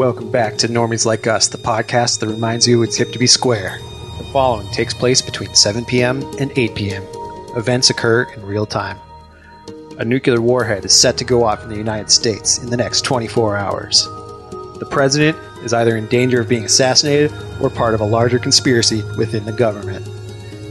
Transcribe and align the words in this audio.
Welcome 0.00 0.30
back 0.30 0.56
to 0.56 0.66
Normies 0.66 1.04
Like 1.04 1.26
Us, 1.26 1.48
the 1.48 1.58
podcast 1.58 2.20
that 2.20 2.28
reminds 2.28 2.66
you 2.66 2.82
it's 2.82 2.96
hip 2.96 3.12
to 3.12 3.18
be 3.18 3.26
square. 3.26 3.78
The 4.16 4.24
following 4.32 4.66
takes 4.70 4.94
place 4.94 5.20
between 5.20 5.54
7 5.54 5.84
p.m. 5.84 6.22
and 6.40 6.50
8 6.56 6.74
p.m. 6.74 7.02
Events 7.54 7.90
occur 7.90 8.22
in 8.22 8.46
real 8.46 8.64
time. 8.64 8.98
A 9.98 10.04
nuclear 10.06 10.40
warhead 10.40 10.86
is 10.86 10.98
set 10.98 11.18
to 11.18 11.24
go 11.24 11.44
off 11.44 11.62
in 11.62 11.68
the 11.68 11.76
United 11.76 12.10
States 12.10 12.56
in 12.56 12.70
the 12.70 12.78
next 12.78 13.02
24 13.02 13.58
hours. 13.58 14.04
The 14.78 14.88
president 14.90 15.36
is 15.64 15.74
either 15.74 15.98
in 15.98 16.06
danger 16.06 16.40
of 16.40 16.48
being 16.48 16.64
assassinated 16.64 17.30
or 17.60 17.68
part 17.68 17.92
of 17.92 18.00
a 18.00 18.06
larger 18.06 18.38
conspiracy 18.38 19.02
within 19.18 19.44
the 19.44 19.52
government. 19.52 20.08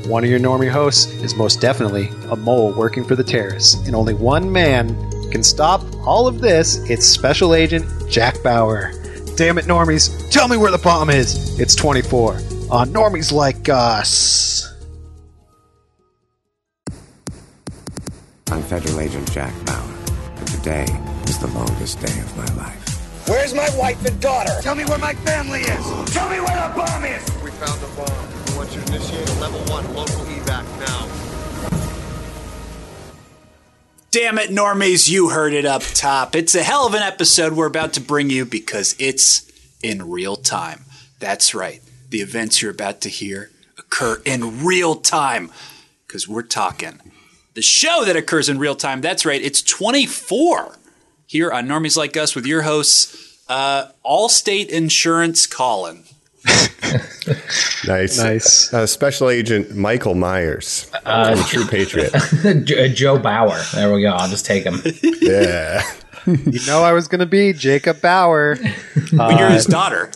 One 0.07 0.23
of 0.23 0.31
your 0.31 0.39
normie 0.39 0.71
hosts 0.71 1.05
is 1.21 1.35
most 1.35 1.61
definitely 1.61 2.09
a 2.31 2.35
mole 2.35 2.73
working 2.73 3.05
for 3.05 3.15
the 3.15 3.23
terrorists, 3.23 3.75
and 3.85 3.95
only 3.95 4.15
one 4.15 4.51
man 4.51 4.87
can 5.29 5.43
stop 5.43 5.83
all 5.99 6.27
of 6.27 6.41
this. 6.41 6.77
It's 6.89 7.05
Special 7.05 7.53
Agent 7.53 7.85
Jack 8.09 8.41
Bauer. 8.41 8.98
Damn 9.39 9.57
it, 9.57 9.63
normies, 9.63 10.29
tell 10.31 10.49
me 10.49 10.57
where 10.57 10.69
the 10.69 10.77
bomb 10.77 11.09
is. 11.09 11.57
It's 11.61 11.73
24 11.73 12.33
on 12.69 12.89
Normies 12.89 13.31
Like 13.31 13.69
Us. 13.69 14.67
I'm 18.51 18.61
Federal 18.63 18.99
Agent 18.99 19.31
Jack 19.31 19.53
Bauer, 19.65 19.95
and 20.35 20.45
today 20.45 20.87
is 21.23 21.39
the 21.39 21.47
longest 21.55 22.01
day 22.01 22.19
of 22.19 22.35
my 22.35 22.53
life. 22.61 23.29
Where's 23.29 23.53
my 23.53 23.69
wife 23.77 24.05
and 24.05 24.19
daughter? 24.19 24.51
Tell 24.61 24.75
me 24.75 24.83
where 24.83 24.99
my 24.99 25.13
family 25.13 25.61
is. 25.61 26.13
Tell 26.13 26.29
me 26.29 26.41
where 26.41 26.67
the 26.67 26.75
bomb 26.75 27.05
is. 27.05 27.23
We 27.41 27.51
found 27.51 27.79
the 27.79 27.87
bomb. 27.95 28.27
We 28.47 28.57
want 28.57 28.75
you 28.75 28.81
to 28.81 28.93
initiate 28.93 29.29
a 29.29 29.39
level 29.39 29.61
one 29.71 29.85
local 29.95 30.25
evac 30.25 30.65
now. 30.81 31.28
Damn 34.11 34.39
it, 34.39 34.49
normies, 34.49 35.07
you 35.07 35.29
heard 35.29 35.53
it 35.53 35.65
up 35.65 35.83
top. 35.83 36.35
It's 36.35 36.55
a 36.55 36.63
hell 36.63 36.87
of 36.87 36.95
an 36.95 37.03
episode 37.03 37.53
we're 37.53 37.67
about 37.67 37.93
to 37.93 38.01
bring 38.01 38.31
you 38.31 38.43
because 38.43 38.95
it's 38.97 39.51
in 39.83 40.09
real 40.09 40.35
time. 40.35 40.85
That's 41.19 41.53
right. 41.53 41.79
The 42.09 42.21
events 42.21 42.61
you're 42.61 42.71
about 42.71 43.01
to 43.01 43.09
hear 43.09 43.51
occur 43.77 44.19
in 44.25 44.65
real 44.65 44.95
time 44.95 45.51
because 46.07 46.27
we're 46.27 46.41
talking 46.41 46.99
the 47.53 47.61
show 47.61 48.03
that 48.05 48.15
occurs 48.15 48.49
in 48.49 48.57
real 48.57 48.75
time. 48.75 49.01
That's 49.01 49.25
right. 49.25 49.41
It's 49.41 49.61
24 49.61 50.77
here 51.27 51.51
on 51.51 51.67
Normies 51.67 51.97
Like 51.97 52.15
Us 52.17 52.33
with 52.33 52.45
your 52.45 52.61
hosts, 52.63 53.43
uh, 53.47 53.91
Allstate 54.05 54.69
Insurance 54.69 55.45
Colin. 55.45 56.03
Nice. 57.87 58.17
Nice. 58.17 58.73
Uh, 58.73 58.85
Special 58.87 59.29
Agent 59.29 59.75
Michael 59.75 60.15
Myers. 60.15 60.89
Uh, 60.93 61.33
I'm 61.33 61.39
a 61.39 61.43
true 61.43 61.65
patriot. 61.65 62.13
Joe 62.95 63.17
Bauer. 63.17 63.59
There 63.73 63.93
we 63.93 64.01
go. 64.01 64.09
I'll 64.11 64.29
just 64.29 64.45
take 64.45 64.63
him. 64.63 64.81
Yeah. 65.21 65.83
You 66.25 66.59
know 66.67 66.83
I 66.83 66.91
was 66.91 67.07
going 67.07 67.19
to 67.19 67.25
be 67.25 67.53
Jacob 67.53 68.01
Bauer. 68.01 68.57
But 69.13 69.39
you're 69.39 69.49
his 69.49 69.65
daughter, 69.65 70.11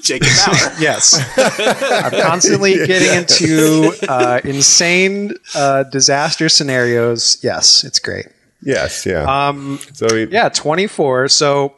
Jacob 0.00 0.28
Bauer. 0.46 0.72
Yes. 0.80 1.20
I'm 1.36 2.22
constantly 2.22 2.74
getting 2.86 3.18
into 3.18 3.92
uh, 4.08 4.40
insane 4.44 5.34
uh, 5.54 5.82
disaster 5.84 6.48
scenarios. 6.48 7.38
Yes, 7.42 7.84
it's 7.84 7.98
great. 7.98 8.26
Yes. 8.62 9.04
Yeah. 9.04 9.24
Um, 9.48 9.78
so 9.92 10.06
we, 10.10 10.28
yeah, 10.28 10.48
24. 10.48 11.28
So 11.28 11.74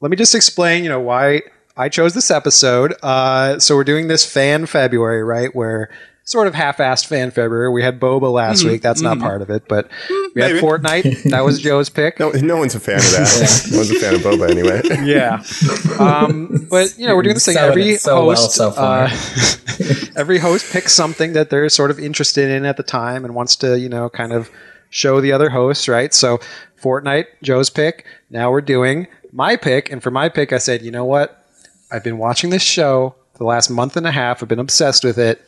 let 0.00 0.10
me 0.10 0.16
just 0.16 0.34
explain, 0.34 0.82
you 0.82 0.88
know, 0.88 1.00
why 1.00 1.42
I 1.82 1.88
chose 1.88 2.14
this 2.14 2.30
episode. 2.30 2.94
Uh, 3.02 3.58
so 3.58 3.74
we're 3.74 3.82
doing 3.82 4.06
this 4.06 4.24
fan 4.24 4.66
February, 4.66 5.24
right? 5.24 5.52
Where 5.52 5.90
sort 6.24 6.46
of 6.46 6.54
half-assed 6.54 7.06
fan 7.06 7.32
February. 7.32 7.70
We 7.70 7.82
had 7.82 7.98
Boba 7.98 8.32
last 8.32 8.62
week. 8.62 8.82
That's 8.82 9.00
not 9.00 9.18
part 9.18 9.42
of 9.42 9.50
it, 9.50 9.66
but 9.66 9.88
we 10.08 10.40
had 10.40 10.52
Maybe. 10.52 10.60
Fortnite. 10.60 11.30
That 11.30 11.40
was 11.44 11.60
Joe's 11.60 11.88
pick. 11.88 12.20
no, 12.20 12.30
no 12.30 12.56
one's 12.56 12.76
a 12.76 12.80
fan 12.80 12.98
of 12.98 13.02
that. 13.02 13.68
no 13.72 13.78
one's 13.78 13.90
a 13.96 13.98
fan 13.98 14.14
of 14.14 14.20
Boba 14.20 14.48
anyway. 14.48 14.80
Yeah. 15.02 15.42
Um, 15.98 16.68
but 16.70 16.96
you 16.96 17.08
know, 17.08 17.16
we're 17.16 17.22
doing 17.22 17.34
this 17.34 17.44
thing. 17.46 17.54
Selling 17.54 17.70
Every 17.70 17.90
it 17.94 18.00
so 18.00 18.26
well 18.26 18.36
host, 18.36 18.52
so 18.52 18.70
far. 18.70 19.06
uh, 19.06 19.10
every 20.16 20.38
host 20.38 20.72
picks 20.72 20.92
something 20.92 21.32
that 21.32 21.50
they're 21.50 21.68
sort 21.68 21.90
of 21.90 21.98
interested 21.98 22.48
in 22.48 22.64
at 22.64 22.76
the 22.76 22.84
time 22.84 23.24
and 23.24 23.34
wants 23.34 23.56
to, 23.56 23.76
you 23.76 23.88
know, 23.88 24.08
kind 24.08 24.32
of 24.32 24.48
show 24.90 25.20
the 25.20 25.32
other 25.32 25.50
hosts, 25.50 25.88
right? 25.88 26.14
So, 26.14 26.38
Fortnite, 26.80 27.26
Joe's 27.42 27.68
pick. 27.70 28.06
Now 28.30 28.52
we're 28.52 28.60
doing 28.60 29.08
my 29.32 29.56
pick, 29.56 29.90
and 29.90 30.00
for 30.00 30.12
my 30.12 30.28
pick, 30.28 30.52
I 30.52 30.58
said, 30.58 30.82
you 30.82 30.92
know 30.92 31.04
what? 31.04 31.41
I've 31.92 32.04
been 32.04 32.18
watching 32.18 32.50
this 32.50 32.62
show 32.62 33.14
for 33.32 33.38
the 33.38 33.44
last 33.44 33.70
month 33.70 33.96
and 33.96 34.06
a 34.06 34.10
half. 34.12 34.42
I've 34.42 34.48
been 34.48 34.58
obsessed 34.58 35.04
with 35.04 35.18
it. 35.18 35.40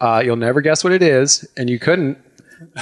Uh, 0.00 0.22
you'll 0.24 0.36
never 0.36 0.60
guess 0.60 0.84
what 0.84 0.92
it 0.92 1.02
is, 1.02 1.46
and 1.56 1.68
you 1.70 1.78
couldn't 1.78 2.18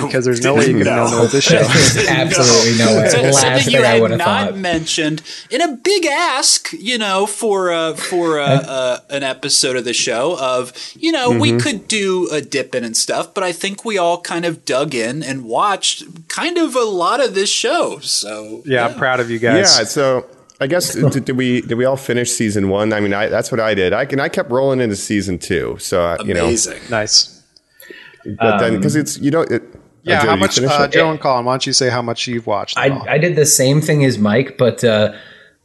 because 0.01 0.25
there's 0.25 0.41
no 0.41 0.55
way 0.55 0.69
you 0.69 0.79
could 0.79 0.87
know 0.87 1.05
what 1.21 1.31
this 1.33 1.45
show. 1.51 1.59
is. 1.59 2.07
Absolutely 2.09 2.79
no 2.83 2.97
way. 2.97 3.09
So- 3.11 3.21
Last 3.21 3.41
something 3.43 3.75
you 3.75 3.81
I 3.85 3.87
had 3.89 4.01
would 4.03 4.11
not 4.13 4.19
thought. 4.51 4.57
mentioned 4.57 5.23
in 5.51 5.61
a 5.61 5.77
big 5.77 6.07
ask, 6.07 6.73
you 6.73 6.97
know, 6.97 7.27
for 7.27 7.71
uh, 7.71 7.93
for 7.95 8.39
uh, 8.41 8.45
uh, 8.47 8.99
an 9.11 9.23
episode 9.23 9.77
of 9.77 9.85
the 9.85 9.93
show 9.93 10.39
of 10.41 10.73
you 10.99 11.13
know 11.13 11.31
Mm-hmm. 11.31 11.41
we 11.41 11.59
could 11.59 11.89
do 11.89 12.27
a 12.33 12.41
dip 12.41 12.75
in 12.75 12.85
and 12.85 12.97
stuff, 12.97 13.35
but 13.35 13.45
I 13.45 13.53
think 13.53 13.85
we 13.85 13.99
all 13.99 14.19
kind 14.21 14.45
of 14.47 14.65
dug 14.65 14.95
in 14.95 15.23
and 15.23 15.45
watched 15.45 16.29
kind 16.29 16.57
of 16.57 16.75
a 16.75 16.85
lot 16.85 17.23
of 17.23 17.35
this 17.35 17.51
show. 17.51 17.99
So 18.01 18.63
Yeah, 18.65 18.87
I'm 18.87 18.95
proud 18.95 19.21
of 19.21 19.31
you 19.31 19.39
guys. 19.39 19.79
Yeah. 19.79 19.85
So 19.85 20.27
I 20.61 20.67
guess 20.67 20.95
did, 20.95 21.25
did 21.25 21.37
we 21.37 21.61
did 21.61 21.75
we 21.75 21.85
all 21.85 21.97
finish 21.97 22.31
season 22.31 22.69
one? 22.69 22.93
I 22.93 23.01
mean, 23.01 23.13
I, 23.13 23.27
that's 23.27 23.51
what 23.53 23.61
I 23.61 23.75
did. 23.75 23.93
I 23.93 24.05
and 24.05 24.21
I 24.21 24.29
kept 24.29 24.51
rolling 24.51 24.81
into 24.81 24.97
season 24.97 25.39
two. 25.39 25.77
So 25.79 26.03
uh, 26.03 26.17
you 26.25 26.35
know, 26.35 26.45
amazing. 26.45 26.81
Nice. 26.91 27.43
but 28.39 28.59
then 28.59 28.77
because 28.77 28.97
it's 28.97 29.19
you 29.19 29.31
know 29.31 29.43
it. 29.43 29.63
Yeah, 30.03 30.23
Joe, 30.23 30.29
how 30.29 30.37
much, 30.37 30.55
finish 30.55 30.71
uh, 30.71 30.85
it? 30.85 30.93
Joe 30.93 31.11
and 31.11 31.21
Colin? 31.21 31.45
Why 31.45 31.55
don't 31.55 31.67
you 31.67 31.73
say 31.73 31.91
how 31.91 32.01
much 32.01 32.29
you've 32.29 32.47
watched? 32.47 32.79
I, 32.79 32.91
all? 32.91 33.09
I 33.09 33.19
did 33.19 33.35
the 33.35 33.45
same 33.45 33.81
thing 33.81 34.05
as 34.05 34.19
Mike, 34.19 34.57
but 34.57 34.85
uh, 34.85 35.13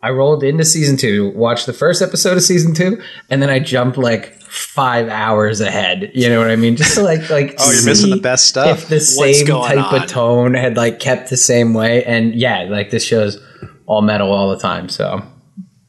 I 0.01 0.09
rolled 0.09 0.43
into 0.43 0.65
season 0.65 0.97
two, 0.97 1.29
watched 1.35 1.67
the 1.67 1.73
first 1.73 2.01
episode 2.01 2.37
of 2.37 2.41
season 2.41 2.73
two, 2.73 2.99
and 3.29 3.39
then 3.39 3.51
I 3.51 3.59
jumped 3.59 3.99
like 3.99 4.41
five 4.41 5.09
hours 5.09 5.61
ahead. 5.61 6.11
You 6.15 6.27
know 6.27 6.39
what 6.39 6.49
I 6.49 6.55
mean? 6.55 6.75
Just 6.75 6.95
to 6.95 7.03
like 7.03 7.29
like 7.29 7.55
Oh, 7.59 7.69
you're 7.69 7.81
see 7.81 7.85
missing 7.89 8.09
the 8.09 8.17
best 8.17 8.47
stuff. 8.47 8.79
If 8.79 8.87
the 8.87 8.95
What's 8.95 9.37
same 9.39 9.45
type 9.45 9.93
on? 9.93 10.01
of 10.01 10.09
tone 10.09 10.53
had 10.55 10.75
like 10.75 10.99
kept 10.99 11.29
the 11.29 11.37
same 11.37 11.75
way, 11.75 12.03
and 12.03 12.33
yeah, 12.33 12.63
like 12.63 12.89
this 12.89 13.05
show's 13.05 13.39
all 13.91 14.01
metal 14.01 14.31
all 14.31 14.49
the 14.49 14.57
time. 14.59 14.87
So 14.89 15.21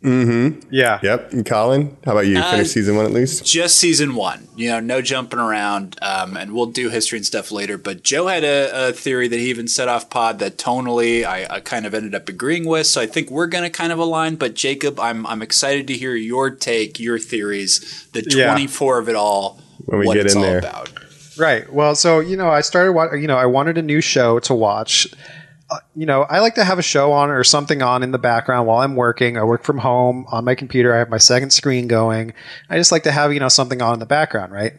Mm-hmm. 0.03 0.67
yeah. 0.73 0.99
Yep. 1.01 1.33
And 1.33 1.47
Colin, 1.47 1.97
how 2.05 2.11
about 2.13 2.27
you? 2.27 2.37
Uh, 2.37 2.51
Finish 2.51 2.71
season 2.71 2.97
one 2.97 3.07
at 3.07 3.13
least. 3.13 3.47
Just 3.47 3.77
season 3.77 4.17
one, 4.17 4.49
you 4.57 4.69
know, 4.69 4.81
no 4.81 5.01
jumping 5.01 5.39
around, 5.39 5.97
um, 6.03 6.37
and 6.37 6.53
we'll 6.53 6.67
do 6.67 6.89
history 6.91 7.19
and 7.19 7.25
stuff 7.27 7.53
later. 7.53 7.79
But 7.79 8.03
Joe 8.03 8.27
had 8.27 8.43
a, 8.43 8.89
a 8.89 8.93
theory 8.93 9.29
that 9.29 9.37
he 9.39 9.49
even 9.49 9.69
set 9.69 9.87
off 9.87 10.11
pod 10.11 10.41
that 10.41 10.57
tonally 10.59 11.25
I, 11.25 11.47
I 11.49 11.61
kind 11.61 11.87
of 11.87 11.95
ended 11.95 12.17
up 12.17 12.29
agreeing 12.29 12.65
with. 12.67 12.89
So 12.89 13.01
I 13.01 13.07
think 13.07 13.31
we're 13.31 13.47
going 13.47 13.63
to 13.63 13.71
kind 13.71 13.93
of 13.93 14.01
align. 14.01 14.35
But 14.35 14.55
Jacob, 14.55 14.99
I'm 14.99 15.25
I'm 15.25 15.41
excited 15.41 15.87
to 15.87 15.95
hear 15.95 16.17
your 16.17 16.51
take, 16.51 16.99
your 16.99 17.21
theories, 17.21 18.09
the 18.13 18.25
Yeah. 18.29 18.47
24 18.51 18.99
of 18.99 19.09
it 19.09 19.15
all, 19.15 19.61
When 19.85 20.01
we 20.01 20.07
what 20.09 20.15
get 20.15 20.25
it's 20.27 20.35
in 20.35 20.41
all 20.41 20.47
there. 20.49 20.59
about. 20.59 20.91
Right. 21.39 21.73
Well, 21.73 21.95
so 21.95 22.19
you 22.19 22.37
know, 22.37 22.49
I 22.51 22.63
started. 22.63 22.91
wa- 22.93 23.13
You 23.15 23.29
know, 23.29 23.37
I 23.39 23.47
wanted 23.47 23.79
a 23.79 23.83
new 23.83 24.01
show 24.01 24.41
to 24.41 24.53
watch. 24.55 25.07
Uh, 25.73 25.79
you 25.97 26.05
know, 26.05 26.23
I 26.23 26.41
like 26.41 26.57
to 26.57 26.65
have 26.65 26.79
a 26.79 26.83
show 26.83 27.13
on 27.13 27.31
or 27.31 27.43
something 27.45 27.81
on 27.81 28.03
in 28.03 28.11
the 28.11 28.19
background 28.19 28.67
while 28.67 28.81
I'm 28.81 28.95
working. 28.95 29.39
I 29.39 29.45
work 29.45 29.65
from 29.65 29.79
home 29.79 30.27
on 30.29 30.45
my 30.45 30.55
computer. 30.55 30.95
I 30.95 30.99
have 30.99 31.09
my 31.09 31.19
second 31.19 31.51
screen 31.51 31.89
going. 31.89 32.35
I 32.69 32.77
just 32.77 32.93
like 32.93 33.05
to 33.05 33.13
have 33.13 33.33
you 33.33 33.41
know 33.41 33.49
something 33.49 33.81
on 33.81 33.95
in 33.95 33.99
the 33.99 34.07
background, 34.07 34.53
right? 34.53 34.75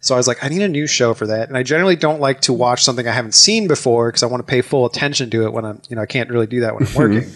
So 0.00 0.14
I 0.14 0.18
was 0.18 0.26
like, 0.26 0.42
I 0.42 0.48
need 0.48 0.62
a 0.62 0.68
new 0.68 0.86
show 0.86 1.14
for 1.14 1.26
that. 1.26 1.48
And 1.48 1.56
I 1.56 1.62
generally 1.62 1.96
don't 1.96 2.20
like 2.20 2.40
to 2.42 2.52
watch 2.52 2.82
something 2.82 3.06
I 3.06 3.12
haven't 3.12 3.34
seen 3.34 3.68
before 3.68 4.08
because 4.08 4.22
I 4.22 4.26
want 4.26 4.40
to 4.46 4.50
pay 4.50 4.62
full 4.62 4.86
attention 4.86 5.30
to 5.30 5.44
it 5.44 5.52
when 5.52 5.64
I'm, 5.64 5.82
you 5.88 5.96
know, 5.96 6.02
I 6.02 6.06
can't 6.06 6.30
really 6.30 6.46
do 6.46 6.60
that 6.60 6.74
when 6.74 6.86
I'm 6.86 6.94
working. 6.94 7.30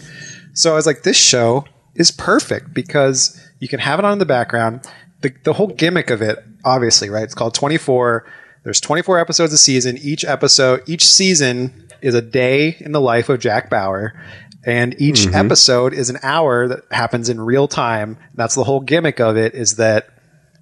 So 0.53 0.71
I 0.71 0.75
was 0.75 0.85
like, 0.87 1.03
this 1.03 1.17
show 1.17 1.65
is 1.93 2.09
perfect 2.11 2.73
because 2.73 3.39
you 3.59 3.67
can 3.67 3.79
have 3.79 3.99
it 3.99 4.05
on 4.05 4.13
in 4.13 4.19
the 4.19 4.25
background. 4.25 4.87
The, 5.21 5.33
the 5.43 5.53
whole 5.53 5.67
gimmick 5.67 6.09
of 6.09 6.21
it, 6.21 6.39
obviously, 6.63 7.09
right? 7.09 7.23
It's 7.23 7.35
called 7.35 7.53
24. 7.53 8.25
There's 8.63 8.81
24 8.81 9.19
episodes 9.19 9.53
a 9.53 9.59
season. 9.59 9.99
Each 10.01 10.25
episode, 10.25 10.81
each 10.87 11.05
season 11.05 11.84
is 12.01 12.15
a 12.15 12.21
day 12.21 12.75
in 12.79 12.91
the 12.91 13.01
life 13.01 13.29
of 13.29 13.39
Jack 13.39 13.69
Bauer. 13.69 14.13
And 14.65 14.99
each 14.99 15.21
mm-hmm. 15.21 15.35
episode 15.35 15.93
is 15.93 16.09
an 16.09 16.17
hour 16.23 16.67
that 16.67 16.81
happens 16.91 17.29
in 17.29 17.39
real 17.39 17.67
time. 17.67 18.17
That's 18.33 18.55
the 18.55 18.63
whole 18.63 18.79
gimmick 18.79 19.19
of 19.19 19.37
it 19.37 19.53
is 19.53 19.75
that 19.75 20.09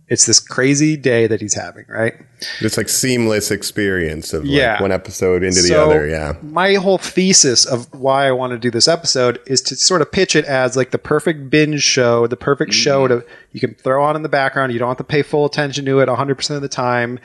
it's 0.09 0.25
this 0.25 0.39
crazy 0.39 0.97
day 0.97 1.27
that 1.27 1.39
he's 1.39 1.53
having, 1.53 1.85
right? 1.87 2.13
It's 2.59 2.77
like 2.77 2.89
seamless 2.89 3.49
experience 3.49 4.33
of 4.33 4.45
like 4.45 4.81
one 4.81 4.91
episode 4.91 5.43
into 5.43 5.61
the 5.61 5.81
other. 5.81 6.07
Yeah. 6.07 6.33
My 6.41 6.75
whole 6.75 6.97
thesis 6.97 7.65
of 7.65 7.91
why 7.93 8.27
I 8.27 8.31
want 8.31 8.51
to 8.51 8.59
do 8.59 8.69
this 8.69 8.89
episode 8.89 9.39
is 9.47 9.61
to 9.61 9.75
sort 9.77 10.01
of 10.01 10.11
pitch 10.11 10.35
it 10.35 10.43
as 10.45 10.75
like 10.75 10.91
the 10.91 10.97
perfect 10.97 11.49
binge 11.49 11.81
show, 11.81 12.27
the 12.27 12.35
perfect 12.35 12.71
mm-hmm. 12.71 12.81
show 12.81 13.07
to 13.07 13.25
you 13.53 13.61
can 13.61 13.75
throw 13.75 14.03
on 14.03 14.17
in 14.17 14.21
the 14.21 14.29
background. 14.29 14.73
You 14.73 14.79
don't 14.79 14.89
have 14.89 14.97
to 14.97 15.03
pay 15.05 15.21
full 15.21 15.45
attention 15.45 15.85
to 15.85 15.99
it 16.01 16.09
100% 16.09 16.55
of 16.55 16.61
the 16.61 16.69
time. 16.69 17.17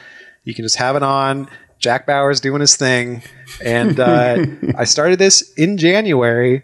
You 0.44 0.54
can 0.54 0.64
just 0.64 0.76
have 0.76 0.94
it 0.94 1.02
on. 1.02 1.48
Jack 1.78 2.06
Bauer's 2.06 2.40
doing 2.40 2.60
his 2.60 2.76
thing. 2.76 3.22
And 3.64 3.98
uh, 4.00 4.44
I 4.76 4.84
started 4.84 5.18
this 5.18 5.52
in 5.54 5.76
January. 5.78 6.62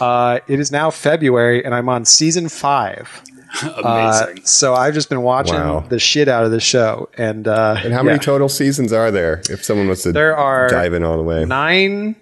Uh, 0.00 0.40
it 0.48 0.60
is 0.60 0.70
now 0.72 0.90
February, 0.90 1.64
and 1.64 1.74
I'm 1.74 1.88
on 1.88 2.04
season 2.04 2.48
five. 2.48 3.22
Uh, 3.62 4.24
Amazing. 4.26 4.44
so 4.44 4.74
I've 4.74 4.92
just 4.92 5.08
been 5.08 5.22
watching 5.22 5.54
Wow. 5.54 5.80
the 5.88 5.98
shit 5.98 6.28
out 6.28 6.44
of 6.44 6.50
the 6.50 6.60
show. 6.60 7.08
And, 7.16 7.48
uh, 7.48 7.76
And 7.82 7.94
how 7.94 8.02
many 8.02 8.18
total 8.18 8.46
seasons 8.50 8.92
are 8.92 9.10
there? 9.10 9.40
If 9.48 9.64
someone 9.64 9.88
was 9.88 10.02
to 10.02 10.12
There 10.12 10.36
are 10.36 10.68
dive 10.68 10.92
in 10.92 11.02
all 11.02 11.16
the 11.16 11.22
way, 11.22 11.46
nine 11.46 12.14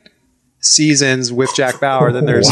seasons 0.67 1.33
with 1.33 1.51
Jack 1.55 1.81
Bauer. 1.81 2.13
Then 2.13 2.27
there's 2.27 2.49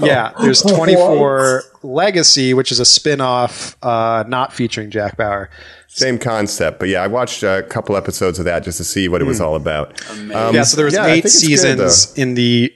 yeah, 0.00 0.32
there's 0.40 0.62
24 0.74 1.62
Legacy, 1.82 2.54
which 2.54 2.72
is 2.72 2.80
a 2.80 2.84
spin-off 2.84 3.76
uh, 3.82 4.24
not 4.26 4.52
featuring 4.52 4.90
Jack 4.90 5.16
Bauer. 5.16 5.50
Same 5.88 6.18
concept, 6.18 6.78
but 6.78 6.88
yeah, 6.88 7.02
I 7.02 7.06
watched 7.06 7.42
a 7.42 7.64
couple 7.70 7.96
episodes 7.96 8.38
of 8.38 8.44
that 8.44 8.64
just 8.64 8.76
to 8.78 8.84
see 8.84 9.08
what 9.08 9.22
it 9.22 9.24
was 9.24 9.40
all 9.40 9.54
about. 9.54 9.98
Um, 10.10 10.30
yeah, 10.54 10.62
so 10.62 10.76
there 10.76 10.84
was 10.84 10.94
yeah, 10.94 11.06
eight 11.06 11.22
think 11.22 11.24
it's 11.26 11.40
good, 11.40 11.46
seasons 11.46 12.18
in 12.18 12.34
the 12.34 12.72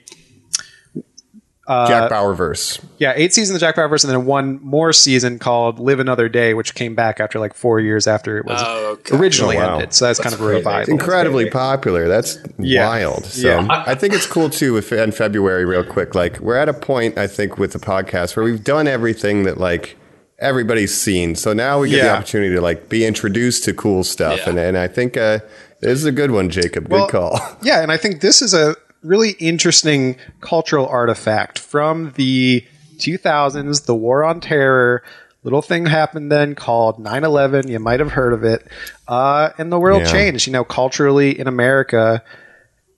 Jack 1.87 2.09
Bauer 2.09 2.33
verse. 2.33 2.79
yeah 2.97 3.13
eight 3.15 3.33
seasons 3.33 3.55
of 3.55 3.61
Jack 3.61 3.75
Bauer 3.75 3.87
verse, 3.87 4.03
and 4.03 4.11
then 4.11 4.25
one 4.25 4.59
more 4.63 4.91
season 4.93 5.39
called 5.39 5.79
Live 5.79 5.99
Another 5.99 6.29
Day, 6.29 6.53
which 6.53 6.75
came 6.75 6.95
back 6.95 7.19
after 7.19 7.39
like 7.39 7.53
four 7.53 7.79
years 7.79 8.07
after 8.07 8.37
it 8.37 8.45
was 8.45 8.61
Oh, 8.63 8.91
okay. 8.93 9.15
originally 9.17 9.57
Oh, 9.57 9.61
wow. 9.61 9.73
ended. 9.75 9.93
So 9.93 10.05
that's, 10.05 10.19
kind 10.19 10.33
of 10.33 10.41
a 10.41 10.45
revival. 10.45 10.91
incredibly 10.93 11.49
popular. 11.49 12.07
That's 12.07 12.37
Yeah. 12.59 12.87
wild. 12.87 13.25
So 13.25 13.47
Yeah. 13.47 13.83
I 13.87 13.95
think 13.95 14.13
it's 14.13 14.25
cool 14.27 14.49
too. 14.49 14.77
If 14.77 14.91
in 14.91 15.11
February, 15.11 15.65
real 15.65 15.83
quick, 15.83 16.15
like 16.15 16.39
we're 16.39 16.57
at 16.57 16.69
a 16.69 16.73
point 16.73 17.17
I 17.17 17.27
think 17.27 17.57
with 17.57 17.73
the 17.73 17.79
podcast 17.79 18.35
where 18.35 18.43
we've 18.43 18.63
done 18.63 18.87
everything 18.87 19.43
that 19.43 19.57
like 19.57 19.97
everybody's 20.39 20.93
seen. 20.99 21.35
So 21.35 21.53
now 21.53 21.79
we 21.79 21.89
get 21.89 22.01
the 22.03 22.11
opportunity 22.11 22.55
to 22.55 22.61
like 22.61 22.89
be 22.89 23.05
introduced 23.05 23.63
to 23.65 23.73
cool 23.73 24.03
stuff, 24.03 24.39
Yeah. 24.39 24.49
and 24.49 24.59
and 24.59 24.77
I 24.77 24.87
think 24.87 25.15
uh, 25.17 25.39
this 25.81 25.91
is 25.99 26.05
a 26.05 26.11
good 26.11 26.31
one, 26.31 26.49
Jacob. 26.49 26.85
Good 26.85 26.91
Well, 26.91 27.07
call. 27.07 27.39
Yeah, 27.61 27.81
and 27.83 27.91
I 27.91 27.97
think 27.97 28.21
this 28.21 28.41
is 28.41 28.53
a 28.53 28.75
really 29.03 29.31
interesting 29.31 30.15
cultural 30.41 30.87
artifact 30.87 31.59
from 31.59 32.13
the 32.15 32.65
2000s, 32.97 33.85
the 33.85 33.95
War 33.95 34.23
on 34.23 34.39
Terror. 34.41 35.03
Little 35.43 35.61
thing 35.63 35.87
happened 35.87 36.31
then 36.31 36.53
called 36.53 36.99
9 36.99 37.23
11. 37.23 37.67
You 37.67 37.79
might 37.79 37.99
have 37.99 38.11
heard 38.11 38.33
of 38.33 38.43
it. 38.43 38.67
Uh, 39.07 39.49
and 39.57 39.71
the 39.71 39.79
world 39.79 40.03
Yeah. 40.03 40.11
changed. 40.11 40.45
You 40.45 40.53
know, 40.53 40.63
culturally 40.63 41.37
in 41.39 41.47
America, 41.47 42.21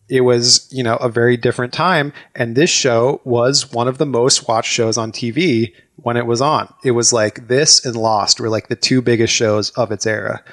it 0.09 0.21
was, 0.21 0.67
you 0.69 0.83
know, 0.83 0.97
a 0.97 1.07
very 1.07 1.37
different 1.37 1.71
time. 1.71 2.11
And 2.35 2.55
this 2.55 2.69
show 2.69 3.21
was 3.23 3.71
one 3.71 3.87
of 3.87 3.97
the 3.97 4.05
most 4.05 4.45
watched 4.47 4.71
shows 4.71 4.97
on 4.97 5.13
TV 5.13 5.71
when 5.95 6.17
it 6.17 6.25
was 6.25 6.41
on. 6.41 6.67
It 6.83 6.91
was 6.91 7.13
like 7.13 7.47
this 7.47 7.85
and 7.85 7.95
Lost 7.95 8.41
were 8.41 8.49
like 8.49 8.67
the 8.67 8.75
two 8.75 9.01
biggest 9.01 9.33
shows 9.33 9.69
of 9.71 9.91
its 9.93 10.05
era. 10.05 10.43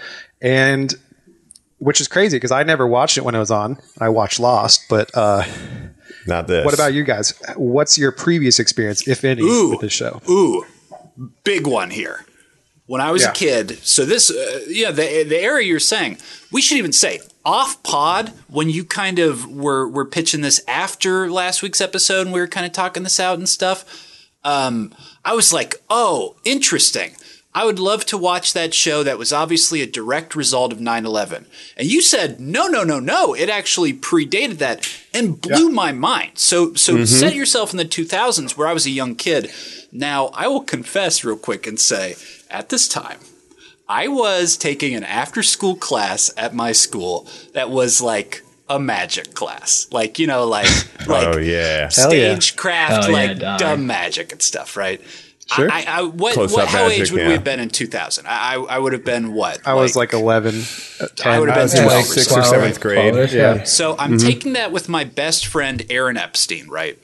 And 0.41 0.95
which 1.81 2.01
is 2.01 2.07
crazy 2.07 2.37
because 2.37 2.53
I 2.53 2.63
never 2.63 2.87
watched 2.87 3.19
it 3.19 3.25
when 3.25 3.35
it 3.35 3.39
was 3.41 3.51
on. 3.51 3.77
I 3.99 4.09
watched 4.11 4.39
Lost, 4.39 4.85
but 4.89 5.11
uh, 5.17 5.45
Not 6.27 6.47
this. 6.47 6.65
what 6.65 6.75
about 6.75 6.93
you 6.95 7.03
guys? 7.03 7.35
What's 7.57 7.99
your 7.99 8.13
previous 8.13 8.59
experience, 8.61 9.09
if 9.09 9.25
any, 9.25 9.43
Ooh. 9.43 9.71
with 9.71 9.81
this 9.81 9.93
show? 9.93 10.21
Ooh, 10.31 10.65
big 11.43 11.67
one 11.67 11.91
here. 11.91 12.25
When 12.87 13.01
I 13.01 13.11
was 13.13 13.23
Yeah. 13.23 13.31
a 13.31 13.35
kid, 13.35 13.79
so 13.83 14.05
this, 14.05 14.31
uh, 14.31 14.61
yeah, 14.69 14.91
the 14.91 15.23
the 15.25 15.39
area 15.39 15.67
you're 15.67 15.79
saying, 15.79 16.19
we 16.53 16.61
should 16.61 16.77
even 16.79 16.93
say 16.93 17.21
off 17.45 17.81
pod 17.85 18.33
when 18.49 18.69
you 18.69 18.85
kind 18.85 19.19
of 19.21 19.47
were 19.51 19.89
were 19.89 20.05
pitching 20.05 20.41
this 20.41 20.61
after 20.67 21.31
last 21.31 21.63
week's 21.63 21.81
episode, 21.81 22.23
and 22.27 22.33
we 22.35 22.41
were 22.41 22.49
kind 22.49 22.67
of 22.67 22.73
talking 22.73 23.05
this 23.05 23.21
out 23.21 23.39
and 23.39 23.49
stuff. 23.49 23.85
Um, 24.43 24.93
I 25.25 25.35
was 25.35 25.53
like, 25.53 25.77
oh, 25.89 26.35
interesting. 26.45 27.13
I 27.53 27.65
would 27.65 27.81
love 27.81 28.07
to 28.07 28.19
watch 28.19 28.53
that 28.53 28.75
show 28.75 29.03
that 29.03 29.19
was 29.19 29.33
obviously 29.33 29.83
a 29.83 29.87
direct 29.87 30.37
result 30.37 30.73
of 30.73 30.81
9 30.81 31.05
11. 31.05 31.47
And 31.77 31.91
you 31.91 32.01
said, 32.01 32.39
no, 32.39 32.69
no, 32.69 32.85
no, 32.85 33.01
no. 33.01 33.35
It 33.35 33.49
actually 33.49 33.93
predated 33.93 34.59
that 34.59 34.89
and 35.13 35.41
blew 35.41 35.69
my 35.69 35.91
mind. 35.91 36.39
So, 36.39 36.75
so 36.75 36.95
mm-hmm. 36.95 37.05
set 37.05 37.35
yourself 37.35 37.73
in 37.73 37.77
the 37.77 37.85
2000s 37.85 38.57
where 38.57 38.69
I 38.69 38.73
was 38.73 38.87
a 38.87 38.91
young 38.91 39.17
kid. 39.17 39.51
Now, 39.91 40.27
I 40.29 40.47
will 40.47 40.61
confess 40.61 41.25
real 41.25 41.37
quick 41.37 41.67
and 41.67 41.81
say, 41.81 42.15
at 42.49 42.69
this 42.69 42.87
time, 42.87 43.19
I 43.89 44.07
was 44.07 44.57
taking 44.57 44.95
an 44.95 45.03
after 45.03 45.43
school 45.43 45.75
class 45.75 46.33
at 46.37 46.55
my 46.55 46.71
school 46.71 47.27
that 47.55 47.71
was 47.71 48.01
like 48.01 48.45
a 48.69 48.79
magic 48.79 49.35
class. 49.35 49.89
Like, 49.91 50.21
you 50.21 50.29
know, 50.29 50.47
like, 50.47 50.69
oh, 51.01 51.05
like 51.13 51.27
Oh 51.27 51.39
yeah. 51.39 51.91
Hell 51.93 52.15
yeah. 52.15 52.37
stagecraft, 52.37 52.93
Hell 52.93 53.11
yeah, 53.11 53.17
like 53.17 53.39
dog. 53.41 53.59
dumb 53.59 53.87
magic 53.89 54.31
and 54.31 54.41
stuff, 54.41 54.77
right? 54.77 55.01
Sure. 55.53 55.69
I, 55.71 55.85
I, 55.87 56.03
what, 56.03 56.35
Close 56.35 56.53
what 56.53 56.65
up 56.65 56.69
how 56.69 56.85
magic, 56.85 57.01
age 57.01 57.11
would 57.11 57.21
yeah. 57.23 57.27
we 57.27 57.33
have 57.33 57.43
been 57.43 57.59
in 57.59 57.71
2000? 57.71 58.27
I, 58.27 58.55
I, 58.55 58.55
I 58.55 58.79
would 58.79 58.93
have 58.93 59.05
been 59.05 59.33
what? 59.33 59.67
I 59.67 59.75
was 59.75 59.97
like 59.97 60.13
11, 60.13 60.55
uh, 61.01 61.07
10. 61.17 61.33
I 61.33 61.41
would 61.41 61.49
have 61.49 61.59
I 61.59 61.61
been 61.61 61.65
was 61.65 61.75
in 61.75 61.83
12 61.85 61.93
like 61.93 62.05
or 62.05 62.07
sixth 62.09 62.31
something. 62.31 62.45
or 62.45 62.47
seventh 62.47 62.81
grade. 62.81 63.13
Twelve-ish, 63.13 63.33
Yeah. 63.33 63.65
So 63.65 63.97
I'm 63.99 64.17
taking 64.17 64.53
that 64.53 64.71
with 64.71 64.89
my 64.89 65.03
best 65.03 65.47
friend 65.47 65.83
Aaron 65.91 66.17
Epstein, 66.17 66.69
right? 66.69 66.99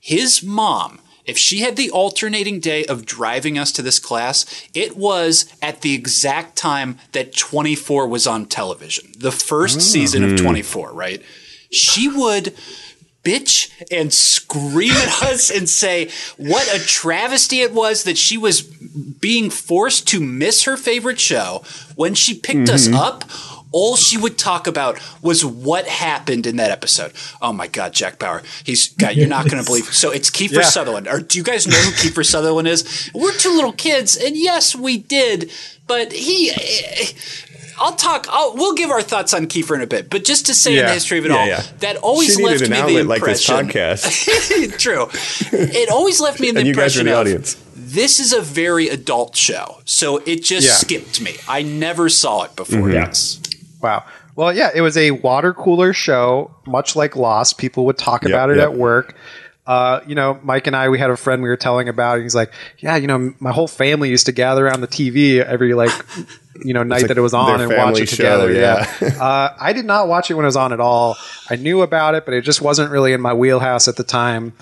His 0.00 0.42
mom, 0.42 0.98
if 1.24 1.38
she 1.38 1.60
had 1.60 1.76
the 1.76 1.90
alternating 1.92 2.58
day 2.58 2.84
of 2.86 3.06
driving 3.06 3.56
us 3.56 3.70
to 3.72 3.82
this 3.82 4.00
class, 4.00 4.46
it 4.74 4.96
was 4.96 5.46
at 5.62 5.82
the 5.82 5.94
exact 5.94 6.56
time 6.56 6.98
that 7.12 7.36
24 7.36 8.08
was 8.08 8.26
on 8.26 8.46
television, 8.46 9.12
the 9.16 9.30
first 9.30 9.80
season 9.80 10.24
of 10.24 10.36
24, 10.36 10.92
right? 10.92 11.22
She 11.70 12.08
would 12.08 12.54
bitch 13.22 13.70
and 13.90 14.12
scream 14.12 14.92
at 14.92 15.22
us 15.22 15.50
and 15.50 15.68
say 15.68 16.10
what 16.36 16.66
a 16.74 16.84
travesty 16.84 17.60
it 17.60 17.72
was 17.72 18.04
that 18.04 18.18
she 18.18 18.36
was 18.36 18.62
being 18.62 19.50
forced 19.50 20.08
to 20.08 20.20
miss 20.20 20.64
her 20.64 20.76
favorite 20.76 21.20
show 21.20 21.62
when 21.94 22.14
she 22.14 22.34
picked 22.34 22.68
us 22.68 22.86
mm-hmm. 22.86 22.96
up 22.96 23.24
all 23.72 23.96
she 23.96 24.18
would 24.18 24.38
talk 24.38 24.66
about 24.66 25.00
was 25.22 25.44
what 25.44 25.86
happened 25.88 26.46
in 26.46 26.56
that 26.56 26.70
episode. 26.70 27.12
Oh 27.40 27.52
my 27.52 27.66
God, 27.66 27.92
Jack 27.92 28.18
Bauer. 28.18 28.42
He's 28.64 28.90
God, 28.90 29.16
you're 29.16 29.28
not 29.28 29.48
going 29.48 29.62
to 29.62 29.66
believe. 29.66 29.86
So 29.86 30.10
it's 30.10 30.30
Kiefer 30.30 30.56
Yeah. 30.56 30.62
Sutherland. 30.62 31.08
Or 31.08 31.20
do 31.20 31.38
you 31.38 31.44
guys 31.44 31.66
know 31.66 31.76
who 31.76 31.90
Kiefer 31.92 32.24
Sutherland 32.24 32.68
is? 32.68 33.10
We're 33.14 33.32
two 33.32 33.54
little 33.54 33.72
kids, 33.72 34.16
and 34.16 34.36
yes, 34.36 34.76
we 34.76 34.98
did, 34.98 35.50
but 35.86 36.12
he. 36.12 36.52
I'll 37.78 37.94
talk. 37.94 38.26
I'll, 38.30 38.54
we'll 38.54 38.74
give 38.74 38.90
our 38.90 39.02
thoughts 39.02 39.32
on 39.34 39.46
Kiefer 39.46 39.74
in 39.74 39.80
a 39.82 39.86
bit, 39.86 40.10
but 40.10 40.24
just 40.24 40.46
to 40.46 40.54
say 40.54 40.78
in 40.78 40.84
the 40.86 40.92
history 40.92 41.18
of 41.18 41.24
it 41.26 41.30
Yeah, 41.30 41.36
all, 41.38 41.46
yeah. 41.46 41.62
that 41.80 41.96
always 41.98 42.34
she 42.36 42.42
left 42.44 42.60
needed 42.60 42.70
me 42.70 42.78
an 42.80 42.86
the 42.86 42.92
outlet 43.00 43.06
like 43.06 43.22
this 43.24 43.48
impression. 43.48 43.70
podcast, 43.70 44.78
True. 44.78 45.08
It 45.52 45.88
always 45.90 46.20
left 46.20 46.40
me 46.40 46.48
in 46.48 46.54
the 46.56 46.60
and 46.60 46.68
you 46.68 46.74
guys 46.74 46.96
are 46.96 47.00
impression 47.00 47.06
the 47.06 47.12
of 47.12 47.18
audience. 47.18 47.56
this 47.74 48.20
is 48.20 48.32
a 48.32 48.40
very 48.40 48.88
adult 48.88 49.36
show, 49.36 49.78
so 49.84 50.18
it 50.18 50.42
just 50.42 50.66
Yeah. 50.66 50.72
skipped 50.74 51.20
me. 51.20 51.36
I 51.48 51.62
never 51.62 52.08
saw 52.08 52.42
it 52.44 52.54
before 52.56 52.78
Mm-hmm. 52.80 53.06
this. 53.06 53.40
Wow. 53.80 54.04
Well, 54.34 54.54
yeah, 54.54 54.70
it 54.74 54.80
was 54.80 54.96
a 54.96 55.10
water 55.10 55.52
cooler 55.52 55.92
show, 55.92 56.50
much 56.66 56.96
like 56.96 57.16
Lost. 57.16 57.58
People 57.58 57.84
would 57.86 57.98
talk 57.98 58.22
Yep, 58.22 58.30
about 58.30 58.50
it 58.50 58.56
yep. 58.56 58.70
at 58.70 58.74
work. 58.74 59.14
Uh, 59.64 60.00
you 60.08 60.16
know, 60.16 60.40
Mike 60.42 60.66
and 60.66 60.74
I, 60.74 60.88
we 60.88 60.98
had 60.98 61.10
a 61.10 61.16
friend 61.16 61.40
we 61.42 61.48
were 61.48 61.56
telling 61.56 61.88
about. 61.88 62.20
He's 62.20 62.34
like, 62.34 62.52
"Yeah, 62.78 62.96
you 62.96 63.06
know, 63.06 63.32
my 63.38 63.52
whole 63.52 63.68
family 63.68 64.10
used 64.10 64.26
to 64.26 64.32
gather 64.32 64.66
around 64.66 64.80
the 64.80 64.88
TV 64.88 65.38
every 65.40 65.72
like, 65.74 65.92
you 66.64 66.74
know, 66.74 66.82
night 66.82 67.02
like 67.02 67.08
that 67.08 67.16
it 67.18 67.20
was 67.20 67.32
on 67.32 67.60
and 67.60 67.72
watch 67.72 68.00
it 68.00 68.08
together." 68.08 68.52
show, 68.52 68.58
yeah. 68.60 68.92
yeah. 69.00 69.08
uh, 69.22 69.54
I 69.60 69.72
did 69.72 69.84
not 69.84 70.08
watch 70.08 70.30
it 70.30 70.34
when 70.34 70.44
it 70.44 70.48
was 70.48 70.56
on 70.56 70.72
at 70.72 70.80
all. 70.80 71.16
I 71.48 71.54
knew 71.56 71.82
about 71.82 72.16
it, 72.16 72.24
but 72.24 72.34
it 72.34 72.40
just 72.42 72.60
wasn't 72.60 72.90
really 72.90 73.12
in 73.12 73.20
my 73.20 73.34
wheelhouse 73.34 73.86
at 73.86 73.94
the 73.94 74.02
time. 74.02 74.52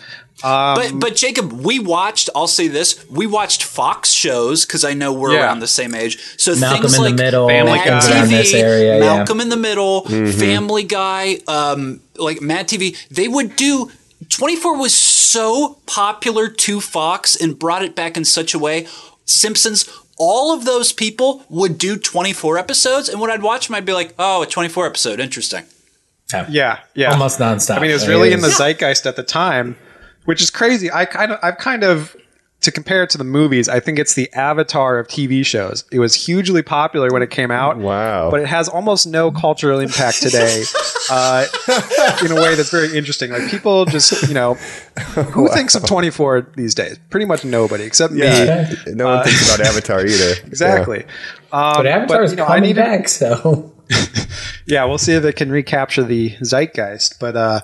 but 0.43 0.93
but 1.01 1.17
Jacob, 1.17 1.51
we 1.51 1.79
watched. 1.79 2.29
I'll 2.35 2.47
say 2.47 2.69
this: 2.69 3.03
we 3.09 3.27
watched 3.27 3.63
Fox 3.63 4.11
shows 4.11 4.67
because 4.67 4.85
I 4.85 4.93
know 4.93 5.15
we're 5.15 5.33
Yeah. 5.33 5.45
around 5.45 5.61
the 5.61 5.67
same 5.67 5.95
age. 5.95 6.19
So 6.37 6.55
Malcolm 6.57 6.83
things 6.83 6.95
in 6.97 7.03
the 7.05 7.09
like 7.11 7.17
Middle, 7.19 7.49
Family 7.49 7.73
Mad 7.73 7.87
Guy. 7.87 8.01
TV, 8.01 8.13
around 8.21 8.29
this 8.29 8.53
area, 8.55 8.99
yeah. 8.99 9.01
Malcolm 9.17 9.41
in 9.41 9.49
the 9.49 9.57
Middle, 9.57 10.03
Mm-hmm. 10.03 10.39
Family 10.39 10.83
Guy, 10.85 11.39
um, 11.49 12.01
like 12.17 12.43
Mad 12.43 12.69
TV. 12.69 12.97
They 13.09 13.27
would 13.29 13.57
do. 13.57 13.91
24 14.29 14.77
was 14.79 14.95
so 14.95 15.79
popular 15.87 16.49
to 16.49 16.81
Fox 16.81 17.35
and 17.37 17.59
brought 17.59 17.83
it 17.83 17.97
back 17.97 18.17
in 18.17 18.25
such 18.25 18.55
a 18.55 18.59
way. 18.59 18.87
Simpsons, 19.25 19.89
all 20.19 20.53
of 20.55 20.65
those 20.65 20.93
people 20.93 21.45
would 21.49 21.79
do 21.79 21.97
24 21.97 22.59
episodes, 22.59 23.09
and 23.09 23.21
when 23.21 23.31
I'd 23.31 23.43
watch 23.43 23.69
them, 23.69 23.77
I'd 23.77 23.87
be 23.87 23.93
like, 23.93 24.15
"Oh, 24.19 24.43
a 24.43 24.47
24 24.47 24.87
episode, 24.87 25.21
interesting." 25.21 25.65
Yeah, 26.49 26.79
yeah, 26.95 27.11
Almost 27.13 27.41
nonstop. 27.41 27.79
I 27.79 27.81
mean, 27.81 27.91
it 27.91 27.95
was 27.95 28.05
It 28.05 28.09
really 28.09 28.33
in 28.33 28.41
the 28.41 28.51
zeitgeist 28.51 29.05
at 29.07 29.17
the 29.17 29.23
time, 29.25 29.77
which 30.27 30.41
is 30.41 30.51
crazy. 30.51 30.91
I 30.93 31.05
kind 31.05 31.33
of, 31.33 31.41
I've 31.43 31.59
kind 31.59 31.83
of, 31.83 32.15
to 32.63 32.71
compare 32.71 33.03
it 33.03 33.11
to 33.11 33.19
the 33.19 33.25
movies, 33.25 33.69
I 33.69 33.81
think 33.81 33.99
it's 33.99 34.15
the 34.15 34.31
avatar 34.35 34.99
of 34.99 35.09
TV 35.09 35.45
shows. 35.47 35.85
It 35.91 35.99
was 35.99 36.15
hugely 36.15 36.63
popular 36.63 37.11
when 37.11 37.23
it 37.23 37.31
came 37.31 37.51
out. 37.51 37.79
Wow. 37.79 38.31
But 38.31 38.41
it 38.41 38.47
has 38.49 38.69
almost 38.69 39.07
no 39.07 39.31
cultural 39.31 39.81
impact 39.81 40.21
today, 40.21 40.65
uh, 41.11 41.47
in 42.25 42.31
a 42.33 42.35
way 42.35 42.55
that's 42.55 42.71
very 42.71 42.97
interesting. 42.97 43.31
Like 43.31 43.51
people 43.51 43.87
just, 43.87 44.29
you 44.29 44.35
know, 44.35 44.55
who 44.55 45.49
thinks 45.55 45.75
of 45.75 45.87
24 45.87 46.53
these 46.57 46.75
days? 46.75 46.99
Pretty 47.09 47.27
much 47.27 47.45
nobody, 47.45 47.85
except 47.85 48.13
me. 48.13 48.21
No 48.89 49.07
one 49.07 49.25
thinks 49.25 49.47
about 49.55 49.67
Avatar 49.67 50.05
either. 50.05 50.35
Exactly. 50.47 51.05
Um, 51.53 51.75
But 51.77 51.87
Avatar's 51.87 52.33
you 52.33 52.37
know, 52.37 52.45
I 52.45 52.49
coming 52.59 52.63
needed- 52.63 52.77
back, 52.77 53.09
so 53.09 53.73
Yeah, 54.67 54.85
we'll 54.85 54.99
see 54.99 55.15
if 55.15 55.25
it 55.25 55.35
can 55.37 55.51
recapture 55.51 56.05
the 56.05 56.37
zeitgeist. 56.43 57.19
But 57.19 57.37
uh, 57.37 57.61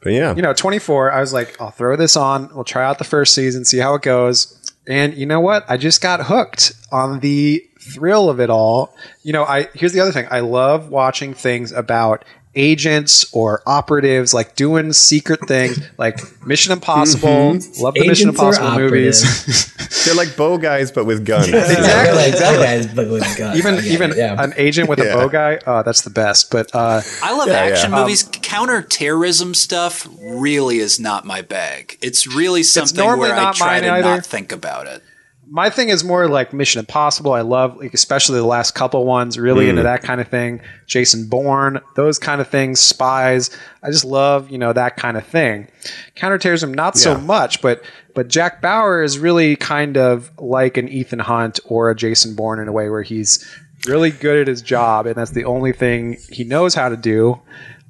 But 0.00 0.12
yeah, 0.12 0.34
you 0.34 0.42
know, 0.42 0.52
24, 0.52 1.12
I 1.12 1.20
was 1.20 1.32
like, 1.32 1.60
I'll 1.60 1.70
throw 1.70 1.96
this 1.96 2.16
on. 2.16 2.54
We'll 2.54 2.64
try 2.64 2.84
out 2.84 2.98
the 2.98 3.04
first 3.04 3.34
season, 3.34 3.64
see 3.64 3.78
how 3.78 3.94
it 3.94 4.02
goes. 4.02 4.54
And 4.86 5.14
you 5.14 5.26
know 5.26 5.40
what? 5.40 5.64
I 5.68 5.76
just 5.76 6.00
got 6.00 6.26
hooked 6.26 6.72
on 6.90 7.20
the 7.20 7.64
thrill 7.80 8.30
of 8.30 8.40
it 8.40 8.50
all. 8.50 8.94
You 9.22 9.32
know, 9.32 9.44
I 9.44 9.68
here's 9.74 9.92
the 9.92 10.00
other 10.00 10.12
thing. 10.12 10.26
I 10.30 10.40
love 10.40 10.88
watching 10.88 11.34
things 11.34 11.72
about 11.72 12.24
agents 12.58 13.24
or 13.32 13.62
operatives 13.66 14.34
like 14.34 14.56
doing 14.56 14.92
secret 14.92 15.40
things 15.48 15.78
like 15.96 16.18
Mission 16.46 16.72
Impossible. 16.72 17.52
Love 17.80 17.94
the 17.94 18.06
Mission 18.06 18.30
Agents 18.30 18.40
or 18.42 18.48
Impossible 18.48 18.78
movies. 18.78 19.74
They're 20.04 20.14
like 20.14 20.36
bow 20.36 20.58
guys, 20.58 20.90
but 20.92 21.04
with 21.06 21.24
guns. 21.24 21.48
Exactly, 21.48 22.16
Like, 22.16 22.28
exactly. 22.32 22.64
guys, 22.64 22.86
but 22.88 23.08
with 23.10 23.36
guns. 23.38 23.58
even 23.58 23.74
I 23.74 23.80
get 23.80 23.86
even 23.92 24.10
it, 24.10 24.16
yeah. 24.16 24.42
an 24.42 24.52
agent 24.56 24.88
with 24.88 24.98
a 25.00 25.04
Yeah. 25.04 25.14
bow 25.14 25.28
guy. 25.28 25.60
Oh, 25.66 25.82
that's 25.82 26.02
the 26.02 26.10
best. 26.10 26.50
But 26.50 26.74
uh, 26.74 27.00
I 27.22 27.36
love 27.36 27.48
Yeah, 27.48 27.54
action 27.54 27.92
yeah. 27.92 28.00
movies. 28.00 28.28
Counter-terrorism 28.30 29.54
stuff 29.54 30.06
really 30.20 30.78
is 30.78 30.98
not 30.98 31.24
my 31.24 31.42
bag. 31.42 31.96
It's 32.00 32.26
really 32.26 32.62
something 32.62 32.96
normally 32.96 33.30
where 33.30 33.38
I 33.38 33.52
try 33.52 33.80
to 33.80 33.88
either. 33.90 34.08
not 34.16 34.26
think 34.26 34.52
about 34.52 34.86
it. 34.86 35.02
My 35.50 35.70
thing 35.70 35.88
is 35.88 36.04
more 36.04 36.28
like 36.28 36.52
Mission 36.52 36.78
Impossible. 36.78 37.32
I 37.32 37.40
love, 37.40 37.76
like, 37.78 37.94
especially 37.94 38.36
the 38.38 38.46
last 38.46 38.74
couple 38.74 39.04
ones. 39.04 39.38
Really 39.38 39.68
into 39.68 39.82
mm. 39.82 39.84
that 39.84 40.02
kind 40.02 40.20
of 40.20 40.28
thing. 40.28 40.60
Jason 40.86 41.28
Bourne, 41.28 41.80
those 41.94 42.18
kind 42.18 42.40
of 42.40 42.48
things. 42.48 42.80
Spies. 42.80 43.50
I 43.82 43.90
just 43.90 44.04
love, 44.04 44.50
you 44.50 44.58
know, 44.58 44.72
that 44.72 44.96
kind 44.96 45.16
of 45.16 45.26
thing. 45.26 45.68
Counterterrorism, 46.14 46.72
not 46.74 46.96
so 46.96 47.18
much, 47.18 47.62
but 47.62 47.82
but 48.14 48.28
Jack 48.28 48.60
Bauer 48.60 49.02
is 49.02 49.18
really 49.18 49.56
kind 49.56 49.96
of 49.96 50.30
like 50.38 50.76
an 50.76 50.88
Ethan 50.88 51.20
Hunt 51.20 51.60
or 51.66 51.90
a 51.90 51.94
Jason 51.94 52.34
Bourne 52.34 52.58
in 52.58 52.68
a 52.68 52.72
way 52.72 52.90
where 52.90 53.02
he's 53.02 53.46
really 53.86 54.10
good 54.10 54.40
at 54.40 54.48
his 54.48 54.62
job, 54.62 55.06
and 55.06 55.14
that's 55.14 55.30
the 55.30 55.44
only 55.44 55.72
thing 55.72 56.18
he 56.30 56.44
knows 56.44 56.74
how 56.74 56.88
to 56.88 56.96
do. 56.96 57.40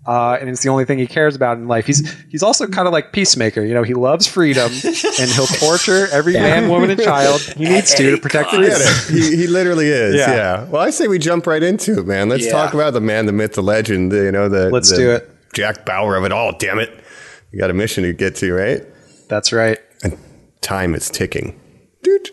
Uh, 0.08 0.38
and 0.40 0.48
it's 0.48 0.62
the 0.62 0.70
only 0.70 0.86
thing 0.86 0.96
he 0.98 1.06
cares 1.06 1.36
about 1.36 1.58
in 1.58 1.68
life. 1.68 1.84
He's 1.84 2.10
he's 2.30 2.42
also 2.42 2.66
kind 2.66 2.86
of 2.88 2.92
like 2.94 3.12
peacemaker. 3.12 3.62
You 3.62 3.74
know, 3.74 3.82
he 3.82 3.92
loves 3.92 4.26
freedom, 4.26 4.72
and 4.72 5.30
he'll 5.30 5.46
torture 5.60 6.08
every 6.10 6.32
man, 6.32 6.70
woman, 6.70 6.88
and 6.88 6.98
child 6.98 7.42
he 7.42 7.64
needs 7.68 7.94
to 7.96 8.12
to 8.12 8.16
protect 8.18 8.50
Get 8.52 8.56
freedom. 8.58 8.78
it. 8.80 9.10
He, 9.10 9.36
he 9.36 9.46
literally 9.46 9.88
is. 9.88 10.14
Yeah. 10.14 10.34
Yeah. 10.34 10.64
Well, 10.64 10.80
I 10.80 10.88
say 10.88 11.08
we 11.08 11.18
jump 11.18 11.46
right 11.46 11.62
into 11.62 11.98
it, 11.98 12.06
man. 12.06 12.30
Let's 12.30 12.46
Yeah. 12.46 12.52
talk 12.52 12.72
about 12.72 12.94
the 12.94 13.02
man, 13.02 13.26
the 13.26 13.32
myth, 13.32 13.52
the 13.52 13.62
legend. 13.62 14.12
You 14.12 14.32
know, 14.32 14.48
the 14.48 14.70
Let's 14.70 14.88
the 14.90 14.96
do 14.96 15.10
it. 15.10 15.30
Jack 15.52 15.84
Bauer 15.84 16.16
of 16.16 16.24
it 16.24 16.32
all. 16.32 16.56
Damn 16.58 16.78
it! 16.78 17.04
You 17.52 17.60
got 17.60 17.68
a 17.68 17.74
mission 17.74 18.02
to 18.04 18.14
get 18.14 18.34
to, 18.36 18.50
right? 18.54 18.82
That's 19.28 19.52
right. 19.52 19.78
And 20.02 20.16
time 20.62 20.94
is 20.94 21.10
ticking. 21.10 21.60
Doot, 22.02 22.30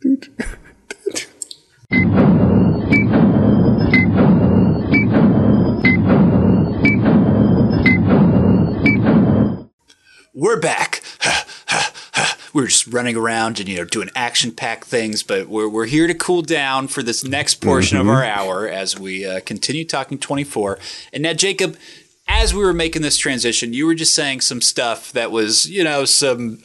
doot, 0.00 0.28
doot. 1.10 1.26
We're 10.38 10.60
back. 10.60 11.02
we're 12.54 12.68
just 12.68 12.86
running 12.86 13.16
around 13.16 13.58
and 13.58 13.68
you 13.68 13.78
know 13.78 13.84
doing 13.84 14.08
action-packed 14.14 14.84
things, 14.84 15.24
but 15.24 15.48
we're 15.48 15.68
we're 15.68 15.86
here 15.86 16.06
to 16.06 16.14
cool 16.14 16.42
down 16.42 16.86
for 16.86 17.02
this 17.02 17.24
next 17.24 17.56
portion 17.56 17.98
of 17.98 18.06
our 18.08 18.22
hour 18.22 18.68
as 18.68 18.96
we 18.96 19.26
uh, 19.26 19.40
continue 19.40 19.84
talking 19.84 20.16
24. 20.16 20.78
And 21.12 21.24
now, 21.24 21.32
Jacob, 21.32 21.76
as 22.28 22.54
we 22.54 22.62
were 22.62 22.72
making 22.72 23.02
this 23.02 23.16
transition, 23.16 23.72
you 23.72 23.84
were 23.84 23.96
just 23.96 24.14
saying 24.14 24.42
some 24.42 24.60
stuff 24.60 25.10
that 25.10 25.32
was 25.32 25.68
you 25.68 25.82
know 25.82 26.04
some. 26.04 26.62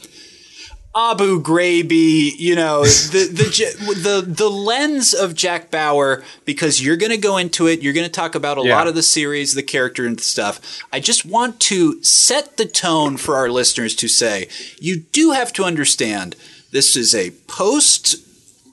Abu 0.96 1.42
Ghraib, 1.42 1.90
you 2.38 2.54
know, 2.54 2.84
the 2.84 3.26
the 3.26 3.94
the 3.94 4.24
the 4.26 4.48
lens 4.48 5.12
of 5.12 5.34
Jack 5.34 5.70
Bauer 5.70 6.22
because 6.44 6.80
you're 6.84 6.96
going 6.96 7.10
to 7.10 7.18
go 7.18 7.36
into 7.36 7.66
it, 7.66 7.82
you're 7.82 7.92
going 7.92 8.06
to 8.06 8.12
talk 8.12 8.36
about 8.36 8.58
a 8.58 8.62
Yeah. 8.62 8.76
lot 8.76 8.86
of 8.86 8.94
the 8.94 9.02
series, 9.02 9.54
the 9.54 9.62
character 9.62 10.06
and 10.06 10.20
stuff. 10.20 10.60
I 10.92 11.00
just 11.00 11.26
want 11.26 11.58
to 11.60 12.00
set 12.04 12.56
the 12.58 12.64
tone 12.66 13.16
for 13.16 13.36
our 13.36 13.50
listeners 13.50 13.96
to 13.96 14.08
say, 14.08 14.48
you 14.78 15.00
do 15.00 15.32
have 15.32 15.52
to 15.54 15.64
understand 15.64 16.36
this 16.70 16.96
is 16.96 17.12
a 17.12 17.30
post 17.48 18.16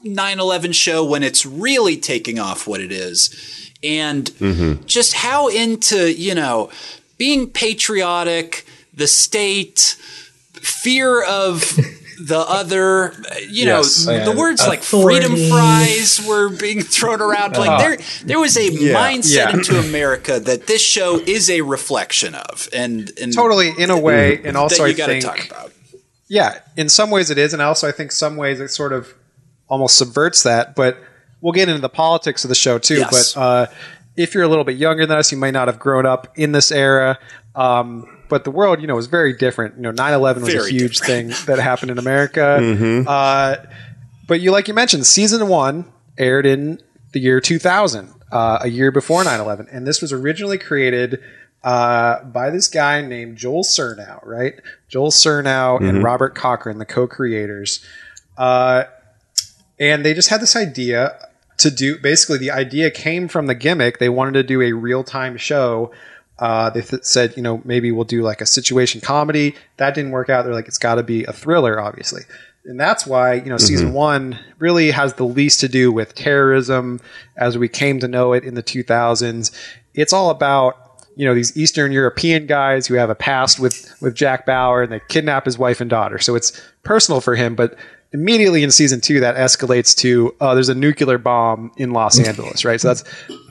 9/11 0.06 0.74
show 0.74 1.04
when 1.04 1.24
it's 1.24 1.44
really 1.46 1.98
taking 1.98 2.38
off 2.40 2.68
what 2.68 2.82
it 2.82 2.92
is. 2.92 3.30
And 3.84 4.25
mm-hmm. 4.25 4.86
just 4.86 5.13
how 5.13 5.48
into, 5.48 6.13
you 6.13 6.36
know, 6.36 6.70
being 7.18 7.48
patriotic, 7.50 8.66
the 8.94 9.08
state, 9.08 9.96
fear 10.54 11.24
of 11.24 11.80
the 12.28 12.38
other, 12.40 13.13
you 13.50 13.66
Yes. 13.66 14.06
know, 14.06 14.24
the 14.32 14.38
words 14.38 14.66
like 14.68 14.84
freedom 14.84 15.36
fries 15.50 16.22
were 16.28 16.50
being 16.50 16.82
thrown 16.82 17.22
around. 17.22 17.58
Like 17.58 17.80
there, 17.80 17.98
there 18.25 18.40
was 18.40 18.58
a 18.58 18.70
mindset 18.70 19.36
Yeah. 19.36 19.50
into 19.54 19.80
America 19.80 20.40
that 20.40 20.68
this 20.68 20.82
show 20.82 21.20
is 21.25 21.50
a 21.50 21.62
reflection 21.62 22.36
of, 22.36 22.70
and, 22.74 23.12
and 23.20 23.34
Totally, 23.34 23.74
in 23.78 23.90
a 23.90 23.98
way, 24.00 24.40
and 24.44 24.56
also 24.56 24.84
that 24.84 24.98
you 24.98 25.04
I 25.04 25.08
think, 25.08 25.24
talk 25.24 25.46
about. 25.50 25.72
yeah, 26.28 26.60
in 26.78 26.90
some 26.90 27.10
ways 27.10 27.30
it 27.32 27.38
is, 27.38 27.54
and 27.54 27.62
also 27.62 27.88
I 27.88 27.92
think 27.92 28.12
some 28.12 28.36
ways 28.38 28.60
it 28.60 28.70
sort 28.70 28.94
of 28.94 29.13
almost 29.68 29.98
subverts 29.98 30.44
that. 30.44 30.75
But 30.75 30.98
we'll 31.42 31.54
get 31.54 31.70
into 31.70 31.82
the 31.82 31.90
politics 31.90 32.44
of 32.46 32.50
the 32.50 32.56
show 32.56 32.78
too. 32.78 32.98
Yes. 33.00 33.34
But 33.34 33.42
uh, 33.42 33.68
if 34.16 34.34
you're 34.36 34.44
a 34.44 34.48
little 34.48 34.63
bit 34.66 34.78
younger 34.78 35.06
than 35.08 35.18
us, 35.18 35.32
you 35.32 35.38
might 35.38 35.51
not 35.56 35.68
have 35.68 35.80
grown 35.80 36.06
up 36.06 36.28
in 36.38 36.51
this 36.51 36.72
era. 36.72 37.18
Um, 37.56 38.06
but 38.31 38.45
the 38.45 38.50
world, 38.50 38.79
you 38.79 38.88
know, 38.88 38.95
was 38.95 39.07
very 39.07 39.33
different. 39.33 39.75
You 39.75 39.81
know, 39.83 39.91
9/11 39.91 40.41
was 40.41 40.53
a 40.53 40.57
Very 40.57 40.71
huge 40.71 41.00
thing 41.01 41.27
that 41.47 41.59
happened 41.59 41.91
in 41.91 42.00
America. 42.00 42.57
Uh, 43.07 43.57
but 44.25 44.39
you, 44.39 44.51
like 44.51 44.69
you 44.69 44.73
mentioned, 44.73 45.05
season 45.05 45.50
one 45.50 45.85
aired 46.17 46.45
in 46.45 46.79
the 47.11 47.19
year 47.19 47.41
2000, 47.41 48.09
uh, 48.31 48.59
a 48.61 48.69
year 48.69 48.89
before 48.89 49.23
9/11, 49.23 49.67
and 49.71 49.85
this 49.85 50.01
was 50.01 50.13
originally 50.13 50.57
created 50.57 51.21
uh, 51.63 52.23
by 52.23 52.50
this 52.50 52.69
guy 52.69 53.01
named 53.01 53.38
Joel 53.38 53.63
Surnow, 53.63 54.25
right? 54.25 54.53
Joel 54.88 55.11
Surnow 55.11 55.79
and 55.81 56.01
Robert 56.03 56.33
Cochran, 56.33 56.77
the 56.77 56.85
co-creators, 56.85 57.83
uh, 58.38 58.85
and 59.77 60.05
they 60.05 60.13
just 60.13 60.29
had 60.29 60.41
this 60.41 60.55
idea 60.55 61.27
to 61.57 61.69
do. 61.69 61.97
Basically, 62.00 62.38
the 62.38 62.51
idea 62.51 62.89
came 62.89 63.27
from 63.27 63.47
the 63.47 63.55
gimmick. 63.55 64.00
They 64.00 64.09
wanted 64.09 64.33
to 64.33 64.43
do 64.43 64.61
a 64.61 64.71
real-time 64.71 65.35
show. 65.38 65.91
Uh, 66.41 66.71
they 66.71 66.81
th- 66.81 67.03
said, 67.03 67.38
you 67.38 67.43
know, 67.43 67.62
maybe 67.63 67.91
we'll 67.91 68.03
do 68.03 68.24
like 68.24 68.41
a 68.41 68.48
situation 68.48 69.00
comedy. 69.00 69.55
That 69.77 69.93
didn't 69.93 70.10
work 70.10 70.27
out. 70.27 70.43
They're 70.43 70.55
like, 70.55 70.67
it's 70.67 70.79
got 70.79 70.95
to 70.95 71.03
be 71.03 71.24
a 71.25 71.31
thriller, 71.31 71.79
obviously. 71.79 72.24
And 72.65 72.79
that's 72.79 73.05
why, 73.05 73.36
you 73.36 73.45
know, 73.45 73.57
season 73.57 73.93
one 73.93 74.39
really 74.60 74.91
has 74.91 75.13
the 75.13 75.24
least 75.24 75.60
to 75.62 75.67
do 75.67 75.91
with 75.91 76.15
terrorism 76.15 77.00
as 77.38 77.57
we 77.57 77.67
came 77.67 78.00
to 78.00 78.07
know 78.07 78.33
it 78.33 78.43
in 78.43 78.55
the 78.55 78.63
2000s. 78.63 79.51
It's 79.93 80.13
all 80.13 80.31
about, 80.31 81.05
you 81.15 81.25
know, 81.25 81.33
these 81.33 81.55
Eastern 81.55 81.91
European 81.91 82.48
guys 82.48 82.88
who 82.88 82.95
have 82.95 83.10
a 83.10 83.15
past 83.15 83.60
with, 83.60 83.95
with 84.01 84.15
Jack 84.15 84.45
Bauer 84.45 84.83
and 84.83 84.91
they 84.91 85.01
kidnap 85.10 85.45
his 85.45 85.57
wife 85.57 85.79
and 85.79 85.89
daughter. 85.89 86.19
So 86.19 86.36
it's 86.36 86.60
personal 86.83 87.21
for 87.21 87.36
him, 87.36 87.55
but 87.55 87.75
immediately 88.13 88.62
in 88.62 88.72
season 88.72 89.00
two 89.00 89.22
that 89.22 89.36
escalates 89.38 89.96
to 89.96 90.36
oh 90.41 90.53
there's 90.53 90.68
a 90.68 90.75
nuclear 90.75 91.18
bomb 91.18 91.72
in 91.77 91.91
los 91.91 92.20
angeles 92.27 92.65
right 92.65 92.82
so 92.82 92.89
that's 92.89 93.03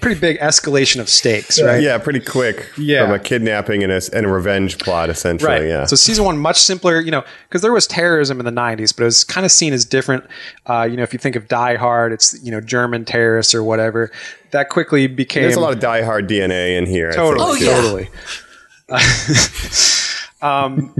pretty 0.02 0.20
big 0.20 0.38
escalation 0.40 1.00
of 1.00 1.08
stakes 1.08 1.60
right 1.62 1.82
Yeah, 1.82 1.96
pretty 1.98 2.20
quick. 2.20 2.70
Yeah. 2.76 3.04
From 3.06 3.14
a 3.14 3.18
kidnapping 3.18 3.82
and 3.82 3.90
a, 3.92 4.00
and 4.12 4.26
a 4.26 4.28
revenge 4.28 4.78
plot, 4.78 5.08
essentially. 5.08 5.50
right 5.50 5.64
Yeah. 5.66 5.84
so 5.86 5.96
season 5.96 6.24
one 6.26 6.36
much 6.38 6.58
simpler 6.58 7.00
you 7.00 7.10
know 7.10 7.24
because 7.48 7.62
there 7.62 7.72
was 7.72 7.86
terrorism 7.86 8.38
in 8.38 8.44
the 8.44 8.52
90s 8.52 8.94
but 8.94 9.02
it 9.02 9.06
was 9.06 9.24
kind 9.24 9.44
of 9.46 9.50
seen 9.52 9.72
as 9.72 9.84
different 9.84 10.24
uh, 10.66 10.82
you 10.90 10.96
know 10.96 11.02
if 11.04 11.12
you 11.14 11.18
think 11.18 11.36
of 11.36 11.48
die 11.48 11.76
hard 11.76 12.12
it's 12.12 12.38
you 12.44 12.50
know 12.50 12.60
german 12.60 13.04
terrorists 13.06 13.54
or 13.54 13.62
whatever 13.64 14.10
that 14.50 14.68
quickly 14.68 15.06
became 15.06 15.44
There's 15.44 15.54
a 15.56 15.60
lot 15.60 15.72
of 15.72 15.78
Die 15.78 16.02
Hard 16.02 16.28
DNA 16.28 16.76
in 16.76 16.84
here. 16.84 17.12
Totally, 17.12 17.46
Oh, 17.48 17.54
yeah. 17.54 17.70
totally. 17.76 18.08
um, 20.42 20.94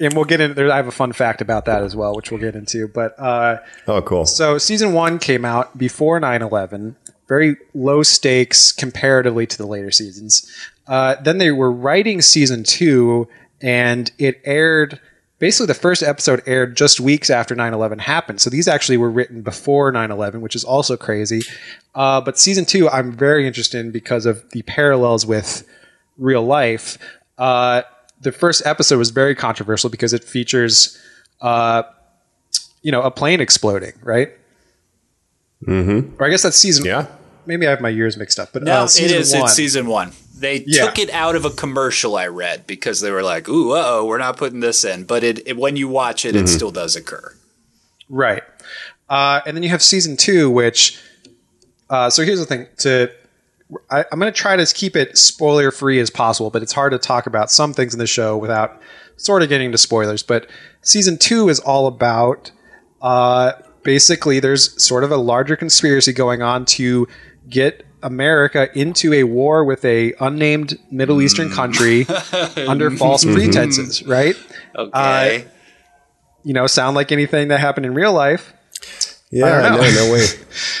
and 0.00 0.14
we'll 0.14 0.24
get 0.24 0.40
into 0.40 0.54
there. 0.54 0.70
I 0.70 0.76
have 0.76 0.86
a 0.88 0.92
fun 0.92 1.12
fact 1.12 1.40
about 1.40 1.64
that 1.66 1.82
as 1.82 1.94
well, 1.96 2.14
which 2.14 2.30
we'll 2.30 2.40
get 2.40 2.54
into. 2.54 2.88
But 2.88 3.18
uh, 3.18 3.58
Oh, 3.88 4.02
cool. 4.02 4.26
so 4.26 4.58
season 4.58 4.92
one 4.92 5.18
came 5.18 5.44
out 5.44 5.76
before 5.78 6.20
9-11 6.20 6.94
very 7.28 7.56
low 7.74 8.04
stakes 8.04 8.70
comparatively 8.70 9.48
to 9.48 9.58
the 9.58 9.66
later 9.66 9.90
seasons 9.90 10.48
uh, 10.86 11.16
then 11.24 11.38
they 11.38 11.50
were 11.50 11.72
writing 11.72 12.22
season 12.22 12.62
two 12.62 13.26
and 13.60 14.12
it 14.16 14.40
aired 14.44 15.00
basically 15.40 15.66
the 15.66 15.74
first 15.74 16.04
episode 16.04 16.40
aired 16.46 16.76
just 16.76 17.00
weeks 17.00 17.28
after 17.28 17.56
9-11 17.56 17.98
happened 18.02 18.40
so 18.40 18.48
these 18.48 18.68
actually 18.68 18.96
were 18.96 19.10
written 19.10 19.42
before 19.42 19.90
9-11 19.92 20.40
which 20.40 20.54
is 20.54 20.62
also 20.62 20.96
crazy 20.96 21.40
uh, 21.96 22.20
but 22.20 22.38
season 22.38 22.64
two 22.64 22.88
i'm 22.90 23.10
very 23.10 23.44
interested 23.44 23.80
in 23.84 23.90
because 23.90 24.24
of 24.24 24.48
the 24.52 24.62
parallels 24.62 25.26
with 25.26 25.66
real 26.18 26.44
life 26.44 26.96
uh, 27.38 27.82
the 28.20 28.32
first 28.32 28.64
episode 28.66 28.98
was 28.98 29.10
very 29.10 29.34
controversial 29.34 29.90
because 29.90 30.12
it 30.12 30.24
features 30.24 30.98
uh, 31.40 31.82
you 32.82 32.90
know 32.92 33.02
a 33.02 33.10
plane 33.10 33.40
exploding 33.40 33.92
right 34.02 34.30
mm-hmm. 35.66 36.14
or 36.20 36.26
i 36.26 36.30
guess 36.30 36.42
that's 36.42 36.56
season 36.56 36.84
Yeah. 36.84 37.06
maybe 37.46 37.66
i 37.66 37.70
have 37.70 37.80
my 37.80 37.88
years 37.88 38.16
mixed 38.16 38.38
up 38.38 38.52
but 38.52 38.62
No, 38.62 38.80
uh, 38.80 38.84
it 38.84 38.88
season 38.88 39.40
one 39.40 39.46
It's 39.46 39.54
season 39.54 39.86
one. 39.86 40.12
They 40.38 40.64
Yeah. 40.66 40.84
took 40.84 40.98
it 40.98 41.10
out 41.10 41.34
of 41.34 41.44
a 41.46 41.50
commercial 41.50 42.14
I 42.16 42.26
read 42.26 42.66
because 42.66 43.00
they 43.00 43.10
were 43.10 43.22
like, 43.22 43.48
"Ooh, 43.48 43.72
uh 43.72 43.82
oh, 43.86 44.04
we're 44.04 44.18
not 44.18 44.36
putting 44.36 44.60
this 44.60 44.84
in." 44.84 45.04
But 45.04 45.24
it, 45.24 45.46
it 45.48 45.56
when 45.56 45.76
you 45.76 45.88
watch 45.88 46.26
it, 46.26 46.36
it 46.36 46.46
still 46.48 46.70
does 46.70 46.94
occur. 46.94 47.34
Right. 48.10 48.42
Uh, 49.08 49.40
and 49.46 49.56
then 49.56 49.62
you 49.62 49.70
have 49.70 49.82
season 49.82 50.14
two, 50.18 50.50
which. 50.50 50.98
Uh, 51.88 52.10
so 52.10 52.22
here's 52.22 52.38
the 52.38 52.44
thing: 52.44 52.66
to 52.80 53.10
I, 53.90 54.04
I'm 54.12 54.18
going 54.18 54.32
to 54.32 54.38
try 54.38 54.56
to 54.56 54.66
keep 54.66 54.96
it 54.96 55.18
spoiler 55.18 55.70
free 55.70 55.98
as 55.98 56.10
possible, 56.10 56.50
but 56.50 56.62
it's 56.62 56.72
hard 56.72 56.92
to 56.92 56.98
talk 56.98 57.26
about 57.26 57.50
some 57.50 57.72
things 57.72 57.92
in 57.92 57.98
the 57.98 58.06
show 58.06 58.36
without 58.36 58.80
sort 59.16 59.42
of 59.42 59.48
getting 59.48 59.66
into 59.66 59.78
spoilers. 59.78 60.22
But 60.22 60.48
season 60.82 61.18
two 61.18 61.48
is 61.48 61.58
all 61.60 61.86
about 61.86 62.52
uh, 63.02 63.52
basically 63.82 64.40
there's 64.40 64.82
sort 64.82 65.04
of 65.04 65.10
a 65.10 65.16
larger 65.16 65.56
conspiracy 65.56 66.12
going 66.12 66.42
on 66.42 66.64
to 66.64 67.08
get 67.48 67.84
America 68.02 68.68
into 68.78 69.12
a 69.12 69.24
war 69.24 69.64
with 69.64 69.84
a 69.84 70.12
unnamed 70.20 70.78
Middle 70.90 71.20
Eastern 71.20 71.48
hmm. 71.48 71.54
country 71.54 72.06
under 72.68 72.90
false 72.90 73.24
mm-hmm. 73.24 73.34
pretenses, 73.34 74.02
right? 74.04 74.36
Okay. 74.76 75.44
Uh, 75.44 75.48
you 76.44 76.52
know, 76.52 76.68
sound 76.68 76.94
like 76.94 77.10
anything 77.10 77.48
that 77.48 77.58
happened 77.58 77.86
in 77.86 77.94
real 77.94 78.12
life. 78.12 78.52
Yeah, 79.32 79.60
don't 79.60 79.72
know. 79.72 79.82
no, 79.82 80.06
no 80.06 80.12
way. 80.12 80.26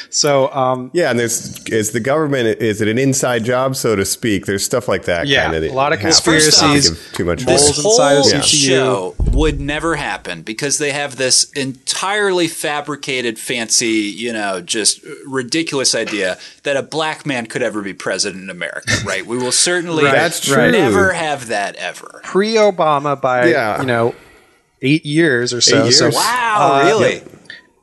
So, 0.08 0.50
um, 0.54 0.90
Yeah, 0.94 1.10
and 1.10 1.18
there's 1.18 1.62
is 1.66 1.90
the 1.90 2.00
government 2.00 2.62
is 2.62 2.80
it 2.80 2.88
an 2.88 2.96
inside 2.96 3.44
job, 3.44 3.76
so 3.76 3.94
to 3.96 4.04
speak? 4.06 4.46
There's 4.46 4.64
stuff 4.64 4.88
like 4.88 5.04
that. 5.04 5.26
Yeah, 5.26 5.44
kind 5.50 5.56
of 5.56 5.64
a 5.64 5.74
lot 5.74 5.92
of 5.92 5.98
happens. 5.98 6.20
First 6.20 6.62
off, 6.62 6.70
conspiracies. 6.72 7.12
Too 7.12 7.24
much 7.26 7.44
this 7.44 7.82
whole 7.82 8.00
of 8.00 8.24
CTU. 8.24 8.42
show 8.68 9.14
would 9.32 9.60
never 9.60 9.96
happen 9.96 10.40
because 10.42 10.78
they 10.78 10.92
have 10.92 11.16
this 11.16 11.50
entirely 11.52 12.48
fabricated, 12.48 13.38
fancy, 13.38 13.88
you 13.88 14.32
know, 14.32 14.62
just 14.62 15.00
ridiculous 15.26 15.94
idea 15.94 16.38
that 16.62 16.76
a 16.78 16.82
black 16.82 17.26
man 17.26 17.44
could 17.46 17.62
ever 17.62 17.82
be 17.82 17.92
president 17.92 18.42
in 18.42 18.48
America. 18.48 18.90
Right? 19.04 19.26
We 19.26 19.36
will 19.36 19.52
certainly 19.52 20.04
Right, 20.04 20.12
That's 20.14 20.40
true. 20.40 20.70
never 20.70 21.12
have 21.12 21.48
that 21.48 21.76
ever. 21.76 22.20
pre-Obama 22.24 23.20
by 23.20 23.48
Yeah. 23.48 23.80
you 23.80 23.86
know 23.86 24.14
eight 24.80 25.04
years 25.04 25.52
or 25.52 25.60
so. 25.60 25.84
Eight 25.84 25.92
So. 25.92 26.08
Wow, 26.10 26.80
Uh, 26.80 26.84
really? 26.86 27.22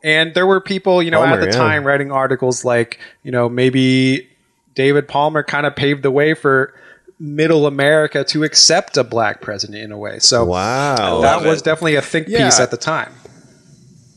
And 0.04 0.34
there 0.34 0.46
were 0.46 0.60
people, 0.62 1.02
you 1.02 1.12
know, 1.12 1.20
Palmer, 1.20 1.36
at 1.36 1.40
the 1.42 1.46
yeah. 1.48 1.52
time 1.58 1.84
writing 1.86 2.12
articles 2.12 2.66
like, 2.66 3.00
you 3.24 3.32
know, 3.32 3.48
maybe 3.50 4.28
David 4.76 5.08
Palmer 5.08 5.44
kind 5.44 5.66
of 5.66 5.76
paved 5.76 6.04
the 6.04 6.12
way 6.12 6.34
for 6.34 6.74
middle 7.20 7.68
America 7.68 8.24
to 8.26 8.44
accept 8.44 8.98
a 8.98 9.04
black 9.04 9.40
president 9.42 9.82
in 9.84 9.92
a 9.92 9.98
way. 9.98 10.20
So 10.20 10.46
Wow. 10.46 11.22
that 11.22 11.44
was 11.46 11.62
it. 11.62 11.66
definitely 11.66 11.96
a 11.96 12.02
think 12.02 12.28
Yeah. 12.28 12.46
piece 12.46 12.60
at 12.60 12.72
the 12.72 12.78
time. 12.78 13.12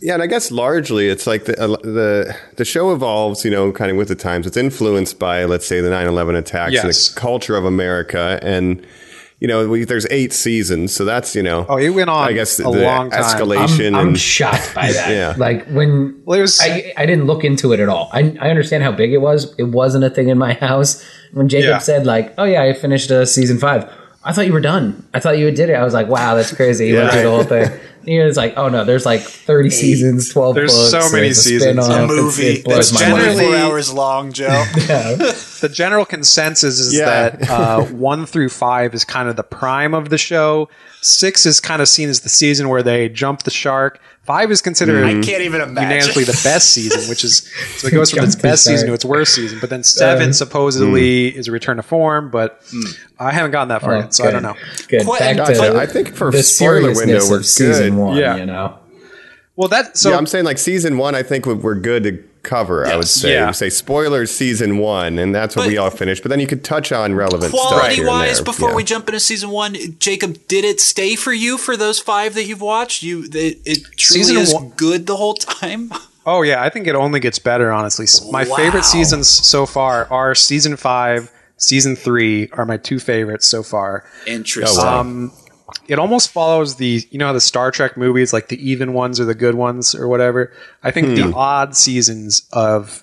Yeah, 0.00 0.14
and 0.14 0.22
I 0.22 0.26
guess 0.26 0.50
largely 0.50 1.08
it's 1.08 1.26
like 1.26 1.46
the 1.46 1.58
uh, 1.60 1.68
the 1.82 2.36
the 2.56 2.64
show 2.66 2.92
evolves, 2.92 3.44
you 3.44 3.50
know, 3.50 3.72
kind 3.72 3.90
of 3.90 3.96
with 3.96 4.08
the 4.08 4.14
times. 4.14 4.46
It's 4.46 4.56
influenced 4.56 5.18
by, 5.18 5.44
let's 5.46 5.66
say, 5.66 5.80
the 5.80 5.88
9/11 5.88 6.36
attacks 6.36 6.76
and 6.78 6.90
the 6.90 7.12
culture 7.18 7.56
of 7.56 7.64
America, 7.64 8.38
and 8.42 8.86
you 9.38 9.46
know, 9.48 9.68
we, 9.68 9.84
there's 9.84 10.06
eight 10.10 10.32
seasons, 10.32 10.94
so 10.94 11.04
that's 11.04 11.34
you 11.36 11.42
know, 11.42 11.66
Oh, 11.68 11.76
it 11.76 11.90
went 11.90 12.08
on 12.10 12.26
I 12.28 12.32
guess 12.32 12.56
the, 12.56 12.68
a 12.68 12.72
the 12.72 12.82
long 12.82 13.10
time. 13.10 13.22
escalation 13.22 13.88
I'm, 13.88 13.94
I'm 13.96 14.08
and 14.08 14.18
shocked 14.18 14.74
by 14.74 14.90
that. 14.92 15.10
Yeah. 15.10 15.34
Like 15.36 15.66
when 15.66 16.22
Well, 16.24 16.38
it 16.38 16.42
was- 16.42 16.60
I, 16.60 16.92
I 16.96 17.04
didn't 17.06 17.26
look 17.26 17.44
into 17.44 17.72
it 17.72 17.80
at 17.80 17.88
all. 17.88 18.08
I, 18.12 18.36
I 18.40 18.48
understand 18.50 18.82
how 18.82 18.92
big 18.92 19.12
it 19.12 19.18
was. 19.18 19.54
It 19.58 19.64
wasn't 19.64 20.04
a 20.04 20.10
thing 20.10 20.28
in 20.28 20.38
my 20.38 20.54
house. 20.68 21.04
When 21.32 21.48
Jacob 21.48 21.68
Yeah. 21.68 21.78
said 21.78 22.06
like, 22.06 22.32
"Oh 22.38 22.44
yeah, 22.44 22.62
I 22.62 22.72
finished 22.72 23.10
uh, 23.10 23.26
season 23.26 23.58
five. 23.58 23.92
I 24.24 24.32
thought 24.32 24.46
you 24.46 24.52
were 24.52 24.60
done. 24.60 25.06
I 25.14 25.20
thought 25.20 25.38
you 25.38 25.50
did 25.52 25.70
it. 25.70 25.74
I 25.74 25.84
was 25.84 25.94
like, 25.94 26.08
wow, 26.08 26.34
that's 26.34 26.52
crazy. 26.52 26.88
You 26.88 26.96
went 26.96 27.12
through 27.12 27.22
the 27.22 27.30
whole 27.30 27.44
thing. 27.44 27.70
And 28.06 28.12
he 28.12 28.18
was 28.20 28.36
like, 28.36 28.54
oh 28.56 28.68
no, 28.68 28.84
there's 28.84 29.04
like 29.04 29.20
30 29.22 29.70
seasons, 29.70 30.28
12 30.32 30.54
There's 30.54 30.72
books. 30.72 30.90
so 30.90 31.10
many 31.10 31.26
there's 31.26 31.38
a 31.38 31.42
seasons. 31.42 31.62
spin-off. 31.84 31.90
A 31.90 32.04
It's- 32.04 32.10
Movie 32.10 32.46
It 32.60 32.64
that's 32.64 32.90
generally- 32.92 33.34
24 33.34 33.56
hours 33.56 33.92
long, 33.92 34.32
Joe. 34.32 34.64
the 34.76 35.70
general 35.72 36.04
consensus 36.04 36.78
is 36.78 36.94
Yeah. 36.96 37.30
that 37.30 37.50
uh, 37.50 37.82
one 37.86 38.26
through 38.26 38.50
five 38.50 38.94
is 38.94 39.04
kind 39.04 39.28
of 39.28 39.36
the 39.36 39.42
prime 39.42 39.92
of 39.94 40.08
the 40.10 40.18
show. 40.18 40.68
Six 41.02 41.46
is 41.46 41.60
kind 41.60 41.82
of 41.82 41.88
seen 41.88 42.08
as 42.08 42.20
the 42.20 42.28
season 42.28 42.68
where 42.68 42.82
they 42.82 43.08
jump 43.08 43.42
the 43.42 43.50
shark. 43.50 44.00
Five 44.24 44.50
is 44.50 44.60
considered 44.60 45.04
I 45.04 45.12
can't 45.22 45.42
even 45.42 45.60
imagine. 45.60 45.76
unanimously 45.90 46.24
the 46.24 46.40
best 46.42 46.70
season, 46.70 47.08
which 47.08 47.22
is 47.22 47.48
so 47.76 47.86
it 47.86 47.92
goes 47.92 48.10
from 48.10 48.24
its 48.24 48.34
the 48.34 48.42
best 48.42 48.64
season 48.64 48.88
to 48.88 48.92
its 48.94 49.04
worst 49.04 49.34
season. 49.36 49.60
But 49.60 49.70
then 49.70 49.84
seven 49.84 50.30
Uh, 50.30 50.32
supposedly 50.32 51.28
is 51.28 51.46
a 51.46 51.52
return 51.52 51.76
to 51.76 51.84
form, 51.84 52.30
but 52.32 52.60
I 53.20 53.30
haven't 53.30 53.52
gotten 53.52 53.68
that 53.68 53.82
far 53.82 53.94
Oh, 53.94 53.98
yet, 54.00 54.14
so 54.14 54.26
I 54.26 54.32
don't 54.32 54.42
know. 54.42 54.56
Good. 54.88 55.04
Quite- 55.04 55.20
Back 55.20 55.36
to 55.54 55.76
I 55.78 55.86
think 55.86 56.16
for 56.16 56.32
the 56.32 56.42
spoiler 56.42 56.92
window, 56.92 57.20
we're 57.30 57.36
of 57.38 57.46
season 57.96 58.06
one. 58.08 58.16
Yeah. 58.16 58.36
You 58.36 58.46
know, 58.46 58.78
Well, 59.56 59.68
that 59.68 59.96
so 59.96 60.10
yeah, 60.10 60.16
I'm 60.18 60.26
saying 60.26 60.44
like 60.44 60.58
season 60.58 60.98
one. 60.98 61.14
I 61.14 61.22
think 61.22 61.46
we- 61.46 61.54
we're 61.54 61.74
good 61.76 62.02
to 62.04 62.22
cover. 62.42 62.86
I 62.86 62.94
would 62.96 63.08
say. 63.08 63.32
Yeah. 63.32 63.46
We 63.48 63.52
say 63.54 63.70
spoilers 63.70 64.30
season 64.30 64.78
one, 64.78 65.18
and 65.18 65.34
that's 65.34 65.56
what 65.56 65.62
But- 65.62 65.68
we 65.70 65.78
all 65.78 65.90
finished. 65.90 66.22
But 66.22 66.28
then 66.28 66.40
you 66.40 66.46
could 66.46 66.62
touch 66.62 66.92
on 66.92 67.14
relevant 67.14 67.52
stuff 67.54 67.66
quality 67.68 68.04
wise 68.04 68.36
there. 68.36 68.44
before 68.44 68.68
Yeah. 68.70 68.74
we 68.76 68.84
jump 68.84 69.08
into 69.08 69.18
season 69.18 69.50
one, 69.50 69.76
Jacob, 69.98 70.38
did 70.46 70.64
it 70.64 70.80
stay 70.80 71.16
for 71.16 71.32
you 71.32 71.56
for 71.58 71.76
those 71.76 71.98
five 71.98 72.34
that 72.34 72.44
you've 72.44 72.60
watched? 72.60 73.02
You, 73.02 73.24
it, 73.32 73.58
it 73.64 73.78
truly 73.96 74.22
Season 74.24 74.36
is 74.36 74.52
one- 74.54 74.72
good 74.76 75.06
the 75.06 75.16
whole 75.16 75.34
time. 75.34 75.90
Oh 76.28 76.42
yeah, 76.42 76.60
I 76.60 76.70
think 76.70 76.88
it 76.88 76.96
only 76.96 77.20
gets 77.20 77.38
better. 77.38 77.70
Honestly, 77.70 78.04
my 78.32 78.42
Wow. 78.42 78.56
favorite 78.56 78.84
seasons 78.84 79.28
so 79.28 79.64
far 79.64 80.08
are 80.10 80.34
season 80.34 80.76
five, 80.76 81.30
season 81.56 81.94
three 81.94 82.48
are 82.54 82.66
my 82.66 82.76
two 82.78 82.98
favorites 82.98 83.46
so 83.46 83.62
far. 83.62 84.04
Interesting. 84.26 84.84
Um, 84.84 85.32
it 85.88 85.98
almost 85.98 86.30
follows 86.30 86.76
the 86.76 87.06
you 87.10 87.18
know 87.18 87.32
the 87.32 87.40
Star 87.40 87.70
Trek 87.70 87.96
movies, 87.96 88.32
like 88.32 88.48
the 88.48 88.70
even 88.70 88.92
ones 88.92 89.18
or 89.20 89.24
the 89.24 89.34
good 89.34 89.54
ones 89.54 89.94
or 89.94 90.08
whatever. 90.08 90.52
I 90.82 90.90
think 90.90 91.16
the 91.16 91.32
odd 91.34 91.76
seasons 91.76 92.46
of 92.52 93.02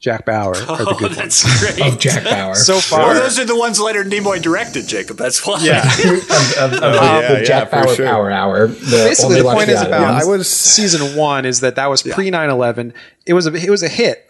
Jack 0.00 0.26
Bauer 0.26 0.50
are 0.54 0.54
the 0.54 0.86
oh, 0.88 0.98
good 0.98 1.16
ones. 1.16 1.42
that's 1.42 1.76
great. 1.76 1.92
of 1.92 1.98
Jack 1.98 2.24
Bauer. 2.24 2.54
So 2.54 2.74
Well, 2.74 2.80
far, 2.82 3.14
those 3.14 3.38
are 3.38 3.44
the 3.46 3.56
ones 3.56 3.80
Leonard 3.80 4.08
Nimoy 4.08 4.40
directed, 4.42 4.86
Jacob. 4.86 5.16
That's 5.16 5.46
why. 5.46 5.60
yeah. 5.62 5.82
of, 6.04 6.72
of, 6.72 6.72
of 6.74 6.94
yeah, 6.94 7.34
the 7.38 7.44
Jack 7.44 7.70
yeah, 7.72 7.82
Bauer 7.84 7.94
sure. 7.94 8.06
Power 8.06 8.30
Hour. 8.30 8.66
The 8.66 9.04
Basically, 9.08 9.36
the 9.40 9.44
point 9.50 9.70
is 9.70 9.80
about 9.80 10.00
Yeah, 10.02 10.20
I 10.22 10.24
was- 10.24 10.50
season 10.50 11.16
one 11.16 11.46
is 11.46 11.60
that 11.60 11.76
that 11.76 11.88
was 11.88 12.02
pre 12.02 12.30
9-11. 12.30 12.92
It 13.24 13.32
was 13.32 13.46
a 13.46 13.54
it 13.54 13.70
was 13.70 13.82
a 13.82 13.88
hit, 13.88 14.28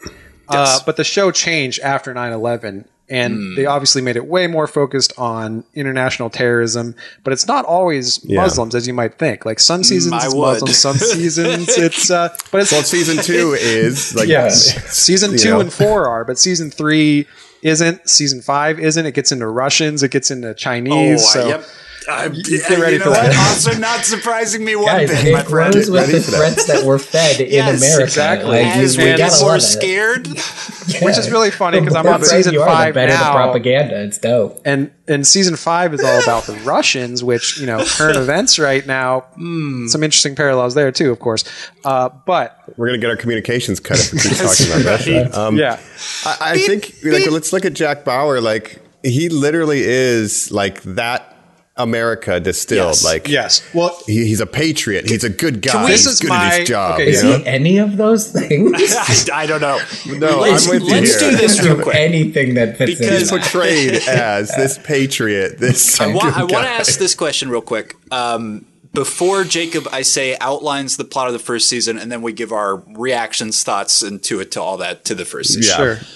uh, 0.49 0.79
but 0.87 0.97
the 0.97 1.03
show 1.05 1.31
changed 1.33 1.81
after 1.81 2.15
9-11. 2.15 2.85
And 3.09 3.35
Hmm. 3.35 3.55
they 3.57 3.67
obviously 3.67 4.01
made 4.03 4.17
it 4.17 4.27
way 4.27 4.47
more 4.47 4.67
focused 4.67 5.13
on 5.19 5.65
international 5.75 6.31
terrorism. 6.31 6.95
But 7.23 7.33
it's 7.33 7.47
not 7.47 7.65
always 7.67 8.25
Muslims 8.25 8.75
as 8.75 8.87
you 8.87 8.95
might 8.95 9.19
think. 9.19 9.45
Like 9.45 9.61
some 9.61 9.85
seasons 9.85 10.15
I 10.15 10.27
it's. 10.27 10.35
Muslims, 10.35 10.79
some 10.79 10.97
seasons 11.19 11.69
it's 11.77 12.11
uh, 12.11 12.31
but 12.51 12.63
it's 12.63 12.73
Well, 12.73 12.83
season 12.83 13.19
two 13.23 13.53
is 13.59 14.15
like 14.15 14.29
yes. 14.29 14.77
it's, 14.77 14.97
season 14.97 15.37
two 15.37 15.51
know. 15.51 15.61
and 15.61 15.73
four 15.73 16.09
are, 16.09 16.25
but 16.25 16.39
season 16.39 16.71
three 16.71 17.27
isn't. 17.63 18.09
Season 18.09 18.41
five 18.43 18.79
isn't. 18.81 19.05
It 19.07 19.13
gets 19.15 19.33
into 19.33 19.47
Russians. 19.49 20.03
It 20.03 20.11
gets 20.11 20.31
into 20.31 20.49
Oh, 20.49 20.55
Chinese. 20.55 21.29
so 21.31 21.47
yep. 21.49 21.65
I, 22.09 22.29
get 22.29 22.69
ready 22.71 22.93
you 22.95 22.99
know 22.99 23.05
for 23.07 23.11
that. 23.11 23.29
what? 23.29 23.37
Also, 23.49 23.79
not 23.79 24.05
surprising 24.05 24.65
me 24.65 24.77
one 24.77 24.87
Guys, 24.87 25.11
bit, 25.11 25.33
my 25.33 25.41
it 25.41 25.47
friend. 25.47 25.73
grows 25.73 25.91
with 25.91 26.01
Ready 26.03 26.13
the 26.13 26.21
for 26.21 26.31
that. 26.33 26.37
threats 26.37 26.67
that 26.67 26.85
were 26.85 26.99
fed 26.99 27.41
Yes, 27.41 27.71
in 27.71 27.77
America. 27.77 28.03
exactly. 28.05 28.51
Like, 28.51 28.67
As 28.77 28.97
we 28.99 29.05
we 29.05 29.11
gotta 29.11 29.23
get 29.23 29.41
more 29.41 29.57
it. 29.57 29.61
scared, 29.63 30.27
which 31.03 31.19
is 31.19 31.31
really 31.31 31.51
funny 31.51 31.81
because 31.81 31.95
I'm 31.95 32.07
on 32.07 32.23
season 32.25 32.57
are, 32.57 32.67
five 32.67 32.95
the 32.95 32.99
better 33.01 33.13
now. 33.15 33.25
the 33.25 33.31
propaganda. 33.33 34.03
It's 34.05 34.19
dope. 34.19 34.61
and 34.65 34.91
and 35.07 35.27
season 35.27 35.57
five 35.57 35.93
is 35.95 36.03
all 36.03 36.23
about 36.23 36.45
the 36.45 36.55
Russians, 36.65 37.23
which 37.25 37.59
you 37.59 37.67
know 37.67 37.85
current 37.85 38.17
events 38.17 38.59
right 38.59 38.87
now. 38.87 39.21
Hmm. 39.37 39.87
Some 39.87 40.03
interesting 40.03 40.35
parallels 40.35 40.75
there 40.75 40.91
too, 40.93 41.11
of 41.11 41.19
course. 41.21 41.45
Uh, 41.85 42.09
but 42.27 42.59
we're 42.77 42.87
gonna 42.89 42.99
get 42.99 43.11
our 43.11 43.17
communications 43.17 43.81
cut 43.81 43.99
if 43.99 44.13
we 44.13 44.19
keep 44.21 44.33
talking 44.39 44.67
about 44.67 44.85
Russia. 44.85 45.41
Um, 45.41 45.57
yeah, 45.57 45.79
I, 46.27 46.37
I 46.53 46.59
think 46.59 46.95
like 47.05 47.31
let's 47.31 47.53
look 47.53 47.65
at 47.65 47.73
Jack 47.75 48.05
Bauer. 48.05 48.41
Like 48.41 48.81
he 49.03 49.29
literally 49.29 49.83
is 49.83 50.51
like 50.51 50.83
that 50.83 51.34
America 51.77 52.39
distilled. 52.39 52.91
Yes. 52.91 53.05
Like 53.05 53.29
yes. 53.29 53.75
Well, 53.75 53.99
he, 54.07 54.27
he's 54.27 54.41
a 54.41 54.47
patriot. 54.47 55.09
He's 55.11 55.25
a 55.25 55.29
good 55.29 55.61
guy. 55.61 55.85
we- 55.85 55.91
he's 55.91 56.05
This 56.05 56.15
is 56.15 56.21
good 56.21 56.31
at 56.31 56.61
his 56.61 56.69
job. 56.69 56.95
okay, 56.95 57.05
you 57.07 57.11
Is 57.11 57.25
know? 57.25 57.39
he 57.39 57.47
any 57.47 57.79
of 57.79 57.97
those 57.97 58.31
things? 58.31 58.73
I, 59.33 59.43
I 59.43 59.47
don't 59.47 59.61
know. 59.61 59.81
No, 60.07 60.39
let's, 60.41 60.67
I'm 60.67 60.75
with 60.75 60.83
you 60.85 60.91
let's 60.95 61.21
here. 61.21 61.31
do 61.33 61.37
this 61.37 61.63
real 61.65 61.83
quick. 61.83 61.97
Anything 61.97 62.55
that 62.55 62.77
fits 62.79 62.99
Because- 62.99 63.19
He's 63.19 63.33
in. 63.33 63.39
that. 63.39 63.43
portrayed 63.51 63.95
as 64.09 64.51
this 64.55 64.79
patriot. 64.79 65.59
This 65.59 66.01
I, 66.01 66.07
wa- 66.15 66.21
I 66.35 66.41
want 66.45 66.51
to 66.53 66.59
ask 66.71 66.99
this 66.99 67.15
question 67.17 67.49
real 67.51 67.61
quick. 67.61 67.97
Um, 68.13 68.67
before 68.93 69.43
Jacob, 69.43 69.89
I 69.91 70.03
say 70.03 70.37
outlines 70.41 70.97
the 70.97 71.05
plot 71.05 71.27
of 71.27 71.33
the 71.33 71.41
first 71.41 71.69
season, 71.69 71.99
and 71.99 72.13
then 72.13 72.23
we 72.23 72.33
give 72.33 72.53
our 72.53 72.77
reactions, 72.77 73.65
thoughts, 73.65 74.03
and 74.03 74.23
to 74.23 74.39
it 74.39 74.53
to 74.53 74.63
all 74.63 74.77
that 74.77 75.05
to 75.07 75.17
the 75.17 75.25
first 75.25 75.55
season. 75.55 75.71
Yeah. 75.77 75.97
sure. 75.97 76.07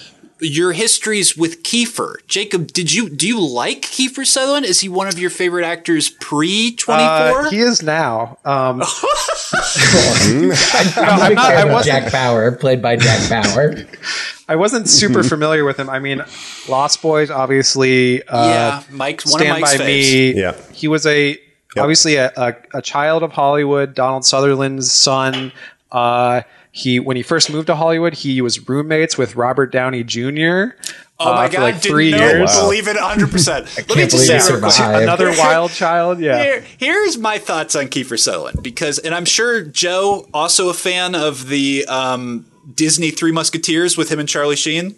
Your 0.41 0.71
histories 0.71 1.35
with 1.35 1.63
Kiefer, 1.63 2.15
Jacob. 2.27 2.67
Did 2.67 2.93
you 2.93 3.09
do 3.09 3.27
you 3.27 3.39
like 3.41 3.81
Kiefer 3.81 4.25
Sutherland? 4.25 4.65
Is 4.65 4.79
he 4.79 4.87
one 4.89 5.07
of 5.07 5.19
your 5.19 5.29
favorite 5.29 5.65
actors 5.65 6.09
pre 6.09 6.75
twenty 6.75 7.03
Uh, 7.03 7.49
he 7.49 7.59
is 7.59 7.81
now. 7.83 8.37
Um, 8.45 8.81
I'm, 9.53 10.51
I'm 10.97 11.33
not- 11.35 11.53
I 11.55 11.65
wasn't- 11.65 11.85
Jack 12.03 12.11
Bauer, 12.11 12.51
played 12.53 12.81
by 12.81 12.95
Jack 12.95 13.29
Bauer. 13.29 13.75
I 14.47 14.55
wasn't 14.55 14.87
super 14.89 15.23
familiar 15.23 15.63
with 15.63 15.77
him. 15.79 15.89
I 15.89 15.99
mean, 15.99 16.23
Lost 16.67 17.01
Boys, 17.01 17.29
obviously. 17.29 18.23
Uh, 18.23 18.47
yeah, 18.47 18.83
Mike. 18.89 19.21
One 19.25 19.39
Stand 19.41 19.51
of 19.57 19.61
Mike's 19.61 19.77
by 19.77 19.83
faves. 19.83 19.85
Me. 19.85 20.33
Yeah. 20.41 20.55
He 20.73 20.87
was 20.87 21.05
a 21.05 21.37
obviously 21.77 22.15
a, 22.15 22.31
a, 22.35 22.55
a 22.73 22.81
child 22.81 23.23
of 23.23 23.31
Hollywood. 23.31 23.93
Donald 23.93 24.25
Sutherland's 24.25 24.91
son. 24.91 25.51
Uh, 25.91 26.41
he 26.71 26.99
when 26.99 27.17
he 27.17 27.23
first 27.23 27.51
moved 27.51 27.67
to 27.67 27.75
Hollywood, 27.75 28.13
he 28.13 28.41
was 28.41 28.67
roommates 28.69 29.17
with 29.17 29.35
Robert 29.35 29.71
Downey 29.71 30.03
Jr. 30.03 30.75
Oh 31.21 31.31
uh, 31.31 31.35
my 31.35 31.47
for 31.47 31.53
god! 31.53 31.61
like 31.63 31.81
didn't 31.81 31.91
three 31.91 32.11
know, 32.11 32.17
years. 32.17 32.49
Wow. 32.51 32.61
Believe 32.63 32.87
it 32.87 32.95
100. 32.95 33.31
percent 33.31 33.65
Let 33.77 33.89
me 33.89 33.95
can't 33.95 34.11
just 34.11 34.25
say 34.27 34.37
real 34.53 34.61
quick. 34.61 34.79
Another 34.79 35.31
wild 35.31 35.71
child. 35.71 36.19
Yeah. 36.19 36.41
Here, 36.41 36.63
here's 36.77 37.17
my 37.17 37.37
thoughts 37.39 37.75
on 37.75 37.85
Kiefer 37.87 38.17
Sutherland 38.17 38.63
because, 38.63 38.99
and 38.99 39.13
I'm 39.13 39.25
sure 39.25 39.61
Joe 39.63 40.27
also 40.33 40.69
a 40.69 40.73
fan 40.73 41.15
of 41.15 41.49
the 41.49 41.85
um, 41.87 42.45
Disney 42.73 43.11
Three 43.11 43.31
Musketeers 43.33 43.97
with 43.97 44.09
him 44.11 44.19
and 44.19 44.29
Charlie 44.29 44.55
Sheen. 44.55 44.95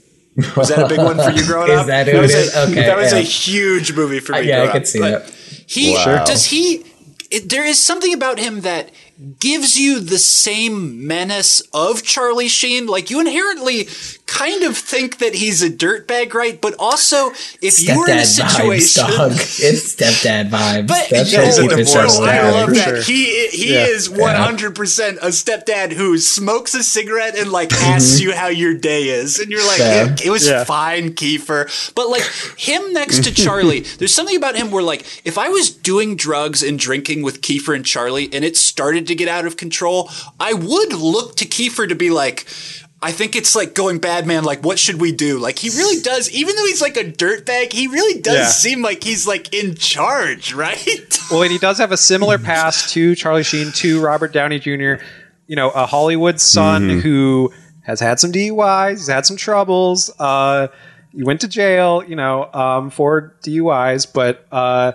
Was 0.56 0.70
that 0.70 0.80
a 0.80 0.88
big 0.88 1.00
one 1.00 1.18
for 1.18 1.32
you 1.32 1.46
growing 1.46 1.72
Is 1.72 1.80
up? 1.80 1.88
that 1.88 2.08
who 2.08 2.20
was 2.20 2.34
a. 2.34 2.64
Okay, 2.70 2.76
that 2.76 2.98
was 2.98 3.14
a 3.14 3.22
huge 3.22 3.94
movie 3.94 4.20
for 4.20 4.34
me. 4.34 4.40
Uh, 4.40 4.42
yeah, 4.42 4.64
I 4.64 4.68
could 4.68 4.82
up. 4.84 4.88
see 4.88 5.00
But 5.00 5.26
that. 5.26 5.34
He 5.66 5.94
Wow. 5.96 6.24
does 6.24 6.46
he. 6.46 6.86
It, 7.32 7.50
there 7.50 7.66
is 7.66 7.80
something 7.84 8.14
about 8.14 8.40
him 8.40 8.62
that 8.62 8.92
gives 9.40 9.78
you 9.78 10.00
the 10.00 10.18
same 10.18 11.06
menace 11.06 11.62
of 11.74 12.04
Charlie 12.04 12.48
Sheen. 12.48 12.88
Like 12.88 13.10
you 13.10 13.20
inherently 13.20 13.88
kind 14.26 14.64
of 14.64 14.78
think 14.78 15.18
that 15.20 15.36
he's 15.36 15.62
a 15.62 15.70
dirtbag, 15.70 16.34
right? 16.34 16.60
But 16.60 16.74
also, 16.80 17.32
if 17.62 17.82
you 17.86 18.00
were 18.00 18.10
in 18.10 18.18
a 18.18 18.22
Stepdad 18.22 18.48
vibes, 18.48 18.82
situation, 18.82 19.04
dog. 19.18 19.32
It's 19.62 19.96
stepdad 19.96 20.50
vibes. 20.50 20.88
but 20.88 21.08
That's 21.10 21.32
yo, 21.32 21.40
what 21.42 21.56
Keith 21.56 21.70
the 21.70 21.80
is. 21.80 21.96
I 21.96 22.50
love 22.52 22.70
for 22.70 22.76
that. 22.76 22.86
sure. 22.86 23.02
He 23.04 23.48
he 23.50 23.74
Yeah. 23.74 23.86
is 23.86 24.10
one 24.10 24.36
hundred 24.36 24.74
percent 24.76 25.18
a 25.22 25.28
stepdad 25.28 25.92
who 25.92 26.18
smokes 26.18 26.74
a 26.74 26.84
cigarette 26.84 27.38
and 27.38 27.52
like 27.52 27.74
asks 27.74 28.16
mm-hmm. 28.16 28.30
you 28.30 28.36
how 28.36 28.48
your 28.48 28.74
day 28.74 29.10
is, 29.10 29.40
and 29.40 29.52
you're 29.52 29.66
like, 29.68 29.80
Yeah. 29.80 30.14
it, 30.14 30.26
it 30.26 30.30
was 30.30 30.48
Yeah. 30.48 30.64
fine, 30.64 31.12
Kiefer. 31.14 31.94
But 31.94 32.10
like 32.10 32.24
him 32.58 32.94
next 32.94 33.24
to 33.26 33.34
Charlie, 33.44 33.82
there's 33.82 34.14
something 34.14 34.36
about 34.38 34.56
him 34.56 34.72
where 34.72 34.84
like 34.84 35.06
if 35.26 35.38
I 35.38 35.50
was 35.50 35.70
doing 35.70 36.16
drugs 36.16 36.64
and 36.64 36.80
drinking 36.80 37.22
with 37.22 37.42
Kiefer 37.42 37.76
and 37.76 37.86
Charlie, 37.86 38.30
and 38.34 38.44
it 38.46 38.56
started 38.58 39.11
to 39.12 39.15
get 39.15 39.28
out 39.28 39.45
of 39.45 39.58
control, 39.58 40.10
I 40.39 40.54
would 40.54 40.93
look 40.93 41.36
to 41.38 41.45
Kiefer 41.45 41.88
to 41.88 41.95
be 41.95 42.10
like. 42.10 42.45
I 43.04 43.12
think 43.12 43.36
it's 43.36 43.56
like 43.56 43.74
going 43.74 43.97
bad 43.97 44.28
man, 44.28 44.43
like 44.43 44.63
what 44.63 44.78
should 44.78 45.02
we 45.02 45.12
do? 45.12 45.39
Like 45.39 45.58
he 45.58 45.69
really 45.69 46.00
does, 46.04 46.30
even 46.30 46.56
though 46.56 46.67
he's 46.67 46.84
like 46.84 46.97
a 46.97 47.04
dirtbag, 47.04 47.74
he 47.74 47.88
really 47.88 48.21
does 48.21 48.36
Yeah. 48.36 48.45
seem 48.50 48.84
like 48.84 49.04
he's 49.04 49.26
like 49.26 49.52
in 49.56 49.74
charge, 49.74 50.54
right? 50.65 51.17
Well, 51.32 51.41
and 51.41 51.52
he 51.52 51.58
does 51.58 51.80
have 51.80 51.91
a 51.91 51.97
similar 51.97 52.38
past 52.38 52.93
to 52.93 53.15
Charlie 53.15 53.41
Sheen, 53.41 53.71
to 53.71 54.00
Robert 54.00 54.34
Downey 54.34 54.60
Jr. 54.60 55.02
You 55.47 55.56
know, 55.56 55.71
a 55.71 55.88
Hollywood 55.88 56.39
son 56.39 56.89
who 57.00 57.52
has 57.86 58.00
had 58.00 58.19
some 58.19 58.32
DUIs, 58.32 58.91
he's 58.97 59.08
had 59.08 59.26
some 59.26 59.36
troubles. 59.36 60.12
Uh, 60.19 60.67
he 61.12 61.24
went 61.24 61.41
to 61.41 61.47
jail, 61.47 62.04
you 62.08 62.15
know, 62.15 62.54
um, 62.54 62.91
for 62.91 63.36
DUIs, 63.43 64.06
but 64.13 64.45
uh, 64.52 64.91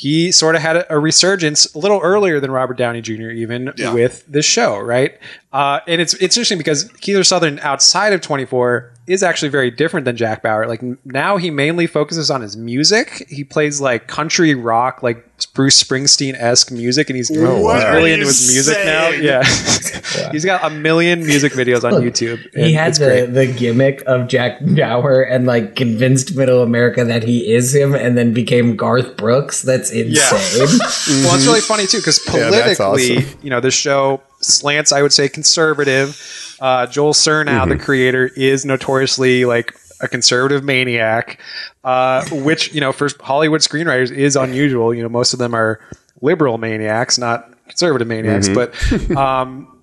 he 0.00 0.32
sort 0.32 0.56
of 0.56 0.62
had 0.62 0.76
a, 0.76 0.94
a 0.94 0.98
resurgence 0.98 1.74
a 1.74 1.78
little 1.78 2.00
earlier 2.02 2.40
than 2.40 2.50
Robert 2.50 2.78
Downey 2.78 3.02
Jr. 3.02 3.28
even 3.30 3.70
Yeah. 3.76 3.92
with 3.92 4.24
this 4.26 4.46
show, 4.46 4.78
right? 4.78 5.18
Uh, 5.52 5.80
and 5.86 6.00
it's 6.00 6.14
it's 6.14 6.36
interesting 6.38 6.56
because 6.56 6.84
Kiefer 7.02 7.26
Sutherland 7.26 7.60
outside 7.62 8.14
of 8.14 8.22
24 8.22 8.92
is 9.10 9.22
actually 9.22 9.48
very 9.48 9.70
different 9.70 10.04
than 10.04 10.16
Jack 10.16 10.42
Bauer. 10.42 10.66
Like 10.66 10.80
now 11.04 11.36
he 11.36 11.50
mainly 11.50 11.86
focuses 11.86 12.30
on 12.30 12.40
his 12.40 12.56
music. 12.56 13.26
He 13.28 13.42
plays 13.42 13.80
like 13.80 14.06
country 14.06 14.54
rock, 14.54 15.02
like 15.02 15.26
Bruce 15.54 15.82
Springsteen 15.82 16.34
esque 16.34 16.70
music, 16.70 17.10
and 17.10 17.16
he's, 17.16 17.28
he's 17.28 17.38
really 17.38 18.12
into 18.12 18.26
his 18.26 18.52
music 18.52 18.74
saying? 18.74 18.86
now. 18.86 19.08
Yeah, 19.08 19.42
he's 20.32 20.44
got 20.44 20.64
a 20.64 20.70
million 20.74 21.24
music 21.26 21.52
videos 21.52 21.82
on 21.82 22.00
YouTube. 22.02 22.40
He 22.54 22.62
and 22.62 22.74
had 22.74 22.88
it's 22.90 22.98
the, 22.98 23.06
great. 23.06 23.26
the 23.26 23.46
gimmick 23.52 24.02
of 24.06 24.28
Jack 24.28 24.58
Bauer 24.60 25.22
and 25.22 25.46
like 25.46 25.76
convinced 25.76 26.36
middle 26.36 26.62
America 26.62 27.04
that 27.04 27.22
he 27.24 27.52
is 27.52 27.74
him 27.74 27.94
and 27.94 28.16
then 28.16 28.32
became 28.32 28.76
Garth 28.76 29.16
Brooks. 29.16 29.62
That's 29.62 29.90
insane. 29.90 30.68
Well, 31.10 31.34
it's 31.34 31.46
really 31.46 31.60
funny 31.60 31.86
too 31.86 31.98
because 31.98 32.20
Yeah, 32.26 32.50
politically, 32.50 33.18
awesome. 33.18 33.38
you 33.42 33.50
know, 33.50 33.60
the 33.60 33.70
show 33.70 34.22
slants. 34.40 34.92
I 34.92 35.02
would 35.02 35.12
say 35.12 35.28
conservative. 35.28 36.56
Uh, 36.60 36.86
Joel 36.86 37.14
Surnow, 37.14 37.68
the 37.68 37.76
creator, 37.78 38.26
is 38.26 38.64
notoriously 38.64 39.44
like 39.44 39.74
a 40.00 40.08
conservative 40.08 40.64
maniac, 40.64 41.40
uh, 41.84 42.24
which 42.30 42.74
you 42.74 42.80
know 42.80 42.92
for 42.92 43.08
Hollywood 43.20 43.60
screenwriters 43.60 44.10
is 44.10 44.36
unusual. 44.36 44.94
You 44.94 45.02
know, 45.02 45.08
most 45.08 45.32
of 45.32 45.38
them 45.38 45.54
are 45.54 45.80
liberal 46.20 46.58
maniacs, 46.58 47.18
not 47.18 47.50
conservative 47.68 48.08
maniacs. 48.08 48.48
But 48.48 48.74
um, 49.16 49.80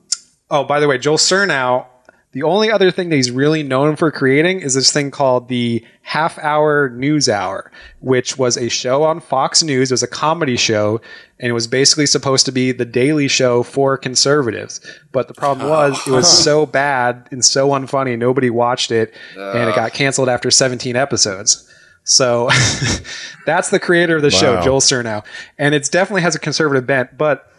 oh, 0.49 0.63
by 0.63 0.79
the 0.79 0.87
way, 0.87 0.97
Joel 0.97 1.17
Surnow. 1.17 1.85
The 2.33 2.43
only 2.43 2.69
other 2.69 2.91
thing 2.91 3.09
that 3.09 3.15
he's 3.15 3.31
really 3.31 3.63
known 3.63 3.95
for 3.95 4.11
creating 4.11 4.59
is 4.59 4.75
this 4.75 4.91
thing 4.91 5.09
called 5.09 5.47
the 5.47 5.83
Half 6.03 6.37
Hour 6.37 6.89
News 6.89 7.29
Hour, 7.29 7.71
which 7.99 8.37
was 8.37 8.57
a 8.57 8.69
show 8.69 9.03
on 9.03 9.21
Fox 9.21 9.63
News. 9.63 9.89
It 9.89 9.93
was 9.93 10.03
a 10.03 10.07
comedy 10.07 10.57
show, 10.57 11.01
and 11.39 11.49
it 11.49 11.53
was 11.53 11.67
basically 11.67 12.05
supposed 12.05 12.45
to 12.45 12.51
be 12.51 12.71
the 12.71 12.85
Daily 12.85 13.27
Show 13.27 13.63
for 13.63 13.97
conservatives. 13.97 14.81
But 15.11 15.27
the 15.27 15.33
problem 15.33 15.67
oh. 15.67 15.69
was, 15.69 16.07
it 16.07 16.11
was 16.11 16.43
so 16.43 16.65
bad 16.65 17.27
and 17.31 17.43
so 17.43 17.69
unfunny, 17.69 18.17
nobody 18.17 18.49
watched 18.49 18.91
it, 18.91 19.13
and 19.35 19.69
it 19.69 19.75
got 19.75 19.93
canceled 19.93 20.29
after 20.29 20.49
17 20.49 20.95
episodes. 20.95 21.71
So 22.03 22.49
that's 23.45 23.69
the 23.69 23.79
creator 23.79 24.15
of 24.15 24.21
the 24.21 24.31
show, 24.31 24.61
Joel 24.61 24.79
Surnow, 24.79 25.25
and 25.57 25.75
it 25.75 25.89
definitely 25.91 26.21
has 26.21 26.35
a 26.35 26.39
conservative 26.39 26.85
bent, 26.85 27.17
but. 27.17 27.51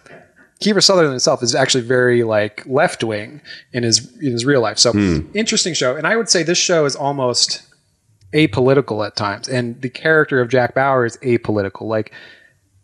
Kiefer 0.60 0.82
Sutherland 0.82 1.12
himself 1.12 1.40
is 1.40 1.54
actually 1.54 1.84
very 1.84 2.24
like 2.24 2.66
left 2.66 3.04
wing 3.04 3.40
in 3.72 3.84
his 3.84 4.12
in 4.20 4.32
his 4.32 4.44
real 4.44 4.60
life. 4.60 4.76
So 4.76 4.90
hmm. 4.90 5.20
interesting 5.32 5.72
show, 5.72 5.94
and 5.94 6.04
I 6.04 6.16
would 6.16 6.28
say 6.28 6.42
this 6.42 6.58
show 6.58 6.84
is 6.84 6.96
almost 6.96 7.62
apolitical 8.32 9.06
at 9.06 9.14
times, 9.14 9.48
and 9.48 9.80
the 9.82 9.88
character 9.88 10.40
of 10.40 10.48
Jack 10.48 10.74
Bauer 10.74 11.04
is 11.04 11.16
apolitical. 11.18 11.82
Like 11.82 12.12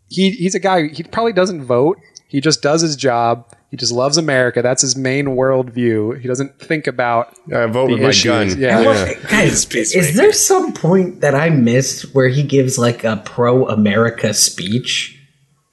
he 0.09 0.31
he's 0.31 0.55
a 0.55 0.59
guy 0.59 0.87
he 0.87 1.03
probably 1.03 1.33
doesn't 1.33 1.63
vote. 1.63 1.99
He 2.27 2.41
just 2.41 2.61
does 2.61 2.81
his 2.81 2.95
job. 2.95 3.45
He 3.71 3.77
just 3.77 3.91
loves 3.91 4.17
America. 4.17 4.61
That's 4.61 4.81
his 4.81 4.95
main 4.95 5.25
worldview. 5.27 6.19
He 6.21 6.27
doesn't 6.27 6.59
think 6.59 6.87
about 6.87 7.35
I 7.53 7.65
vote 7.65 7.87
the 7.87 7.93
with 7.93 8.01
my 8.03 8.09
issues. 8.09 8.53
gun. 8.53 8.59
Yeah. 8.61 8.77
And 8.77 8.85
what- 8.85 9.29
guys, 9.29 9.65
is 9.73 10.15
there 10.15 10.31
some 10.31 10.73
point 10.73 11.21
that 11.21 11.35
I 11.35 11.49
missed 11.49 12.13
where 12.15 12.27
he 12.29 12.43
gives 12.43 12.77
like 12.77 13.03
a 13.03 13.21
pro 13.25 13.67
America 13.67 14.33
speech? 14.33 15.14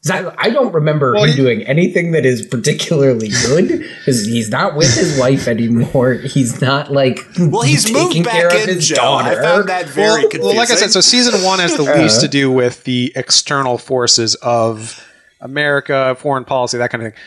'Cause 0.05 0.11
I, 0.11 0.35
I 0.47 0.51
don't 0.51 0.73
remember 0.75 1.13
Well, 1.15 1.25
him 1.25 1.31
he- 1.31 1.37
doing 1.37 1.63
anything 1.63 2.11
that 2.13 2.27
is 2.27 2.45
particularly 2.45 3.29
good 3.47 3.69
because 3.99 4.27
he's 4.27 4.51
not 4.51 4.75
with 4.75 4.93
his 4.95 5.17
wife 5.19 5.47
anymore. 5.47 6.15
He's 6.15 6.61
not 6.61 6.91
like 6.91 7.21
Well, 7.39 7.63
he's 7.63 7.85
taking 7.85 8.23
moved 8.25 8.29
care 8.31 8.49
back 8.49 8.63
of 8.65 8.69
in, 8.69 8.75
his 8.77 8.89
Joe. 8.89 8.97
daughter. 8.97 9.31
I 9.41 9.43
found 9.43 9.69
that 9.69 9.89
very 9.89 10.09
well, 10.09 10.21
confusing. 10.23 10.47
well, 10.49 10.57
like 10.57 10.71
I 10.71 10.75
said, 10.75 10.91
so 10.91 11.01
season 11.01 11.41
one 11.45 11.61
has 11.61 11.77
the 11.77 11.83
least 11.99 12.21
to 12.23 12.29
do 12.29 12.51
with 12.51 12.83
the 12.85 13.13
external 13.15 13.79
forces 13.79 14.35
of 14.37 15.01
America, 15.41 16.17
foreign 16.19 16.45
policy, 16.45 16.79
that 16.79 16.91
kind 16.91 17.07
of 17.07 17.13
thing. 17.15 17.23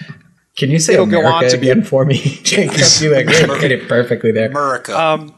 Can 0.58 0.70
you 0.72 0.80
say 0.80 0.94
It'll 0.94 1.06
go 1.06 1.26
on 1.26 1.44
to 1.50 1.58
be 1.58 1.70
again 1.70 1.84
for 1.84 2.06
me, 2.06 2.18
Jacob? 2.44 2.78
You 3.02 3.14
like 3.14 3.28
hit 3.30 3.72
it 3.72 3.88
perfectly 3.90 4.32
there. 4.32 4.50
America. 4.50 4.98
Um, 5.00 5.34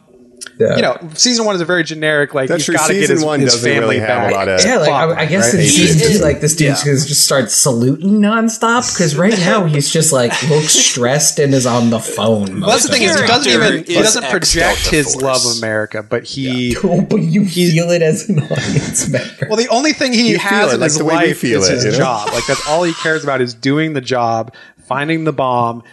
Yeah. 0.59 0.75
you 0.75 0.81
know, 0.81 0.97
season 1.13 1.45
one 1.45 1.55
is 1.55 1.61
a 1.61 1.65
very 1.65 1.83
generic. 1.83 2.33
Like 2.33 2.47
That's 2.49 2.59
he's 2.61 2.65
true. 2.65 2.75
got 2.75 2.87
to 2.87 2.93
get 2.93 3.01
Season 3.01 3.15
his, 3.17 3.23
one 3.25 3.39
his 3.39 3.55
family 3.63 3.79
really 3.79 3.99
have 3.99 4.07
back. 4.07 4.31
a 4.31 4.35
lot 4.35 4.47
of- 4.47 4.65
Yeah, 4.65 4.77
like 4.77 4.89
I, 4.89 5.21
I 5.21 5.25
guess 5.27 5.53
right? 5.53 5.61
in 5.63 5.69
season 5.69 5.97
He 5.99 6.05
two, 6.05 6.11
is- 6.15 6.21
like 6.21 6.41
this 6.41 6.55
dude's 6.55 6.79
yeah. 6.85 6.93
gonna 6.93 7.05
just 7.05 7.23
start 7.25 7.51
saluting 7.51 8.19
nonstop 8.19 8.91
because 8.93 9.15
right 9.15 9.37
now 9.37 9.65
he's 9.65 9.91
just 9.91 10.11
like 10.11 10.31
looks 10.49 10.69
stressed 10.73 11.37
and 11.39 11.53
is 11.53 11.65
on 11.65 11.89
the 11.91 11.99
phone. 11.99 12.61
Well, 12.61 12.71
that's 12.71 12.87
the 12.87 12.93
thing 12.93 13.03
is, 13.03 13.19
he 13.19 13.27
doesn't 13.27 13.51
even 13.51 13.83
he 13.83 13.95
is 13.97 14.03
doesn't 14.15 14.23
project 14.31 14.57
ex-Delta 14.79 14.95
his 14.95 15.13
Force. 15.13 15.23
love 15.23 15.45
of 15.45 15.57
America, 15.59 16.03
but 16.03 16.23
he. 16.23 16.75
Oh, 16.83 17.01
but 17.01 17.17
you 17.21 17.45
feel 17.47 17.91
it 17.91 18.01
as 18.01 18.29
an 18.29 18.39
audience 18.39 19.09
member. 19.09 19.47
Well, 19.47 19.57
the 19.57 19.67
only 19.69 19.93
thing 19.93 20.13
he 20.13 20.31
You 20.31 20.39
has 20.39 20.73
in 20.73 20.79
like 20.79 20.87
his 20.89 20.97
the 20.97 21.05
way 21.05 21.15
we 21.15 21.27
life 21.27 21.37
feel 21.39 21.61
is 21.61 21.69
it, 21.69 21.73
his 21.75 21.83
you 21.85 21.91
know? 21.91 21.97
job. 21.97 22.29
Like 22.33 22.45
that's 22.47 22.65
all 22.67 22.83
he 22.83 22.93
cares 22.93 23.23
about 23.23 23.41
is 23.41 23.53
doing 23.53 23.93
the 23.93 24.01
job, 24.01 24.53
finding 24.87 25.23
the 25.25 25.33
bomb, 25.33 25.83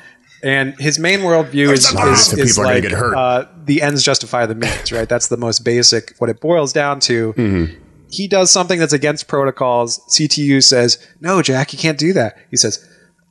and 0.45 0.75
his 0.79 0.99
main 0.99 1.21
worldview 1.21 1.73
is, 1.73 1.91
the 1.91 2.13
is, 2.13 2.33
is 2.35 2.51
people 2.51 2.63
are 2.63 2.65
gonna 2.67 2.75
like 2.75 2.83
get 2.83 2.93
hurt. 2.93 3.15
Uh, 3.17 3.47
the 3.65 3.83
ends 3.83 4.03
justify 4.05 4.47
the 4.47 4.55
means. 4.55 4.93
Right? 4.93 5.09
That's 5.09 5.29
the 5.29 5.37
most 5.37 5.65
basic. 5.65 6.15
What 6.19 6.31
it 6.31 6.41
boils 6.41 6.73
down 6.73 7.01
to. 7.01 7.33
Mm-hmm. 7.33 7.81
He 8.11 8.29
does 8.29 8.51
something 8.51 8.79
that's 8.79 8.93
against 8.93 9.27
protocols. 9.27 9.99
CTU 10.09 10.63
says, 10.63 11.05
"No, 11.21 11.43
Jack, 11.43 11.73
you 11.73 11.79
can't 11.79 11.99
do 11.99 12.13
that." 12.13 12.39
He 12.51 12.57
says, 12.57 12.87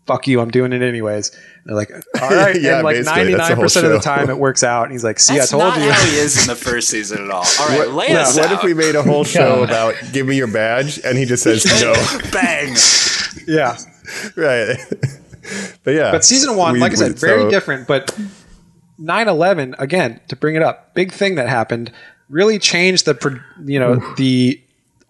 "Fuck 0.08 0.28
you, 0.28 0.41
I'm 0.41 0.52
doing 0.52 0.73
it 0.73 0.82
anyways." 0.82 1.30
And 1.30 1.39
they're 1.67 1.76
like, 1.76 1.91
"All 2.21 2.30
right," 2.30 2.56
Yeah, 2.62 2.76
and 2.78 2.84
like 2.84 2.95
basically, 2.97 3.15
ninety 3.17 3.32
that's 3.34 3.43
the 3.43 3.49
nine 3.49 3.56
whole 3.56 3.63
percent 3.63 3.86
of 3.86 3.91
the 3.93 3.99
show. 3.99 4.15
time, 4.15 4.30
it 4.30 4.38
works 4.38 4.62
out. 4.63 4.84
And 4.84 4.91
he's 4.91 5.04
like, 5.06 5.19
"See, 5.19 5.38
That's 5.38 5.54
I 5.54 5.58
told 5.58 5.76
not 5.76 5.82
you." 5.86 5.89
how 5.91 6.04
he 6.06 6.17
is 6.17 6.41
in 6.41 6.47
the 6.47 6.56
first 6.56 6.89
season 6.89 7.23
at 7.23 7.32
all. 7.32 7.45
All 7.62 7.67
right, 7.69 7.88
lay 7.91 8.08
What, 8.10 8.17
us 8.17 8.36
what 8.36 8.47
out. 8.47 8.52
if 8.54 8.63
we 8.63 8.73
made 8.73 8.95
a 8.95 9.04
whole 9.04 9.23
show 9.23 9.63
about 9.63 9.95
give 10.12 10.28
me 10.28 10.36
your 10.36 10.47
badge 10.52 10.99
and 11.06 11.17
he 11.17 11.23
just 11.23 11.43
says 11.43 11.63
no? 11.82 11.93
Bang. 12.34 12.76
yeah. 13.47 13.78
right. 14.36 14.76
But 15.84 15.91
yeah. 15.91 16.12
But 16.12 16.23
season 16.25 16.56
one, 16.56 16.73
we- 16.73 16.79
like 16.79 16.91
I 16.91 16.95
said, 16.95 17.13
we- 17.13 17.19
very 17.19 17.41
so- 17.43 17.49
different. 17.49 17.88
But 17.88 18.17
9 18.97 19.27
11, 19.27 19.75
again, 19.79 20.19
to 20.27 20.36
bring 20.36 20.56
it 20.56 20.62
up, 20.62 20.93
big 20.93 21.12
thing 21.12 21.36
that 21.36 21.49
happened 21.49 21.91
really 22.29 22.58
changed 22.60 23.06
the, 23.06 23.39
you 23.65 23.79
know, 23.79 23.95
the 24.17 24.60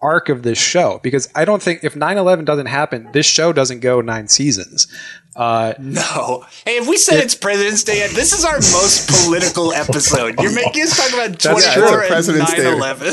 arc 0.04 0.28
of 0.28 0.42
this 0.42 0.58
show 0.58 1.00
because 1.02 1.28
I 1.34 1.44
don't 1.44 1.62
think 1.62 1.82
if 1.82 1.96
9 1.96 2.18
11 2.18 2.44
doesn't 2.44 2.66
happen, 2.66 3.08
this 3.12 3.26
show 3.26 3.52
doesn't 3.52 3.80
go 3.80 4.00
nine 4.00 4.28
seasons. 4.28 4.86
Uh, 5.34 5.74
No. 5.80 6.44
Hey, 6.64 6.76
if 6.76 6.86
we 6.88 6.96
said 6.96 7.18
it's 7.20 7.34
President's 7.34 7.82
Day 7.82 8.06
this 8.08 8.32
is 8.32 8.44
our 8.44 8.56
most 8.56 9.08
political 9.24 9.72
episode. 9.72 10.38
You're 10.40 10.54
making 10.54 10.82
us 10.84 10.96
talk 10.96 11.12
about 11.12 11.40
24 11.40 12.00
and 12.02 12.08
President's 12.08 12.54
Day. 12.54 12.72
11. 12.72 13.06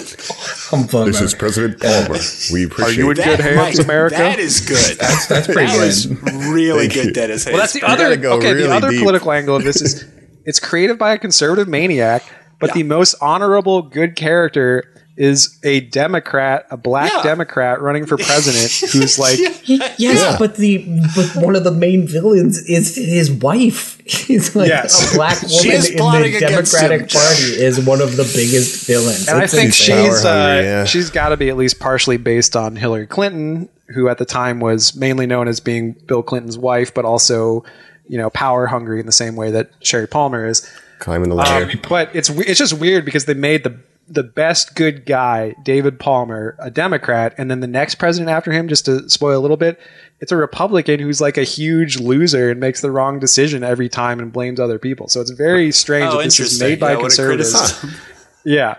This 1.06 1.22
is 1.22 1.34
President 1.34 1.80
Palmer. 1.82 2.20
We 2.54 2.66
appreciate 2.66 2.80
Are 2.80 2.92
you 2.92 3.10
in 3.12 3.20
it. 3.20 3.24
good 3.24 3.40
hands, 3.40 3.80
America? 3.80 4.18
That 4.18 4.40
is 4.40 4.60
good. 4.62 4.98
That's 5.00 5.26
pretty 5.48 5.54
that 5.54 5.72
good. 5.74 5.86
was 5.86 6.08
really 6.54 6.88
Thank 6.88 6.96
you. 6.96 7.04
good, 7.06 7.14
Dennis. 7.14 7.46
well, 7.46 7.58
that's 7.58 7.74
the 7.74 7.84
other, 7.84 8.16
go 8.18 8.34
okay, 8.34 8.54
really 8.54 8.68
the 8.68 8.74
other 8.76 8.90
deep. 8.92 9.00
political 9.00 9.32
angle 9.32 9.56
of 9.56 9.64
this 9.64 9.82
is 9.82 10.06
it's 10.46 10.60
created 10.60 10.98
by 10.98 11.14
a 11.14 11.18
conservative 11.18 11.68
maniac, 11.68 12.24
but 12.60 12.74
the 12.74 12.84
most 12.84 13.16
honorable, 13.22 13.82
good 13.82 14.16
character 14.16 14.84
is 15.24 15.60
a 15.64 15.82
Democrat, 15.82 16.66
a 16.72 16.78
black 16.78 17.12
Yeah. 17.14 17.22
Democrat 17.22 17.80
running 17.80 18.08
for 18.08 18.18
president 18.18 18.72
who's 18.92 19.20
like, 19.20 19.38
He- 19.38 19.78
yes, 19.98 20.40
but 20.40 20.56
the 20.56 20.80
but 21.16 21.36
one 21.36 21.56
of 21.56 21.64
the 21.64 21.72
main 21.72 22.08
villains 22.08 22.58
is 22.68 22.96
his 22.96 23.30
wife. 23.32 24.00
He's 24.06 24.56
like 24.56 24.68
Yes. 24.70 25.14
a 25.14 25.16
black 25.16 25.38
She 25.38 25.68
woman 25.68 25.72
is 25.74 25.90
in 25.92 25.98
plotting 25.98 26.34
the 26.34 26.40
Democratic 26.40 27.02
him, 27.02 27.08
Party 27.10 27.44
is 27.64 27.80
one 27.86 28.02
of 28.02 28.18
the 28.18 28.24
biggest 28.24 28.88
villains. 28.88 29.28
And 29.28 29.38
I 29.38 29.46
think 29.46 29.66
insane. 29.68 30.06
she's 30.06 30.26
uh, 30.26 30.62
yeah. 30.64 30.86
she's 30.86 31.12
got 31.12 31.30
to 31.30 31.38
be 31.38 31.50
at 31.50 31.56
least 31.58 31.80
partially 31.80 32.18
based 32.18 32.56
on 32.56 32.76
Hillary 32.76 33.06
Clinton, 33.06 33.70
who 33.90 34.10
at 34.10 34.18
the 34.18 34.26
time 34.26 34.60
was 34.60 34.96
mainly 34.96 35.28
known 35.28 35.48
as 35.48 35.60
being 35.60 35.92
Bill 36.08 36.24
Clinton's 36.24 36.58
wife, 36.58 36.94
but 36.96 37.06
also, 37.06 37.64
you 38.08 38.18
know, 38.18 38.32
power 38.32 38.66
hungry 38.66 39.00
in 39.00 39.06
the 39.06 39.12
same 39.12 39.36
way 39.36 39.52
that 39.52 39.70
Sherry 39.82 40.08
Palmer 40.08 40.48
is. 40.48 40.68
Climbing 40.98 41.30
the 41.30 41.36
Um, 41.36 41.46
ladder. 41.46 41.72
but 41.88 42.10
it's 42.16 42.30
it's 42.30 42.58
just 42.58 42.74
weird 42.74 43.06
because 43.06 43.26
they 43.26 43.34
made 43.36 43.64
the 43.64 43.78
the 44.12 44.24
best 44.24 44.76
good 44.76 45.06
guy, 45.06 45.56
David 45.64 46.00
Palmer, 46.00 46.56
a 46.60 46.70
Democrat, 46.70 47.34
and 47.38 47.50
then 47.50 47.60
the 47.62 47.68
next 47.68 47.96
president 47.96 48.30
after 48.30 48.52
him, 48.52 48.68
just 48.68 48.86
to 48.86 49.10
spoil 49.10 49.40
a 49.40 49.42
little 49.42 49.58
bit, 49.58 49.80
it's 50.20 50.32
a 50.32 50.36
Republican 50.36 51.00
who's 51.00 51.22
like 51.22 51.38
a 51.38 51.44
huge 51.44 51.98
loser 51.98 52.50
and 52.52 52.60
makes 52.60 52.82
the 52.82 52.92
wrong 52.92 53.20
decision 53.20 53.64
every 53.64 53.90
time 53.90 54.20
and 54.20 54.32
blames 54.34 54.60
other 54.60 54.78
people. 54.78 55.08
So 55.08 55.22
it's 55.22 55.32
very 55.32 55.72
strange 55.72 56.14
Oh, 56.14 56.18
that 56.18 56.26
this 56.26 56.40
is 56.40 56.62
interesting. 56.62 56.70
made 56.70 56.80
by 56.80 56.90
Yeah, 56.92 56.96
what 56.98 57.00
a 57.00 57.08
conservatives. 57.08 57.52
criticism. 57.54 57.90
Yeah. 58.46 58.78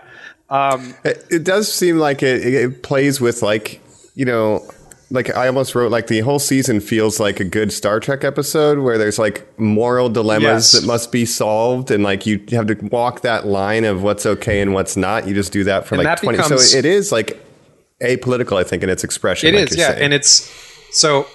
Um, 0.49 0.93
it, 1.05 1.25
it 1.31 1.43
does 1.45 1.71
seem 1.71 1.97
like 1.97 2.21
it, 2.21 2.45
it 2.45 2.83
plays 2.83 3.19
with 3.21 3.41
like 3.41 3.81
you 4.15 4.25
know, 4.25 4.63
like 5.13 5.33
I 5.35 5.47
almost 5.47 5.75
wrote 5.75 5.91
like 5.91 6.07
the 6.07 6.19
whole 6.21 6.39
season 6.39 6.79
feels 6.81 7.19
like 7.19 7.39
a 7.39 7.43
good 7.45 7.71
Star 7.71 7.99
Trek 8.01 8.23
episode 8.25 8.79
where 8.79 8.97
there's 8.97 9.17
like 9.19 9.47
moral 9.59 10.09
dilemmas 10.09 10.73
Yes. 10.73 10.81
that 10.81 10.85
must 10.87 11.11
be 11.11 11.25
solved, 11.25 11.91
and 11.91 12.03
like 12.03 12.25
you 12.25 12.43
have 12.51 12.67
to 12.67 12.75
walk 12.91 13.21
that 13.21 13.45
line 13.47 13.85
of 13.85 14.03
what's 14.03 14.25
okay 14.25 14.59
and 14.59 14.73
what's 14.73 14.97
not. 14.97 15.27
You 15.27 15.33
just 15.33 15.53
do 15.53 15.63
that 15.65 15.85
for 15.87 15.95
And 15.95 16.03
like 16.03 16.17
that 16.17 16.23
twenty. 16.23 16.37
becomes- 16.39 16.71
so 16.71 16.77
it 16.77 16.83
is 16.85 17.11
like 17.11 17.39
apolitical, 18.01 18.57
I 18.59 18.63
think, 18.63 18.83
in 18.83 18.89
its 18.89 19.03
expression. 19.03 19.53
It 19.53 19.59
like 19.59 19.71
is, 19.71 19.77
yeah, 19.77 19.91
saying. 19.91 20.01
and 20.01 20.13
it's 20.13 20.51
so 20.91 21.27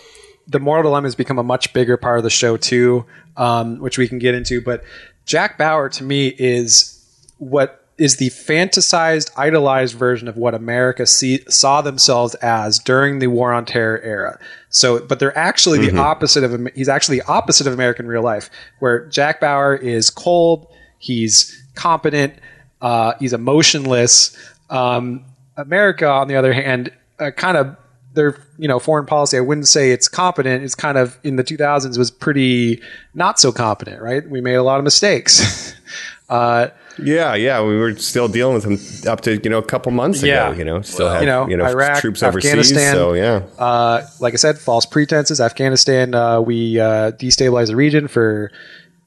the 0.48 0.58
moral 0.60 0.82
dilemma 0.82 1.06
has 1.06 1.14
become 1.14 1.38
a 1.38 1.42
much 1.42 1.72
bigger 1.72 1.96
part 1.96 2.18
of 2.18 2.24
the 2.24 2.30
show 2.30 2.56
too, 2.56 3.04
um, 3.36 3.78
which 3.78 3.96
we 3.98 4.08
can 4.08 4.18
get 4.18 4.34
into. 4.34 4.60
But 4.60 4.82
Jack 5.24 5.56
Bauer 5.58 5.88
to 5.90 6.04
me 6.04 6.28
is 6.38 6.94
what 7.38 7.77
is 7.98 8.16
the 8.16 8.30
fantasized, 8.30 9.30
idolized 9.36 9.96
version 9.96 10.28
of 10.28 10.36
what 10.36 10.54
America 10.54 11.04
see, 11.04 11.40
saw 11.48 11.82
themselves 11.82 12.34
as 12.36 12.78
during 12.78 13.18
the 13.18 13.26
War 13.26 13.52
on 13.52 13.64
Terror 13.64 14.00
era. 14.02 14.38
So, 14.70 15.04
but 15.04 15.18
they're 15.18 15.36
actually 15.36 15.90
the 15.90 15.98
opposite 15.98 16.44
of. 16.44 16.68
He's 16.74 16.88
actually 16.88 17.18
the 17.18 17.26
opposite 17.26 17.66
of 17.66 17.72
American 17.72 18.06
real 18.06 18.22
life, 18.22 18.50
where 18.78 19.06
Jack 19.06 19.40
Bauer 19.40 19.74
is 19.74 20.10
cold, 20.10 20.72
he's 20.98 21.60
competent, 21.74 22.34
uh, 22.80 23.14
he's 23.18 23.32
emotionless. 23.32 24.36
Um, 24.70 25.24
America, 25.56 26.06
on 26.06 26.28
the 26.28 26.36
other 26.36 26.52
hand, 26.52 26.92
uh, 27.18 27.30
kind 27.32 27.56
of 27.56 27.76
their 28.14 28.36
you 28.58 28.68
know 28.68 28.78
foreign 28.78 29.06
policy. 29.06 29.36
I 29.36 29.40
wouldn't 29.40 29.68
say 29.68 29.90
it's 29.90 30.08
competent. 30.08 30.62
It's 30.62 30.74
kind 30.74 30.98
of 30.98 31.18
in 31.24 31.36
the 31.36 31.44
2000s 31.44 31.98
was 31.98 32.10
pretty 32.10 32.80
not 33.14 33.40
so 33.40 33.50
competent, 33.52 34.02
right? 34.02 34.28
We 34.28 34.40
made 34.40 34.54
a 34.54 34.62
lot 34.62 34.78
of 34.78 34.84
mistakes. 34.84 35.74
uh, 36.28 36.68
yeah, 37.02 37.34
yeah, 37.34 37.62
we 37.62 37.76
were 37.76 37.94
still 37.96 38.28
dealing 38.28 38.54
with 38.54 38.64
them 38.64 39.10
up 39.10 39.20
to 39.22 39.36
you 39.42 39.50
know 39.50 39.58
a 39.58 39.62
couple 39.64 39.92
months 39.92 40.22
Yeah. 40.22 40.48
ago. 40.48 40.58
You 40.58 40.64
know, 40.64 40.82
still 40.82 41.08
had 41.08 41.22
you 41.22 41.26
you 41.50 41.56
know, 41.56 41.64
know, 41.64 41.70
Iraq, 41.70 42.00
troops 42.00 42.22
overseas. 42.22 42.50
Afghanistan. 42.50 42.94
So 42.94 43.12
yeah, 43.14 43.42
uh, 43.58 44.06
like 44.20 44.34
I 44.34 44.36
said, 44.36 44.58
false 44.58 44.86
pretenses. 44.86 45.40
Afghanistan, 45.40 46.14
uh, 46.14 46.40
we 46.40 46.78
uh, 46.80 47.12
destabilized 47.12 47.68
the 47.68 47.76
region 47.76 48.08
for 48.08 48.50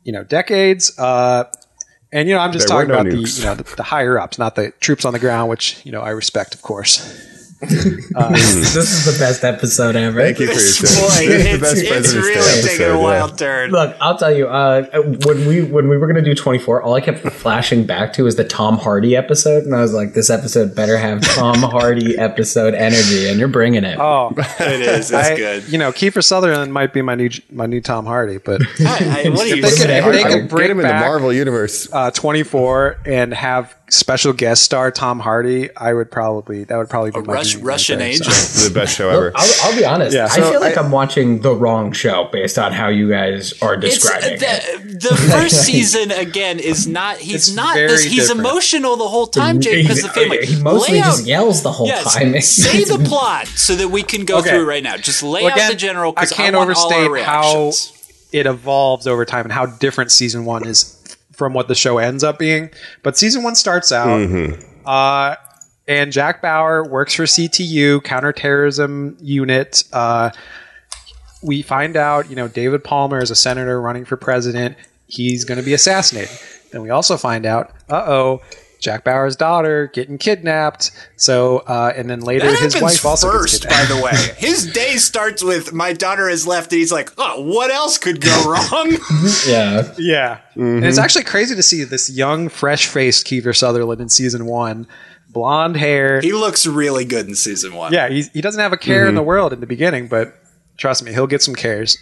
you 0.04 0.12
know 0.12 0.24
decades. 0.24 0.98
Uh, 0.98 1.46
and 2.14 2.28
you 2.28 2.36
know, 2.36 2.42
I'm 2.42 2.52
just 2.52 2.68
There 2.68 2.76
talking 2.78 2.90
no 2.90 2.96
about 3.00 3.10
the 3.10 3.18
you 3.18 3.44
know 3.46 3.56
the, 3.56 3.76
the 3.76 3.84
higher 3.84 4.20
ups, 4.20 4.38
not 4.38 4.56
the 4.56 4.72
troops 4.80 5.06
on 5.06 5.14
the 5.14 5.20
ground, 5.20 5.50
which 5.50 5.80
you 5.86 5.92
know 5.92 6.02
I 6.02 6.10
respect, 6.12 6.54
of 6.54 6.62
course. 6.62 7.00
this 7.62 8.76
is 8.76 9.06
the 9.06 9.24
best 9.24 9.44
episode 9.44 9.96
ever. 9.96 10.20
thank 10.20 10.40
you 10.40 10.48
for 10.48 10.54
your 10.54 10.60
This 10.62 10.78
service. 10.78 11.00
boy, 11.20 11.28
This 11.28 11.46
is 11.46 11.60
the 11.60 11.68
it's, 11.80 11.90
best 11.90 12.06
it's 12.06 12.14
really 12.16 12.34
taking 12.34 12.70
episode, 12.70 12.84
a 12.84 12.98
yeah. 12.98 13.04
wild 13.04 13.38
turn. 13.38 13.72
Look, 13.72 13.96
I'll 14.02 14.18
tell 14.18 14.36
you. 14.36 14.48
Uh, 14.48 14.84
when 15.26 15.46
we 15.48 15.62
when 15.62 15.88
we 15.88 15.98
were 15.98 16.08
gonna 16.08 16.24
do 16.24 16.34
twenty 16.34 16.58
four, 16.60 16.82
all 16.82 16.96
I 16.96 17.02
kept 17.02 17.20
flashing 17.20 17.86
back 17.86 18.14
to 18.14 18.24
was 18.24 18.36
the 18.36 18.44
Tom 18.44 18.78
Hardy 18.78 19.16
episode, 19.16 19.64
and 19.64 19.76
I 19.76 19.82
was 19.82 19.94
like, 19.94 20.14
"This 20.14 20.30
episode 20.32 20.76
better 20.76 20.98
have 20.98 21.22
Tom 21.22 21.58
Hardy 21.62 22.18
episode 22.18 22.74
energy," 22.74 23.28
and 23.30 23.38
you're 23.40 23.48
bringing 23.48 23.84
it. 23.84 24.00
Oh, 24.00 24.34
It 24.38 24.82
is. 24.82 25.12
It's 25.12 25.14
I, 25.14 25.36
good. 25.36 25.70
You 25.70 25.78
know, 25.78 25.92
Kiefer 25.92 26.24
Sutherland 26.24 26.74
might 26.74 26.94
be 26.94 27.02
my 27.04 27.14
new 27.16 27.30
my 27.52 27.68
new 27.68 27.80
Tom 27.82 28.06
Hardy, 28.08 28.38
but 28.40 28.62
I, 28.80 29.24
I, 29.26 29.30
what 29.30 29.42
are 29.42 29.56
you 29.56 29.62
they 29.62 29.70
could- 29.70 29.90
if 29.92 30.06
they 30.06 30.24
could 30.24 30.34
would 30.42 30.50
bring 30.50 30.64
get 30.64 30.72
him 30.72 30.80
in 30.80 30.88
the 30.88 30.94
Marvel 30.94 31.32
universe. 31.32 31.88
uh, 31.94 32.10
24 32.12 32.98
and 33.06 33.34
have 33.34 33.76
special 33.94 34.32
guest 34.34 34.64
star 34.64 34.90
Tom 34.90 35.20
Hardy, 35.20 35.70
I 35.76 35.94
would 35.94 36.10
probably 36.10 36.64
that 36.64 36.78
would 36.78 36.90
probably 36.90 37.12
be 37.12 37.20
my 37.22 37.34
Rush, 37.34 37.52
dream 37.52 37.66
right 37.66 37.74
Russian 37.74 38.00
there, 38.00 38.08
angel. 38.08 38.32
so. 38.32 38.70
the 38.70 38.74
best 38.74 38.96
show 38.96 39.10
ever. 39.10 39.32
I'll, 39.36 39.54
I'll 39.64 39.78
be 39.78 39.84
honest. 39.86 40.16
Yeah. 40.16 40.28
I 40.32 40.36
feel 40.50 40.62
like 40.62 40.78
I- 40.78 40.82
I, 40.82 40.86
am 40.86 40.92
watching 40.92 41.42
the 41.42 41.54
wrong 41.54 41.92
show 41.92 42.30
based 42.32 42.58
on 42.58 42.72
how 42.72 42.88
you 42.88 43.10
guys 43.10 43.54
are 43.62 43.74
It's, 43.76 44.06
uh, 44.10 44.20
describing 44.20 44.34
it. 44.42 45.00
the, 45.02 45.10
the 45.10 45.16
first 45.32 45.64
season 45.66 46.12
again 46.12 46.60
is 46.60 46.88
not. 46.88 47.18
He's 47.18 47.50
It's 47.50 47.56
not. 47.56 47.76
very 47.76 47.88
This, 47.90 48.04
he's 48.06 48.28
different. 48.30 48.40
emotional 48.48 48.96
the 48.96 49.08
whole 49.10 49.28
time, 49.28 49.60
Jake, 49.60 49.84
because 49.84 50.02
the 50.02 50.10
family. 50.10 50.46
he 50.46 50.62
mostly 50.62 50.96
lay 50.96 51.02
out- 51.02 51.06
just 51.08 51.26
yells 51.28 51.62
the 51.64 51.72
whole 51.74 51.88
Yes, 51.88 52.14
time. 52.16 52.40
say 52.42 52.84
the 52.86 52.98
plot 53.06 53.48
so 53.48 53.76
that 53.76 53.90
we 53.90 54.04
can 54.04 54.24
go 54.24 54.38
Okay. 54.40 54.52
through 54.52 54.62
it 54.62 54.66
right 54.68 54.84
now. 54.84 54.96
Just 54.98 55.22
lay 55.22 55.44
Well, 55.44 55.60
out 55.60 55.70
the 55.70 55.76
general. 55.76 56.14
I 56.16 56.26
can't 56.26 56.56
want 56.56 56.70
all 56.78 56.94
our 56.94 57.00
overstate 57.06 57.26
how 57.26 57.72
it 58.32 58.46
evolves 58.46 59.06
over 59.08 59.26
time 59.26 59.44
and 59.44 59.52
how 59.52 59.66
different 59.66 60.10
season 60.12 60.46
one 60.46 60.66
is 60.66 60.98
from 61.32 61.54
what 61.54 61.68
the 61.68 61.76
show 61.76 61.98
ends 61.98 62.24
up 62.24 62.38
being. 62.40 62.70
But 63.04 63.18
season 63.18 63.44
one 63.44 63.56
starts 63.56 63.92
out, 63.92 64.08
Mm-hmm. 64.08 64.62
uh, 64.86 65.36
and 65.88 66.12
Jack 66.12 66.42
Bauer 66.42 66.84
works 66.88 67.14
for 67.16 67.24
CTU, 67.24 68.04
counterterrorism 68.04 69.18
unit. 69.20 69.84
Uh, 69.92 70.30
we 71.44 71.62
find 71.64 71.98
out, 71.98 72.30
you 72.30 72.36
know, 72.36 72.48
David 72.48 72.84
Palmer 72.84 73.22
is 73.22 73.32
a 73.32 73.36
senator 73.36 73.82
running 73.82 74.06
for 74.06 74.16
president. 74.16 74.78
He's 75.08 75.44
going 75.44 75.58
to 75.60 75.66
be 75.66 75.74
assassinated. 75.74 76.38
Then 76.72 76.82
we 76.84 76.90
also 76.92 77.18
find 77.18 77.46
out, 77.46 77.72
uh 77.90 78.04
oh, 78.08 78.42
Jack 78.82 79.06
Bauer's 79.06 79.36
daughter 79.36 79.88
getting 79.94 80.18
kidnapped. 80.18 80.92
So, 81.16 81.60
uh, 81.60 81.94
and 81.96 82.10
then 82.10 82.20
later 82.22 82.48
That 82.52 82.60
his 82.60 82.82
wife 82.82 83.06
also 83.06 83.32
first, 83.32 83.62
gets 83.62 83.74
by 83.74 83.86
the 83.96 84.02
way. 84.02 84.12
His 84.38 84.66
day 84.74 84.98
starts 84.98 85.44
with 85.44 85.72
my 85.72 85.94
daughter 85.94 86.28
has 86.28 86.46
left, 86.48 86.72
and 86.72 86.80
he's 86.80 86.92
like, 86.92 87.12
"Oh, 87.18 87.42
what 87.44 87.70
else 87.72 88.00
could 88.00 88.20
go 88.20 88.44
wrong?" 88.52 88.92
yeah. 89.48 89.94
Yeah. 90.00 90.40
And 90.56 90.84
it's 90.84 90.98
actually 90.98 91.26
crazy 91.26 91.56
to 91.56 91.64
see 91.64 91.84
this 91.84 92.10
young, 92.10 92.50
fresh 92.50 92.88
faced 92.88 93.28
Kiefer 93.28 93.56
Sutherland 93.56 94.02
in 94.02 94.10
season 94.10 94.46
one. 94.48 94.88
Blonde 95.30 95.78
hair. 95.78 96.20
he 96.20 96.34
looks 96.34 96.68
really 96.68 97.06
good 97.06 97.26
in 97.28 97.36
season 97.36 97.74
one. 97.74 97.94
yeah, 97.94 98.10
he, 98.10 98.24
he 98.34 98.42
doesn't 98.42 98.60
have 98.60 98.74
a 98.74 98.78
care 98.78 99.08
in 99.08 99.16
the 99.16 99.24
world 99.24 99.54
in 99.54 99.62
the 99.62 99.66
beginning, 99.68 100.08
but 100.08 100.34
trust 100.76 101.04
me, 101.04 101.14
he'll 101.14 101.26
get 101.28 101.42
some 101.42 101.56
cares. 101.56 101.98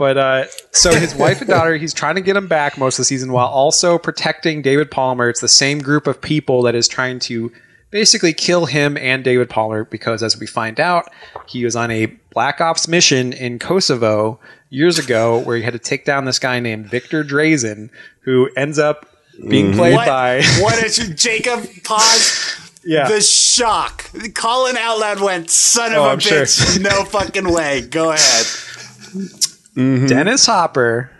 But 0.00 0.16
uh, 0.16 0.46
so 0.72 0.94
his 0.94 1.14
wife 1.14 1.42
and 1.42 1.50
daughter, 1.50 1.76
he's 1.76 1.92
trying 1.92 2.14
to 2.14 2.22
get 2.22 2.32
them 2.32 2.48
back 2.48 2.78
most 2.78 2.94
of 2.94 3.02
the 3.02 3.04
season 3.04 3.32
while 3.32 3.48
also 3.48 3.98
protecting 3.98 4.62
David 4.62 4.90
Palmer. 4.90 5.28
It's 5.28 5.42
the 5.42 5.46
same 5.46 5.80
group 5.80 6.06
of 6.06 6.22
people 6.22 6.62
that 6.62 6.74
is 6.74 6.88
trying 6.88 7.18
to 7.18 7.52
basically 7.90 8.32
kill 8.32 8.64
him 8.64 8.96
and 8.96 9.22
David 9.22 9.50
Palmer 9.50 9.84
because, 9.84 10.22
as 10.22 10.38
we 10.40 10.46
find 10.46 10.80
out, 10.80 11.12
he 11.46 11.66
was 11.66 11.76
on 11.76 11.90
a 11.90 12.06
Black 12.32 12.62
Ops 12.62 12.88
mission 12.88 13.34
in 13.34 13.58
Kosovo 13.58 14.40
years 14.70 14.98
ago 14.98 15.38
where 15.40 15.58
he 15.58 15.62
had 15.64 15.74
to 15.74 15.78
take 15.78 16.06
down 16.06 16.24
this 16.24 16.38
guy 16.38 16.60
named 16.60 16.86
Victor 16.86 17.22
Drazen, 17.22 17.90
who 18.22 18.48
ends 18.56 18.78
up 18.78 19.06
being 19.50 19.74
played 19.74 19.96
What? 19.96 20.06
by. 20.06 20.36
what 20.60 20.82
is 20.82 20.96
Jacob? 21.14 21.68
Pause. 21.84 22.56
Yeah. 22.86 23.06
The 23.06 23.20
shock. 23.20 24.10
Colin 24.34 24.78
out 24.78 24.98
loud 24.98 25.20
went, 25.20 25.50
"Son 25.50 25.92
of 25.92 25.98
Oh, 25.98 26.04
a 26.04 26.12
I'm 26.12 26.18
sure. 26.20 26.44
bitch!" 26.44 26.80
No 26.80 27.04
fucking 27.04 27.52
way. 27.52 27.82
Go 27.82 28.12
ahead. 28.12 28.46
Mm-hmm. 29.76 30.06
Dennis 30.06 30.46
Hopper, 30.46 31.10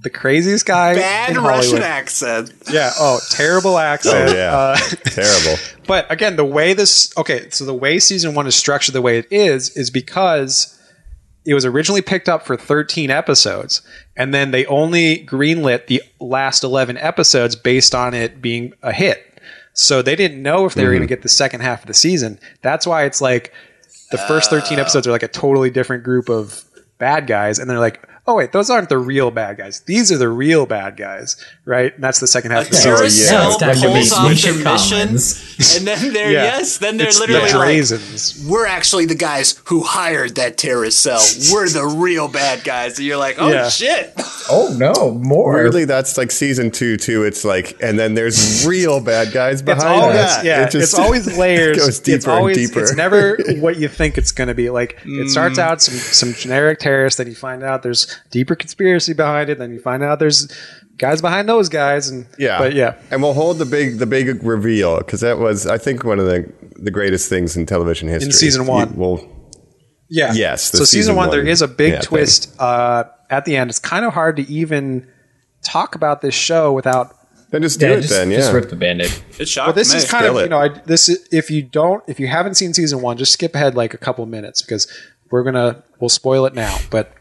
the 0.00 0.10
craziest 0.10 0.66
guy 0.66 0.94
Bad 0.94 1.30
in 1.30 1.36
Russian 1.42 1.70
Hollywood. 1.70 1.82
accent. 1.82 2.52
Yeah. 2.70 2.92
Oh, 2.98 3.20
terrible 3.30 3.78
accent. 3.78 4.30
Oh, 4.30 4.34
yeah. 4.34 4.56
Uh, 4.56 4.76
Terrible. 5.04 5.60
But 5.86 6.10
again, 6.10 6.36
the 6.36 6.46
way 6.46 6.72
this 6.72 7.12
okay, 7.18 7.50
so 7.50 7.66
the 7.66 7.74
way 7.74 7.98
season 7.98 8.34
one 8.34 8.46
is 8.46 8.54
structured 8.54 8.94
the 8.94 9.02
way 9.02 9.18
it 9.18 9.26
is 9.30 9.76
is 9.76 9.90
because 9.90 10.80
it 11.44 11.52
was 11.52 11.66
originally 11.66 12.00
picked 12.00 12.26
up 12.26 12.46
for 12.46 12.56
13 12.56 13.10
episodes, 13.10 13.82
and 14.16 14.32
then 14.32 14.50
they 14.50 14.64
only 14.64 15.26
greenlit 15.26 15.86
the 15.88 16.02
last 16.20 16.64
11 16.64 16.96
episodes 16.96 17.54
based 17.54 17.94
on 17.94 18.14
it 18.14 18.40
being 18.40 18.72
a 18.82 18.92
hit. 18.92 19.38
So 19.74 20.00
they 20.00 20.16
didn't 20.16 20.42
know 20.42 20.64
if 20.64 20.72
they 20.72 20.84
were 20.84 20.90
going 20.90 21.00
to 21.00 21.04
mm-hmm. 21.04 21.08
get 21.10 21.22
the 21.22 21.28
second 21.28 21.60
half 21.60 21.82
of 21.82 21.86
the 21.86 21.94
season. 21.94 22.38
That's 22.62 22.86
why 22.86 23.04
it's 23.04 23.20
like 23.20 23.52
the 24.10 24.18
first 24.18 24.48
13 24.48 24.78
uh. 24.78 24.80
episodes 24.80 25.06
are 25.06 25.10
like 25.10 25.22
a 25.22 25.28
totally 25.28 25.68
different 25.68 26.02
group 26.02 26.30
of 26.30 26.64
bad 27.04 27.26
guys, 27.26 27.58
and 27.58 27.68
they're 27.68 27.78
like, 27.78 28.02
oh 28.26 28.34
wait, 28.34 28.52
those 28.52 28.70
aren't 28.70 28.88
the 28.88 28.98
real 28.98 29.30
bad 29.30 29.56
guys. 29.58 29.80
These 29.80 30.10
are 30.10 30.18
the 30.18 30.28
real 30.28 30.64
bad 30.66 30.96
guys, 30.96 31.36
right? 31.64 31.94
And 31.94 32.02
that's 32.02 32.20
the 32.20 32.26
second 32.26 32.52
half 32.52 32.64
of 32.66 32.70
the 32.70 32.76
Terrorist 32.78 33.16
season. 33.16 33.34
yeah. 33.34 33.40
Now 33.40 33.50
cell 33.50 33.50
it's 33.50 33.58
time 33.60 33.74
to 33.74 33.80
pulls 33.88 34.10
meet 34.10 34.12
off 34.12 34.28
Misha 34.30 34.52
their 34.52 34.72
mission, 34.72 35.08
Collins. 35.08 35.76
and 35.76 35.86
then 35.86 36.12
they're 36.12 36.30
Yeah. 36.32 36.42
yes, 36.44 36.78
then 36.78 36.96
they're 36.96 37.08
It's 37.08 37.20
literally 37.20 37.50
the 37.50 37.96
like, 37.98 38.50
"We're 38.50 38.66
actually 38.66 39.06
the 39.06 39.14
guys 39.14 39.60
who 39.66 39.82
hired 39.82 40.36
that 40.36 40.56
terrorist 40.56 41.00
cell. 41.00 41.20
We're 41.52 41.68
the 41.68 41.84
real 41.84 42.28
bad 42.28 42.64
guys." 42.64 42.98
And 42.98 43.06
you're 43.06 43.16
like, 43.18 43.36
"Oh 43.38 43.48
Yeah. 43.48 43.68
shit!" 43.68 44.12
Oh 44.50 44.74
no, 44.76 45.10
more. 45.12 45.54
Weirdly, 45.54 45.84
that's 45.84 46.16
like 46.18 46.30
season 46.30 46.70
two 46.70 46.96
too. 46.96 47.24
It's 47.24 47.44
like, 47.44 47.76
and 47.82 47.98
then 47.98 48.14
there's 48.14 48.66
real 48.66 49.00
bad 49.00 49.32
guys 49.32 49.62
behind 49.62 49.82
It's 49.82 50.02
always 50.02 50.16
that. 50.16 50.44
yeah. 50.44 50.64
It 50.66 50.70
just 50.70 50.92
it's 50.92 50.98
always 50.98 51.38
layers. 51.38 51.76
It 51.76 51.80
goes 51.80 51.88
it's 51.88 51.98
deeper 52.00 52.30
always 52.30 52.56
and 52.58 52.66
deeper. 52.68 52.80
it's 52.80 52.94
never 52.94 53.38
what 53.60 53.76
you 53.78 53.88
think 53.88 54.18
it's 54.18 54.32
going 54.32 54.48
to 54.48 54.54
be. 54.54 54.70
Like 54.70 54.98
it 55.04 55.26
Mm. 55.26 55.30
starts 55.30 55.58
out 55.58 55.80
some 55.82 55.94
some 55.94 56.34
generic 56.34 56.78
terrorist, 56.78 57.18
then 57.18 57.26
you 57.26 57.34
find 57.34 57.62
out 57.62 57.82
there's 57.82 58.13
deeper 58.30 58.54
conspiracy 58.54 59.12
behind 59.12 59.50
it. 59.50 59.58
Then 59.58 59.72
you 59.72 59.80
find 59.80 60.02
out 60.02 60.18
there's 60.18 60.48
guys 60.98 61.20
behind 61.20 61.48
those 61.48 61.68
guys, 61.68 62.08
and 62.08 62.26
Yeah, 62.38 62.58
but 62.58 62.74
yeah, 62.74 62.94
and 63.10 63.22
we'll 63.22 63.34
hold 63.34 63.58
the 63.58 63.64
big 63.66 63.98
the 63.98 64.06
big 64.06 64.42
reveal 64.44 64.98
because 64.98 65.20
that 65.20 65.38
was 65.38 65.66
I 65.66 65.78
think 65.78 66.04
one 66.04 66.18
of 66.18 66.26
the 66.26 66.50
the 66.76 66.90
greatest 66.90 67.28
things 67.28 67.56
in 67.56 67.66
television 67.66 68.08
history 68.08 68.26
in 68.28 68.32
season 68.32 68.66
one. 68.66 68.90
You- 68.90 68.94
Well, 69.00 69.28
yeah, 70.08 70.32
Yes, 70.34 70.70
the 70.70 70.78
So 70.78 70.84
season, 70.84 71.00
season 71.00 71.16
one, 71.16 71.28
one, 71.28 71.36
there 71.38 71.46
is 71.46 71.62
a 71.62 71.68
big 71.68 71.92
yeah, 71.94 72.00
twist 72.00 72.54
uh, 72.60 73.04
at 73.30 73.44
the 73.46 73.56
end. 73.56 73.70
It's 73.70 73.78
kind 73.78 74.04
of 74.04 74.12
hard 74.12 74.36
to 74.36 74.42
even 74.50 75.08
talk 75.62 75.94
about 75.94 76.20
this 76.20 76.34
show 76.34 76.72
without 76.72 77.14
then 77.50 77.62
just 77.62 77.78
do 77.80 77.86
Yeah, 77.86 77.92
it 77.94 78.00
just, 78.02 78.10
then. 78.12 78.30
just 78.30 78.50
Yeah, 78.50 78.54
rip 78.56 78.68
the 78.68 78.76
band-aid. 78.76 79.12
It 79.38 79.48
shocked 79.48 79.68
Well, 79.68 79.74
this 79.74 79.92
me. 79.92 79.98
is 79.98 80.04
kind 80.10 80.26
of 80.26 80.30
Spill 80.32 80.38
it. 80.40 80.42
you 80.44 80.48
know 80.50 80.58
I, 80.58 80.68
this 80.86 81.08
is, 81.08 81.26
if 81.32 81.50
you 81.50 81.62
don't 81.62 82.02
if 82.08 82.18
you 82.20 82.26
haven't 82.26 82.54
seen 82.54 82.74
season 82.74 83.00
one, 83.00 83.16
just 83.16 83.32
skip 83.32 83.54
ahead 83.54 83.74
like 83.76 83.94
a 83.94 83.98
couple 83.98 84.26
minutes 84.26 84.60
because 84.60 84.86
we're 85.30 85.42
gonna 85.42 85.82
we'll 86.00 86.08
spoil 86.10 86.44
it 86.46 86.54
now. 86.54 86.76
But 86.90 87.12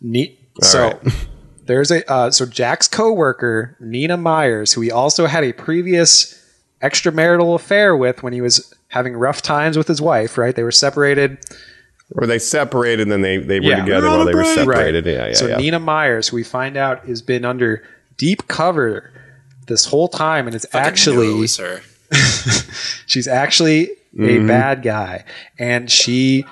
neat. 0.00 0.38
so 0.62 0.88
right. 1.02 1.26
there's 1.66 1.90
a 1.90 2.10
uh, 2.10 2.30
so 2.30 2.46
Jack's 2.46 2.88
coworker 2.88 3.76
Nina 3.80 4.16
Myers, 4.16 4.72
who 4.72 4.80
he 4.80 4.90
also 4.90 5.26
had 5.26 5.44
a 5.44 5.52
previous 5.52 6.36
extramarital 6.82 7.54
affair 7.54 7.96
with 7.96 8.22
when 8.22 8.32
he 8.32 8.40
was 8.40 8.72
having 8.88 9.14
rough 9.14 9.42
times 9.42 9.76
with 9.76 9.86
his 9.88 10.00
wife. 10.00 10.36
Right, 10.38 10.54
they 10.54 10.62
were 10.64 10.72
separated. 10.72 11.38
or 12.16 12.26
they 12.26 12.38
separated 12.38 13.02
and 13.02 13.12
then 13.12 13.22
they 13.22 13.36
they 13.36 13.60
were 13.60 13.66
Yeah. 13.66 13.84
together 13.84 14.08
We're 14.08 14.16
while 14.16 14.24
they 14.26 14.34
were 14.34 14.42
break. 14.42 14.54
separated. 14.54 15.06
Yeah, 15.06 15.26
yeah, 15.28 15.32
so 15.34 15.46
yeah. 15.48 15.56
Nina 15.58 15.78
Myers, 15.78 16.28
who 16.28 16.36
we 16.36 16.42
find 16.44 16.76
out 16.76 17.06
has 17.06 17.22
been 17.22 17.44
under 17.44 17.82
deep 18.16 18.48
cover 18.48 19.10
this 19.66 19.84
whole 19.84 20.08
time, 20.08 20.46
and 20.46 20.56
it's 20.56 20.66
Fucking 20.66 20.86
actually 20.86 21.30
it 21.30 21.38
was. 21.38 21.60
She's 23.06 23.28
actually 23.28 23.90
Mm-hmm. 24.12 24.44
a 24.44 24.48
bad 24.48 24.82
guy, 24.82 25.24
and 25.56 25.88
she 25.88 26.44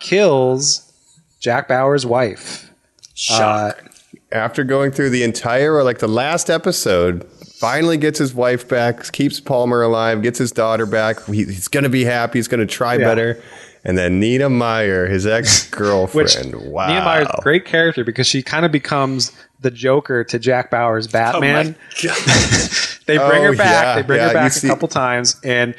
kills 0.00 0.92
Jack 1.38 1.68
Bauer's 1.68 2.04
wife. 2.04 2.72
Shock. 3.14 3.78
Uh, 3.82 3.88
after 4.32 4.64
going 4.64 4.90
through 4.90 5.10
the 5.10 5.22
entire 5.22 5.74
or 5.74 5.82
like 5.84 5.98
the 5.98 6.08
last 6.08 6.50
episode. 6.50 7.28
Finally 7.56 7.96
gets 7.96 8.18
his 8.18 8.34
wife 8.34 8.68
back, 8.68 9.10
keeps 9.12 9.40
Palmer 9.40 9.80
alive, 9.80 10.22
gets 10.22 10.38
his 10.38 10.52
daughter 10.52 10.84
back. 10.84 11.24
He, 11.26 11.44
he's 11.44 11.68
going 11.68 11.84
to 11.84 11.88
be 11.88 12.04
happy. 12.04 12.38
He's 12.38 12.48
going 12.48 12.60
to 12.60 12.66
try 12.66 12.94
Yeah. 12.94 13.04
better. 13.06 13.42
And 13.84 13.96
then 13.96 14.18
Nina 14.20 14.50
Meyer, 14.50 15.06
his 15.06 15.26
ex 15.38 15.70
girlfriend. 15.70 16.54
wow. 16.56 16.88
Nina 16.88 17.00
Myers, 17.04 17.28
great 17.40 17.64
character 17.64 18.04
because 18.04 18.26
she 18.26 18.42
kind 18.42 18.66
of 18.66 18.72
becomes 18.72 19.30
the 19.60 19.70
Joker 19.70 20.24
to 20.24 20.38
Jack 20.38 20.70
Bauer's 20.70 21.06
oh 21.06 21.12
Batman. 21.12 21.76
god. 22.02 22.16
they 23.06 23.16
bring 23.18 23.42
Oh, 23.44 23.52
her 23.52 23.56
back. 23.56 23.84
yeah, 23.84 23.94
they 23.96 24.02
bring 24.02 24.20
yeah, 24.20 24.28
her 24.28 24.34
back 24.34 24.56
a 24.56 24.66
couple 24.66 24.88
times, 24.88 25.40
and 25.44 25.74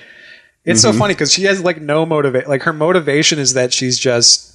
it's 0.63 0.81
so 0.81 0.89
mm-hmm. 0.89 0.99
funny 0.99 1.13
because 1.13 1.31
she 1.33 1.43
has 1.43 1.61
like 1.61 1.81
no 1.81 2.05
motivation. 2.05 2.49
Like 2.49 2.63
her 2.63 2.73
motivation 2.73 3.37
is 3.37 3.53
that 3.53 3.73
she's 3.73 3.99
just 3.99 4.54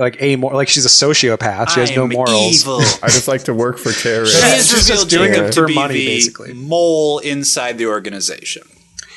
like 0.00 0.20
a 0.20 0.34
more 0.36 0.52
like 0.52 0.68
she's 0.68 0.84
a 0.84 0.88
sociopath. 0.88 1.70
She 1.70 1.80
has 1.80 1.94
no 1.94 2.04
I'm 2.04 2.08
morals. 2.10 2.62
Evil. 2.62 2.80
I 3.02 3.06
just 3.08 3.28
like 3.28 3.44
to 3.44 3.54
work 3.54 3.78
for 3.78 3.92
She 3.92 4.02
terrorists. 4.02 4.40
has 4.42 4.68
She's 4.68 4.88
just 4.88 5.04
revealed 5.04 5.08
doing 5.10 5.32
Jacob 5.32 5.46
it 5.50 5.52
to 5.52 5.60
for 5.60 5.66
be 5.68 5.74
money, 5.74 5.94
the 5.94 6.06
basically. 6.06 6.52
mole 6.54 7.18
inside 7.20 7.78
the 7.78 7.86
organization. 7.86 8.62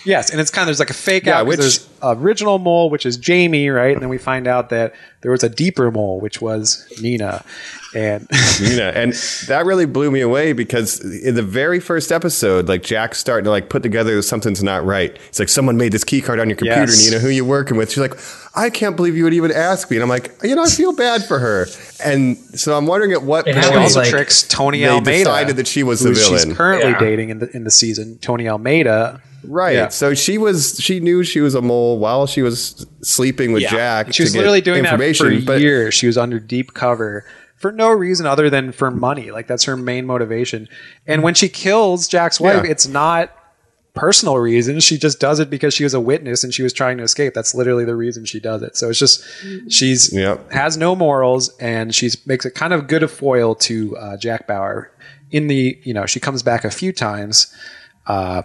Yes, 0.05 0.29
and 0.31 0.41
it's 0.41 0.51
kind 0.51 0.63
of 0.63 0.67
there's 0.67 0.79
like 0.79 0.89
a 0.89 0.93
fake 0.93 1.25
Yeah, 1.25 1.39
out. 1.39 1.45
'cause 1.45 1.47
which- 1.47 1.59
there's 1.59 1.87
original 2.03 2.59
mole, 2.59 2.89
which 2.89 3.05
is 3.05 3.15
Jamie, 3.15 3.69
right? 3.69 3.93
And 3.93 4.01
then 4.01 4.09
we 4.09 4.17
find 4.17 4.45
out 4.47 4.69
that 4.69 4.93
there 5.21 5.31
was 5.31 5.43
a 5.43 5.47
deeper 5.49 5.89
mole, 5.89 6.19
which 6.19 6.41
was 6.41 6.85
Nina, 7.01 7.45
and 7.95 8.27
Nina, 8.61 8.91
and 8.93 9.13
that 9.47 9.65
really 9.65 9.85
blew 9.85 10.11
me 10.11 10.19
away 10.19 10.51
because 10.51 10.99
in 10.99 11.35
the 11.35 11.41
very 11.43 11.79
first 11.79 12.11
episode, 12.11 12.67
like 12.67 12.83
Jack's 12.83 13.19
starting 13.19 13.45
to 13.45 13.49
like 13.51 13.69
put 13.69 13.81
together 13.83 14.21
something's 14.21 14.61
not 14.61 14.83
right. 14.85 15.17
It's 15.29 15.39
like 15.39 15.47
someone 15.47 15.77
made 15.77 15.93
this 15.93 16.03
key 16.03 16.19
card 16.21 16.39
on 16.41 16.49
your 16.49 16.57
computer, 16.57 16.81
Yes. 16.81 17.05
Nina. 17.09 17.19
Who 17.19 17.29
you 17.29 17.45
working 17.45 17.77
with? 17.77 17.89
She's 17.89 17.99
like, 17.99 18.17
I 18.55 18.69
can't 18.69 18.97
believe 18.97 19.15
you 19.15 19.23
would 19.23 19.33
even 19.33 19.51
ask 19.53 19.89
me. 19.89 19.95
And 19.95 20.03
I'm 20.03 20.09
like, 20.09 20.33
you 20.43 20.55
know, 20.55 20.63
I 20.63 20.67
feel 20.69 20.91
bad 20.93 21.23
for 21.23 21.39
her. 21.39 21.67
And 22.03 22.35
so 22.59 22.77
I'm 22.77 22.85
wondering 22.87 23.13
at 23.13 23.23
what 23.23 23.47
It 23.47 23.53
she 23.53 23.55
happens, 23.55 23.71
point 23.71 23.83
also 23.83 23.99
like, 24.01 24.09
tricks 24.09 24.43
Tony 24.43 24.85
Almeida. 24.85 25.19
decided 25.19 25.55
that 25.55 25.67
she 25.67 25.83
was 25.83 26.01
the 26.01 26.09
who 26.09 26.15
villain. 26.15 26.49
She's 26.49 26.57
currently 26.57 26.91
Yeah. 26.91 26.99
dating 26.99 27.29
in 27.29 27.39
the 27.39 27.55
in 27.55 27.63
the 27.63 27.71
season. 27.71 28.17
Tony 28.21 28.49
Almeida, 28.49 29.21
Right. 29.43 29.75
Yeah. 29.75 29.87
So 29.89 30.13
she 30.13 30.37
was 30.37 30.77
she 30.79 30.99
knew 30.99 31.23
she 31.23 31.39
was 31.41 31.55
a 31.55 31.61
mole 31.61 31.99
while 31.99 32.27
she 32.27 32.41
was 32.41 32.85
sleeping 33.01 33.51
with 33.53 33.63
Yeah. 33.63 33.69
Jack. 33.71 34.13
she 34.13 34.23
was 34.23 34.31
get 34.33 34.39
literally 34.39 34.61
doing 34.61 34.83
that 34.83 34.93
information, 34.93 35.39
for 35.41 35.45
but 35.45 35.61
years. 35.61 35.93
She 35.93 36.07
was 36.07 36.17
under 36.17 36.39
deep 36.39 36.73
cover 36.73 37.25
for 37.57 37.71
no 37.71 37.89
reason 37.91 38.25
other 38.25 38.49
than 38.49 38.71
for 38.71 38.91
money. 38.91 39.31
Like 39.31 39.47
that's 39.47 39.63
her 39.65 39.75
main 39.77 40.05
motivation. 40.05 40.67
And 41.07 41.23
when 41.23 41.33
she 41.33 41.49
kills 41.49 42.07
Jack's 42.07 42.39
wife, 42.39 42.63
Yeah. 42.65 42.71
it's 42.71 42.87
not 42.87 43.31
personal 43.93 44.37
reasons. 44.39 44.83
She 44.83 44.97
just 44.97 45.19
does 45.19 45.39
it 45.39 45.49
because 45.51 45.73
she 45.73 45.83
was 45.83 45.93
a 45.93 45.99
witness 45.99 46.43
and 46.43 46.51
she 46.53 46.63
was 46.63 46.73
trying 46.73 46.97
to 46.97 47.03
escape. 47.03 47.33
That's 47.35 47.53
literally 47.53 47.85
the 47.85 47.95
reason 47.95 48.25
she 48.25 48.39
does 48.39 48.61
it. 48.63 48.75
So 48.75 48.89
it's 48.89 48.97
just 48.99 49.23
she's 49.69 50.11
Yep. 50.11 50.51
has 50.51 50.77
no 50.77 50.95
morals 50.95 51.55
and 51.59 51.93
she's 51.93 52.25
makes 52.25 52.45
it 52.45 52.55
kind 52.55 52.73
of 52.73 52.87
good 52.87 53.03
a 53.03 53.07
foil 53.07 53.53
to 53.55 53.95
uh, 53.97 54.17
Jack 54.17 54.47
Bauer. 54.47 54.89
In 55.31 55.47
the 55.47 55.79
you 55.83 55.93
know 55.93 56.05
she 56.05 56.19
comes 56.19 56.43
back 56.43 56.63
a 56.63 56.69
few 56.71 56.91
times. 56.91 57.53
Uh, 58.07 58.41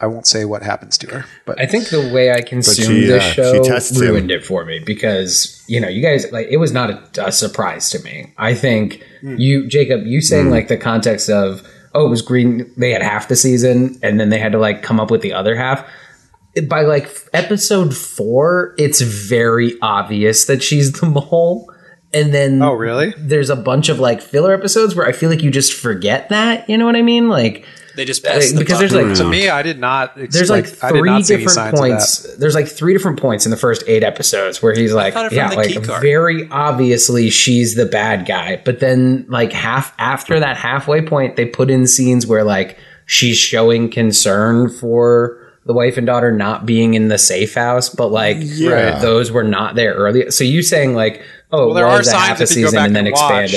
I 0.00 0.06
won't 0.06 0.26
say 0.26 0.44
what 0.44 0.62
happens 0.62 0.98
to 0.98 1.06
her, 1.08 1.24
but 1.46 1.60
I 1.60 1.66
think 1.66 1.88
the 1.88 2.10
way 2.12 2.32
I 2.32 2.40
consumed 2.42 2.86
she, 2.88 3.06
this 3.06 3.22
uh, 3.22 3.32
show 3.32 3.52
she 3.62 3.68
tests 3.68 3.92
him. 3.96 4.02
ruined 4.02 4.30
it 4.30 4.44
for 4.44 4.64
me 4.64 4.80
because 4.80 5.64
you 5.68 5.80
know 5.80 5.88
you 5.88 6.02
guys 6.02 6.30
like 6.32 6.48
it 6.50 6.56
was 6.58 6.72
not 6.72 6.90
a, 6.90 7.26
a 7.26 7.32
surprise 7.32 7.90
to 7.90 7.98
me. 8.02 8.32
I 8.36 8.54
think 8.54 9.02
Hmm. 9.20 9.36
you, 9.38 9.66
Jacob, 9.68 10.04
you 10.06 10.20
saying 10.20 10.50
like 10.50 10.68
the 10.68 10.76
context 10.76 11.30
of 11.30 11.62
oh 11.94 12.06
it 12.06 12.10
was 12.10 12.20
green. 12.22 12.70
They 12.76 12.90
had 12.90 13.02
half 13.02 13.28
the 13.28 13.36
season 13.36 13.98
and 14.02 14.18
then 14.20 14.28
they 14.28 14.38
had 14.38 14.52
to 14.52 14.58
like 14.58 14.82
come 14.82 14.98
up 15.00 15.10
with 15.10 15.22
the 15.22 15.32
other 15.32 15.54
half. 15.56 15.88
By 16.68 16.82
like 16.82 17.10
episode 17.32 17.96
four, 17.96 18.74
it's 18.78 19.00
very 19.00 19.78
obvious 19.80 20.44
that 20.44 20.62
she's 20.62 20.92
the 20.92 21.06
mole. 21.06 21.72
And 22.12 22.32
then 22.34 22.62
Oh, 22.62 22.74
really? 22.74 23.12
There's 23.18 23.50
a 23.50 23.56
bunch 23.56 23.88
of 23.88 23.98
like 23.98 24.20
filler 24.22 24.52
episodes 24.54 24.94
where 24.94 25.06
I 25.06 25.12
feel 25.12 25.30
like 25.30 25.42
you 25.42 25.50
just 25.50 25.72
forget 25.72 26.28
that. 26.28 26.68
You 26.68 26.76
know 26.78 26.84
what 26.84 26.94
I 26.96 27.02
mean? 27.02 27.28
Like 27.28 27.64
They 27.96 28.04
just 28.04 28.26
uh, 28.26 28.30
passed 28.32 28.54
the 28.54 28.60
because 28.60 28.78
there's 28.78 28.92
like 28.92 29.14
to 29.16 29.24
me, 29.28 29.48
I 29.48 29.62
did 29.62 29.78
not. 29.78 30.18
Ex- 30.18 30.34
there's 30.34 30.50
like, 30.50 30.66
three 30.66 31.02
not 31.10 31.24
see 31.24 31.34
any 31.34 31.44
different 31.44 31.54
signs 31.54 31.74
of 31.74 31.78
points. 31.80 32.36
There's 32.36 32.54
like 32.54 32.68
three 32.68 32.92
different 32.92 33.20
points 33.20 33.46
in 33.46 33.50
the 33.50 33.56
first 33.56 33.84
eight 33.86 34.02
episodes 34.02 34.62
where 34.62 34.74
he's 34.74 34.92
like, 34.92 35.14
thought 35.14 35.26
it 35.26 35.28
from 35.28 35.36
yeah, 35.36 35.50
like 35.50 36.00
very 36.00 36.48
obviously 36.50 37.30
she's 37.30 37.74
the 37.74 37.86
bad 37.86 38.26
guy. 38.26 38.60
But 38.64 38.80
then 38.80 39.26
like 39.28 39.52
half 39.52 39.94
after 39.98 40.40
that 40.40 40.56
halfway 40.56 41.02
point, 41.02 41.36
they 41.36 41.46
put 41.46 41.70
in 41.70 41.86
scenes 41.86 42.26
where 42.26 42.44
like 42.44 42.78
she's 43.06 43.36
showing 43.38 43.90
concern 43.90 44.68
for 44.68 45.40
the 45.66 45.72
wife 45.72 45.96
and 45.96 46.06
daughter 46.06 46.30
not 46.30 46.66
being 46.66 46.94
in 46.94 47.08
the 47.08 47.18
safe 47.18 47.54
house, 47.54 47.88
but 47.88 48.08
like 48.08 48.36
Yeah. 48.40 48.98
those 48.98 49.30
were 49.30 49.44
not 49.44 49.76
there 49.76 49.94
earlier. 49.94 50.30
So 50.30 50.44
you 50.44 50.62
saying 50.62 50.94
like, 50.94 51.22
oh, 51.52 51.66
Well, 51.66 51.74
there 51.74 51.86
are 51.86 51.98
was 51.98 52.08
a 52.08 52.16
half 52.16 52.40
a 52.40 52.42
if 52.42 52.50
you 52.56 52.62
go 52.64 52.68
season 52.68 52.84
and 52.84 52.96
then 52.96 53.06
and 53.06 53.14
watch. 53.14 53.50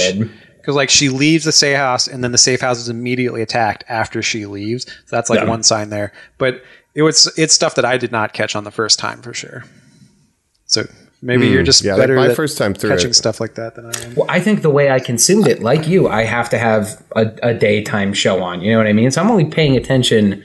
Expanded. 0.67 0.73
because 0.73 0.75
like 0.75 0.89
she 0.89 1.09
leaves 1.09 1.45
the 1.45 1.51
safe 1.51 1.77
house 1.77 2.07
and 2.07 2.23
then 2.23 2.31
the 2.31 2.37
safe 2.37 2.61
house 2.61 2.77
is 2.79 2.89
immediately 2.89 3.41
attacked 3.41 3.83
after 3.89 4.21
she 4.21 4.45
leaves. 4.45 4.85
So 5.05 5.15
that's 5.15 5.29
like 5.29 5.39
Yeah. 5.41 5.49
one 5.49 5.63
sign 5.63 5.89
there. 5.89 6.11
But 6.37 6.61
it 6.95 7.01
was 7.03 7.31
it's 7.37 7.53
stuff 7.53 7.75
that 7.75 7.85
I 7.85 7.97
did 7.97 8.11
not 8.11 8.33
catch 8.33 8.55
on 8.55 8.63
the 8.63 8.71
first 8.71 8.99
time 8.99 9.21
for 9.21 9.33
sure. 9.33 9.63
So 10.65 10.83
maybe 11.21 11.47
you're 11.47 11.63
just 11.63 11.81
Hmm. 11.81 11.87
Yeah, 11.87 11.93
like 11.93 12.01
better 12.03 12.15
my 12.15 12.33
first 12.33 12.57
time 12.57 12.73
through 12.73 12.89
catching 12.91 13.11
it. 13.11 13.15
stuff 13.15 13.39
like 13.39 13.55
that 13.55 13.75
than 13.75 13.85
I 13.85 13.91
am. 14.03 14.15
Well, 14.15 14.25
I 14.29 14.39
think 14.39 14.61
the 14.61 14.69
way 14.69 14.91
I 14.91 14.99
consumed 14.99 15.47
it, 15.47 15.61
like 15.63 15.87
you, 15.87 16.07
I 16.07 16.23
have 16.23 16.49
to 16.51 16.57
have 16.57 17.01
a, 17.15 17.31
a 17.41 17.53
daytime 17.53 18.13
show 18.13 18.43
on. 18.43 18.61
You 18.61 18.71
know 18.73 18.77
what 18.79 18.87
I 18.87 18.93
mean? 18.93 19.09
So 19.11 19.21
I'm 19.21 19.31
only 19.31 19.45
paying 19.45 19.77
attention 19.77 20.43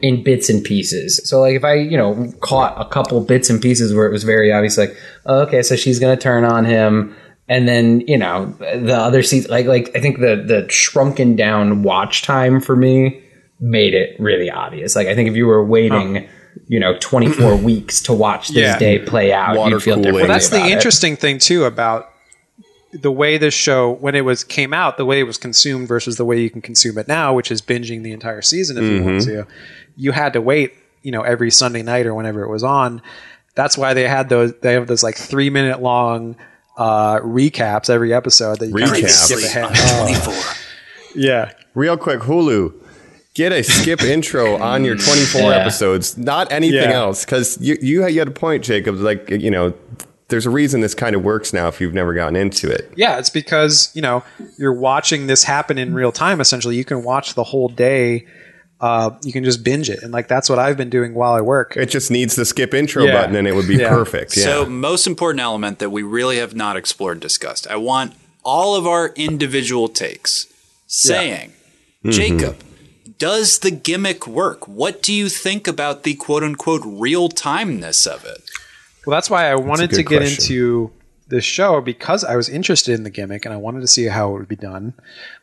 in 0.00 0.22
bits 0.22 0.48
and 0.48 0.62
pieces. 0.64 1.20
So 1.28 1.40
like 1.40 1.56
if 1.56 1.64
I, 1.64 1.74
you 1.74 1.96
know, 1.96 2.32
caught 2.40 2.80
a 2.80 2.88
couple 2.88 3.20
bits 3.22 3.50
and 3.50 3.60
pieces 3.60 3.92
where 3.94 4.06
it 4.06 4.12
was 4.12 4.22
very 4.24 4.52
obvious, 4.52 4.78
like, 4.78 4.96
oh, 5.26 5.40
okay, 5.40 5.62
so 5.62 5.74
she's 5.76 5.98
gonna 5.98 6.16
turn 6.16 6.44
on 6.44 6.64
him, 6.64 7.14
and 7.48 7.66
then 7.68 8.00
you 8.06 8.18
know 8.18 8.46
the 8.60 8.96
other 8.96 9.22
seats, 9.22 9.48
like 9.48 9.66
like 9.66 9.90
I 9.94 10.00
think 10.00 10.18
the 10.18 10.36
the 10.36 10.68
shrunken 10.70 11.36
down 11.36 11.82
watch 11.82 12.22
time 12.22 12.60
for 12.60 12.76
me 12.76 13.22
made 13.60 13.94
it 13.94 14.18
really 14.20 14.50
obvious. 14.50 14.94
Like 14.94 15.08
I 15.08 15.14
think 15.14 15.28
if 15.28 15.36
you 15.36 15.46
were 15.46 15.64
waiting. 15.64 16.28
You 16.66 16.80
know, 16.80 16.96
24 16.98 17.56
weeks 17.62 18.02
to 18.02 18.12
watch 18.12 18.48
this 18.48 18.56
Yeah. 18.56 18.78
day 18.78 18.98
play 18.98 19.32
out. 19.32 19.56
Water 19.56 19.76
You'd 19.76 19.82
feel 19.82 19.94
cooling. 19.94 20.02
differently 20.02 20.22
Well, 20.28 20.32
that's 20.32 20.48
the 20.48 20.56
about 20.56 20.68
it. 20.68 20.72
interesting 20.72 21.16
thing 21.16 21.38
too 21.38 21.64
about 21.64 22.10
the 22.92 23.12
way 23.12 23.38
this 23.38 23.54
show 23.54 23.92
when 23.92 24.14
it 24.14 24.22
was 24.24 24.44
came 24.44 24.72
out, 24.72 24.96
the 24.96 25.04
way 25.04 25.20
it 25.20 25.24
was 25.24 25.38
consumed 25.38 25.86
versus 25.88 26.16
the 26.16 26.24
way 26.24 26.40
you 26.40 26.50
can 26.50 26.60
consume 26.60 26.98
it 26.98 27.06
now, 27.06 27.32
which 27.32 27.50
is 27.50 27.62
binging 27.62 28.02
the 28.02 28.12
entire 28.12 28.42
season 28.42 28.76
if 28.76 28.84
you 28.84 29.04
want 29.04 29.18
mm-hmm. 29.18 29.42
to. 29.42 29.46
You 29.96 30.12
had 30.12 30.32
to 30.32 30.40
wait, 30.40 30.72
you 31.02 31.12
know, 31.12 31.22
every 31.22 31.50
Sunday 31.50 31.82
night 31.82 32.06
or 32.06 32.14
whenever 32.14 32.42
it 32.42 32.48
was 32.50 32.64
on. 32.64 33.02
That's 33.54 33.78
why 33.78 33.94
they 33.94 34.08
had 34.08 34.28
those. 34.28 34.52
They 34.60 34.72
have 34.72 34.86
those 34.86 35.02
like 35.02 35.16
three 35.16 35.50
minute 35.50 35.80
long 35.80 36.36
uh, 36.78 37.18
recaps 37.20 37.90
every 37.90 38.14
episode 38.14 38.60
that 38.60 38.68
you 38.68 38.74
kind 38.74 38.84
of 38.90 38.96
Recaps. 38.96 39.08
skip 39.10 39.38
Sleep 39.40 39.50
ahead. 39.50 39.64
on 39.64 40.06
24. 40.14 40.34
Yeah, 41.14 41.52
Real 41.74 41.96
quick, 41.96 42.20
Hulu. 42.20 42.72
Get 43.34 43.52
a 43.52 43.62
skip 43.62 44.02
intro 44.14 44.56
on 44.60 44.84
your 44.84 44.96
24 44.96 45.40
Yeah. 45.42 45.48
episodes, 45.58 46.16
not 46.18 46.50
anything 46.50 46.90
Yeah. 46.90 46.96
else. 46.96 47.24
Because 47.24 47.56
you, 47.60 47.76
you, 47.80 48.06
you 48.06 48.18
had 48.18 48.28
a 48.28 48.32
point, 48.32 48.64
Jacob. 48.64 48.96
Like, 48.96 49.30
you 49.30 49.50
know, 49.50 49.74
there's 50.28 50.44
a 50.46 50.50
reason 50.50 50.80
this 50.80 50.94
kind 50.94 51.14
of 51.14 51.22
works 51.22 51.52
now 51.52 51.68
if 51.68 51.80
you've 51.80 51.94
never 51.94 52.14
gotten 52.14 52.34
into 52.36 52.68
it. 52.70 52.90
Yeah, 52.96 53.18
it's 53.18 53.30
because 53.30 53.90
you 53.94 54.02
know 54.02 54.22
you're 54.58 54.72
watching 54.74 55.26
this 55.26 55.44
happen 55.44 55.78
in 55.78 55.94
real 55.94 56.12
time. 56.12 56.40
Essentially, 56.40 56.76
you 56.76 56.84
can 56.84 57.02
watch 57.04 57.34
the 57.34 57.44
whole 57.44 57.68
day. 57.68 58.26
Uh, 58.80 59.10
you 59.22 59.32
can 59.32 59.42
just 59.42 59.64
binge 59.64 59.90
it, 59.90 60.02
and 60.04 60.12
like 60.12 60.28
that's 60.28 60.48
what 60.48 60.58
I've 60.60 60.76
been 60.76 60.90
doing 60.90 61.12
while 61.14 61.32
I 61.32 61.40
work. 61.40 61.76
It 61.76 61.86
just 61.90 62.10
needs 62.12 62.36
the 62.36 62.44
skip 62.44 62.72
intro 62.74 63.04
Yeah. 63.04 63.12
button 63.12 63.34
and 63.34 63.48
it 63.48 63.54
would 63.56 63.66
be 63.66 63.74
Yeah. 63.76 63.88
perfect. 63.88 64.36
Yeah. 64.36 64.44
So, 64.44 64.66
most 64.66 65.06
important 65.06 65.40
element 65.40 65.80
that 65.80 65.90
we 65.90 66.02
really 66.04 66.36
have 66.38 66.54
not 66.54 66.76
explored 66.76 67.14
and 67.16 67.20
discussed. 67.22 67.66
I 67.68 67.74
want 67.76 68.12
all 68.44 68.76
of 68.76 68.86
our 68.86 69.08
individual 69.16 69.88
takes, 69.88 70.46
saying, 70.86 71.52
Jacob, 72.08 72.56
does 73.18 73.58
the 73.58 73.72
gimmick 73.72 74.28
work? 74.28 74.68
What 74.68 75.02
do 75.02 75.12
you 75.12 75.28
think 75.28 75.66
about 75.66 76.04
the 76.04 76.14
quote 76.14 76.44
unquote 76.44 76.82
real 76.84 77.28
timeness 77.28 78.06
of 78.06 78.24
it? 78.24 78.42
Well, 79.04 79.16
that's 79.16 79.28
why 79.28 79.50
I 79.50 79.56
wanted 79.56 79.90
to 79.90 80.04
get 80.04 80.18
question. 80.20 80.40
into 80.44 80.90
this 81.26 81.44
show 81.44 81.80
because 81.80 82.22
I 82.22 82.36
was 82.36 82.48
interested 82.48 82.94
in 82.94 83.02
the 83.02 83.10
gimmick 83.10 83.44
and 83.44 83.52
I 83.52 83.56
wanted 83.56 83.80
to 83.80 83.86
see 83.88 84.04
how 84.04 84.30
it 84.30 84.38
would 84.38 84.48
be 84.48 84.56
done. 84.56 84.94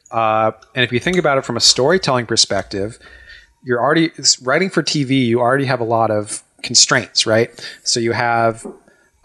Uh, 0.09 0.51
and 0.73 0.85
if 0.85 0.91
you 0.93 0.99
think 0.99 1.17
about 1.17 1.37
it 1.37 1.43
from 1.45 1.57
a 1.57 1.59
storytelling 1.59 2.25
perspective, 2.27 2.97
you're 3.65 3.81
already 3.81 4.11
writing 4.43 4.69
for 4.69 4.83
TV. 4.83 5.25
You 5.25 5.41
already 5.41 5.65
have 5.65 5.81
a 5.81 5.85
lot 5.85 6.11
of 6.11 6.43
constraints, 6.61 7.25
right? 7.25 7.49
So 7.83 7.99
you 7.99 8.11
have, 8.13 8.65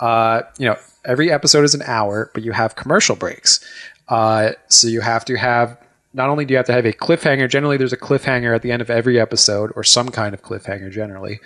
uh, 0.00 0.42
you 0.58 0.66
know, 0.66 0.76
every 1.04 1.30
episode 1.30 1.64
is 1.64 1.74
an 1.74 1.82
hour, 1.82 2.30
but 2.34 2.42
you 2.42 2.52
have 2.52 2.74
commercial 2.74 3.16
breaks. 3.16 3.60
Uh, 4.08 4.52
so 4.68 4.88
you 4.88 5.00
have 5.00 5.24
to 5.26 5.36
have 5.36 5.78
not 6.12 6.28
only 6.28 6.44
do 6.44 6.52
you 6.52 6.56
have 6.56 6.66
to 6.66 6.72
have 6.72 6.84
a 6.84 6.92
cliffhanger. 6.92 7.48
Generally, 7.48 7.76
there's 7.76 7.92
a 7.92 7.96
cliffhanger 7.96 8.54
at 8.54 8.62
the 8.62 8.72
end 8.72 8.82
of 8.82 8.90
every 8.90 9.20
episode, 9.20 9.72
or 9.76 9.84
some 9.84 10.08
kind 10.08 10.34
of 10.34 10.42
cliffhanger. 10.42 10.90
Generally, 10.90 11.38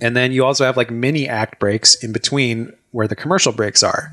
and 0.00 0.16
then 0.16 0.30
you 0.32 0.44
also 0.44 0.64
have 0.64 0.76
like 0.76 0.90
mini 0.90 1.28
act 1.28 1.58
breaks 1.58 1.94
in 1.96 2.12
between 2.12 2.72
where 2.92 3.08
the 3.08 3.16
commercial 3.16 3.52
breaks 3.52 3.82
are. 3.82 4.12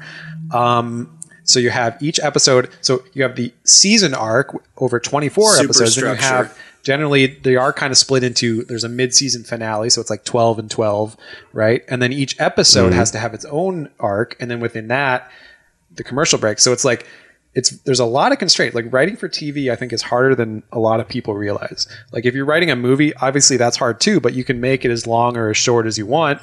Um, 0.52 1.20
so 1.44 1.60
you 1.60 1.70
have 1.70 2.02
each 2.02 2.20
episode. 2.20 2.70
So 2.82 3.04
you 3.14 3.24
have 3.24 3.36
the 3.36 3.54
season 3.64 4.14
arc 4.14 4.56
over 4.78 5.00
24 5.00 5.54
Super 5.54 5.64
episodes. 5.66 5.98
And 5.98 6.08
you 6.08 6.16
structure. 6.16 6.26
have 6.26 6.58
generally 6.84 7.28
they 7.28 7.56
are 7.56 7.72
kind 7.74 7.92
of 7.92 7.98
split 7.98 8.24
into 8.24 8.64
there's 8.66 8.84
a 8.84 8.90
mid-season 8.90 9.44
finale 9.44 9.90
so 9.90 10.02
it's 10.02 10.10
like 10.10 10.24
12 10.24 10.60
and 10.60 10.72
12 10.72 11.18
right? 11.54 11.84
And 11.88 12.02
then 12.02 12.12
each 12.14 12.40
episode 12.40 12.94
has 12.94 13.12
to 13.12 13.20
have 13.20 13.34
its 13.34 13.46
own 13.46 13.90
arc 14.00 14.36
and 14.40 14.50
then 14.50 14.60
within 14.60 14.88
that 14.88 15.30
the 15.94 16.04
commercial 16.04 16.40
break. 16.40 16.60
So 16.60 16.72
it's 16.72 16.86
like 16.86 17.06
it's 17.54 17.72
there's 17.82 18.00
a 18.00 18.06
lot 18.06 18.32
of 18.32 18.40
constraint. 18.40 18.74
Like 18.74 18.92
writing 18.92 19.18
for 19.18 19.28
tv 19.28 19.72
i 19.72 19.76
think 19.76 19.94
is 19.94 20.02
harder 20.02 20.36
than 20.36 20.64
a 20.72 20.80
lot 20.80 21.00
of 21.00 21.08
people 21.08 21.36
realize. 21.36 21.88
Like 22.12 22.26
if 22.26 22.34
you're 22.34 22.46
writing 22.46 22.72
a 22.72 22.76
movie 22.76 23.14
obviously 23.16 23.58
that's 23.58 23.78
hard 23.78 24.00
too 24.00 24.20
but 24.20 24.34
you 24.34 24.44
can 24.44 24.60
make 24.60 24.86
it 24.86 24.92
as 24.92 25.06
long 25.06 25.38
or 25.38 25.50
as 25.50 25.58
short 25.58 25.86
as 25.86 25.98
you 25.98 26.06
want 26.06 26.42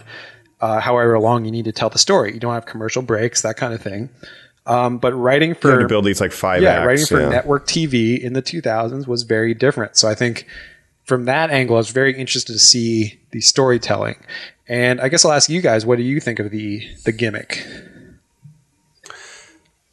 uh, 0.60 0.80
however 0.80 1.18
long 1.18 1.44
you 1.44 1.50
need 1.50 1.64
to 1.64 1.72
tell 1.72 1.90
the 1.90 1.98
story. 1.98 2.34
You 2.34 2.40
don't 2.40 2.54
have 2.54 2.66
commercial 2.66 3.02
breaks 3.02 3.42
that 3.42 3.56
kind 3.56 3.72
of 3.72 3.80
thing 3.80 4.10
um, 4.68 4.98
but 4.98 5.12
writing 5.14 5.50
You 5.50 5.54
for 5.56 5.70
had 5.72 5.80
to 5.80 5.88
build 5.88 6.04
these 6.04 6.20
like 6.20 6.32
five 6.32 6.62
yeah, 6.62 6.74
acts. 6.74 6.86
writing 6.86 7.06
for 7.06 7.20
yeah. 7.20 7.28
network 7.28 7.66
TV 7.66 8.20
in 8.20 8.34
the 8.34 8.42
2000s 8.42 9.06
was 9.06 9.22
very 9.22 9.54
different. 9.54 9.96
So 9.96 10.08
I 10.08 10.14
think 10.14 10.46
from 11.04 11.24
that 11.24 11.50
angle, 11.50 11.76
I 11.76 11.78
was 11.78 11.90
very 11.90 12.16
interested 12.16 12.52
to 12.52 12.58
see 12.58 13.18
the 13.30 13.40
storytelling. 13.40 14.16
And 14.68 15.00
I 15.00 15.08
guess 15.08 15.24
I'll 15.24 15.32
ask 15.32 15.48
you 15.48 15.62
guys, 15.62 15.86
what 15.86 15.96
do 15.96 16.04
you 16.04 16.20
think 16.20 16.38
of 16.38 16.50
the 16.50 16.86
the 17.04 17.12
gimmick? 17.12 17.66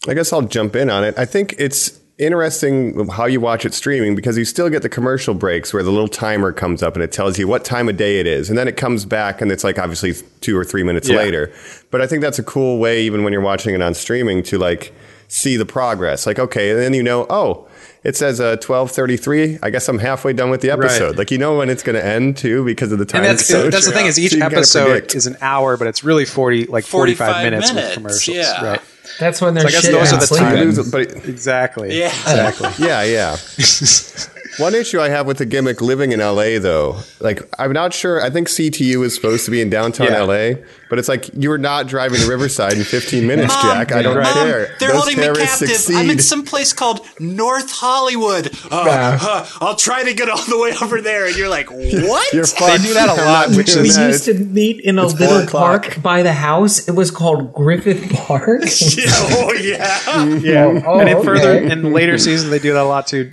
I 0.08 0.14
guess 0.14 0.32
I'll 0.34 0.42
jump 0.42 0.76
in 0.76 0.90
on 0.90 1.04
it. 1.04 1.18
I 1.18 1.26
think 1.26 1.56
it's 1.58 2.00
interesting 2.18 3.08
how 3.10 3.26
you 3.26 3.42
watch 3.42 3.66
it 3.66 3.74
streaming 3.74 4.16
because 4.16 4.38
you 4.38 4.46
still 4.46 4.70
get 4.70 4.82
the 4.82 4.90
commercial 4.90 5.34
breaks 5.34 5.74
where 5.74 5.84
the 5.84 5.92
little 5.92 6.08
timer 6.08 6.52
comes 6.52 6.82
up 6.82 6.96
and 6.96 7.04
it 7.04 7.12
tells 7.12 7.38
you 7.38 7.48
what 7.48 7.66
time 7.66 7.90
of 7.90 7.98
day 7.98 8.20
it 8.20 8.28
is. 8.28 8.50
And 8.50 8.58
then 8.58 8.68
it 8.68 8.78
comes 8.78 9.06
back 9.06 9.42
and 9.42 9.52
it's 9.52 9.64
like 9.64 9.78
obviously 9.78 10.14
two 10.42 10.58
or 10.58 10.64
three 10.64 10.84
minutes 10.84 11.10
Yeah. 11.10 11.18
later. 11.18 11.52
But 11.92 12.02
I 12.02 12.08
think 12.08 12.22
that's 12.22 12.40
a 12.40 12.44
cool 12.44 12.80
way, 12.80 13.02
even 13.04 13.24
when 13.24 13.34
you're 13.34 13.42
watching 13.42 13.76
it 13.76 13.82
on 13.82 13.94
streaming, 13.94 14.44
to 14.44 14.58
like 14.58 14.94
see 15.28 15.58
the 15.58 15.66
progress. 15.66 16.26
Like, 16.26 16.40
okay, 16.40 16.72
and 16.72 16.80
then 16.80 16.94
you 16.94 17.04
know, 17.04 17.26
oh, 17.30 17.68
it 18.06 18.16
says 18.16 18.40
uh, 18.40 18.56
1233. 18.64 19.60
I 19.64 19.70
guess 19.70 19.90
I'm 19.90 20.00
halfway 20.00 20.32
done 20.34 20.50
with 20.52 20.62
the 20.62 20.70
episode. 20.70 21.08
Right. 21.10 21.18
Like, 21.18 21.32
you 21.32 21.38
know 21.38 21.58
when 21.58 21.70
it's 21.70 21.84
going 21.84 21.96
to 21.96 22.06
end 22.06 22.38
too 22.38 22.64
because 22.64 22.92
of 22.92 23.00
the 23.00 23.06
time. 23.06 23.24
And 23.24 23.32
that's, 23.32 23.48
zone. 23.48 23.70
that's 23.72 23.86
the 23.88 23.92
thing 23.92 24.06
is 24.06 24.18
each 24.20 24.34
So 24.34 24.40
episode 24.46 25.16
is 25.16 25.28
an 25.28 25.36
hour, 25.42 25.76
but 25.76 25.88
it's 25.88 26.04
really 26.04 26.24
40, 26.26 26.66
like 26.68 26.86
45, 26.86 27.18
45 27.18 27.44
minutes, 27.44 27.74
minutes, 27.74 27.88
with 27.90 27.94
commercials. 27.96 28.38
yeah. 28.38 28.64
Right. 28.66 28.82
That's 29.20 29.42
when 29.42 29.54
they're 29.54 29.66
I 29.68 29.72
guess 29.72 29.82
shit 29.84 29.92
those 29.94 30.14
are 30.14 30.20
the 30.20 30.28
sleeping. 30.28 30.48
times. 30.48 30.92
But 30.92 31.02
it- 31.02 31.26
Exactly. 31.30 31.98
Yeah. 31.98 32.08
Exactly. 32.08 32.70
Yeah, 32.86 33.04
yeah. 33.04 33.38
One 34.58 34.74
issue 34.74 35.00
I 35.02 35.10
have 35.10 35.28
with 35.28 35.38
the 35.40 35.46
gimmick 35.46 35.82
living 35.82 36.12
in 36.12 36.20
LA, 36.20 36.60
though, 36.60 37.00
like 37.20 37.42
I'm 37.60 37.74
not 37.74 37.94
sure. 37.94 38.22
I 38.22 38.30
think 38.30 38.48
CTU 38.48 39.04
is 39.04 39.14
supposed 39.14 39.46
to 39.46 39.52
be 39.52 39.62
in 39.62 39.70
downtown 39.70 40.08
Yeah. 40.08 40.22
LA, 40.22 40.54
but 40.90 40.98
it's 41.00 41.10
like 41.10 41.30
you 41.34 41.52
are 41.52 41.58
not 41.58 41.88
driving 41.88 42.20
to 42.22 42.28
Riverside 42.30 42.74
in 42.74 42.84
15 42.84 43.28
minutes, 43.28 43.54
Mom, 43.54 43.62
Jack. 43.64 43.92
I 43.92 44.02
don't 44.02 44.16
Mom, 44.22 44.34
care. 44.34 44.76
They're 44.80 44.90
Those 44.90 44.98
holding 44.98 45.18
me 45.18 45.24
terrorists 45.24 45.60
captive. 45.60 45.70
succeed. 45.78 45.96
I'm 45.98 46.10
in 46.10 46.20
some 46.20 46.44
place 46.46 46.72
called 46.74 47.06
North 47.20 47.72
Hollywood. 47.72 48.48
Uh, 48.72 49.18
uh, 49.22 49.48
I'll 49.62 49.76
try 49.76 50.04
to 50.04 50.14
get 50.14 50.30
all 50.30 50.44
the 50.46 50.58
way 50.58 50.74
over 50.82 51.02
there. 51.02 51.26
And 51.28 51.36
you're 51.36 51.50
like, 51.50 51.70
what? 51.72 52.34
You're 52.34 52.46
They 52.46 52.78
do 52.78 52.94
that 52.94 53.10
a 53.10 53.22
I'm 53.22 53.26
lot, 53.28 53.50
which 53.58 53.76
We 53.76 53.82
is- 53.90 53.96
that. 53.98 54.08
used 54.08 54.26
to 54.26 54.34
meet 54.36 54.80
in 54.82 55.00
a 55.00 55.06
It's 55.06 55.20
little 55.20 55.46
park 55.48 56.02
by 56.02 56.24
the 56.24 56.34
house. 56.34 56.88
It 56.88 56.94
was 56.94 57.12
called 57.12 57.54
Griffith 57.54 58.10
Park. 58.14 58.62
yeah, 58.62 59.06
oh, 59.08 59.54
yeah. 59.54 60.36
Yeah. 60.38 60.82
Oh, 60.86 61.00
and 61.00 61.10
in 61.10 61.24
further 61.24 61.52
okay. 61.56 61.72
in 61.72 61.92
later 61.92 62.18
seasons 62.18 62.50
they 62.52 62.60
do 62.60 62.74
that 62.74 62.84
a 62.84 62.86
lot 62.86 63.08
too, 63.08 63.32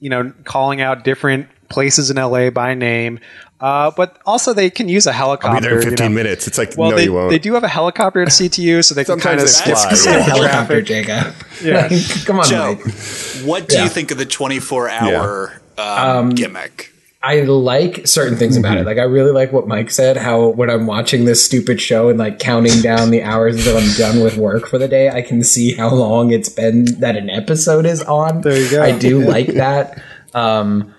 you 0.00 0.10
know, 0.10 0.32
calling 0.44 0.80
out 0.80 1.04
different 1.04 1.48
places 1.68 2.10
in 2.10 2.16
LA 2.16 2.50
by 2.50 2.74
name. 2.74 3.20
Uh, 3.60 3.90
but 3.94 4.18
also 4.24 4.54
they 4.54 4.70
can 4.70 4.88
use 4.88 5.06
a 5.06 5.12
helicopter. 5.12 5.54
I'll 5.54 5.60
be 5.60 5.66
there 5.68 5.76
in 5.80 5.82
you 5.84 5.90
15 5.90 6.08
know. 6.10 6.14
minutes. 6.14 6.46
It's 6.48 6.56
like, 6.56 6.72
Well, 6.78 6.90
no, 6.90 6.96
they, 6.96 7.04
you 7.04 7.12
won't. 7.12 7.30
they 7.30 7.38
do 7.38 7.52
have 7.52 7.62
a 7.62 7.68
helicopter 7.68 8.22
at 8.22 8.28
CTU, 8.28 8.82
so 8.82 8.94
they 8.94 9.04
can 9.04 9.20
kind 9.20 9.38
Sometimes 9.38 9.60
of 9.60 9.66
they 9.66 9.74
skip 9.74 10.02
fly, 10.02 10.12
the 10.12 10.18
yeah. 10.18 10.22
helicopter, 10.24 10.82
traffic. 10.82 10.86
Jacob. 10.86 11.34
Yeah. 11.62 11.88
Come 12.24 12.40
on, 12.40 12.46
Joe, 12.48 12.78
Mike. 12.82 12.94
what 13.44 13.68
do 13.68 13.76
Yeah. 13.76 13.82
you 13.84 13.90
think 13.90 14.10
of 14.10 14.16
the 14.16 14.24
24 14.24 14.88
hour 14.88 15.60
um, 15.76 16.30
gimmick? 16.30 16.90
I 17.22 17.40
like 17.42 18.06
certain 18.06 18.38
things 18.38 18.56
about 18.56 18.78
it. 18.78 18.86
Like 18.86 18.96
I 18.96 19.02
really 19.02 19.30
like 19.32 19.52
what 19.52 19.68
Mike 19.68 19.90
said. 19.90 20.16
How 20.16 20.48
when 20.48 20.70
I'm 20.70 20.86
watching 20.86 21.26
this 21.26 21.44
stupid 21.44 21.78
show 21.80 22.08
and 22.08 22.18
like 22.18 22.38
counting 22.38 22.80
down 22.80 23.10
the 23.10 23.22
hours 23.22 23.56
until 23.58 23.76
I'm 23.76 23.92
done 23.98 24.24
with 24.24 24.38
work 24.38 24.66
for 24.66 24.78
the 24.78 24.88
day, 24.88 25.10
I 25.10 25.20
can 25.20 25.42
see 25.44 25.74
how 25.74 25.92
long 25.94 26.30
it's 26.32 26.48
been 26.48 26.86
that 27.00 27.16
an 27.16 27.28
episode 27.28 27.84
is 27.84 28.02
on. 28.02 28.40
There 28.40 28.56
you 28.58 28.70
go. 28.70 28.82
I 28.82 28.98
do 28.98 29.20
like 29.20 29.48
that. 29.48 30.02
Um, 30.32 30.94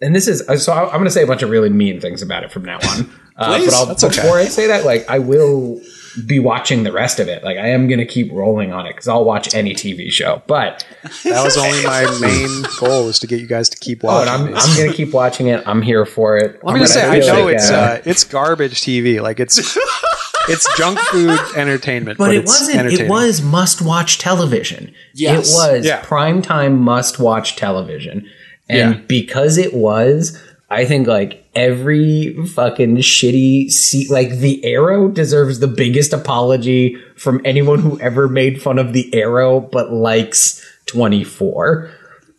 and 0.00 0.14
this 0.14 0.26
is 0.26 0.42
so. 0.64 0.72
I- 0.72 0.84
I'm 0.86 0.92
going 0.92 1.04
to 1.04 1.10
say 1.10 1.22
a 1.22 1.26
bunch 1.26 1.42
of 1.42 1.50
really 1.50 1.70
mean 1.70 2.00
things 2.00 2.22
about 2.22 2.42
it 2.42 2.50
from 2.50 2.64
now 2.64 2.78
on. 2.82 3.10
Uh, 3.36 3.58
Please. 3.58 3.66
but 3.66 3.74
I'll, 3.74 3.86
That's 3.86 4.04
okay. 4.04 4.22
before 4.22 4.38
I 4.38 4.46
say 4.46 4.68
that, 4.68 4.86
like 4.86 5.06
I 5.10 5.18
will 5.18 5.82
be 6.24 6.38
watching 6.38 6.82
the 6.84 6.92
rest 6.92 7.20
of 7.20 7.28
it. 7.28 7.44
Like 7.44 7.58
I 7.58 7.68
am 7.68 7.88
going 7.88 7.98
to 7.98 8.06
keep 8.06 8.32
rolling 8.32 8.72
on 8.72 8.86
it 8.86 8.92
because 8.92 9.08
I'll 9.08 9.24
watch 9.24 9.54
any 9.54 9.74
TV 9.74 10.10
show. 10.10 10.42
But 10.46 10.86
That 11.24 11.42
was 11.44 11.56
only 11.56 11.82
my 11.84 12.06
main 12.20 12.64
goal 12.78 13.06
was 13.06 13.18
to 13.20 13.26
get 13.26 13.40
you 13.40 13.46
guys 13.46 13.68
to 13.70 13.78
keep 13.78 14.04
oh, 14.04 14.08
watching. 14.08 14.32
I'm. 14.32 14.54
I'm 14.54 14.76
going 14.76 14.90
to 14.90 14.96
keep 14.96 15.12
watching 15.12 15.48
it. 15.48 15.62
I'm 15.66 15.82
here 15.82 16.06
for 16.06 16.36
it. 16.36 16.62
Let 16.64 16.74
me 16.74 16.80
just 16.80 16.94
say, 16.94 17.06
I 17.06 17.18
know 17.18 17.44
like, 17.44 17.56
it's 17.56 17.70
uh, 17.70 18.02
it's 18.04 18.24
garbage 18.24 18.80
TV. 18.80 19.20
Like 19.20 19.40
it's 19.40 19.58
it's 20.48 20.76
junk 20.76 20.98
food 20.98 21.38
entertainment, 21.56 22.18
but, 22.18 22.26
but 22.26 22.34
it 22.34 22.46
wasn't. 22.46 22.92
It 22.92 23.08
was 23.08 23.42
must-watch 23.42 24.18
television. 24.18 24.94
Yes. 25.14 25.50
it 25.50 25.54
was 25.54 25.86
Yeah. 25.86 26.02
primetime 26.02 26.78
must-watch 26.78 27.56
television, 27.56 28.28
and 28.68 28.94
Yeah. 28.94 29.00
because 29.06 29.58
it 29.58 29.74
was, 29.74 30.40
I 30.68 30.84
think 30.84 31.06
like 31.06 31.48
every 31.54 32.34
fucking 32.54 32.96
shitty 32.96 33.70
seat, 33.70 34.10
like 34.10 34.30
the 34.30 34.64
Arrow 34.64 35.08
deserves 35.08 35.60
the 35.60 35.68
biggest 35.68 36.12
apology 36.12 36.96
from 37.16 37.40
anyone 37.44 37.78
who 37.78 38.00
ever 38.00 38.28
made 38.28 38.60
fun 38.60 38.78
of 38.78 38.92
the 38.92 39.14
Arrow, 39.14 39.60
but 39.60 39.92
likes 39.92 40.64
Twenty 40.86 41.22
Four. 41.22 41.90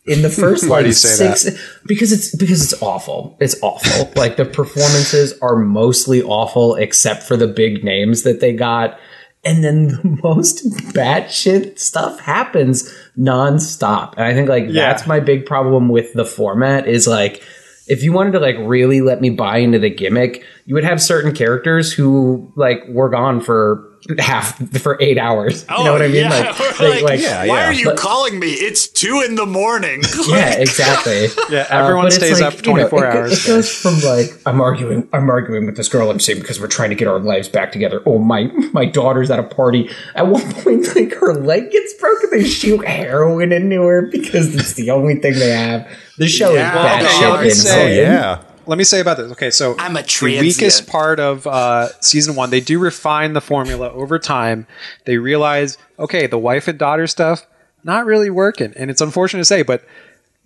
In 0.05 0.21
the 0.21 0.30
first 0.30 0.63
Why 0.69 0.78
like 0.78 0.84
do 0.84 0.88
you 0.88 0.93
say 0.93 1.34
six, 1.36 1.80
because 1.86 2.11
it's 2.11 2.36
because 2.36 2.61
it's 2.63 2.82
awful. 2.82 3.38
It's 3.39 3.55
awful. 3.61 4.11
like 4.21 4.36
the 4.36 4.45
performances 4.45 5.34
are 5.41 5.55
mostly 5.55 6.21
awful, 6.21 6.75
except 6.75 7.23
for 7.23 7.38
the 7.38 7.47
big 7.47 7.84
names 7.84 8.23
that 8.23 8.39
they 8.41 8.53
got 8.53 8.99
and 9.45 9.63
then 9.63 9.88
the 9.88 10.19
most 10.23 10.65
batshit 10.93 11.80
stuff 11.80 12.19
happens 12.19 12.93
nonstop. 13.17 14.13
And 14.17 14.23
I 14.25 14.34
think 14.34 14.49
like 14.49 14.65
Yeah. 14.67 14.88
that's 14.91 15.07
my 15.07 15.19
big 15.19 15.45
problem 15.45 15.89
with 15.89 16.11
the 16.13 16.25
format 16.25 16.88
is 16.88 17.07
like 17.07 17.41
if 17.88 18.03
you 18.03 18.11
wanted 18.11 18.31
to 18.31 18.39
like 18.39 18.57
really 18.59 19.01
let 19.01 19.21
me 19.21 19.29
buy 19.29 19.57
into 19.59 19.79
the 19.79 19.89
gimmick, 19.89 20.43
you 20.65 20.75
would 20.75 20.83
have 20.83 21.01
certain 21.01 21.33
characters 21.33 21.91
who 21.91 22.51
like 22.55 22.85
were 22.88 23.09
gone 23.09 23.41
for 23.41 23.86
half 24.20 24.58
for 24.80 24.98
eight 25.02 25.18
hours. 25.18 25.66
you 25.70 25.84
know 25.84 25.91
what 25.91 26.02
I 26.02 26.08
mean? 26.08 26.26
Oh, 26.26 26.30
Yeah. 26.30 26.50
Like, 26.52 26.60
We're 26.80 26.89
like, 26.89 27.04
like- 27.04 27.22
yeah, 27.22 27.39
why 27.48 27.60
yeah. 27.62 27.68
are 27.68 27.74
you 27.74 27.86
But- 27.86 27.98
calling 27.98 28.39
me? 28.39 28.48
It's 28.52 28.88
two 28.88 29.22
in 29.26 29.36
the 29.36 29.45
morning. 29.45 30.04
yeah, 30.28 30.54
exactly. 30.58 31.28
Yeah, 31.50 31.62
Uh, 31.72 31.80
everyone 31.84 32.04
but 32.06 32.08
it's 32.08 32.16
stays 32.18 32.41
like, 32.41 32.54
up 32.60 32.66
you 32.66 32.74
know, 32.74 32.88
24 32.89 33.06
it 33.06 33.16
hours. 33.16 33.45
It 33.45 33.48
goes 33.48 33.74
from 33.74 34.00
like 34.02 34.30
I'm 34.45 34.60
arguing, 34.62 35.08
I'm 35.14 35.30
arguing 35.30 35.66
with 35.66 35.78
this 35.78 35.88
girl 35.88 36.10
I'm 36.10 36.20
seeing 36.20 36.39
because 36.39 36.60
we're 36.60 36.68
trying 36.68 36.89
to 36.89 36.95
get 36.95 37.08
our 37.08 37.20
lives 37.20 37.48
back 37.50 37.72
together. 37.72 38.02
Oh 38.06 38.18
my, 38.20 38.45
my 38.74 38.86
daughter's 38.86 39.32
at 39.32 39.39
a 39.39 39.43
party. 39.43 39.89
At 40.16 40.28
one 40.28 40.52
point, 40.54 40.93
like 40.95 41.14
her 41.16 41.34
leg 41.34 41.72
gets 41.72 41.93
broken. 41.95 42.30
They 42.32 42.43
shoot 42.43 42.86
heroin 42.86 43.52
into 43.54 43.82
her 43.84 44.02
because 44.12 44.54
it's 44.56 44.74
the 44.74 44.91
only 44.91 45.16
thing 45.16 45.34
they 45.34 45.52
have. 45.52 45.88
The 46.18 46.28
show 46.28 46.54
Yeah, 46.54 46.72
is 46.72 47.06
okay, 47.06 47.06
batshit 47.06 47.22
yeah, 47.22 47.30
let 47.32 47.43
me 47.43 47.50
say- 47.52 48.00
oh, 48.00 48.02
yeah. 48.12 48.43
Let 48.68 48.78
me 48.78 48.84
say 48.84 48.99
about 48.99 49.18
this. 49.18 49.32
Okay, 49.32 49.49
so 49.49 49.76
I'm 49.80 49.95
a 49.95 50.03
the 50.03 50.39
weakest 50.41 50.88
part 50.88 51.20
of 51.20 51.47
uh, 51.47 51.89
season 52.01 52.36
one. 52.36 52.49
They 52.49 52.59
do 52.59 52.80
refine 52.80 53.34
the 53.34 53.41
formula 53.41 53.89
over 53.91 54.20
time. 54.20 54.68
They 55.05 55.18
realize, 55.18 55.78
okay, 55.97 56.28
the 56.28 56.38
wife 56.38 56.68
and 56.68 56.78
daughter 56.78 57.07
stuff 57.07 57.47
not 57.84 58.05
really 58.05 58.30
working, 58.30 58.74
and 58.76 58.91
it's 58.91 59.01
unfortunate 59.01 59.39
to 59.39 59.45
say, 59.45 59.61
but 59.61 59.86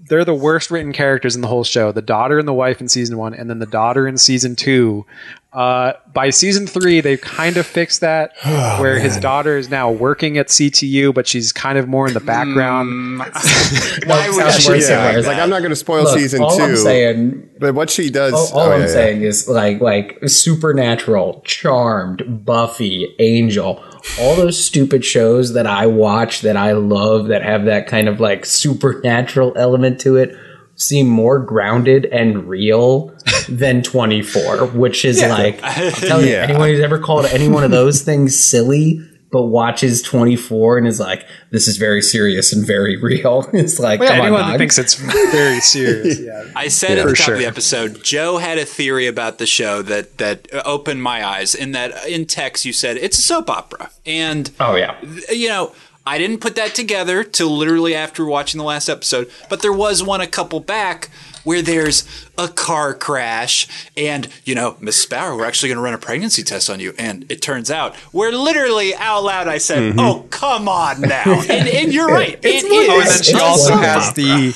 they're 0.08 0.26
the 0.26 0.36
worst 0.36 0.72
written 0.72 0.94
characters 0.94 1.36
in 1.36 1.42
the 1.42 1.48
whole 1.48 1.64
show. 1.64 1.92
The 1.92 2.02
daughter 2.02 2.40
and 2.40 2.48
the 2.48 2.54
wife 2.54 2.82
in 2.82 2.88
season 2.88 3.18
one, 3.18 3.34
and 3.34 3.50
then 3.50 3.60
the 3.60 3.66
daughter 3.66 4.08
in 4.08 4.18
season 4.18 4.56
two 4.56 5.06
Uh, 5.54 5.94
by 6.14 6.30
season 6.30 6.66
three, 6.66 7.02
they've 7.02 7.20
kind 7.20 7.58
of 7.58 7.66
fixed 7.68 8.00
that, 8.00 8.32
Oh, 8.46 8.82
where 8.82 9.00
his 9.00 9.18
daughter 9.18 9.58
is 9.58 9.70
now 9.70 9.92
working 9.92 10.38
at 10.38 10.48
CTU, 10.48 11.14
but 11.14 11.28
she's 11.28 11.52
kind 11.52 11.78
of 11.78 11.90
more 11.90 12.08
in 12.08 12.14
the 12.14 12.22
background. 12.22 13.20
Why 14.06 14.30
would 14.30 14.38
worse 14.38 14.64
she 14.66 14.72
and 14.72 14.84
say 14.84 14.94
Yeah, 14.94 15.16
worse. 15.16 15.28
like 15.28 15.38
I'm 15.38 15.50
not 15.50 15.60
going 15.60 15.72
to 15.72 15.76
spoil 15.76 16.04
Look, 16.04 16.18
season 16.18 16.42
all 16.42 16.56
2 16.56 16.64
I'm 16.64 16.78
saying, 16.78 17.50
but 17.60 17.76
what 17.76 17.90
she 17.90 18.10
does. 18.10 18.34
all, 18.34 18.60
all 18.62 18.68
oh, 18.68 18.72
I'm 18.72 18.80
yeah, 18.82 18.86
yeah. 18.88 18.94
saying 18.94 19.22
is 19.24 19.50
like 19.50 19.82
like 19.82 20.20
Supernatural, 20.26 21.42
Charmed, 21.46 22.46
Buffy, 22.46 23.14
Angel, 23.20 23.84
all 24.20 24.36
those 24.36 24.64
stupid 24.64 25.04
shows 25.04 25.54
that 25.54 25.68
I 25.68 25.86
watch 25.86 26.42
that 26.42 26.56
I 26.56 26.72
love 26.72 27.28
that 27.28 27.44
have 27.44 27.66
that 27.66 27.88
kind 27.88 28.08
of 28.08 28.20
like 28.20 28.46
supernatural 28.46 29.54
element 29.58 30.00
to 30.02 30.16
it 30.16 30.36
seem 30.82 31.08
more 31.08 31.40
grounded 31.40 32.06
and 32.06 32.48
real 32.48 33.14
than 33.50 33.84
24, 33.84 34.68
which 34.68 35.06
is 35.06 35.22
like 35.22 35.60
I'll 35.64 35.92
tell 35.92 36.22
you 36.22 36.32
Yeah. 36.32 36.44
anyone 36.50 36.70
who's 36.70 36.80
ever 36.82 37.00
called 37.00 37.26
any 37.28 37.48
one 37.48 37.64
of 37.64 37.72
those 37.72 38.02
things 38.02 38.38
silly 38.42 39.00
but 39.34 39.44
watches 39.44 40.02
24 40.02 40.80
and 40.80 40.86
is 40.88 41.00
like 41.00 41.26
this 41.52 41.66
is 41.70 41.78
very 41.78 42.02
serious 42.02 42.52
and 42.52 42.68
very 42.68 42.98
real. 42.98 43.48
It's 43.54 43.80
like 43.80 44.02
Well, 44.02 44.10
yeah, 44.10 44.16
come 44.18 44.26
anyone 44.26 44.42
dog. 44.42 44.52
that 44.52 44.58
thinks 44.58 44.78
it's 44.78 44.96
very 44.96 45.62
serious. 45.62 46.20
Yeah. 46.20 46.52
I 46.54 46.68
said 46.68 46.98
at 46.98 47.04
For 47.04 47.12
the 47.12 47.16
top 47.16 47.26
sure. 47.28 47.34
of 47.36 47.40
the 47.40 47.46
episode, 47.48 48.04
Joe 48.04 48.40
had 48.40 48.58
a 48.58 48.66
theory 48.66 49.08
about 49.08 49.38
the 49.38 49.46
show 49.46 49.82
that 49.84 50.18
that 50.18 50.50
opened 50.66 51.02
my 51.02 51.26
eyes. 51.26 51.56
In 51.56 51.72
that, 51.72 52.06
in 52.08 52.26
text, 52.26 52.66
you 52.66 52.74
said 52.74 52.98
it's 52.98 53.18
a 53.20 53.22
soap 53.22 53.50
opera, 53.50 53.90
and 54.06 54.52
Oh 54.60 54.76
yeah. 54.76 55.00
you 55.32 55.48
know, 55.48 55.72
I 56.06 56.18
didn't 56.18 56.40
put 56.40 56.56
that 56.56 56.74
together 56.74 57.24
till 57.24 57.56
literally 57.56 57.94
after 57.96 58.26
watching 58.26 58.58
the 58.58 58.64
last 58.64 58.90
episode. 58.90 59.30
But 59.50 59.62
there 59.62 59.74
was 59.74 60.02
one 60.04 60.20
a 60.22 60.28
couple 60.28 60.60
back 60.60 61.10
where 61.44 61.62
there's 61.62 62.04
a 62.38 62.48
car 62.48 62.94
crash, 62.94 63.68
and 63.98 64.28
you 64.46 64.54
know, 64.56 64.78
Miss 64.80 65.02
Sparrow, 65.02 65.36
we're 65.38 65.46
actually 65.46 65.70
going 65.70 65.78
to 65.78 65.82
run 65.84 65.94
a 65.94 65.98
pregnancy 66.00 66.44
test 66.44 66.70
on 66.70 66.80
you, 66.80 66.94
and 66.98 67.26
it 67.32 67.42
turns 67.42 67.70
out 67.72 67.96
we're 68.14 68.32
literally 68.32 68.94
out 68.96 69.24
loud. 69.24 69.48
I 69.48 69.58
said, 69.58 69.96
"Oh, 69.98 70.26
come 70.30 70.68
on 70.68 71.02
now," 71.02 71.24
and, 71.50 71.68
and 71.68 71.94
you're 71.94 72.08
right, 72.08 72.38
It's 72.44 72.64
it. 72.64 72.72
Oh, 72.72 73.00
and 73.00 73.08
then 73.10 73.24
she 73.24 73.32
It's 73.34 73.42
also 73.42 73.76
has 73.76 74.14
the 74.14 74.56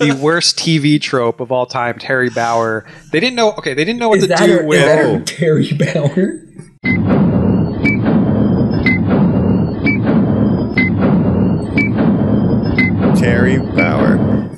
the 0.00 0.12
worst 0.20 0.58
TV 0.58 1.00
trope 1.00 1.40
of 1.40 1.52
all 1.52 1.66
time, 1.66 1.98
Teri 2.00 2.34
Bauer. 2.34 2.84
They 3.12 3.20
didn't 3.20 3.36
know. 3.36 3.52
Okay, 3.52 3.74
they 3.74 3.84
didn't 3.84 4.00
know 4.00 4.08
what 4.08 4.18
Is 4.18 4.24
to 4.24 4.28
that, 4.28 4.46
do 4.46 4.52
her, 4.52 4.60
is 4.60 4.66
with. 4.66 4.80
that 4.84 4.98
her 4.98 5.20
Teri 5.20 5.78
Bauer? 7.14 7.23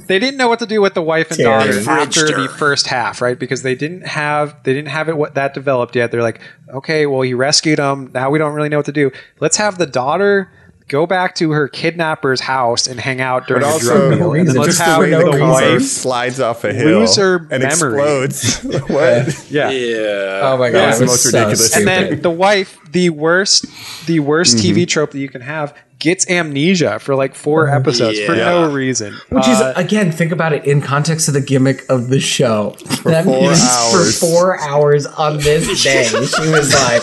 They 0.06 0.18
didn't 0.18 0.36
know 0.36 0.48
what 0.48 0.58
to 0.60 0.66
do 0.66 0.80
with 0.80 0.94
the 0.94 1.02
wife 1.02 1.30
and 1.30 1.40
Teri 1.40 1.44
daughter 1.44 1.90
after 1.90 2.20
Bridgester. 2.26 2.36
the 2.42 2.48
first 2.48 2.86
half, 2.86 3.20
right? 3.20 3.38
Because 3.38 3.62
they 3.62 3.74
didn't 3.74 4.06
have 4.06 4.62
they 4.64 4.72
didn't 4.72 4.88
have 4.88 5.08
it 5.08 5.16
what 5.16 5.34
that 5.34 5.54
developed 5.54 5.96
yet. 5.96 6.10
They're 6.10 6.22
like, 6.22 6.40
okay, 6.68 7.06
well, 7.06 7.22
he 7.22 7.34
rescued 7.34 7.78
them. 7.78 8.10
Now 8.14 8.30
we 8.30 8.38
don't 8.38 8.54
really 8.54 8.68
know 8.68 8.78
what 8.78 8.86
to 8.86 8.92
do. 8.92 9.10
Let's 9.40 9.56
have 9.56 9.78
the 9.78 9.86
daughter 9.86 10.50
go 10.88 11.06
back 11.06 11.34
to 11.36 11.50
her 11.52 11.68
kidnapper's 11.68 12.40
house 12.40 12.86
and 12.86 13.00
hang 13.00 13.20
out 13.20 13.46
during 13.46 13.62
But 13.62 13.68
a 13.68 13.72
also, 13.72 14.08
drug 14.08 14.18
deal, 14.18 14.32
and 14.34 14.48
then 14.48 14.56
let's 14.56 14.66
just 14.66 14.78
the 14.78 14.84
have 14.84 15.00
way 15.00 15.10
the 15.10 15.30
the 15.30 15.40
wife. 15.40 15.82
slides 15.82 16.40
off 16.40 16.64
a 16.64 16.72
hill 16.72 17.00
lose 17.00 17.16
her 17.16 17.36
and 17.50 17.62
memory. 17.62 17.66
explodes. 17.66 18.60
what? 18.88 19.50
Yeah. 19.50 19.70
yeah. 19.70 20.40
Oh 20.44 20.56
my 20.58 20.70
god, 20.70 20.78
That's 20.78 20.96
it 20.98 21.00
the 21.00 21.06
most 21.06 21.22
so 21.24 21.38
ridiculous 21.38 21.70
stupid. 21.72 21.88
and 21.88 22.12
then 22.12 22.22
the 22.22 22.30
wife, 22.30 22.78
the 22.90 23.10
worst, 23.10 23.66
the 24.06 24.20
worst 24.20 24.56
mm-hmm. 24.56 24.76
TV 24.76 24.86
trope 24.88 25.10
that 25.12 25.18
you 25.18 25.28
can 25.28 25.40
have, 25.42 25.76
gets 25.98 26.28
amnesia 26.28 26.98
for 26.98 27.14
like 27.16 27.34
four 27.34 27.68
episodes 27.68 28.20
for 28.20 28.36
no 28.36 28.70
reason. 28.70 29.14
Which 29.30 29.44
Uh, 29.46 29.72
is 29.76 29.84
again, 29.84 30.12
think 30.12 30.30
about 30.32 30.52
it 30.52 30.64
in 30.66 30.80
context 30.82 31.28
of 31.28 31.34
the 31.34 31.40
gimmick 31.40 31.84
of 31.88 32.08
the 32.08 32.20
show. 32.20 32.76
that 33.04 33.24
four 33.24 33.40
means 33.40 33.62
hours. 33.62 34.18
for 34.18 34.26
four 34.26 34.60
hours 34.60 35.06
on 35.06 35.38
this 35.38 35.82
day, 35.84 36.04
she 36.04 36.48
was 36.50 36.72
like, 36.74 37.02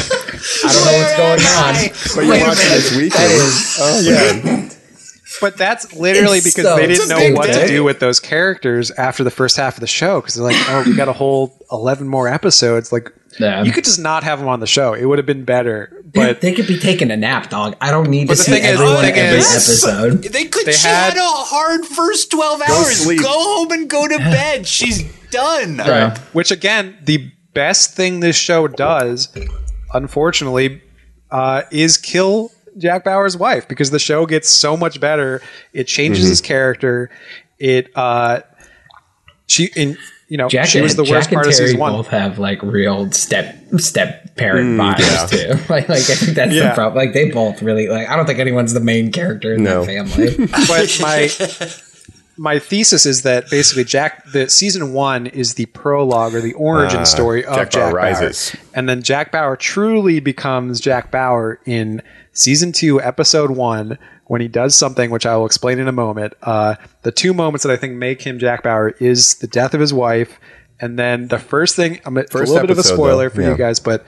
"I 0.64 0.74
don't 0.74 0.86
know 0.86 0.98
what's 1.00 1.18
going 1.18 1.41
on." 1.41 1.76
But 2.16 2.26
you're 2.38 2.48
watching 2.48 2.66
minute, 2.66 2.82
this 2.82 2.96
weekend. 2.96 3.12
That 3.14 3.32
is 3.32 3.78
oh, 3.82 4.00
yeah. 4.02 4.70
but 5.41 5.58
that's 5.58 5.94
literally 5.96 6.38
It's 6.38 6.54
because 6.54 6.66
so- 6.66 6.76
they 6.76 6.88
didn't 6.88 7.10
know 7.10 7.18
big 7.18 7.36
what 7.36 7.48
to 7.54 7.68
do 7.68 7.84
with 7.84 8.00
those 8.00 8.20
characters 8.20 8.91
after 8.91 9.24
the 9.24 9.32
first 9.32 9.58
half 9.58 9.76
of 9.76 9.82
the 9.82 9.88
show 9.88 10.22
because 10.22 10.36
they're 10.36 10.44
like, 10.44 10.56
oh, 10.70 10.84
we 10.86 10.96
got 10.96 11.08
a 11.08 11.14
whole 11.14 11.58
eleven 11.72 12.08
more 12.08 12.28
episodes. 12.28 12.91
Like, 12.91 13.12
Yeah. 13.40 13.64
you 13.64 13.72
could 13.72 13.84
just 13.84 14.00
not 14.00 14.24
have 14.24 14.40
them 14.40 14.48
on 14.48 14.60
the 14.60 14.68
show; 14.68 14.94
it 14.94 15.06
would 15.06 15.18
have 15.20 15.26
been 15.26 15.44
better. 15.46 15.90
But 16.06 16.14
But 16.14 16.42
they 16.42 16.54
could 16.54 16.68
be 16.68 16.78
taking 16.78 17.10
a 17.12 17.18
nap, 17.18 17.50
dog. 17.50 17.76
I 17.82 17.90
don't 17.92 18.10
need 18.10 18.28
to 18.30 18.36
the 18.36 18.44
see 18.44 18.52
thing 18.52 18.64
is- 18.64 18.72
everyone 18.80 19.02
the 19.04 19.16
every 19.18 19.40
is- 19.40 19.56
episode. 19.84 20.24
They 20.24 20.46
could. 20.46 20.66
They 20.66 20.72
she 20.74 20.88
had- 20.88 21.14
had, 21.14 21.18
a 21.18 21.22
hard 21.26 21.86
first 21.86 22.30
twelve 22.32 22.62
hours. 22.62 22.98
sleep. 23.04 23.22
Go 23.22 23.30
home 23.30 23.72
and 23.72 23.90
go 23.90 24.08
to 24.08 24.18
bed. 24.18 24.68
She's 24.68 25.04
done. 25.32 25.78
Right. 25.78 26.18
which 26.34 26.52
again, 26.52 26.96
the 27.04 27.32
best 27.54 27.96
thing 27.96 28.20
this 28.20 28.36
show 28.36 28.68
does, 28.68 29.30
unfortunately, 29.94 30.82
uh, 31.32 31.64
is 31.72 31.98
kill 31.98 32.52
Jack 32.78 33.04
Bauer's 33.04 33.38
wife 33.38 33.68
because 33.68 33.92
the 33.92 34.00
show 34.00 34.26
gets 34.26 34.50
so 34.50 34.76
much 34.78 35.00
better. 35.00 35.42
It 35.74 35.86
changes 35.86 36.28
his 36.28 36.42
character. 36.42 37.10
It 37.60 37.90
uh, 37.96 38.42
she 39.48 39.70
in 39.76 39.98
you 40.34 40.38
know 40.38 40.50
Jack 40.50 40.66
she 40.66 40.82
was 40.82 40.96
the 40.96 41.04
and, 41.04 41.12
worst 41.12 41.30
Jack 41.30 41.34
part 41.36 41.46
and 41.46 41.54
of 41.54 41.60
Teri 41.60 41.64
season 41.68 41.80
one. 41.80 41.92
both 41.94 42.08
have 42.08 42.40
like 42.40 42.60
real 42.64 43.12
step 43.12 43.56
step 43.78 44.36
parent 44.36 44.80
vibes 44.80 45.00
yeah. 45.00 45.26
too. 45.28 45.64
Like, 45.70 45.88
like 45.88 46.10
I 46.10 46.16
think 46.16 46.36
that's 46.36 46.52
Yeah. 46.56 46.70
the 46.70 46.74
problem. 46.74 46.96
Like 46.96 47.14
they 47.14 47.30
both 47.30 47.62
really 47.62 47.88
like. 47.88 48.10
I 48.10 48.16
don't 48.16 48.26
think 48.26 48.40
anyone's 48.40 48.74
the 48.74 48.80
main 48.80 49.12
character 49.12 49.54
in 49.54 49.62
No. 49.62 49.86
that 49.86 50.08
family. 50.08 50.48
but 50.68 50.98
my 51.00 51.30
my 52.36 52.58
thesis 52.58 53.06
is 53.06 53.22
that 53.22 53.48
basically 53.52 53.84
Jack 53.84 54.26
the 54.32 54.50
season 54.50 54.94
one 54.94 55.28
is 55.28 55.54
the 55.54 55.68
prologue 55.68 56.34
or 56.34 56.42
the 56.42 56.54
origin 56.54 57.02
Ah, 57.02 57.04
story 57.04 57.46
of 57.46 57.56
Jack 57.56 57.70
Jack, 57.70 57.82
Bauer 57.82 57.92
Bauer, 57.92 57.96
rises. 57.98 58.56
and 58.74 58.90
then 58.90 59.04
Jack 59.04 59.32
Bauer 59.32 59.56
truly 59.56 60.20
becomes 60.20 60.80
Jack 60.82 61.12
Bauer 61.12 61.60
in 61.68 62.02
season 62.32 62.72
two, 62.72 63.00
episode 63.00 63.52
one, 63.52 64.00
when 64.26 64.41
he 64.41 64.47
does 64.47 64.76
something 64.76 65.09
which 65.11 65.26
I 65.26 65.36
will 65.38 65.45
explain 65.45 65.80
in 65.80 65.88
a 65.88 65.91
moment. 65.91 66.34
Uh, 66.41 66.76
the 67.01 67.11
two 67.11 67.34
moments 67.34 67.63
that 67.63 67.71
I 67.71 67.78
think 67.78 67.93
make 67.95 68.21
him 68.21 68.39
Jack 68.39 68.63
Bauer 68.63 68.89
is 68.99 69.36
the 69.36 69.47
death 69.47 69.74
of 69.74 69.80
his 69.82 69.93
wife, 69.93 70.39
and 70.80 70.97
then 70.97 71.28
the 71.28 71.39
first 71.39 71.76
thing. 71.76 71.99
I'm 72.05 72.17
it's 72.17 72.32
First 72.32 72.49
a 72.49 72.53
little 72.53 72.67
bit 72.67 72.78
of 72.78 72.80
a 72.80 72.84
spoiler 72.88 73.30
though, 73.30 73.36
for 73.36 73.41
yeah. 73.41 73.51
you 73.51 73.57
guys, 73.57 73.80
but 73.80 74.05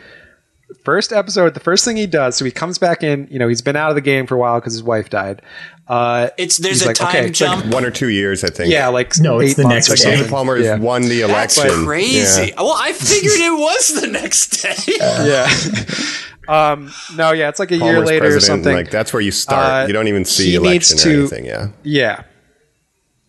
first 0.84 1.14
episode, 1.14 1.54
the 1.54 1.60
first 1.60 1.86
thing 1.86 1.96
he 1.96 2.08
does, 2.08 2.36
so 2.36 2.44
he 2.46 2.52
comes 2.52 2.78
back 2.78 3.04
in. 3.04 3.28
You 3.30 3.40
know, 3.40 3.48
he's 3.48 3.62
been 3.62 3.76
out 3.76 3.90
of 3.90 3.96
the 3.96 4.02
game 4.02 4.26
for 4.26 4.36
a 4.36 4.38
while 4.38 4.60
because 4.60 4.74
his 4.74 4.84
wife 4.84 5.10
died. 5.10 5.42
Uh, 5.88 6.30
It's 6.38 6.58
there's 6.58 6.82
a 6.82 6.88
like, 6.88 6.96
time 6.96 7.10
okay, 7.10 7.28
it's 7.28 7.40
like 7.42 7.60
jump. 7.62 7.72
One 7.74 7.86
or 7.86 7.92
two 7.92 8.10
years, 8.10 8.44
I 8.44 8.50
think. 8.50 8.72
yeah, 8.72 8.88
like 8.88 9.14
No, 9.20 9.40
it's 9.40 9.54
the 9.54 9.66
next 9.68 9.90
or 9.90 9.96
day. 9.96 10.02
something. 10.02 10.18
David 10.22 10.32
Palmer 10.32 10.56
has 10.58 10.66
Yeah. 10.66 10.78
won 10.78 11.04
the 11.04 11.22
That's 11.22 11.58
election. 11.58 11.86
crazy. 11.86 12.48
Yeah. 12.48 12.62
Well, 12.62 12.76
I 12.80 12.92
figured 12.94 13.34
it 13.40 13.52
was 13.54 14.02
the 14.02 14.08
next 14.08 14.64
day. 14.64 14.74
Yeah. 14.98 15.48
um, 16.48 16.92
no, 17.16 17.32
yeah, 17.32 17.50
it's 17.50 17.60
like 17.60 17.72
a 17.72 17.78
year 17.78 18.02
later 18.02 18.36
or 18.36 18.40
something. 18.40 18.74
Like 18.74 18.92
that's 18.92 19.14
where 19.14 19.22
you 19.22 19.32
start. 19.32 19.84
Uh, 19.84 19.88
you 19.88 19.94
don't 19.94 20.08
even 20.08 20.26
see 20.26 20.52
he 20.52 20.60
needs 20.60 20.92
election 20.92 20.98
or 20.98 21.14
to- 21.14 21.20
anything. 21.20 21.46
Yeah. 21.46 21.68
yeah. 21.84 22.24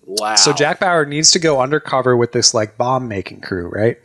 wow. 0.05 0.35
So 0.37 0.53
Jack 0.53 0.81
Bauer 0.81 1.05
needs 1.05 1.31
to 1.33 1.39
go 1.39 1.61
undercover 1.61 2.17
with 2.17 2.33
this 2.33 2.55
like 2.55 2.77
bomb 2.77 3.09
making 3.09 3.41
crew, 3.41 3.69
right? 3.69 3.97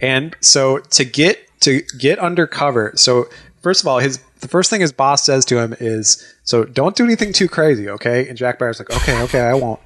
And 0.00 0.36
so 0.40 0.78
to 0.78 1.04
get 1.04 1.38
to 1.60 1.82
get 1.98 2.18
undercover, 2.18 2.92
so 2.96 3.26
first 3.62 3.82
of 3.82 3.88
all, 3.88 3.98
his 3.98 4.18
the 4.40 4.48
first 4.48 4.70
thing 4.70 4.80
his 4.80 4.92
boss 4.92 5.24
says 5.24 5.44
to 5.46 5.58
him 5.58 5.74
is, 5.80 6.22
"So 6.44 6.64
don't 6.64 6.94
do 6.94 7.04
anything 7.04 7.32
too 7.32 7.48
crazy, 7.48 7.88
okay?" 7.88 8.28
And 8.28 8.36
Jack 8.36 8.58
Bauer's 8.58 8.78
like, 8.78 8.90
"Okay, 8.90 9.20
okay, 9.22 9.40
I 9.40 9.54
won't." 9.54 9.80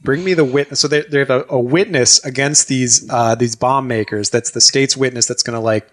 Bring 0.00 0.22
me 0.22 0.32
the 0.32 0.44
witness. 0.44 0.78
So 0.78 0.86
they, 0.86 1.00
they 1.02 1.18
have 1.18 1.30
a, 1.30 1.44
a 1.48 1.58
witness 1.58 2.24
against 2.24 2.68
these 2.68 3.08
uh, 3.10 3.34
these 3.34 3.56
bomb 3.56 3.88
makers. 3.88 4.30
That's 4.30 4.52
the 4.52 4.60
state's 4.60 4.96
witness. 4.96 5.26
That's 5.26 5.42
going 5.42 5.56
to 5.56 5.60
like 5.60 5.88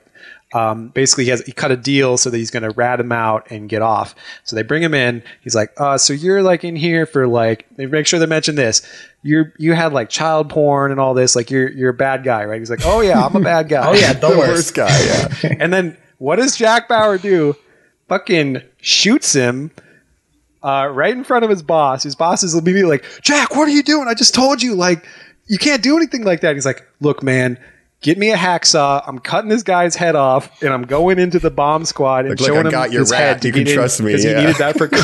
um, 0.55 0.87
basically 0.87 1.25
he 1.25 1.29
has 1.31 1.41
he 1.41 1.51
cut 1.51 1.69
a 1.71 1.75
deal 1.75 2.15
so 2.17 2.29
that 2.29 2.37
he's 2.37 2.49
going 2.49 2.63
to 2.63 2.69
rat 2.71 2.99
him 2.99 3.11
out 3.11 3.51
and 3.51 3.67
get 3.67 3.81
off. 3.81 4.15
So 4.45 4.55
they 4.55 4.63
bring 4.63 4.81
him 4.81 4.93
in. 4.93 5.21
He's 5.41 5.53
like, 5.53 5.69
uh, 5.77 5.97
so 5.97 6.13
you're 6.13 6.41
like 6.41 6.63
in 6.63 6.75
here 6.77 7.05
for 7.05 7.27
like 7.27 7.65
they 7.75 7.85
make 7.85 8.07
sure 8.07 8.19
they 8.19 8.25
mention 8.25 8.55
this. 8.55 8.81
You're 9.21 9.53
you 9.57 9.73
had 9.73 9.91
like 9.91 10.09
child 10.09 10.49
porn 10.49 10.91
and 10.91 10.99
all 10.99 11.13
this. 11.13 11.35
Like 11.35 11.51
you're 11.51 11.69
you're 11.71 11.89
a 11.89 11.93
bad 11.93 12.23
guy, 12.23 12.45
right? 12.45 12.59
He's 12.59 12.69
like, 12.69 12.85
oh 12.85 13.01
yeah, 13.01 13.25
I'm 13.25 13.35
a 13.35 13.39
bad 13.41 13.67
guy. 13.69 13.85
Oh 13.89 13.93
yeah, 13.93 14.13
the 14.19 14.29
The 14.29 14.37
worst. 14.37 14.49
worst 14.49 14.73
guy. 14.75 15.03
Yeah. 15.43 15.55
and 15.59 15.73
then 15.73 15.97
what 16.19 16.37
does 16.37 16.55
Jack 16.55 16.87
Bauer 16.87 17.17
do? 17.17 17.55
Fucking 18.07 18.61
shoots 18.79 19.33
him. 19.33 19.71
Uh, 20.63 20.87
right 20.87 21.13
in 21.15 21.23
front 21.23 21.43
of 21.43 21.49
his 21.51 21.61
boss. 21.61 22.01
His 22.03 22.15
boss 22.15 22.41
is 22.41 22.55
immediately 22.55 22.97
like, 22.97 23.05
Jack, 23.21 23.55
what 23.55 23.67
are 23.67 23.71
you 23.71 23.83
doing? 23.83 24.07
I 24.07 24.15
just 24.15 24.33
told 24.33 24.63
you, 24.63 24.73
like, 24.73 25.05
you 25.47 25.59
can't 25.59 25.83
do 25.83 25.95
anything 25.95 26.23
like 26.23 26.41
that. 26.41 26.55
He's 26.55 26.65
like, 26.65 26.83
look, 27.01 27.21
man, 27.21 27.59
get 28.05 28.19
me 28.19 28.29
a 28.31 28.37
hacksaw. 28.37 29.03
I'm 29.07 29.17
cutting 29.17 29.49
this 29.49 29.63
guy's 29.63 29.95
head 29.95 30.15
off, 30.15 30.61
and 30.61 30.71
I'm 30.71 30.83
going 30.83 31.17
into 31.17 31.39
the 31.39 31.49
bomb 31.49 31.85
squad 31.85 32.25
and 32.25 32.29
Look, 32.29 32.39
look, 32.41 32.47
showing 32.47 32.65
I 32.67 32.69
him 32.69 32.71
got 32.71 32.91
your 32.91 33.01
his 33.01 33.11
rat. 33.11 33.19
head. 33.21 33.45
You 33.45 33.51
can 33.51 33.63
get 33.63 33.71
in, 33.71 33.75
trust 33.77 33.99
me, 33.99 34.05
because 34.11 34.23
yeah. 34.23 34.39
he 34.39 34.45
needed 34.45 34.55
that 34.57 34.77
for. 34.77 34.87
what? 34.87 34.95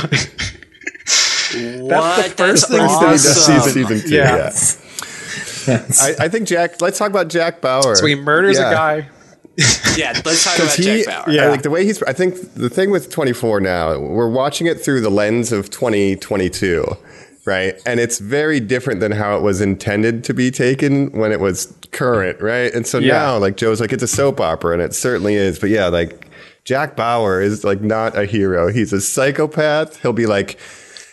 That's 1.89 2.29
the 2.29 2.35
first 2.37 2.67
thing 2.69 2.77
That's 2.77 2.99
he 2.99 3.05
does 3.05 3.25
awesome. 3.47 3.55
this 3.55 3.63
season, 3.65 3.87
season 3.87 4.09
two. 4.09 4.15
Yeah. 4.15 4.51
Yeah. 5.67 5.85
I, 6.01 6.25
I 6.25 6.29
think 6.29 6.47
Jack. 6.47 6.79
Let's 6.81 6.97
talk 6.97 7.09
about 7.09 7.27
Jack 7.27 7.59
Bauer. 7.61 7.95
so 7.95 8.05
he 8.05 8.15
murders 8.15 8.57
Yeah. 8.57 8.69
a 8.69 8.73
guy. 8.73 9.09
Yeah, 9.97 10.13
let's 10.25 10.43
talk 10.45 10.57
about 10.57 10.73
he, 10.75 11.03
Jack 11.03 11.05
Bauer. 11.25 11.33
yeah, 11.33 11.43
Yeah. 11.43 11.49
like 11.49 11.61
the 11.63 11.69
way 11.69 11.85
he's. 11.85 12.01
I 12.03 12.13
think 12.13 12.53
the 12.55 12.69
thing 12.69 12.89
with 12.89 13.11
24 13.11 13.59
now, 13.59 13.99
we're 13.99 14.29
watching 14.29 14.65
it 14.67 14.79
through 14.79 15.01
the 15.01 15.09
lens 15.11 15.51
of 15.51 15.69
2022, 15.69 16.85
right? 17.45 17.79
And 17.85 17.99
it's 17.99 18.19
very 18.19 18.59
different 18.59 18.99
than 18.99 19.11
how 19.11 19.35
it 19.37 19.41
was 19.41 19.61
intended 19.61 20.23
to 20.25 20.33
be 20.33 20.51
taken 20.51 21.11
when 21.11 21.31
it 21.31 21.39
was 21.39 21.73
current, 21.91 22.39
right? 22.41 22.73
And 22.73 22.85
so 22.87 22.99
Yeah. 22.99 23.13
now, 23.13 23.37
like 23.37 23.57
Joe's 23.57 23.81
like, 23.81 23.91
it's 23.93 24.03
a 24.03 24.07
soap 24.07 24.39
opera, 24.39 24.73
and 24.73 24.81
it 24.81 24.93
certainly 24.93 25.35
is. 25.35 25.59
But 25.59 25.69
yeah, 25.69 25.87
like 25.87 26.27
Jack 26.63 26.95
Bauer 26.95 27.41
is 27.41 27.63
like 27.63 27.81
not 27.81 28.17
a 28.17 28.25
hero. 28.25 28.67
He's 28.71 28.93
a 28.93 29.01
psychopath. 29.01 30.01
He'll 30.01 30.13
be 30.13 30.27
like, 30.27 30.57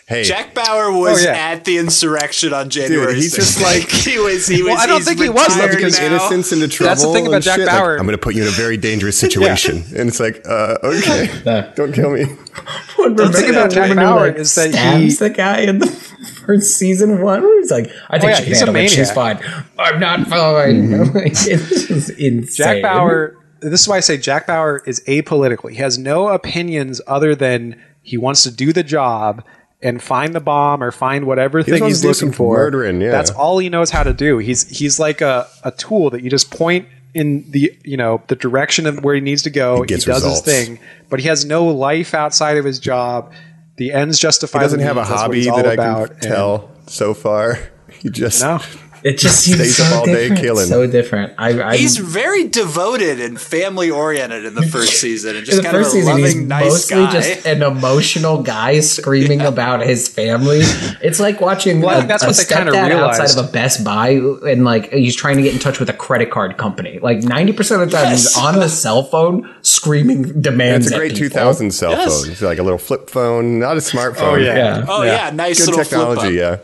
hey, 0.09 0.23
Jack 0.23 0.53
Bauer 0.53 0.91
was 0.91 1.21
Oh, 1.25 1.29
yeah. 1.29 1.37
at 1.51 1.63
the 1.65 1.77
insurrection 1.77 2.51
on 2.53 2.69
January. 2.69 3.13
Dude, 3.13 3.23
he's 3.23 3.33
6th. 3.33 3.35
just 3.37 3.61
like- 3.61 3.89
he 4.05 4.17
was. 4.19 4.45
He 4.47 4.61
was. 4.63 4.71
Well, 4.73 4.81
I 4.81 4.85
don't 4.87 5.01
think 5.03 5.21
he 5.21 5.29
was, 5.29 5.55
though, 5.55 5.67
because 5.69 5.97
now. 5.99 6.07
innocence 6.07 6.51
into 6.51 6.67
trouble. 6.67 6.89
That's 6.89 7.03
the 7.03 7.13
thing 7.13 7.27
about 7.27 7.41
Jack 7.43 7.57
shit. 7.57 7.67
Like, 7.67 7.75
Bauer. 7.77 7.93
I'm 7.97 8.05
going 8.05 8.17
to 8.17 8.21
put 8.21 8.35
you 8.35 8.41
in 8.41 8.47
a 8.49 8.51
very 8.51 8.75
dangerous 8.75 9.17
situation, 9.25 9.83
and 9.95 10.09
it's 10.09 10.19
like, 10.19 10.41
uh, 10.45 10.77
okay, 10.83 11.71
don't 11.75 11.93
kill 11.93 12.11
me. 12.11 12.25
The 12.25 13.31
thing 13.33 13.51
about 13.51 13.71
Jack 13.71 13.95
Bauer 13.95 14.27
is 14.27 14.53
that 14.55 14.71
stabs 14.71 15.01
he- 15.03 15.09
the 15.15 15.29
guy 15.29 15.59
in 15.61 15.79
the 15.79 15.87
first 16.45 16.77
season 16.77 17.21
one. 17.21 17.41
Where 17.41 17.59
he's 17.61 17.71
like, 17.71 17.89
I 18.09 18.19
think 18.19 18.31
yeah, 18.31 18.35
she 18.37 18.43
can 18.43 18.47
he's 18.49 18.61
a 18.61 18.65
handle 18.65 18.83
it. 18.83 18.89
She's 18.89 19.11
fine. 19.11 19.39
I'm 19.77 19.99
not 19.99 20.27
fine. 20.27 20.91
it's 21.15 21.45
just 21.45 22.09
insane. 22.11 22.47
Jack 22.51 22.81
Bauer. 22.81 23.35
This 23.61 23.81
is 23.81 23.87
why 23.87 23.97
I 23.97 23.99
say 23.99 24.17
Jack 24.17 24.47
Bauer 24.47 24.81
is 24.85 25.01
apolitical. 25.07 25.69
He 25.69 25.77
has 25.77 25.97
no 25.97 26.29
opinions 26.29 27.01
other 27.07 27.35
than 27.35 27.81
he 28.01 28.17
wants 28.17 28.43
to 28.43 28.51
do 28.51 28.71
the 28.73 28.83
job 28.83 29.43
and 29.81 30.01
find 30.01 30.33
the 30.35 30.39
bomb 30.39 30.83
or 30.83 30.91
find 30.91 31.25
whatever 31.25 31.63
thing 31.63 31.83
he's 31.85 32.03
looking 32.03 32.31
for. 32.31 32.55
murdering, 32.57 32.99
yeah. 33.01 33.11
That's 33.11 33.31
all 33.31 33.59
he 33.59 33.69
knows 33.69 33.89
how 33.91 34.03
to 34.03 34.13
do. 34.13 34.37
He's 34.37 34.67
he's 34.69 34.99
like 34.99 35.21
a, 35.21 35.47
a 35.63 35.71
tool 35.71 36.09
that 36.11 36.21
you 36.23 36.29
just 36.29 36.51
point 36.51 36.87
in 37.13 37.49
the 37.51 37.75
you 37.83 37.97
know 37.97 38.21
the 38.27 38.35
direction 38.35 38.85
of 38.85 39.03
where 39.03 39.15
he 39.15 39.21
needs 39.21 39.43
to 39.43 39.49
go. 39.49 39.81
He, 39.81 39.87
does 39.87 40.07
results. 40.07 40.45
his 40.45 40.65
thing, 40.67 40.79
but 41.09 41.19
he 41.19 41.27
has 41.27 41.45
no 41.45 41.65
life 41.65 42.13
outside 42.13 42.57
of 42.57 42.65
his 42.65 42.79
job. 42.79 43.31
The 43.77 43.93
ends 43.93 44.19
justify. 44.19 44.59
He 44.59 44.63
doesn't 44.65 44.79
have 44.81 44.97
a 44.97 45.01
means. 45.01 45.09
What 45.09 45.17
hobby 45.19 45.43
that 45.45 45.65
I 45.67 45.73
about. 45.73 46.07
can 46.07 46.13
And- 46.15 46.21
tell 46.23 46.71
so 46.87 47.13
far. 47.13 47.57
He 48.01 48.09
just 48.09 48.41
No, 48.41 48.59
It 49.03 49.17
just 49.17 49.43
seems 49.43 49.57
Stays 49.57 49.77
so 49.77 49.83
up 49.85 49.93
all 49.99 50.05
day 50.05 50.13
different. 50.29 50.41
killing. 50.41 50.65
So 50.67 50.87
different. 50.87 51.33
I, 51.37 51.61
I 51.61 51.77
He's 51.77 51.97
very 51.97 52.47
devoted 52.47 53.19
and 53.19 53.39
family 53.39 53.89
oriented 53.89 54.45
in 54.45 54.55
the 54.55 54.63
first 54.67 54.99
season, 54.99 55.35
and 55.37 55.45
just 55.45 55.57
in 55.59 55.63
the 55.63 55.69
kind 55.69 55.77
first 55.83 55.95
of 55.95 55.99
a 55.99 56.01
season, 56.01 56.11
loving, 56.21 56.25
he's 56.25 56.35
nice 56.47 56.65
mostly 56.71 56.97
guy. 56.97 57.11
just 57.11 57.45
an 57.45 57.63
emotional 57.63 58.43
guy 58.43 58.79
screaming 58.79 59.41
about 59.53 59.81
his 59.81 60.07
family. 60.07 60.59
It's 61.01 61.19
like 61.19 61.39
watching 61.41 61.81
Well, 61.81 61.91
I 61.91 61.93
a, 61.93 61.97
think 61.99 62.07
that's 62.09 62.23
a 62.23 62.27
what 62.27 62.35
they 62.37 62.45
kinda 62.55 62.71
stepdad 62.71 62.87
realized. 62.87 63.21
outside 63.21 63.39
of 63.41 63.49
a 63.49 63.51
Best 63.51 63.83
Buy, 63.83 64.09
and 64.09 64.63
like 64.65 64.91
he's 64.91 65.15
trying 65.15 65.37
to 65.37 65.43
get 65.43 65.53
in 65.53 65.59
touch 65.59 65.79
with 65.79 65.89
a 65.89 65.93
credit 65.93 66.31
card 66.31 66.57
company. 66.57 66.99
Like 66.99 67.19
ninety 67.23 67.53
percent 67.53 67.81
of 67.81 67.89
the 67.91 67.97
time, 67.97 68.11
he's 68.11 68.35
on 68.37 68.55
the 68.59 68.69
cell 68.69 69.03
phone 69.03 69.53
screaming 69.61 70.41
demands. 70.41 70.87
It's 70.87 70.95
a 70.95 70.97
great 70.97 71.15
2000 71.15 71.71
cell 71.71 71.91
Yes. 71.91 72.21
phone. 72.23 72.31
It's 72.31 72.41
like 72.41 72.59
a 72.59 72.63
little 72.63 72.77
flip 72.79 73.09
phone, 73.09 73.59
not 73.59 73.77
a 73.77 73.79
smartphone. 73.79 74.21
Oh, 74.33 74.35
yeah. 74.35 74.49
Oh, 74.51 74.53
yeah. 74.53 74.85
oh 74.89 75.03
yeah, 75.03 75.29
nice 75.31 75.59
Good 75.59 75.69
little 75.69 75.83
flip 75.85 75.99
technology, 76.01 76.35
yeah. 76.35 76.57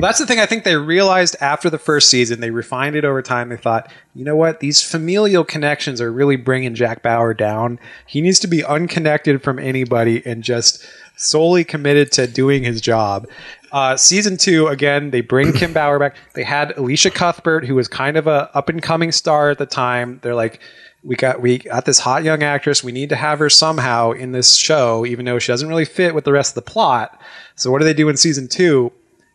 Well, 0.00 0.08
that's 0.08 0.18
the 0.18 0.24
thing 0.24 0.40
I 0.40 0.46
think 0.46 0.64
they 0.64 0.76
realized 0.76 1.36
after 1.42 1.68
the 1.68 1.76
first 1.78 2.08
season. 2.08 2.40
They 2.40 2.50
refined 2.50 2.96
it 2.96 3.04
over 3.04 3.20
time. 3.20 3.50
They 3.50 3.58
thought, 3.58 3.92
you 4.14 4.24
know 4.24 4.34
what? 4.34 4.60
These 4.60 4.82
familial 4.82 5.44
connections 5.44 6.00
are 6.00 6.10
really 6.10 6.36
bringing 6.36 6.74
Jack 6.74 7.02
Bauer 7.02 7.34
down. 7.34 7.78
He 8.06 8.22
needs 8.22 8.38
to 8.40 8.46
be 8.46 8.64
unconnected 8.64 9.42
from 9.42 9.58
anybody 9.58 10.22
and 10.24 10.42
just 10.42 10.86
solely 11.16 11.64
committed 11.64 12.12
to 12.12 12.26
doing 12.26 12.62
his 12.62 12.80
job. 12.80 13.28
Uh, 13.72 13.94
season 13.94 14.38
two, 14.38 14.68
again, 14.68 15.10
they 15.10 15.20
bring 15.20 15.52
Kim 15.54 15.74
Bauer 15.74 15.98
back. 15.98 16.16
They 16.32 16.44
had 16.44 16.72
Elisha 16.78 17.10
Cuthbert, 17.10 17.66
who 17.66 17.74
was 17.74 17.86
kind 17.86 18.16
of 18.16 18.26
a 18.26 18.50
up 18.56 18.70
and 18.70 18.82
coming 18.82 19.12
star 19.12 19.50
at 19.50 19.58
the 19.58 19.66
time. 19.66 20.18
They're 20.22 20.34
like, 20.34 20.60
we 21.02 21.14
got 21.14 21.42
we 21.42 21.58
got 21.58 21.84
this 21.84 21.98
hot 21.98 22.24
young 22.24 22.42
actress. 22.42 22.82
We 22.82 22.92
need 22.92 23.10
to 23.10 23.16
have 23.16 23.38
her 23.38 23.50
somehow 23.50 24.12
in 24.12 24.32
this 24.32 24.56
show, 24.56 25.04
even 25.04 25.26
though 25.26 25.38
she 25.38 25.52
doesn't 25.52 25.68
really 25.68 25.84
fit 25.84 26.14
with 26.14 26.24
the 26.24 26.32
rest 26.32 26.56
of 26.56 26.64
the 26.64 26.70
plot. 26.70 27.20
So 27.54 27.70
what 27.70 27.80
do 27.80 27.84
they 27.84 27.92
do 27.92 28.08
in 28.08 28.16
season 28.16 28.48
two? 28.48 28.92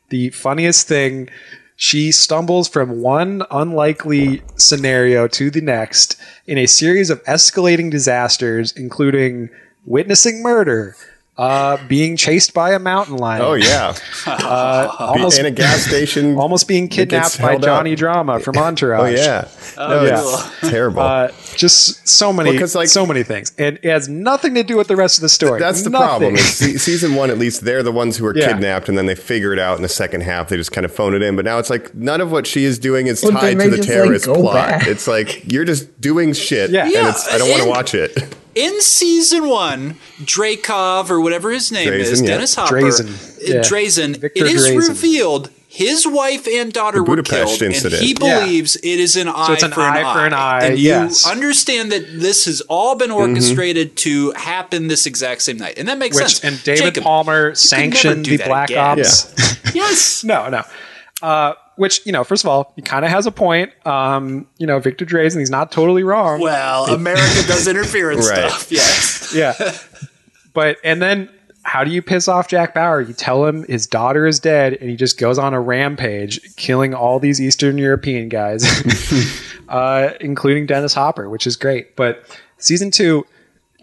The 0.10 0.30
funniest 0.32 0.88
thing 0.88 1.30
she 1.76 2.12
stumbles 2.12 2.70
from 2.70 3.02
one 3.02 3.44
unlikely 3.52 4.42
scenario 4.56 5.28
to 5.28 5.50
the 5.50 5.62
next 5.62 6.18
in 6.48 6.58
a 6.58 6.66
series 6.66 7.10
of 7.10 7.24
escalating 7.26 7.92
disasters 7.92 8.72
including 8.74 9.50
witnessing 9.86 10.42
murder 10.42 10.96
uh, 11.38 11.78
being 11.88 12.16
chased 12.16 12.54
by 12.54 12.72
a 12.74 12.80
mountain 12.80 13.18
lion 13.18 13.42
Oh, 13.42 13.54
yeah. 13.56 13.94
uh, 14.28 14.88
almost, 15.00 15.38
in 15.38 15.46
a 15.46 15.52
gas 15.52 15.82
station. 15.86 16.36
almost 16.40 16.66
being 16.68 16.88
kidnapped 16.88 17.42
by 17.42 17.52
held 17.52 17.64
up. 17.66 17.68
Johnny 17.80 17.96
Drama 17.96 18.40
from 18.40 18.58
Entourage. 18.60 19.02
Oh, 19.02 19.06
yeah. 19.22 19.48
no, 19.78 20.04
yeah. 20.06 20.22
it's 20.22 20.70
terrible. 20.70 21.02
Uh, 21.02 21.28
just 21.58 22.08
so 22.08 22.32
many, 22.32 22.52
Well, 22.52 22.60
'cause, 22.60 22.76
like- 22.76 22.88
so 22.88 23.06
many 23.06 23.24
things, 23.24 23.52
and 23.58 23.78
it 23.84 23.90
has 23.90 24.08
nothing 24.08 24.56
to 24.56 24.64
do 24.64 24.78
with 24.78 24.88
the 24.88 24.96
rest 24.96 25.18
of 25.18 25.24
the 25.24 25.30
story. 25.30 25.60
That's 25.60 25.82
the 25.82 25.90
Nothing. 25.90 26.08
problem. 26.08 26.38
Se- 26.38 26.78
season 26.78 27.16
one, 27.16 27.30
at 27.30 27.38
least, 27.38 27.66
they're 27.66 27.84
the 27.84 27.92
ones 27.92 28.16
who 28.18 28.26
are 28.28 28.38
Yeah. 28.38 28.48
kidnapped, 28.54 28.88
and 28.88 28.98
then 28.98 29.06
they 29.06 29.16
figure 29.16 29.52
it 29.52 29.60
out 29.60 29.76
in 29.76 29.82
the 29.84 29.90
second 29.90 30.22
half. 30.22 30.48
They 30.48 30.56
just 30.58 30.72
kind 30.72 30.86
of 30.86 30.94
phone 30.94 31.14
it 31.14 31.22
in. 31.22 31.36
But 31.36 31.44
now 31.46 31.58
it's 31.60 31.70
like 31.70 31.94
none 31.94 32.22
of 32.22 32.32
what 32.32 32.48
she 32.48 32.64
is 32.64 32.80
doing 32.80 33.08
is 33.08 33.22
Well, 33.22 33.34
tied 33.34 33.60
to 33.60 33.70
the 33.70 33.78
just, 33.78 33.90
like, 33.90 33.98
terrorist 33.98 34.26
plot. 34.26 34.54
back. 34.54 34.88
It's 34.88 35.08
like 35.08 35.52
you're 35.52 35.66
just 35.66 36.00
doing 36.00 36.32
shit, 36.34 36.70
Yeah. 36.70 36.84
and 36.84 36.92
Yeah, 36.94 37.10
it's, 37.10 37.28
I 37.34 37.38
don't 37.38 37.50
want 37.50 37.64
to 37.64 37.70
watch 37.70 37.94
it. 37.94 38.36
In 38.56 38.82
season 38.82 39.48
one, 39.48 39.98
Dracov 40.24 41.10
or 41.10 41.22
whatever 41.22 41.52
his 41.52 41.72
name 41.72 41.92
is, 41.94 42.22
yeah. 42.22 42.28
Dennis 42.28 42.56
Hopper, 42.56 42.76
Drazen, 42.82 43.08
uh, 43.08 43.56
yeah. 43.56 43.62
Drazen, 43.62 44.24
it 44.24 44.32
is 44.38 44.66
Drazen. 44.68 44.88
revealed 44.90 45.50
his 45.68 46.08
wife 46.08 46.48
and 46.48 46.72
daughter 46.72 47.00
were 47.02 47.18
Budapest 47.18 47.60
killed, 47.60 47.62
incident. 47.74 48.02
and 48.02 48.02
he 48.02 48.16
Yeah. 48.18 48.40
believes 48.40 48.78
it 48.78 48.86
is 48.86 49.18
an 49.18 49.28
eye 49.28 49.54
it's 49.54 49.64
an 49.64 49.72
for 49.72 49.82
eye 49.82 50.00
an 50.00 50.16
for 50.16 50.26
an 50.26 50.34
eye, 50.34 50.66
And 50.68 50.80
you 50.80 50.86
yes. 50.90 51.28
understand 51.28 51.92
that 51.92 52.06
this 52.22 52.46
has 52.46 52.62
all 52.62 52.96
been 52.96 53.12
orchestrated 53.12 53.98
to 53.98 54.32
happen 54.32 54.88
this 54.88 55.06
exact 55.06 55.42
same 55.42 55.58
night, 55.58 55.74
and 55.78 55.90
that 55.90 55.98
makes 55.98 56.16
Which 56.16 56.38
sense. 56.38 56.44
and 56.46 56.64
David 56.64 56.84
Jacob, 56.94 57.04
Palmer 57.04 57.56
sanctioned 57.56 58.26
the 58.26 58.38
Black 58.38 58.70
again. 58.70 59.00
Ops. 59.02 59.28
yes, 59.76 60.24
No, 60.24 60.48
no. 60.50 60.64
Uh, 61.22 61.54
which 61.78 62.06
you 62.06 62.12
know, 62.12 62.24
first 62.24 62.44
of 62.44 62.50
all, 62.50 62.72
he 62.76 62.82
kind 62.82 63.06
of 63.06 63.12
has 63.12 63.26
a 63.26 63.32
point. 63.32 63.72
Um, 63.86 64.48
you 64.58 64.68
know, 64.68 64.80
Victor 64.80 65.06
Drazen, 65.06 65.40
he's 65.40 65.50
not 65.50 65.72
totally 65.72 66.04
wrong. 66.04 66.40
well, 66.42 66.86
America 66.86 67.48
does 67.48 67.68
interference 67.74 68.30
Right. 68.30 68.50
stuff. 68.52 68.72
Yes, 68.72 69.34
yeah, 69.36 69.54
but 70.54 70.78
and 70.84 71.02
then 71.02 71.30
how 71.64 71.84
do 71.84 71.90
you 71.92 72.02
piss 72.02 72.28
off 72.28 72.48
Jack 72.48 72.76
Bauer? 72.76 73.02
You 73.02 73.14
tell 73.14 73.46
him 73.46 73.64
his 73.68 73.88
daughter 73.88 74.28
is 74.28 74.40
dead, 74.40 74.74
and 74.74 74.90
he 74.90 74.96
just 74.96 75.18
goes 75.18 75.38
on 75.40 75.54
a 75.54 75.60
rampage, 75.60 76.40
killing 76.58 76.94
all 76.94 77.20
these 77.20 77.42
Eastern 77.42 77.78
European 77.80 78.30
guys, 78.30 78.64
uh, 79.70 80.12
including 80.22 80.66
Dennis 80.68 80.94
Hopper, 80.94 81.30
which 81.30 81.48
is 81.48 81.56
great. 81.56 81.96
But 81.96 82.24
season 82.58 82.92
two. 82.92 83.26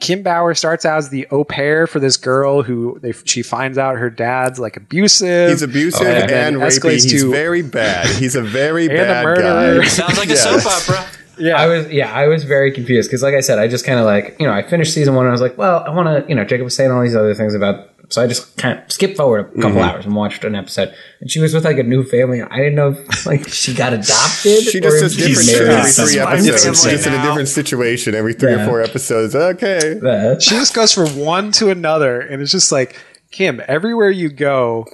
Kim 0.02 0.22
Bauer 0.22 0.52
starts 0.54 0.84
out 0.84 0.98
as 0.98 1.08
the 1.10 1.26
au 1.30 1.44
pair 1.44 1.86
for 1.86 2.00
this 2.00 2.16
girl 2.16 2.62
who 2.62 2.98
they, 3.00 3.12
she 3.24 3.42
finds 3.42 3.78
out 3.78 3.96
her 3.96 4.10
dad's 4.10 4.58
like 4.58 4.76
abusive. 4.76 5.50
He's 5.50 5.62
abusive 5.62 6.06
oh, 6.06 6.10
and 6.10 6.28
then 6.28 6.54
and 6.54 6.62
rapey. 6.62 6.66
escalates 6.66 7.10
He's 7.10 7.22
to- 7.22 7.30
very 7.30 7.62
bad. 7.62 8.06
He's 8.16 8.34
a 8.34 8.42
very 8.42 8.86
And 8.90 8.92
a 8.98 9.02
bad 9.04 9.24
murderer. 9.24 9.80
guy. 9.80 9.86
sounds 9.86 10.18
like 10.18 10.28
a 10.28 10.36
soap 10.36 10.66
opera. 10.66 11.06
yeah, 11.38 11.56
I 11.56 11.66
was 11.68 11.88
yeah, 11.90 12.12
I 12.12 12.26
was 12.26 12.42
very 12.44 12.72
confused 12.72 13.08
because, 13.08 13.22
like 13.22 13.34
I 13.34 13.40
said, 13.40 13.58
I 13.60 13.68
just 13.68 13.86
kind 13.86 13.98
of 14.00 14.04
like 14.04 14.36
you 14.40 14.46
know 14.46 14.52
I 14.52 14.62
finished 14.62 14.92
season 14.92 15.14
one 15.14 15.24
and 15.24 15.30
I 15.30 15.32
was 15.32 15.40
like, 15.40 15.56
well, 15.56 15.82
I 15.86 15.90
want 15.90 16.08
to 16.24 16.28
you 16.28 16.34
know 16.34 16.44
Jacob 16.44 16.64
was 16.64 16.74
saying 16.76 16.90
all 16.90 17.00
these 17.00 17.14
other 17.16 17.34
things 17.34 17.54
about, 17.54 17.88
so 18.12 18.22
I 18.22 18.26
just 18.26 18.56
kind 18.56 18.78
of 18.78 18.92
skipped 18.92 19.16
forward 19.16 19.40
a 19.40 19.44
couple 19.44 19.70
mm-hmm. 19.70 19.78
hours 19.78 20.04
and 20.04 20.14
watched 20.14 20.44
an 20.44 20.54
episode, 20.54 20.94
and 21.20 21.30
she 21.30 21.40
was 21.40 21.54
with 21.54 21.64
like 21.64 21.78
a 21.78 21.82
new 21.82 22.04
family. 22.04 22.42
I 22.42 22.56
didn't 22.58 22.74
know 22.74 22.90
if 22.90 23.26
like 23.26 23.48
she 23.48 23.74
got 23.74 23.92
adopted. 23.92 24.62
She 24.62 24.78
or 24.78 24.82
just 24.82 24.96
if 24.96 25.00
says 25.00 25.16
different 25.16 25.36
she's 25.36 25.50
shit 25.50 25.66
married 25.66 25.78
every 25.78 25.90
three 25.92 26.18
episodes. 26.18 26.82
family 26.82 26.96
Just 26.96 27.06
in 27.06 27.14
a 27.14 27.22
different 27.22 27.48
situation 27.48 28.14
every 28.14 28.34
three 28.34 28.52
Yeah. 28.52 28.64
or 28.64 28.68
four 28.68 28.82
episodes. 28.82 29.34
Okay. 29.34 29.98
She 30.40 30.50
just 30.50 30.74
goes 30.74 30.92
from 30.92 31.16
one 31.16 31.52
to 31.52 31.70
another 31.70 32.20
and 32.20 32.42
it's 32.42 32.52
just 32.52 32.70
like 32.70 32.96
kim 33.30 33.62
everywhere 33.66 34.10
you 34.10 34.28
go 34.28 34.86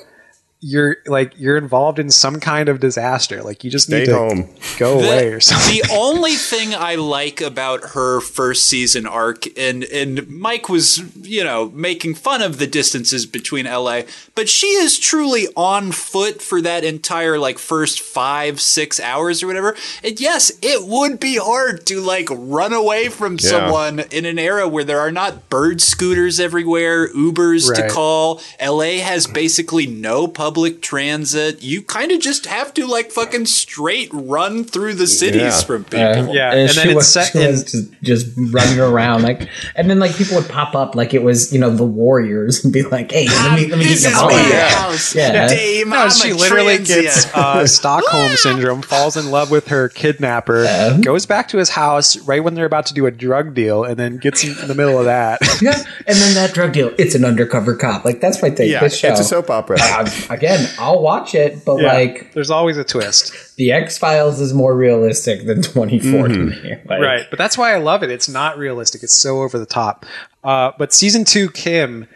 you're 0.60 0.96
like 1.06 1.38
you're 1.38 1.56
involved 1.56 2.00
in 2.00 2.10
some 2.10 2.40
kind 2.40 2.68
of 2.68 2.80
disaster 2.80 3.44
like 3.44 3.62
you 3.62 3.70
just 3.70 3.86
Stay 3.86 4.00
need 4.00 4.06
to 4.06 4.14
home. 4.18 4.48
go 4.76 5.00
The- 5.00 5.06
away 5.06 5.28
or 5.32 5.38
something 5.38 5.80
The 5.82 5.88
only 5.96 6.32
thing 6.34 6.74
I 6.74 6.96
like 6.96 7.40
about 7.40 7.90
her 7.90 8.20
first 8.20 8.66
season 8.66 9.06
arc, 9.06 9.44
and 9.56 9.84
and 9.84 10.28
Mike 10.28 10.68
was, 10.68 10.98
you 11.24 11.44
know, 11.44 11.70
making 11.70 12.16
fun 12.16 12.42
of 12.42 12.58
the 12.58 12.66
distances 12.66 13.24
between 13.24 13.66
LA, 13.66 14.00
but 14.34 14.48
she 14.48 14.66
is 14.66 14.98
truly 14.98 15.46
on 15.56 15.92
foot 15.92 16.42
for 16.42 16.60
that 16.62 16.82
entire 16.82 17.38
like 17.38 17.58
first 17.60 18.00
five, 18.00 18.60
six 18.60 18.98
hours 18.98 19.44
or 19.44 19.46
whatever. 19.46 19.76
And 20.02 20.20
yes, 20.20 20.50
it 20.60 20.88
would 20.88 21.20
be 21.20 21.36
hard 21.36 21.86
to 21.86 22.00
like 22.00 22.26
run 22.32 22.72
away 22.72 23.10
from 23.10 23.38
someone 23.38 24.00
in 24.10 24.24
an 24.24 24.40
era 24.40 24.66
where 24.66 24.82
there 24.82 24.98
are 24.98 25.12
not 25.12 25.48
bird 25.48 25.80
scooters 25.80 26.40
everywhere, 26.40 27.06
Ubers 27.14 27.72
to 27.76 27.88
call. 27.88 28.40
LA 28.60 28.98
has 29.04 29.28
basically 29.28 29.86
no 29.86 30.26
public 30.26 30.47
transit. 30.56 31.62
You 31.62 31.82
kind 31.82 32.12
of 32.12 32.20
just 32.20 32.46
have 32.46 32.72
to 32.74 32.86
like 32.86 33.10
fucking 33.10 33.46
straight 33.46 34.08
run 34.12 34.64
through 34.64 34.94
the 34.94 35.06
cities 35.06 35.40
Yeah. 35.42 35.60
from 35.62 35.84
people. 35.84 35.98
Uh, 36.30 36.32
Yeah, 36.32 36.50
and, 36.52 36.60
and 36.60 36.70
then 36.70 36.86
it's 36.88 36.94
was, 36.96 37.08
set 37.12 37.34
in- 37.34 37.54
just, 37.54 37.92
just 38.02 38.26
running 38.52 38.80
around 38.80 39.22
like, 39.22 39.48
and 39.76 39.88
then 39.90 39.98
like 39.98 40.14
people 40.16 40.36
would 40.36 40.48
pop 40.48 40.74
up 40.74 40.94
like 40.94 41.14
it 41.14 41.22
was 41.22 41.52
you 41.52 41.58
know 41.58 41.70
the 41.70 41.84
Warriors 41.84 42.64
and 42.64 42.72
be 42.72 42.82
like, 42.82 43.10
hey, 43.12 43.26
let 43.28 43.54
me 43.60 43.66
let 43.66 43.78
me 43.78 43.84
this 43.84 44.02
get 44.02 44.12
is 44.12 44.18
your 44.18 44.26
my 44.26 44.32
money. 44.36 44.48
yeah. 44.50 44.68
house. 44.70 45.14
Yeah. 45.14 45.48
Dame, 45.48 45.88
no 45.90 45.96
I'm 46.02 46.10
she 46.10 46.30
a 46.30 46.34
literally 46.34 46.76
transient. 46.76 47.02
gets 47.04 47.34
uh, 47.34 47.66
stockholm 47.78 48.36
syndrome 48.36 48.82
falls 48.82 49.16
in 49.16 49.30
love 49.30 49.50
with 49.50 49.68
her 49.68 49.88
kidnapper 49.88 50.64
Yeah. 50.64 50.98
goes 51.00 51.26
back 51.26 51.48
to 51.48 51.58
his 51.58 51.70
house 51.70 52.16
right 52.18 52.42
when 52.42 52.54
they're 52.54 52.66
about 52.66 52.86
to 52.86 52.94
do 52.94 53.06
a 53.06 53.10
drug 53.10 53.54
deal 53.54 53.84
and 53.84 53.96
then 53.96 54.16
gets 54.18 54.44
in 54.44 54.68
the 54.68 54.74
middle 54.74 54.98
of 54.98 55.04
that 55.06 55.40
Yeah, 55.62 55.76
and 56.06 56.16
then 56.16 56.34
that 56.34 56.54
drug 56.54 56.72
deal, 56.72 56.92
it's 56.98 57.14
an 57.14 57.24
undercover 57.24 57.74
cop. 57.74 58.04
Like 58.04 58.20
that's 58.20 58.40
my 58.42 58.50
thing. 58.50 58.70
Yeah, 58.70 58.86
show, 58.88 59.08
it's 59.08 59.20
a 59.20 59.24
soap 59.24 59.50
opera. 59.50 59.78
I, 59.80 60.26
I 60.30 60.36
again, 60.38 60.68
I'll 60.78 61.00
watch 61.02 61.34
it, 61.34 61.64
but 61.64 61.76
Yeah. 61.80 61.92
like 61.92 62.32
there's 62.32 62.50
always 62.50 62.76
a 62.76 62.84
twist. 62.84 63.56
the 63.56 63.72
X 63.72 63.98
Files 63.98 64.40
is 64.40 64.54
more 64.54 64.74
realistic 64.76 65.46
than 65.46 65.62
24 65.62 66.28
to 66.28 66.34
me. 66.38 66.74
Like, 66.86 67.00
right 67.00 67.26
but 67.30 67.38
that's 67.38 67.58
why 67.58 67.74
i 67.74 67.78
love 67.78 68.02
it 68.02 68.10
it's 68.10 68.28
not 68.28 68.56
realistic 68.58 69.02
it's 69.02 69.12
so 69.12 69.42
over 69.42 69.58
the 69.58 69.66
top 69.66 70.06
uh, 70.44 70.72
but 70.78 70.92
season 70.92 71.24
two 71.24 71.50
kim 71.50 72.06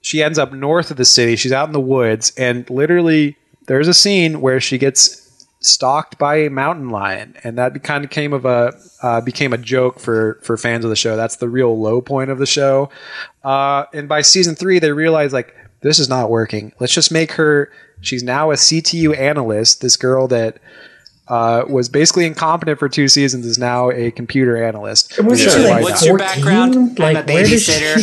she 0.00 0.22
ends 0.22 0.38
up 0.38 0.52
north 0.52 0.90
of 0.90 0.96
the 0.96 1.04
city 1.04 1.36
she's 1.36 1.52
out 1.52 1.66
in 1.68 1.72
the 1.72 1.80
woods 1.80 2.32
and 2.38 2.68
literally 2.70 3.36
there's 3.66 3.88
a 3.88 3.94
scene 3.94 4.40
where 4.40 4.60
she 4.60 4.78
gets 4.78 5.46
stalked 5.60 6.18
by 6.18 6.36
a 6.36 6.50
mountain 6.50 6.90
lion 6.90 7.36
and 7.44 7.56
that 7.58 7.82
kind 7.84 8.04
of 8.04 8.10
came 8.10 8.32
of 8.32 8.44
a 8.44 8.72
uh, 9.02 9.20
became 9.20 9.52
a 9.52 9.58
joke 9.58 9.98
for 10.00 10.38
for 10.42 10.56
fans 10.56 10.84
of 10.84 10.90
the 10.90 10.96
show 10.96 11.14
that's 11.16 11.36
the 11.36 11.48
real 11.48 11.78
low 11.80 12.00
point 12.00 12.30
of 12.30 12.38
the 12.38 12.46
show 12.46 12.90
uh, 13.44 13.84
and 13.92 14.08
by 14.08 14.20
season 14.22 14.54
three 14.54 14.78
they 14.78 14.92
realize 14.92 15.32
like 15.32 15.54
this 15.82 15.98
is 15.98 16.08
not 16.08 16.30
working. 16.30 16.72
Let's 16.80 16.94
just 16.94 17.12
make 17.12 17.32
her 17.32 17.70
she's 18.00 18.22
now 18.22 18.50
a 18.50 18.54
ctu 18.54 19.16
analyst 19.16 19.80
this 19.80 19.96
girl 19.96 20.26
that 20.26 20.58
uh, 21.28 21.64
was 21.68 21.88
basically 21.88 22.26
incompetent 22.26 22.78
for 22.78 22.88
two 22.88 23.08
seasons 23.08 23.46
is 23.46 23.56
now 23.58 23.90
a 23.90 24.10
computer 24.10 24.62
analyst. 24.62 25.18
Was 25.22 25.40
Yeah. 25.44 25.50
she 25.50 25.58
like 25.68 25.82
What's 25.82 26.04
your 26.04 26.18
14? 26.18 26.34
background? 26.44 26.74
I'm 26.74 26.94
Like, 26.96 27.16
a 27.16 27.22
babysitter. 27.22 27.98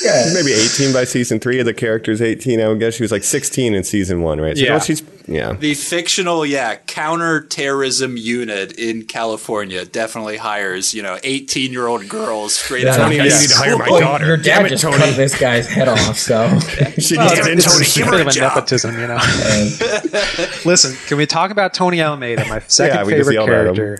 she- 0.00 0.04
yeah. 0.06 0.32
Maybe 0.34 0.52
18 0.52 0.92
by 0.92 1.04
season 1.04 1.38
three. 1.38 1.60
of 1.60 1.66
The 1.66 1.74
character's 1.74 2.20
18. 2.22 2.60
I 2.60 2.68
would 2.68 2.78
guess 2.80 2.94
she 2.94 3.02
was 3.04 3.12
like 3.12 3.24
16 3.24 3.74
in 3.74 3.84
season 3.84 4.22
one, 4.22 4.40
right? 4.40 4.56
So 4.56 4.64
Yeah. 4.64 4.78
she's 4.78 5.02
yeah. 5.28 5.52
The 5.54 5.74
fictional, 5.74 6.46
yeah, 6.46 6.76
counterterrorism 6.86 8.16
unit 8.16 8.72
in 8.78 9.02
California 9.04 9.84
definitely 9.84 10.36
hires, 10.36 10.94
you 10.94 11.02
know, 11.02 11.18
18 11.24 11.72
year 11.72 11.86
old 11.88 12.08
girls 12.08 12.54
straight 12.54 12.84
Yeah. 12.84 12.90
out 12.94 13.00
of 13.00 13.04
Tony, 13.06 13.18
high 13.18 13.24
you 13.24 13.30
need 13.40 13.48
to 13.50 13.56
hire 13.56 13.76
my 13.76 13.84
school. 13.86 13.98
Well, 13.98 14.00
daughter. 14.08 14.26
Your 14.26 14.36
Damn 14.36 14.62
dad 14.62 14.66
it, 14.66 14.68
just 14.70 14.82
Tony. 14.84 14.96
cut 14.98 15.16
this 15.16 15.38
guy's 15.38 15.66
head 15.66 15.88
off, 15.88 16.16
so 16.16 16.48
She 16.98 17.16
Well, 17.16 17.28
needs 17.28 17.38
it's, 17.40 17.48
it. 17.48 17.58
it's, 17.58 17.94
Tony, 17.94 18.06
a 18.06 18.10
bit 18.12 18.20
of 18.20 18.26
a 18.28 18.30
job. 18.30 18.54
nepotism, 18.54 18.98
you 19.00 19.06
know. 19.08 19.18
Listen, 20.64 20.96
can 21.06 21.16
we 21.18 21.26
talk 21.26 21.50
about 21.50 21.74
Tony 21.74 22.02
Almeida, 22.02 22.44
my 22.48 22.60
second 22.68 22.96
Yeah, 22.98 23.04
favorite 23.16 23.34
yelled 23.34 23.50
at 23.50 23.66
him. 23.66 23.74
character? 23.74 23.98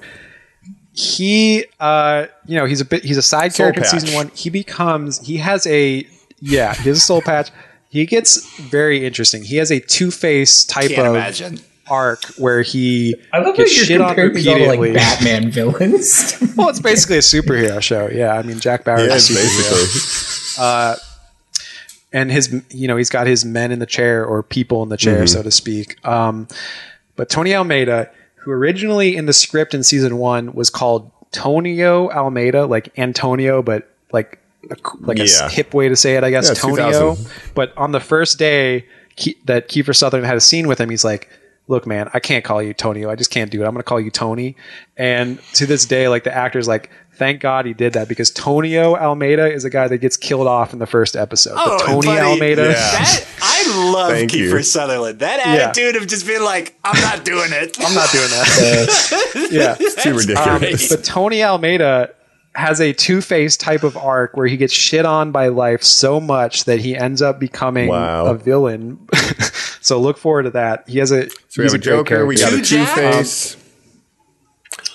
He, 0.93 1.65
uh, 1.79 2.27
you 2.47 2.57
know, 2.57 2.65
he's 2.65 2.81
a 2.81 2.85
bit. 2.85 3.05
He's 3.05 3.19
a 3.19 3.23
side 3.23 3.53
Soul 3.53 3.65
character 3.65 3.83
in 3.83 3.87
season 4.01 4.15
one. 4.15 4.29
He 4.35 4.49
becomes. 4.51 5.21
He 5.27 5.37
has 5.39 5.67
a. 5.67 6.07
Yeah, 6.41 6.75
he 6.75 6.89
has 6.89 6.99
a 6.99 7.01
soul 7.01 7.21
patch. 7.23 7.51
He 7.91 8.05
gets 8.07 8.59
very 8.61 9.05
interesting. 9.07 9.43
He 9.43 9.57
has 9.57 9.71
a 9.71 9.79
two 9.81 10.11
face 10.11 10.65
type 10.65 10.91
Can't 10.91 11.09
of 11.09 11.15
imagine. 11.15 11.59
arc 11.89 12.25
where 12.39 12.63
he 12.63 13.15
I 13.33 13.39
love 13.39 13.47
how 13.49 13.53
gets 13.57 13.77
you're 13.77 13.85
shit 13.87 14.01
on 14.01 14.15
comparing 14.15 14.49
all 14.49 14.55
repeatedly. 14.55 14.93
like 14.93 14.95
Batman 14.97 15.51
villains. 15.51 16.35
well, 16.57 16.69
it's 16.71 16.81
basically 16.81 17.17
a 17.17 17.21
superhero 17.21 17.81
show. 17.83 18.09
Yeah, 18.11 18.33
I 18.35 18.43
mean 18.43 18.59
Jack 18.59 18.85
Bauer 18.85 18.99
Yeah, 19.07 19.15
is 19.15 19.31
a 19.31 19.35
superhero. 19.35 20.57
basically. 20.57 21.03
and 22.13 22.31
his 22.31 22.63
you 22.71 22.89
know 22.89 22.97
he's 22.97 23.11
got 23.11 23.27
his 23.27 23.45
men 23.45 23.71
in 23.73 23.79
the 23.79 23.87
chair 23.87 24.25
or 24.25 24.43
people 24.43 24.83
in 24.83 24.89
the 24.89 24.97
chair 24.97 25.19
Mm-hmm. 25.19 25.27
so 25.27 25.43
to 25.43 25.51
speak 25.51 26.05
um, 26.07 26.49
but 27.17 27.29
tony 27.29 27.55
almeida 27.55 28.11
who 28.47 28.53
originally 28.53 29.17
in 29.17 29.27
the 29.27 29.33
script 29.33 29.75
in 29.75 29.83
season 29.83 30.17
one 30.19 30.55
was 30.55 30.71
called 30.71 31.11
tonio 31.33 32.09
almeida 32.11 32.65
like 32.65 32.97
antonio 32.99 33.61
but 33.61 33.91
like 34.13 34.39
a, 34.71 34.77
like 35.01 35.19
a 35.19 35.23
s- 35.25 35.39
Yeah. 35.41 35.49
hip 35.49 35.75
way 35.75 35.89
to 35.89 35.97
say 35.97 36.15
it 36.17 36.23
i 36.25 36.31
guess 36.31 36.49
Yeah, 36.49 36.55
tonio. 36.55 37.17
but 37.55 37.77
on 37.77 37.93
the 37.93 38.01
first 38.01 38.39
day 38.39 38.87
Ke- 39.21 39.37
that 39.47 39.69
kiefer 39.69 39.95
sutherland 39.95 40.27
had 40.27 40.37
a 40.37 40.41
scene 40.41 40.69
with 40.69 40.81
him 40.81 40.89
he's 40.91 41.05
like 41.05 41.29
look 41.69 41.87
man 41.87 42.09
i 42.15 42.21
can't 42.21 42.45
call 42.45 42.63
you 42.63 42.73
tonio. 42.73 43.11
I 43.11 43.17
just 43.17 43.31
can't 43.33 43.51
do 43.51 43.61
it. 43.63 43.65
I'm 43.67 43.73
going 43.73 43.81
to 43.81 43.83
call 43.83 44.01
you 44.01 44.11
tony. 44.13 44.55
And 44.97 45.43
to 45.55 45.67
this 45.67 45.85
day 45.85 46.07
like 46.09 46.23
the 46.23 46.33
actor's 46.33 46.69
like 46.69 46.91
thank 47.15 47.41
god 47.41 47.67
he 47.67 47.75
did 47.75 47.95
that 47.95 48.07
because 48.09 48.31
tonio 48.31 48.95
almeida 48.97 49.53
is 49.53 49.65
a 49.65 49.71
guy 49.71 49.89
that 49.89 49.99
gets 49.99 50.17
killed 50.17 50.47
off 50.47 50.73
in 50.73 50.79
the 50.79 50.87
first 50.87 51.17
episode. 51.17 51.55
Oh, 51.59 51.79
but 51.79 51.87
tony 51.87 52.07
buddy, 52.07 52.21
almeida. 52.21 52.63
Yeah. 52.67 52.73
That, 52.75 53.27
I 53.43 53.56
love 53.77 54.11
Thank 54.11 54.31
Kiefer 54.33 54.57
you. 54.59 54.63
Sutherland. 54.63 55.21
That 55.21 55.39
Yeah. 55.47 55.69
attitude 55.69 55.97
of 55.97 56.07
just 56.09 56.27
being 56.27 56.43
like, 56.43 56.79
I'm 56.85 57.01
not 57.03 57.25
doing 57.25 57.53
it. 57.53 57.77
I'm 57.81 57.95
not 57.95 58.11
doing 58.11 58.29
that. 58.31 59.49
yeah. 59.51 59.77
It's 59.79 60.03
too 60.03 60.15
ridiculous. 60.15 60.59
great. 60.89 60.91
But 60.91 61.05
Tony 61.05 61.43
Almeida 61.45 62.11
has 62.55 62.81
a 62.81 62.93
two 62.95 63.21
faced 63.21 63.61
type 63.61 63.83
of 63.85 63.97
arc 63.99 64.37
where 64.37 64.47
he 64.47 64.57
gets 64.57 64.73
shit 64.73 65.05
on 65.05 65.31
by 65.31 65.49
life 65.49 65.83
so 65.83 66.19
much 66.21 66.65
that 66.65 66.79
he 66.81 66.97
ends 66.97 67.21
up 67.21 67.39
becoming 67.39 67.89
Wow. 67.89 68.27
a 68.27 68.35
villain. 68.35 68.99
so 69.83 70.01
look 70.01 70.17
forward 70.17 70.45
to 70.45 70.51
that. 70.51 70.85
He 70.89 70.99
has 70.99 71.11
a 71.13 71.29
So 71.29 71.37
we 71.59 71.65
he's 71.65 71.73
have 71.73 71.81
a 71.81 71.85
great 71.85 71.85
Joker. 71.85 72.27
We 72.27 72.37
got 72.37 72.49
character. 72.51 72.57
a 72.57 72.61
Two 72.67 72.77
Two 72.79 72.85
Jack? 72.87 72.97
Face. 72.97 73.57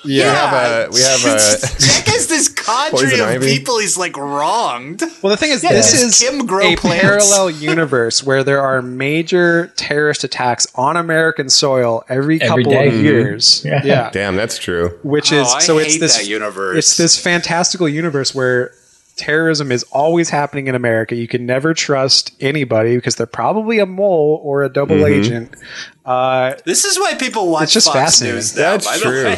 yeah. 0.03 0.23
We 0.25 0.35
have 0.35 0.53
a. 0.53 0.91
We 0.91 1.01
have 1.01 1.25
a. 1.25 1.77
Jack 1.79 2.05
has 2.07 2.27
this 2.27 2.47
cadre 2.49 2.50
Poison 2.91 3.19
of 3.21 3.27
Ivy? 3.27 3.57
people 3.57 3.79
he's 3.79 3.97
like 3.97 4.15
wronged. 4.17 5.01
Well, 5.21 5.29
the 5.31 5.37
thing 5.37 5.51
is, 5.51 5.63
Yeah, 5.63 5.73
this 5.73 5.93
is 5.93 6.19
Kim 6.19 6.45
grow 6.45 6.73
a 6.73 6.75
plants? 6.75 7.01
parallel 7.01 7.49
universe 7.51 8.23
where 8.23 8.43
there 8.43 8.61
are 8.61 8.81
major 8.81 9.67
terrorist 9.75 10.23
attacks 10.23 10.67
on 10.75 10.97
American 10.97 11.49
soil 11.49 12.03
every 12.09 12.41
Every 12.41 12.63
couple 12.63 12.71
day. 12.79 12.87
of 12.87 12.93
years. 12.95 13.63
Yeah. 13.65 13.81
yeah. 13.83 14.09
Damn, 14.11 14.35
that's 14.35 14.57
true. 14.57 14.97
which 15.03 15.31
Oh, 15.33 15.41
is 15.41 15.53
I 15.53 15.59
so 15.59 15.77
it's 15.77 15.99
this 15.99 16.17
that 16.17 16.27
universe. 16.27 16.77
It's 16.77 16.97
this 16.97 17.17
fantastical 17.19 17.87
universe 17.89 18.33
where 18.35 18.73
terrorism 19.15 19.71
is 19.71 19.83
always 19.91 20.29
happening 20.29 20.67
in 20.67 20.75
America. 20.75 21.15
You 21.15 21.27
can 21.27 21.45
never 21.45 21.73
trust 21.73 22.31
anybody 22.39 22.95
because 22.95 23.15
they're 23.15 23.25
probably 23.27 23.79
a 23.79 23.85
mole 23.85 24.39
or 24.43 24.63
a 24.63 24.69
double 24.69 24.95
Mm-hmm. 24.97 25.13
agent. 25.13 25.55
Uh, 26.03 26.55
This 26.65 26.83
is 26.83 26.97
why 26.99 27.13
people 27.15 27.49
watch 27.49 27.63
It's 27.65 27.73
just 27.73 27.87
Fox 27.87 27.97
fascinating. 27.99 28.35
News 28.37 28.55
now, 28.55 28.71
That's 28.77 28.87
by 28.87 28.97
true. 28.97 29.35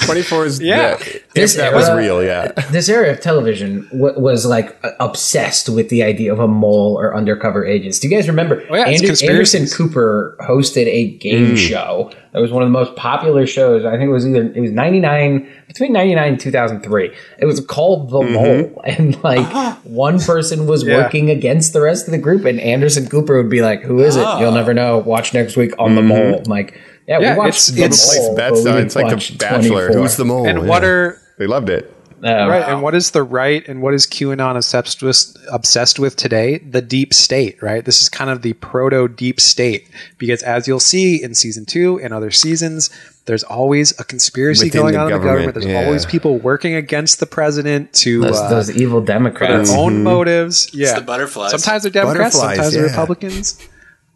24 0.06 0.46
is. 0.46 0.60
Yeah. 0.60 0.76
Yeah. 0.76 0.96
This 1.34 1.54
If 1.54 1.58
that 1.60 1.74
was 1.74 1.90
real, 1.90 2.22
yeah. 2.22 2.52
this 2.70 2.88
area 2.88 3.12
of 3.12 3.20
television 3.20 3.88
w- 3.90 4.18
was 4.18 4.46
like 4.46 4.78
uh, 4.84 4.90
obsessed 5.00 5.68
with 5.68 5.88
the 5.88 6.02
idea 6.04 6.32
of 6.32 6.38
a 6.38 6.46
mole 6.48 6.96
or 6.98 7.14
undercover 7.16 7.64
agents. 7.66 7.98
Do 7.98 8.08
you 8.08 8.16
guys 8.16 8.28
remember? 8.28 8.64
Oh, 8.70 8.76
yeah, 8.76 8.82
it's 8.88 9.00
Ander- 9.00 9.06
conspiracies. 9.08 9.54
Anderson 9.60 9.76
Cooper 9.88 10.36
hosted 10.40 10.86
a 10.86 11.10
game 11.18 11.54
Mm. 11.54 11.56
show 11.56 12.10
that 12.36 12.42
was 12.42 12.52
one 12.52 12.62
of 12.62 12.66
the 12.68 12.72
most 12.72 12.94
popular 12.96 13.46
shows. 13.46 13.86
I 13.86 13.92
think 13.92 14.02
it 14.02 14.12
was 14.12 14.26
either 14.26 14.42
it 14.54 14.60
was 14.60 14.70
ninety 14.70 15.00
nine 15.00 15.50
between 15.66 15.94
ninety 15.94 16.14
nine 16.14 16.32
and 16.32 16.40
two 16.40 16.50
thousand 16.50 16.82
three. 16.82 17.10
It 17.38 17.46
was 17.46 17.60
called 17.64 18.10
The 18.10 18.18
Mm-hmm. 18.18 18.32
Mole, 18.34 18.82
and 18.84 19.24
like 19.24 19.78
one 19.84 20.20
person 20.20 20.66
was 20.66 20.84
Yeah. 20.84 20.98
working 20.98 21.30
against 21.30 21.72
the 21.72 21.80
rest 21.80 22.06
of 22.06 22.12
the 22.12 22.18
group, 22.18 22.44
and 22.44 22.60
Anderson 22.60 23.08
Cooper 23.08 23.38
would 23.38 23.48
be 23.48 23.62
like, 23.62 23.80
"Who 23.82 24.00
is 24.00 24.16
it? 24.16 24.26
You'll 24.38 24.52
never 24.52 24.74
know. 24.74 24.98
Watch 24.98 25.32
next 25.32 25.56
week 25.56 25.72
on 25.78 25.94
The 25.94 26.02
Mole." 26.02 26.36
I'm 26.38 26.42
like, 26.44 26.78
yeah, 27.08 27.20
Yeah, 27.20 27.32
we 27.32 27.38
watched 27.38 27.70
it's- 27.70 27.76
The 27.78 27.82
it's- 27.84 28.18
Mole. 28.18 28.34
That's 28.36 28.50
but 28.50 28.64
we 28.66 28.70
didn't 28.72 28.86
it's 28.86 28.96
like 28.96 29.06
watch 29.06 29.28
the 29.30 29.38
Bachelor. 29.38 29.86
24. 29.86 30.02
Who's 30.02 30.16
the 30.16 30.24
mole? 30.26 30.46
and 30.46 30.58
Yeah. 30.58 30.64
what 30.66 30.84
are 30.84 31.18
They 31.38 31.46
loved 31.46 31.70
it. 31.70 31.90
Oh, 32.22 32.48
right? 32.48 32.66
And 32.66 32.82
what 32.82 32.94
is 32.94 33.10
the 33.10 33.22
right 33.22 33.66
and 33.68 33.82
what 33.82 33.92
is 33.92 34.06
QAnon 34.06 34.56
obsessed 34.56 35.02
with? 35.02 35.36
Obsessed 35.50 35.98
with 35.98 36.16
today? 36.16 36.58
The 36.58 36.80
deep 36.80 37.12
state, 37.12 37.62
right? 37.62 37.84
This 37.84 38.00
is 38.00 38.08
kind 38.08 38.30
of 38.30 38.42
the 38.42 38.54
proto 38.54 39.08
deep 39.08 39.40
state 39.40 39.88
because, 40.16 40.42
as 40.42 40.66
you'll 40.66 40.80
see 40.80 41.22
in 41.22 41.34
season 41.34 41.66
two 41.66 42.00
and 42.00 42.14
other 42.14 42.30
seasons, 42.30 42.90
there's 43.26 43.42
always 43.42 43.98
a 44.00 44.04
conspiracy 44.04 44.66
Within 44.66 44.80
going 44.80 44.92
the 44.94 45.00
on 45.00 45.06
in 45.06 45.12
the 45.12 45.18
government, 45.18 45.54
government. 45.54 45.54
There's 45.54 45.66
yeah. 45.66 45.84
always 45.84 46.06
people 46.06 46.38
working 46.38 46.74
against 46.74 47.20
the 47.20 47.26
president 47.26 47.92
to 47.94 48.20
those, 48.20 48.38
uh, 48.38 48.48
those 48.48 48.70
evil 48.70 49.00
for 49.00 49.06
their 49.06 49.16
Democrats. 49.18 49.70
own 49.72 50.02
motives. 50.02 50.72
Yeah, 50.72 50.94
the 50.94 51.04
butterflies. 51.04 51.50
Sometimes 51.50 51.82
they're 51.82 51.92
Democrats, 51.92 52.36
Butterflies, 52.36 52.56
sometimes 52.56 52.74
they're. 52.74 52.84
Republicans. 52.84 53.68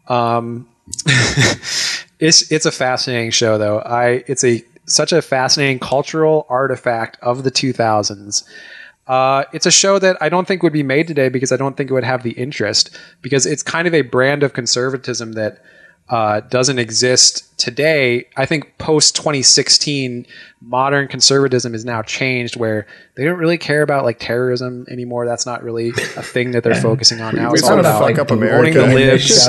Um, 0.07 0.67
it's 2.19 2.51
it's 2.51 2.65
a 2.65 2.71
fascinating 2.71 3.31
show, 3.31 3.57
though. 3.57 3.79
I 3.79 4.23
it's 4.27 4.43
a 4.43 4.63
such 4.93 5.11
a 5.11 5.21
fascinating 5.21 5.79
cultural 5.79 6.45
artifact 6.49 7.17
of 7.21 7.43
the 7.43 7.51
2000s. 7.51 8.43
Uh, 9.07 9.43
it's 9.51 9.65
a 9.65 9.71
show 9.71 9.99
that 9.99 10.15
I 10.21 10.29
don't 10.29 10.47
think 10.47 10.63
would 10.63 10.71
be 10.73 10.83
made 10.83 11.07
today 11.07 11.29
because 11.29 11.51
I 11.51 11.57
don't 11.57 11.75
think 11.75 11.89
it 11.89 11.93
would 11.93 12.03
have 12.03 12.23
the 12.23 12.31
interest 12.31 12.97
because 13.21 13.45
it's 13.45 13.63
kind 13.63 13.87
of 13.87 13.93
a 13.93 14.01
brand 14.03 14.43
of 14.43 14.53
conservatism 14.53 15.33
that 15.33 15.61
uh, 16.09 16.41
doesn't 16.41 16.77
exist 16.77 17.57
today. 17.57 18.27
I 18.35 18.45
think 18.45 18.77
post 18.77 19.15
2016, 19.15 20.25
modern 20.61 21.07
conservatism 21.07 21.73
is 21.73 21.85
now 21.85 22.01
changed 22.01 22.57
where 22.57 22.85
they 23.15 23.23
don't 23.23 23.39
really 23.39 23.57
care 23.57 23.81
about 23.81 24.03
like 24.05 24.19
terrorism 24.19 24.85
anymore. 24.89 25.25
That's 25.25 25.45
not 25.45 25.63
really 25.63 25.89
a 25.89 26.21
thing 26.21 26.51
that 26.51 26.63
they're 26.63 26.75
focusing 26.75 27.21
on 27.21 27.35
now. 27.35 27.49
We 27.51 27.59
It's 27.59 27.63
all 27.67 27.73
of 27.73 27.79
about 27.79 28.01
fuck 28.07 28.17
up 28.19 28.31
owning 28.31 28.43
America. 28.43 28.79
the 28.79 28.87
libs. 28.93 29.27
this 29.27 29.45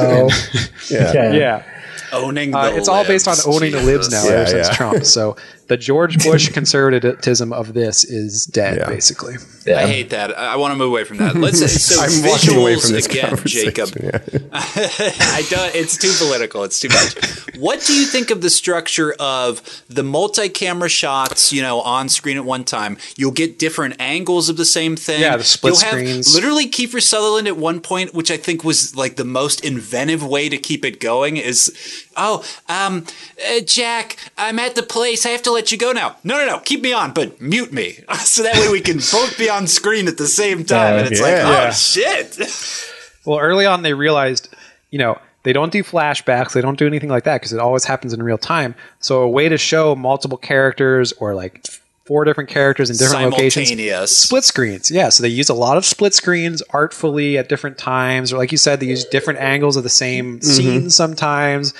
show. 0.88 0.94
Yeah. 0.94 1.32
Yeah. 1.32 1.64
Owning 2.12 2.50
the 2.52 2.58
Uh, 2.58 2.70
it's 2.70 2.88
all 2.88 3.04
based 3.04 3.26
on 3.26 3.34
libs. 3.34 3.46
owning 3.46 3.72
the 3.72 3.82
libs 3.82 4.10
now 4.10 4.22
Jesus. 4.22 4.30
ever 4.30 4.40
Yeah, 4.40 4.46
since 4.46 4.68
yeah. 4.68 4.74
Trump. 4.74 5.04
So 5.04 5.36
the 5.68 5.76
George 5.76 6.22
Bush 6.22 6.48
conservatism 6.50 7.52
of 7.52 7.72
this 7.72 8.04
is 8.04 8.44
dead, 8.46 8.78
Yeah. 8.78 8.88
basically. 8.88 9.36
Yeah. 9.64 9.78
I 9.80 9.86
hate 9.86 10.10
that. 10.10 10.36
I, 10.36 10.52
I 10.54 10.56
want 10.56 10.72
to 10.72 10.76
move 10.76 10.88
away 10.88 11.04
from 11.04 11.18
that. 11.18 11.34
Let's 11.36 11.60
so 11.86 12.00
I'm 12.02 12.10
visuals 12.10 12.28
walking 12.28 12.56
away 12.60 12.78
from 12.78 12.92
this 12.92 13.06
again. 13.06 13.36
Jacob. 13.46 13.90
Yeah. 14.02 14.18
I 14.52 15.44
don't. 15.48 15.74
It's 15.74 15.96
too 15.96 16.12
political. 16.18 16.64
It's 16.64 16.80
too 16.80 16.88
much. 16.88 17.56
what 17.58 17.80
do 17.86 17.94
you 17.94 18.04
think 18.06 18.30
of 18.30 18.42
the 18.42 18.50
structure 18.50 19.14
of 19.18 19.62
the 19.88 20.02
multi-camera 20.02 20.88
shots? 20.88 21.52
You 21.52 21.62
know, 21.62 21.80
on 21.80 22.08
screen 22.08 22.36
at 22.36 22.44
one 22.44 22.64
time, 22.64 22.98
you'll 23.16 23.30
get 23.30 23.58
different 23.58 23.96
angles 23.98 24.48
of 24.48 24.56
the 24.56 24.64
same 24.64 24.96
thing. 24.96 25.20
Yeah, 25.20 25.36
the 25.36 25.44
split 25.44 25.74
you'll 25.74 25.80
have 25.82 25.90
screens. 25.92 26.34
Literally, 26.34 26.68
Kiefer 26.68 27.00
Sutherland 27.02 27.46
at 27.48 27.56
one 27.56 27.80
point, 27.80 28.14
which 28.14 28.30
I 28.30 28.36
think 28.36 28.64
was 28.64 28.94
like 28.96 29.16
the 29.16 29.24
most 29.24 29.64
inventive 29.64 30.26
way 30.26 30.48
to 30.48 30.58
keep 30.58 30.84
it 30.84 31.00
going, 31.00 31.36
is 31.36 31.72
oh, 32.16 32.44
um, 32.68 33.06
uh, 33.50 33.60
Jack, 33.64 34.16
I'm 34.38 34.58
at 34.58 34.74
the 34.74 34.82
place. 34.82 35.24
I 35.26 35.30
have 35.30 35.42
to 35.42 35.50
let 35.52 35.72
you 35.72 35.78
go 35.78 35.92
now. 35.92 36.16
No, 36.24 36.36
no, 36.38 36.46
no, 36.46 36.58
keep 36.60 36.82
me 36.82 36.92
on, 36.92 37.12
but 37.12 37.40
mute 37.40 37.72
me, 37.72 37.98
so 38.24 38.42
that 38.42 38.56
way 38.56 38.70
we 38.70 38.80
can 38.80 38.96
both 38.98 39.36
be 39.38 39.48
on 39.50 39.66
screen 39.66 40.08
at 40.08 40.18
the 40.18 40.26
same 40.26 40.64
time. 40.64 40.94
Yeah. 40.94 40.98
and 41.00 41.08
it's 41.12 41.20
Yeah. 41.20 41.26
like, 41.26 41.44
oh 41.44 41.50
Yeah. 41.52 41.70
shit. 41.70 42.38
Well, 43.24 43.38
early 43.38 43.66
on, 43.66 43.82
they 43.82 43.94
realized, 43.94 44.48
you 44.90 44.98
know, 44.98 45.18
They 45.44 45.52
don't 45.52 45.72
do 45.72 45.82
flashbacks. 45.82 46.52
They 46.52 46.60
don't 46.60 46.78
do 46.78 46.86
anything 46.86 47.10
like 47.10 47.24
that 47.24 47.40
because 47.40 47.52
it 47.52 47.58
always 47.58 47.82
happens 47.84 48.12
in 48.12 48.22
real 48.22 48.38
time. 48.38 48.76
So 49.00 49.22
a 49.22 49.28
way 49.28 49.48
to 49.48 49.58
show 49.58 49.96
multiple 49.96 50.38
characters 50.38 51.12
or 51.14 51.34
like 51.34 51.66
four 52.04 52.24
different 52.24 52.50
characters 52.50 52.90
in 52.90 52.96
different 52.96 53.24
locations 53.30 53.68
Simultaneous. 53.68 54.16
split 54.18 54.44
screens 54.44 54.90
yeah 54.90 55.08
so 55.08 55.22
they 55.22 55.28
use 55.28 55.48
a 55.48 55.54
lot 55.54 55.76
of 55.76 55.84
split 55.84 56.12
screens 56.14 56.62
artfully 56.70 57.38
at 57.38 57.48
different 57.48 57.78
times 57.78 58.32
or 58.32 58.38
like 58.38 58.50
you 58.52 58.58
said 58.58 58.80
they 58.80 58.86
use 58.86 59.04
different 59.04 59.38
angles 59.38 59.76
of 59.76 59.82
the 59.84 59.88
same 59.88 60.38
Mm-hmm. 60.40 60.40
scene 60.50 60.90
sometimes 60.90 61.72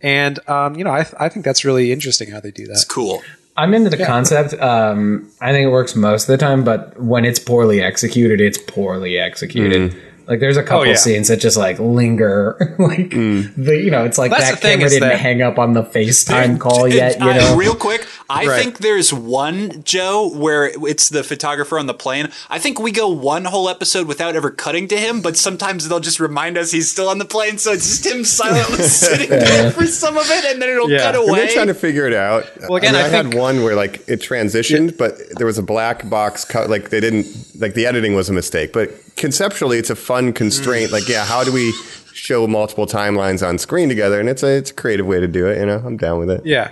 and 0.00 0.38
um, 0.48 0.76
you 0.76 0.84
know 0.84 0.90
I, 0.90 1.06
I 1.18 1.28
think 1.28 1.44
that's 1.44 1.64
really 1.64 1.92
interesting 1.92 2.30
how 2.30 2.40
they 2.40 2.50
do 2.50 2.66
that 2.66 2.72
It's 2.72 2.84
cool. 2.84 3.22
I'm 3.56 3.74
into 3.74 3.90
the 3.90 4.04
concept. 4.04 4.54
Um, 4.54 5.28
I 5.40 5.50
think 5.50 5.66
it 5.66 5.70
works 5.70 5.96
most 5.96 6.28
of 6.28 6.28
the 6.28 6.38
time, 6.38 6.62
but 6.62 6.96
when 7.02 7.24
it's 7.24 7.40
poorly 7.40 7.80
executed, 7.82 8.40
it's 8.40 8.56
poorly 8.56 9.18
executed. 9.18 9.96
Like 10.28 10.40
there's 10.40 10.58
a 10.58 10.60
oh, 10.60 10.64
couple 10.64 10.80
Oh, 10.80 10.84
yeah. 10.84 10.96
scenes 10.96 11.28
that 11.28 11.38
just 11.38 11.56
like 11.56 11.78
linger, 11.78 12.56
like 12.78 13.10
mm. 13.10 13.50
the 13.56 13.76
you 13.78 13.90
know, 13.90 14.04
it's 14.04 14.18
like 14.18 14.30
That's 14.30 14.44
that 14.44 14.54
the 14.56 14.60
thing 14.60 14.70
camera 14.78 14.86
is 14.86 14.92
didn't 14.92 15.08
that- 15.08 15.18
hang 15.20 15.40
up 15.42 15.58
on 15.58 15.72
the 15.72 15.82
FaceTime 15.82 16.60
call 16.60 16.86
yet. 16.86 17.18
You 17.18 17.30
I- 17.30 17.38
know, 17.38 17.56
real 17.56 17.74
quick, 17.74 18.06
I 18.28 18.46
Right. 18.46 18.62
think 18.62 18.78
there's 18.78 19.10
one 19.12 19.82
Joe 19.84 20.28
where 20.34 20.66
it's 20.86 21.08
the 21.08 21.24
photographer 21.24 21.78
on 21.78 21.86
the 21.86 21.94
plane. 21.94 22.28
I 22.50 22.58
think 22.58 22.78
we 22.78 22.92
go 22.92 23.08
one 23.08 23.46
whole 23.46 23.70
episode 23.70 24.06
without 24.06 24.36
ever 24.36 24.50
cutting 24.50 24.86
to 24.88 24.98
him, 24.98 25.22
but 25.22 25.36
sometimes 25.38 25.88
they'll 25.88 25.98
just 25.98 26.20
remind 26.20 26.58
us 26.58 26.72
he's 26.72 26.90
still 26.90 27.08
on 27.08 27.16
the 27.18 27.24
plane, 27.24 27.56
so 27.56 27.72
it's 27.72 27.88
just 27.88 28.04
him 28.06 28.22
silently 28.24 28.84
sitting 28.84 29.30
there 29.30 29.70
for 29.70 29.86
some 29.86 30.18
of 30.18 30.30
it, 30.30 30.44
and 30.44 30.60
then 30.60 30.68
it'll 30.68 30.90
Yeah. 30.90 30.98
cut 30.98 31.14
And 31.14 31.22
And 31.22 31.30
away. 31.30 31.38
they're 31.46 31.54
trying 31.54 31.66
to 31.68 31.74
figure 31.74 32.06
it 32.06 32.12
out. 32.12 32.44
Well, 32.68 32.76
again, 32.76 32.94
I, 32.94 32.98
mean, 32.98 33.04
I 33.04 33.08
I 33.08 33.22
think- 33.22 33.32
had 33.32 33.40
one 33.42 33.62
where 33.64 33.74
like 33.74 34.06
it 34.06 34.20
transitioned, 34.20 34.98
but 34.98 35.14
there 35.38 35.46
was 35.46 35.56
a 35.56 35.62
black 35.62 36.10
box 36.10 36.44
cut. 36.44 36.68
Like 36.68 36.90
they 36.90 37.00
didn't 37.00 37.26
like 37.58 37.72
the 37.72 37.86
editing 37.86 38.14
was 38.14 38.28
a 38.28 38.34
mistake. 38.34 38.74
But 38.74 38.90
conceptually, 39.16 39.78
it's 39.78 39.90
a 39.90 39.96
fun 39.96 40.17
constraint. 40.32 40.92
like, 40.92 41.08
yeah, 41.08 41.24
how 41.24 41.44
do 41.44 41.52
we 41.52 41.72
show 42.12 42.46
multiple 42.46 42.86
timelines 42.86 43.46
on 43.46 43.58
screen 43.58 43.88
together? 43.88 44.20
And 44.20 44.28
it's 44.28 44.42
a 44.42 44.56
it's 44.56 44.70
a 44.70 44.74
creative 44.74 45.06
way 45.06 45.20
to 45.20 45.28
do 45.28 45.46
it. 45.48 45.58
You 45.58 45.66
know, 45.66 45.82
I'm 45.84 45.96
down 45.96 46.18
with 46.18 46.30
it. 46.30 46.44
Yeah. 46.44 46.70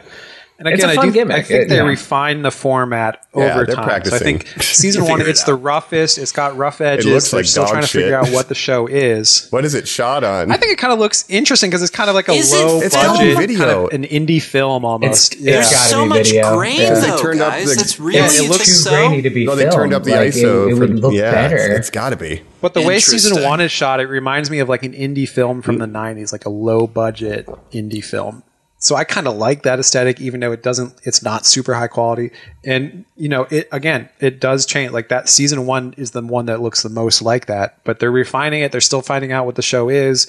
And 0.58 0.66
It's 0.68 0.82
again, 0.82 0.88
a 0.88 0.92
I 0.92 0.96
fun 0.96 1.06
do. 1.08 1.12
gimmick. 1.12 1.36
I 1.36 1.42
think 1.42 1.62
It- 1.64 1.68
they 1.68 1.76
yeah. 1.76 1.82
refine 1.82 2.40
the 2.40 2.50
format 2.50 3.22
Yeah, 3.36 3.54
over 3.56 3.66
they're 3.66 3.74
time. 3.74 4.04
So 4.06 4.16
I 4.16 4.18
think 4.18 4.46
season 4.60 5.02
one, 5.04 5.18
Figure 5.18 5.26
it 5.28 5.30
it's 5.32 5.44
the 5.44 5.54
roughest. 5.54 6.16
It's 6.16 6.32
got 6.32 6.56
rough 6.56 6.80
edges. 6.80 7.04
It 7.04 7.10
looks 7.12 7.30
They're 7.30 7.40
like 7.40 7.46
still 7.46 7.64
dog 7.64 7.72
trying 7.72 7.82
to 7.82 7.88
figure 7.88 8.16
out 8.16 8.28
what 8.30 8.48
the 8.48 8.54
show 8.54 8.86
is. 8.86 9.48
What 9.56 9.66
is 9.66 9.74
it 9.74 9.86
shot 9.86 10.24
on? 10.24 10.50
I 10.50 10.56
think 10.56 10.72
it 10.72 10.78
kind 10.78 10.94
of 10.94 10.98
looks 10.98 11.26
interesting 11.28 11.68
because 11.68 11.82
it's 11.82 11.90
kind 11.90 12.08
of 12.08 12.14
like 12.16 12.28
a 12.28 12.32
Is 12.32 12.52
low 12.52 12.80
It's 12.80 12.94
budget, 12.96 13.34
home 13.34 13.36
video. 13.36 13.58
kind 13.58 13.70
of 13.70 13.92
an 13.92 14.04
indie 14.04 14.40
film 14.40 14.84
almost. 14.86 15.34
It's- 15.34 15.44
yeah. 15.44 15.58
it's 15.60 15.68
There's 15.68 15.78
gotta 15.78 15.88
so 15.90 16.02
be 16.04 16.08
much 16.08 16.26
video. 16.28 16.56
grain 16.56 16.80
Yeah. 16.80 16.94
They 16.94 17.00
though, 17.10 17.18
turned 17.18 17.40
up 17.42 17.50
guys. 17.52 17.68
the- 17.70 17.74
That's 17.76 18.00
really 18.00 18.18
it's 18.20 18.38
it 18.40 18.48
looks 18.48 18.64
too 18.64 18.72
so? 18.72 18.90
grainy 18.90 19.22
to 19.22 19.30
be 19.30 19.44
no, 19.44 19.54
they 19.56 19.68
turned 19.68 19.92
up 19.92 20.04
the 20.04 20.12
like, 20.12 20.28
ISO. 20.32 20.68
It, 20.68 20.72
it 20.72 20.74
for- 20.74 20.80
would 20.80 20.98
look 21.00 21.12
yeah, 21.12 21.32
better. 21.32 21.56
It's, 21.56 21.78
it's 21.80 21.90
got 21.90 22.10
to 22.10 22.16
be. 22.16 22.40
But 22.62 22.72
the 22.72 22.80
way 22.82 22.98
season 22.98 23.42
one 23.44 23.60
is 23.60 23.70
shot, 23.70 24.00
it 24.00 24.08
reminds 24.08 24.50
me 24.50 24.60
of 24.60 24.68
like 24.70 24.82
an 24.84 24.94
indie 24.94 25.28
film 25.28 25.60
from 25.60 25.76
the 25.78 25.86
'90s, 25.86 26.32
like 26.32 26.46
a 26.46 26.50
low 26.50 26.86
budget 26.86 27.46
indie 27.72 28.02
film. 28.02 28.42
So 28.78 28.94
I 28.94 29.04
kind 29.04 29.26
of 29.26 29.36
like 29.36 29.62
that 29.62 29.78
aesthetic, 29.80 30.20
even 30.20 30.40
though 30.40 30.52
it 30.52 30.62
doesn't, 30.62 30.94
it's 31.04 31.22
not 31.22 31.46
super 31.46 31.74
high 31.74 31.88
quality. 31.88 32.30
And 32.64 33.04
you 33.16 33.28
know, 33.28 33.46
it 33.50 33.68
again, 33.72 34.08
it 34.20 34.38
does 34.38 34.66
change. 34.66 34.92
Like 34.92 35.08
that 35.08 35.28
season 35.28 35.66
one 35.66 35.94
is 35.96 36.10
the 36.10 36.20
one 36.22 36.46
that 36.46 36.60
looks 36.60 36.82
the 36.82 36.90
most 36.90 37.22
like 37.22 37.46
that, 37.46 37.78
but 37.84 37.98
they're 38.00 38.10
refining 38.10 38.62
it. 38.62 38.72
They're 38.72 38.80
still 38.82 39.02
finding 39.02 39.32
out 39.32 39.46
what 39.46 39.54
the 39.54 39.62
show 39.62 39.88
is. 39.88 40.26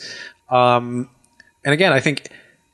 Um, 0.49 1.09
and 1.65 1.73
again, 1.73 1.91
I 1.91 1.99
think 1.99 2.29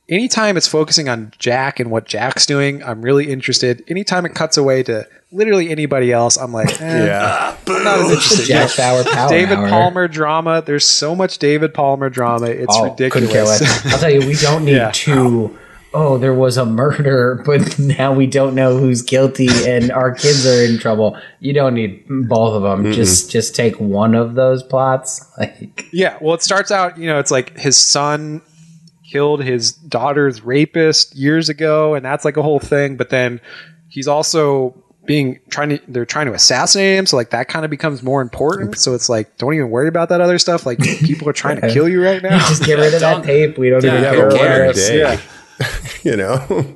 anytime 0.07 0.57
it's 0.57 0.67
focusing 0.67 1.09
on 1.09 1.32
Jack 1.39 1.80
and 1.80 1.89
what 1.89 2.05
Jack's 2.05 2.45
doing, 2.45 2.84
I'm 2.84 3.01
really 3.01 3.32
interested. 3.32 3.84
Anytime 3.88 4.26
it 4.28 4.36
cuts 4.36 4.57
away 4.57 4.84
to 4.84 5.07
literally 5.32 5.71
anybody 5.71 6.11
else, 6.11 6.38
I'm 6.38 6.53
like, 6.53 6.80
eh, 6.82 7.05
Yeah. 7.07 7.57
I'm 7.65 7.84
not 7.84 7.97
as 7.99 8.11
interested. 8.11 8.45
Jack 8.45 8.78
Bauer 8.78 9.03
Power 9.11 9.30
David 9.30 9.57
Hour. 9.57 9.69
Palmer 9.69 10.07
drama. 10.07 10.61
There's 10.63 10.86
so 10.86 11.15
much 11.15 11.39
David 11.39 11.74
Palmer 11.74 12.11
drama. 12.11 12.45
It's 12.45 12.76
Oh, 12.78 12.91
couldn't 12.91 13.09
care 13.09 13.41
ridiculous. 13.43 13.61
less. 13.61 13.86
I'll 13.93 13.99
tell 13.99 14.11
you, 14.11 14.19
we 14.28 14.36
don't 14.36 14.65
need 14.65 14.76
Yeah. 14.76 14.91
two. 14.93 15.57
Oh, 15.95 16.17
there 16.17 16.33
was 16.33 16.57
a 16.57 16.65
murder, 16.65 17.41
but 17.45 17.77
now 17.77 18.13
we 18.13 18.25
don't 18.27 18.55
know 18.55 18.77
who's 18.77 19.01
guilty, 19.01 19.47
and 19.67 19.91
our 19.91 20.11
kids 20.13 20.45
are 20.45 20.63
in 20.63 20.79
trouble. 20.79 21.17
You 21.39 21.53
don't 21.53 21.75
need 21.75 22.03
both 22.07 22.53
of 22.55 22.63
them. 22.63 22.91
Just 22.93 23.29
just 23.31 23.55
take 23.55 23.79
one 23.79 24.15
of 24.15 24.35
those 24.35 24.63
plots. 24.63 25.29
Like 25.37 25.87
yeah. 25.91 26.17
Well, 26.21 26.33
it 26.35 26.41
starts 26.41 26.71
out. 26.71 26.97
You 26.97 27.07
know, 27.07 27.19
it's 27.19 27.31
like 27.31 27.57
his 27.57 27.77
son 27.77 28.41
killed 29.11 29.43
his 29.43 29.71
daughter's 29.73 30.41
rapist 30.43 31.15
years 31.15 31.49
ago, 31.49 31.93
and 31.95 32.03
that's 32.05 32.23
like 32.25 32.37
a 32.37 32.41
whole 32.43 32.59
thing. 32.59 32.95
But 32.97 33.09
then 33.09 33.39
he's 33.89 34.07
also 34.07 34.75
being 35.05 35.39
trying 35.49 35.69
to 35.69 35.79
they're 35.87 36.05
trying 36.05 36.27
to 36.27 36.33
assassinate 36.33 36.97
him 36.97 37.05
so 37.05 37.17
like 37.17 37.31
that 37.31 37.49
kind 37.49 37.65
of 37.65 37.69
becomes 37.69 38.01
more 38.01 38.21
important 38.21 38.77
so 38.77 38.93
it's 38.93 39.09
like 39.09 39.37
don't 39.37 39.53
even 39.53 39.69
worry 39.69 39.89
about 39.89 40.07
that 40.07 40.21
other 40.21 40.39
stuff 40.39 40.65
like 40.65 40.79
people 40.79 41.27
are 41.27 41.33
trying 41.33 41.59
to 41.59 41.69
kill 41.73 41.89
you 41.89 42.01
right 42.01 42.23
now 42.23 42.39
just 42.47 42.63
get 42.63 42.79
rid 42.79 42.93
of 42.93 43.01
that 43.01 43.21
tape. 43.21 43.57
We 43.57 43.69
don't 43.69 43.83
even 43.83 44.01
Yeah, 44.01 44.11
care 44.13 44.63
who 44.63 44.69
it. 44.69 44.75
Day. 44.75 44.99
yeah 44.99 45.19
you 46.04 46.16
know. 46.16 46.76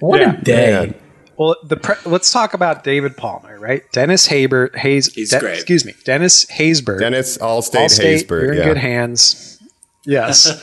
What 0.00 0.20
Yeah. 0.20 0.32
a 0.34 0.42
day! 0.42 0.94
Well, 1.38 1.56
the 1.64 1.76
pre- 1.76 1.94
let's 2.04 2.30
talk 2.30 2.52
about 2.52 2.84
David 2.84 3.16
Palmer, 3.16 3.58
right? 3.58 3.82
Dennis 3.92 4.26
Haber, 4.26 4.70
Hayes. 4.74 5.12
He's 5.14 5.30
De- 5.30 5.38
great. 5.40 5.54
Excuse 5.54 5.84
me, 5.84 5.94
Dennis 6.04 6.44
Haysbert. 6.46 6.98
Dennis 7.00 7.38
Allstate, 7.38 7.86
Allstate, 7.86 8.22
Haysbert. 8.22 8.42
you're 8.42 8.52
in 8.52 8.58
yeah. 8.58 8.64
good 8.64 8.76
hands. 8.76 9.62
Yes. 10.04 10.46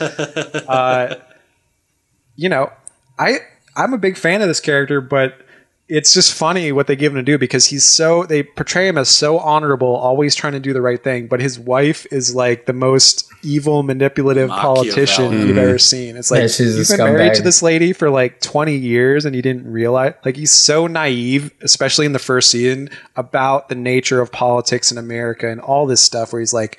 uh, 0.68 1.18
you 2.36 2.48
know, 2.48 2.70
I 3.18 3.38
I'm 3.74 3.92
a 3.94 3.98
big 3.98 4.16
fan 4.16 4.42
of 4.42 4.48
this 4.48 4.60
character, 4.60 5.00
but 5.00 5.34
it's 5.94 6.14
just 6.14 6.32
funny 6.32 6.72
what 6.72 6.86
they 6.86 6.96
give 6.96 7.12
him 7.12 7.16
to 7.16 7.22
do 7.22 7.36
because 7.36 7.66
he's 7.66 7.84
so 7.84 8.24
they 8.24 8.42
portray 8.42 8.88
him 8.88 8.96
as 8.96 9.10
so 9.10 9.38
honorable, 9.38 9.94
always 9.94 10.34
trying 10.34 10.54
to 10.54 10.60
do 10.60 10.72
the 10.72 10.80
right 10.80 11.02
thing, 11.02 11.26
but 11.26 11.38
his 11.40 11.58
wife 11.58 12.06
is 12.10 12.34
like 12.34 12.64
the 12.64 12.72
most 12.72 13.28
evil, 13.44 13.82
manipulative 13.82 14.48
politician 14.48 15.02
Machiavellian. 15.24 15.46
you've 15.48 15.56
mm-hmm. 15.56 15.68
ever 15.68 15.78
seen. 15.78 16.16
It's 16.16 16.30
like 16.30 16.40
Yeah, 16.40 16.46
she's 16.46 16.78
you've 16.78 16.88
been 16.96 17.12
married 17.12 17.34
to 17.34 17.42
this 17.42 17.60
lady 17.60 17.92
for 17.92 18.08
like 18.08 18.40
20 18.40 18.74
years 18.74 19.26
and 19.26 19.36
you 19.36 19.42
didn't 19.42 19.70
realize 19.70 20.14
like 20.24 20.36
he's 20.36 20.50
so 20.50 20.86
naive 20.86 21.50
especially 21.60 22.06
in 22.06 22.12
the 22.12 22.18
first 22.18 22.50
season 22.50 22.88
about 23.16 23.68
the 23.68 23.74
nature 23.74 24.20
of 24.20 24.32
politics 24.32 24.90
in 24.92 24.96
america 24.98 25.48
and 25.50 25.60
all 25.60 25.86
this 25.86 26.00
stuff 26.00 26.32
where 26.32 26.40
he's 26.40 26.54
like 26.54 26.78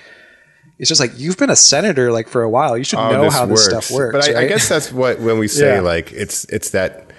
it's 0.79 0.89
just 0.89 0.99
like 0.99 1.11
you've 1.17 1.37
been 1.37 1.49
a 1.49 1.55
senator 1.55 2.11
like 2.11 2.27
for 2.27 2.41
a 2.41 2.49
while 2.49 2.77
you 2.77 2.83
should 2.83 2.99
Oh, 2.99 3.11
know 3.11 3.29
how 3.29 3.45
this 3.45 3.65
stuff 3.65 3.91
works 3.91 4.13
But 4.27 4.35
I, 4.35 4.41
I 4.43 4.47
guess 4.47 4.67
that's 4.67 4.91
what 4.91 5.19
when 5.19 5.37
we 5.37 5.47
say 5.47 5.75
Yeah. 5.75 5.81
like 5.81 6.11
it's 6.13 6.45
it's 6.45 6.71
that 6.71 7.11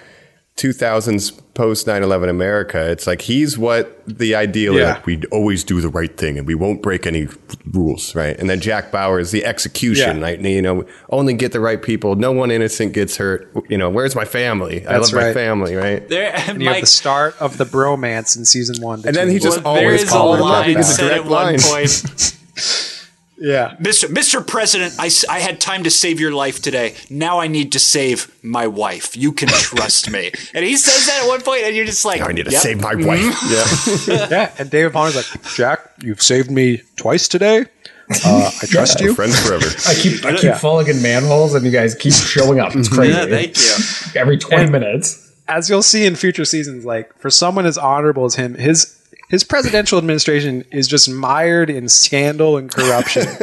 2000s 0.57 1.31
post 1.53 1.85
9/11 1.85 2.29
America. 2.29 2.89
It's 2.89 3.05
like 3.07 3.21
he's 3.21 3.57
what 3.57 4.01
the 4.07 4.35
ideal 4.35 4.73
Yeah. 4.75 4.93
like 4.93 5.05
we 5.05 5.21
always 5.31 5.63
do 5.65 5.81
the 5.81 5.89
right 5.89 6.15
thing 6.17 6.37
and 6.37 6.47
we 6.47 6.55
won't 6.55 6.81
break 6.81 7.05
any 7.05 7.27
rules, 7.73 8.15
right? 8.15 8.37
And 8.39 8.49
then 8.49 8.61
Jack 8.61 8.89
Bauer 8.91 9.19
is 9.19 9.31
the 9.31 9.45
execution, 9.45 10.17
Yeah. 10.19 10.23
right? 10.23 10.39
You 10.39 10.61
know, 10.61 10.85
only 11.09 11.33
get 11.33 11.51
the 11.51 11.59
right 11.59 11.81
people. 11.81 12.15
No 12.15 12.31
one 12.31 12.51
innocent 12.51 12.93
gets 12.93 13.17
hurt. 13.17 13.51
You 13.67 13.77
know, 13.77 13.89
where's 13.89 14.15
my 14.15 14.23
family? 14.25 14.85
I 14.87 14.93
That's 14.97 15.11
love 15.11 15.23
my 15.23 15.33
family, 15.33 15.75
right? 15.75 16.07
There, 16.07 16.33
and 16.47 16.61
you 16.61 16.69
have 16.69 16.79
the 16.81 16.87
start 16.87 17.35
of 17.41 17.57
the 17.57 17.65
bromance 17.65 18.37
in 18.37 18.45
season 18.45 18.81
one 18.81 19.01
And 19.05 19.13
then 19.15 19.29
he 19.29 19.39
just 19.39 19.61
well, 19.63 19.75
always 19.77 20.03
is 20.03 20.09
a 20.09 20.11
called 20.11 20.37
him 20.37 20.43
up. 20.43 20.49
line 20.51 20.69
He 20.69 20.75
a 20.75 20.83
said 20.83 21.07
direct 21.07 21.25
at 21.25 21.29
one 21.31 21.45
line. 21.45 21.59
point. 21.61 22.37
Yeah 23.37 23.75
Mr. 23.81 24.07
Mr. 24.07 24.45
President, 24.45 24.95
I 24.99 25.39
had 25.39 25.59
time 25.59 25.83
to 25.83 25.89
save 25.91 26.19
your 26.19 26.31
life 26.31 26.61
today. 26.61 26.95
Now 27.09 27.39
I 27.39 27.47
need 27.47 27.71
to 27.73 27.79
save 27.79 28.33
my 28.43 28.67
wife. 28.67 29.15
You 29.17 29.31
can 29.33 29.47
trust 29.69 30.09
me. 30.09 30.31
And 30.53 30.63
he 30.63 30.77
says 30.77 31.05
that 31.07 31.23
at 31.23 31.27
one 31.27 31.41
point, 31.41 31.63
and 31.63 31.75
you're 31.75 31.85
just 31.85 32.05
like, 32.05 32.21
I 32.21 32.31
need 32.31 32.45
to 32.45 32.51
"Yep." 32.51 32.61
save 32.61 32.81
my 32.81 32.95
wife. 32.95 33.35
Yeah. 34.07 34.27
yeah 34.29 34.51
and 34.59 34.69
david 34.69 34.93
palmer's 34.93 35.15
like 35.15 35.25
jack 35.55 35.79
you've 36.01 36.21
saved 36.21 36.49
me 36.51 36.81
twice 36.95 37.27
today 37.27 37.65
uh, 38.25 38.51
i 38.61 38.65
trust 38.67 38.99
you 39.01 39.13
Friends 39.13 39.39
forever. 39.45 39.65
I 39.87 39.93
keep 39.95 40.23
I 40.25 40.33
keep 40.33 40.43
Yeah. 40.43 40.57
falling 40.57 40.87
in 40.87 41.01
manholes, 41.01 41.55
and 41.55 41.65
you 41.65 41.71
guys 41.71 41.95
keep 41.95 42.13
showing 42.13 42.59
up. 42.59 42.75
It's 42.75 42.87
crazy. 42.89 43.13
Yeah, 43.13 43.25
thank 43.25 43.57
you. 43.57 44.19
Every 44.21 44.37
twenty 44.37 44.63
And- 44.63 44.71
minutes. 44.71 45.33
as 45.47 45.69
you'll 45.69 45.81
see 45.83 46.05
in 46.05 46.15
future 46.15 46.45
seasons, 46.45 46.85
like 46.85 47.15
for 47.19 47.29
someone 47.31 47.65
as 47.65 47.77
honorable 47.79 48.25
as 48.25 48.35
him, 48.35 48.53
his 48.55 48.94
his 49.29 49.43
presidential 49.43 49.97
administration 49.97 50.63
is 50.71 50.87
just 50.87 51.09
mired 51.09 51.69
in 51.69 51.89
scandal 51.89 52.57
and 52.57 52.71
corruption. 52.71 53.23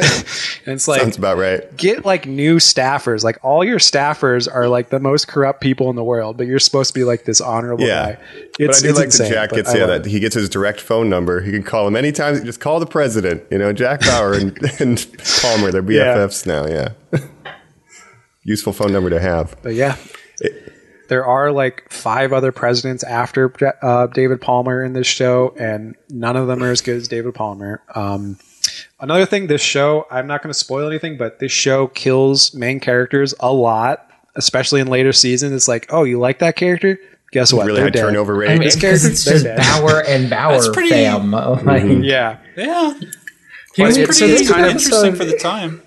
and 0.65 0.75
it's 0.75 0.87
like 0.87 1.01
Sounds 1.01 1.17
about 1.17 1.37
right. 1.37 1.75
get 1.75 2.05
like 2.05 2.25
new 2.25 2.55
staffers. 2.57 3.23
Like 3.23 3.37
all 3.43 3.63
your 3.65 3.79
staffers 3.79 4.47
are 4.53 4.69
like 4.69 4.89
the 4.89 4.99
most 4.99 5.27
corrupt 5.27 5.59
people 5.61 5.89
in 5.89 5.95
the 5.97 6.03
world, 6.03 6.37
but 6.37 6.47
you're 6.47 6.59
supposed 6.59 6.93
to 6.93 6.99
be 6.99 7.03
like 7.03 7.25
this 7.25 7.41
honorable 7.41 7.85
Yeah. 7.85 8.13
guy. 8.13 8.19
It's, 8.59 8.81
but 8.81 8.87
I 8.87 8.91
do 8.91 8.95
like 8.95 9.05
insane, 9.05 9.29
that 9.31 9.33
Jack 9.33 9.49
gets 9.51 9.75
yeah 9.75 9.85
that 9.87 10.05
he 10.05 10.19
gets 10.19 10.35
his 10.35 10.47
direct 10.49 10.79
phone 10.79 11.09
number. 11.09 11.41
He 11.41 11.51
can 11.51 11.63
call 11.63 11.87
him 11.87 11.95
anytime. 11.95 12.43
Just 12.45 12.59
call 12.59 12.79
the 12.79 12.85
president. 12.85 13.43
You 13.51 13.57
know, 13.57 13.73
Jack 13.73 14.01
Bauer 14.01 14.33
and, 14.33 14.57
and 14.79 15.05
Palmer. 15.41 15.71
They're 15.71 15.81
Yeah. 15.91 16.15
BFFs 16.17 16.45
now. 16.45 16.65
Yeah, 16.67 16.89
useful 18.43 18.73
phone 18.73 18.91
number 18.93 19.09
to 19.09 19.19
have. 19.19 19.55
But 19.61 19.73
yeah, 19.73 19.95
there 21.13 21.23
are 21.27 21.51
like 21.51 21.87
five 21.91 22.33
other 22.33 22.51
presidents 22.51 23.03
after 23.03 23.53
uh, 23.83 24.07
David 24.07 24.41
Palmer 24.41 24.83
in 24.83 24.93
this 24.93 25.05
show, 25.05 25.53
and 25.59 25.95
none 26.09 26.35
of 26.35 26.47
them 26.47 26.63
are 26.63 26.71
as 26.71 26.81
good 26.81 26.97
as 26.97 27.07
David 27.07 27.35
Palmer. 27.35 27.83
Um, 27.93 28.39
another 28.99 29.27
thing, 29.27 29.45
this 29.45 29.61
show, 29.61 30.07
I'm 30.09 30.25
not 30.25 30.41
going 30.41 30.49
to 30.51 30.57
spoil 30.57 30.87
anything, 30.89 31.15
but 31.17 31.37
this 31.37 31.51
show 31.51 31.85
kills 31.89 32.55
main 32.55 32.79
characters 32.79 33.35
a 33.39 33.53
lot, 33.53 34.09
especially 34.35 34.81
in 34.81 34.87
later 34.87 35.13
seasons. 35.13 35.53
It's 35.53 35.67
like, 35.67 35.85
oh, 35.93 36.03
you 36.03 36.17
like 36.17 36.39
that 36.39 36.55
character? 36.55 36.97
Guess 37.31 37.53
what? 37.53 37.67
Really 37.67 37.75
They're 37.75 37.85
high 37.85 37.89
dead. 37.91 38.01
turnover 38.01 38.33
rate. 38.33 38.49
I 38.49 38.57
mean, 38.57 38.69
because 38.73 39.05
it's 39.09 39.23
just 39.23 39.43
dead. 39.43 39.57
Bauer 39.59 40.01
and 40.07 40.31
Bauer 40.31 40.53
That's 40.53 40.69
pretty- 40.69 40.89
fam. 40.89 41.29
Like, 41.63 41.83
Yeah. 41.83 42.39
Yeah. 42.57 42.95
Can 42.97 43.11
But 43.77 43.95
we- 43.97 44.01
it's 44.03 44.17
so 44.17 44.25
pretty 44.25 44.33
this 44.43 44.49
kind 44.51 44.65
of- 44.65 44.71
episode- 44.71 45.11
the 45.17 45.37
time. 45.37 45.82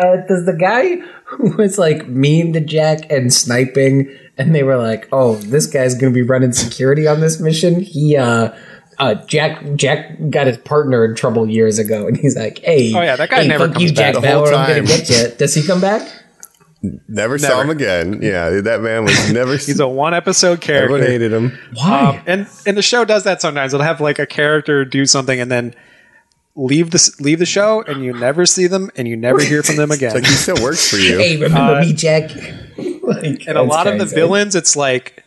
Uh, 0.00 0.16
does 0.26 0.46
the 0.46 0.56
guy 0.58 0.96
who 1.26 1.56
was 1.56 1.78
like 1.78 2.08
mean 2.08 2.52
to 2.54 2.60
Jack 2.60 3.10
and 3.10 3.32
sniping, 3.32 4.16
and 4.38 4.54
they 4.54 4.62
were 4.62 4.76
like, 4.76 5.08
"Oh, 5.12 5.36
this 5.36 5.66
guy's 5.66 5.94
gonna 5.94 6.12
be 6.12 6.22
running 6.22 6.52
security 6.52 7.06
on 7.06 7.20
this 7.20 7.38
mission." 7.40 7.80
He, 7.80 8.16
uh, 8.16 8.52
uh, 8.98 9.14
Jack, 9.26 9.62
Jack 9.76 10.16
got 10.30 10.46
his 10.46 10.58
partner 10.58 11.04
in 11.04 11.14
trouble 11.14 11.48
years 11.48 11.78
ago, 11.78 12.06
and 12.06 12.16
he's 12.16 12.36
like, 12.36 12.58
"Hey, 12.60 12.92
Oh, 12.94 13.00
yeah, 13.02 13.16
that 13.16 13.30
guy 13.30 13.42
hey, 13.42 13.48
never 13.48 13.66
fuck 13.66 13.74
comes 13.74 13.90
you, 13.90 13.94
back 13.96 14.14
Jack 14.14 14.22
the 14.22 14.30
whole 14.30 14.44
Bauer, 14.44 14.54
I'm 14.54 14.68
gonna 14.68 14.74
time. 14.80 14.84
get 14.86 15.08
you." 15.10 15.28
Does 15.36 15.54
he 15.54 15.62
come 15.62 15.80
back? 15.80 16.08
Never, 17.08 17.36
saw 17.38 17.60
him 17.60 17.68
again. 17.68 18.20
Yeah, 18.22 18.48
that 18.62 18.80
man 18.80 19.04
was 19.04 19.30
never. 19.32 19.52
He's 19.52 19.80
a 19.80 19.86
one 19.88 20.14
episode 20.14 20.60
character. 20.62 20.94
everyone 20.94 21.10
hated 21.10 21.30
him. 21.30 21.58
Why? 21.74 22.16
Um, 22.16 22.22
and 22.26 22.46
and 22.66 22.76
the 22.76 22.82
show 22.82 23.04
does 23.04 23.24
that 23.24 23.42
sometimes. 23.42 23.74
It'll 23.74 23.84
have 23.84 24.00
like 24.00 24.18
a 24.18 24.24
character 24.26 24.86
do 24.86 25.04
something 25.04 25.38
and 25.38 25.50
then 25.52 25.74
leave 26.60 26.90
the 26.90 27.16
leave 27.20 27.38
the 27.38 27.46
show, 27.46 27.82
and 27.82 28.04
you 28.04 28.12
never 28.12 28.46
see 28.46 28.66
them, 28.66 28.90
and 28.96 29.08
you 29.08 29.16
never 29.16 29.40
hear 29.40 29.62
from 29.62 29.76
them 29.76 29.90
again. 29.90 30.14
Like 30.14 30.26
he 30.26 30.32
still 30.32 30.62
works 30.62 30.88
for 30.88 30.96
you. 30.96 31.18
hey, 31.18 31.36
remember 31.36 31.76
uh, 31.76 31.80
me, 31.80 31.92
Jack? 31.92 32.30
like, 33.02 33.46
and 33.46 33.58
a 33.58 33.62
lot 33.62 33.86
of 33.86 33.98
the 33.98 34.04
villains, 34.04 34.54
it's 34.54 34.76
like 34.76 35.24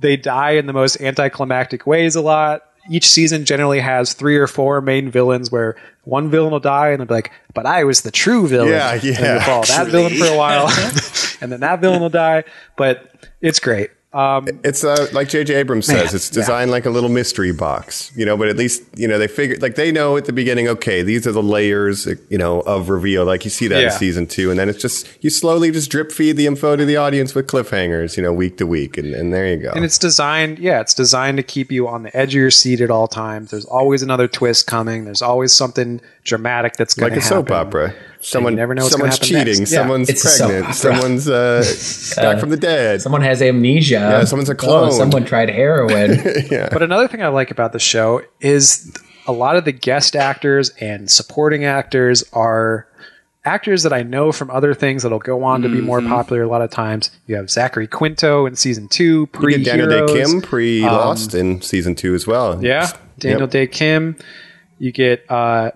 they 0.00 0.16
die 0.16 0.52
in 0.52 0.66
the 0.66 0.72
most 0.72 1.00
anticlimactic 1.00 1.86
ways. 1.86 2.16
A 2.16 2.22
lot. 2.22 2.64
Each 2.90 3.08
season 3.08 3.44
generally 3.44 3.78
has 3.78 4.12
three 4.12 4.36
or 4.36 4.48
four 4.48 4.80
main 4.80 5.08
villains 5.08 5.52
where 5.52 5.76
one 6.02 6.30
villain 6.30 6.50
will 6.50 6.58
die 6.58 6.88
and 6.88 6.98
they'll 6.98 7.06
be 7.06 7.14
like, 7.14 7.30
but 7.54 7.64
I 7.64 7.84
was 7.84 8.02
the 8.02 8.10
true 8.10 8.48
villain. 8.48 8.70
Yeah, 8.70 8.94
And 8.94 9.04
yeah, 9.04 9.34
you 9.34 9.40
follow 9.40 9.62
that 9.66 9.86
villain 9.86 10.18
for 10.18 10.26
a 10.26 10.36
while 10.36 10.66
and 11.40 11.52
then 11.52 11.60
that 11.60 11.80
villain 11.80 12.00
will 12.00 12.10
die. 12.10 12.42
But 12.76 13.28
it's 13.40 13.60
great. 13.60 13.90
Um, 14.14 14.46
It's 14.62 14.84
uh, 14.84 15.08
like 15.12 15.28
J.J. 15.30 15.54
Abrams 15.54 15.86
says. 15.86 16.12
it's 16.12 16.28
designed 16.28 16.70
like 16.70 16.84
a 16.84 16.90
little 16.90 17.08
mystery 17.08 17.52
box, 17.52 18.12
you 18.14 18.26
know. 18.26 18.36
But 18.36 18.48
at 18.48 18.56
least 18.56 18.82
you 18.94 19.08
know 19.08 19.18
they 19.18 19.26
figure 19.28 19.56
like 19.60 19.74
they 19.76 19.90
know 19.90 20.16
at 20.18 20.26
the 20.26 20.32
beginning. 20.34 20.68
Okay, 20.68 21.02
these 21.02 21.26
are 21.26 21.32
the 21.32 21.42
layers, 21.42 22.06
you 22.28 22.36
know, 22.36 22.60
of 22.60 22.90
reveal. 22.90 23.24
Like 23.24 23.44
you 23.44 23.50
see 23.50 23.68
that 23.68 23.80
Yeah. 23.80 23.92
in 23.92 23.98
season 23.98 24.26
two, 24.26 24.50
and 24.50 24.58
then 24.60 24.68
it's 24.68 24.82
just 24.82 25.08
you 25.22 25.30
slowly 25.30 25.70
just 25.70 25.90
drip 25.90 26.12
feed 26.12 26.36
the 26.36 26.46
info 26.46 26.76
to 26.76 26.84
the 26.84 26.96
audience 26.96 27.34
with 27.34 27.46
cliffhangers, 27.46 28.16
you 28.18 28.22
know, 28.22 28.32
week 28.32 28.58
to 28.58 28.66
week, 28.66 28.98
and, 28.98 29.14
and 29.14 29.32
there 29.32 29.46
you 29.48 29.56
go. 29.56 29.70
and 29.72 29.84
it's 29.84 29.98
designed, 29.98 30.58
yeah, 30.58 30.80
it's 30.80 30.92
designed 30.94 31.38
to 31.38 31.42
keep 31.42 31.72
you 31.72 31.88
on 31.88 32.02
the 32.02 32.14
edge 32.14 32.34
of 32.34 32.40
your 32.40 32.50
seat 32.50 32.80
at 32.82 32.90
all 32.90 33.08
times. 33.08 33.50
There's 33.50 33.64
always 33.64 34.02
another 34.02 34.28
twist 34.28 34.66
coming. 34.66 35.04
There's 35.06 35.22
always 35.22 35.52
something 35.52 36.00
dramatic 36.24 36.74
that's 36.74 36.94
going 36.94 37.12
like 37.12 37.18
a 37.18 37.24
soap 37.24 37.50
opera. 37.50 37.94
Someone, 38.24 38.54
never 38.54 38.74
know 38.74 38.82
what's 38.82 38.92
someone's 38.92 39.18
cheating. 39.18 39.58
next. 39.58 39.70
Someone's 39.72 40.08
It's 40.08 40.24
a 40.24 40.28
soap 40.28 40.48
pregnant. 40.50 40.64
opera. 40.66 40.74
Someone's 40.74 41.28
uh, 41.28 42.14
back 42.16 42.38
from 42.40 42.50
the 42.50 42.56
dead. 42.56 43.02
Someone 43.02 43.22
has 43.22 43.42
amnesia. 43.42 43.94
Yeah, 43.94 44.24
someone's 44.24 44.48
a 44.48 44.52
Oh, 44.52 44.56
clone. 44.56 44.92
someone 44.92 45.24
tried 45.24 45.50
heroin. 45.50 46.18
But 46.72 46.82
another 46.82 47.08
thing 47.08 47.22
I 47.22 47.28
like 47.28 47.50
about 47.50 47.72
the 47.72 47.78
show 47.80 48.22
is 48.40 48.92
a 49.26 49.32
lot 49.32 49.56
of 49.56 49.64
the 49.64 49.72
guest 49.72 50.14
actors 50.16 50.70
and 50.80 51.10
supporting 51.10 51.64
actors 51.64 52.24
are 52.32 52.86
actors 53.44 53.82
that 53.82 53.92
I 53.92 54.04
know 54.04 54.30
from 54.30 54.50
other 54.52 54.72
things 54.72 55.02
that'll 55.02 55.18
go 55.18 55.42
on 55.42 55.62
to 55.62 55.68
be 55.68 55.80
more 55.80 56.00
popular 56.00 56.42
a 56.42 56.46
lot 56.48 56.62
of 56.62 56.70
times. 56.70 57.10
You 57.26 57.34
have 57.36 57.50
Zachary 57.50 57.88
Quinto 57.88 58.46
in 58.46 58.54
season 58.54 58.86
two, 58.88 59.26
pre 59.28 59.62
Daniel 59.64 59.88
Dae 60.06 60.12
Kim 60.12 60.40
pre 60.42 60.82
Lost 60.82 61.34
in 61.34 61.60
season 61.60 61.96
two 61.96 62.14
as 62.14 62.24
well. 62.26 62.52
Um, 62.52 62.64
Yeah, 62.64 62.88
Daniel 63.18 63.42
Yep. 63.42 63.50
Dae 63.50 63.66
Kim. 63.66 64.16
You 64.78 64.92
get 64.92 65.28
uh, 65.28 65.72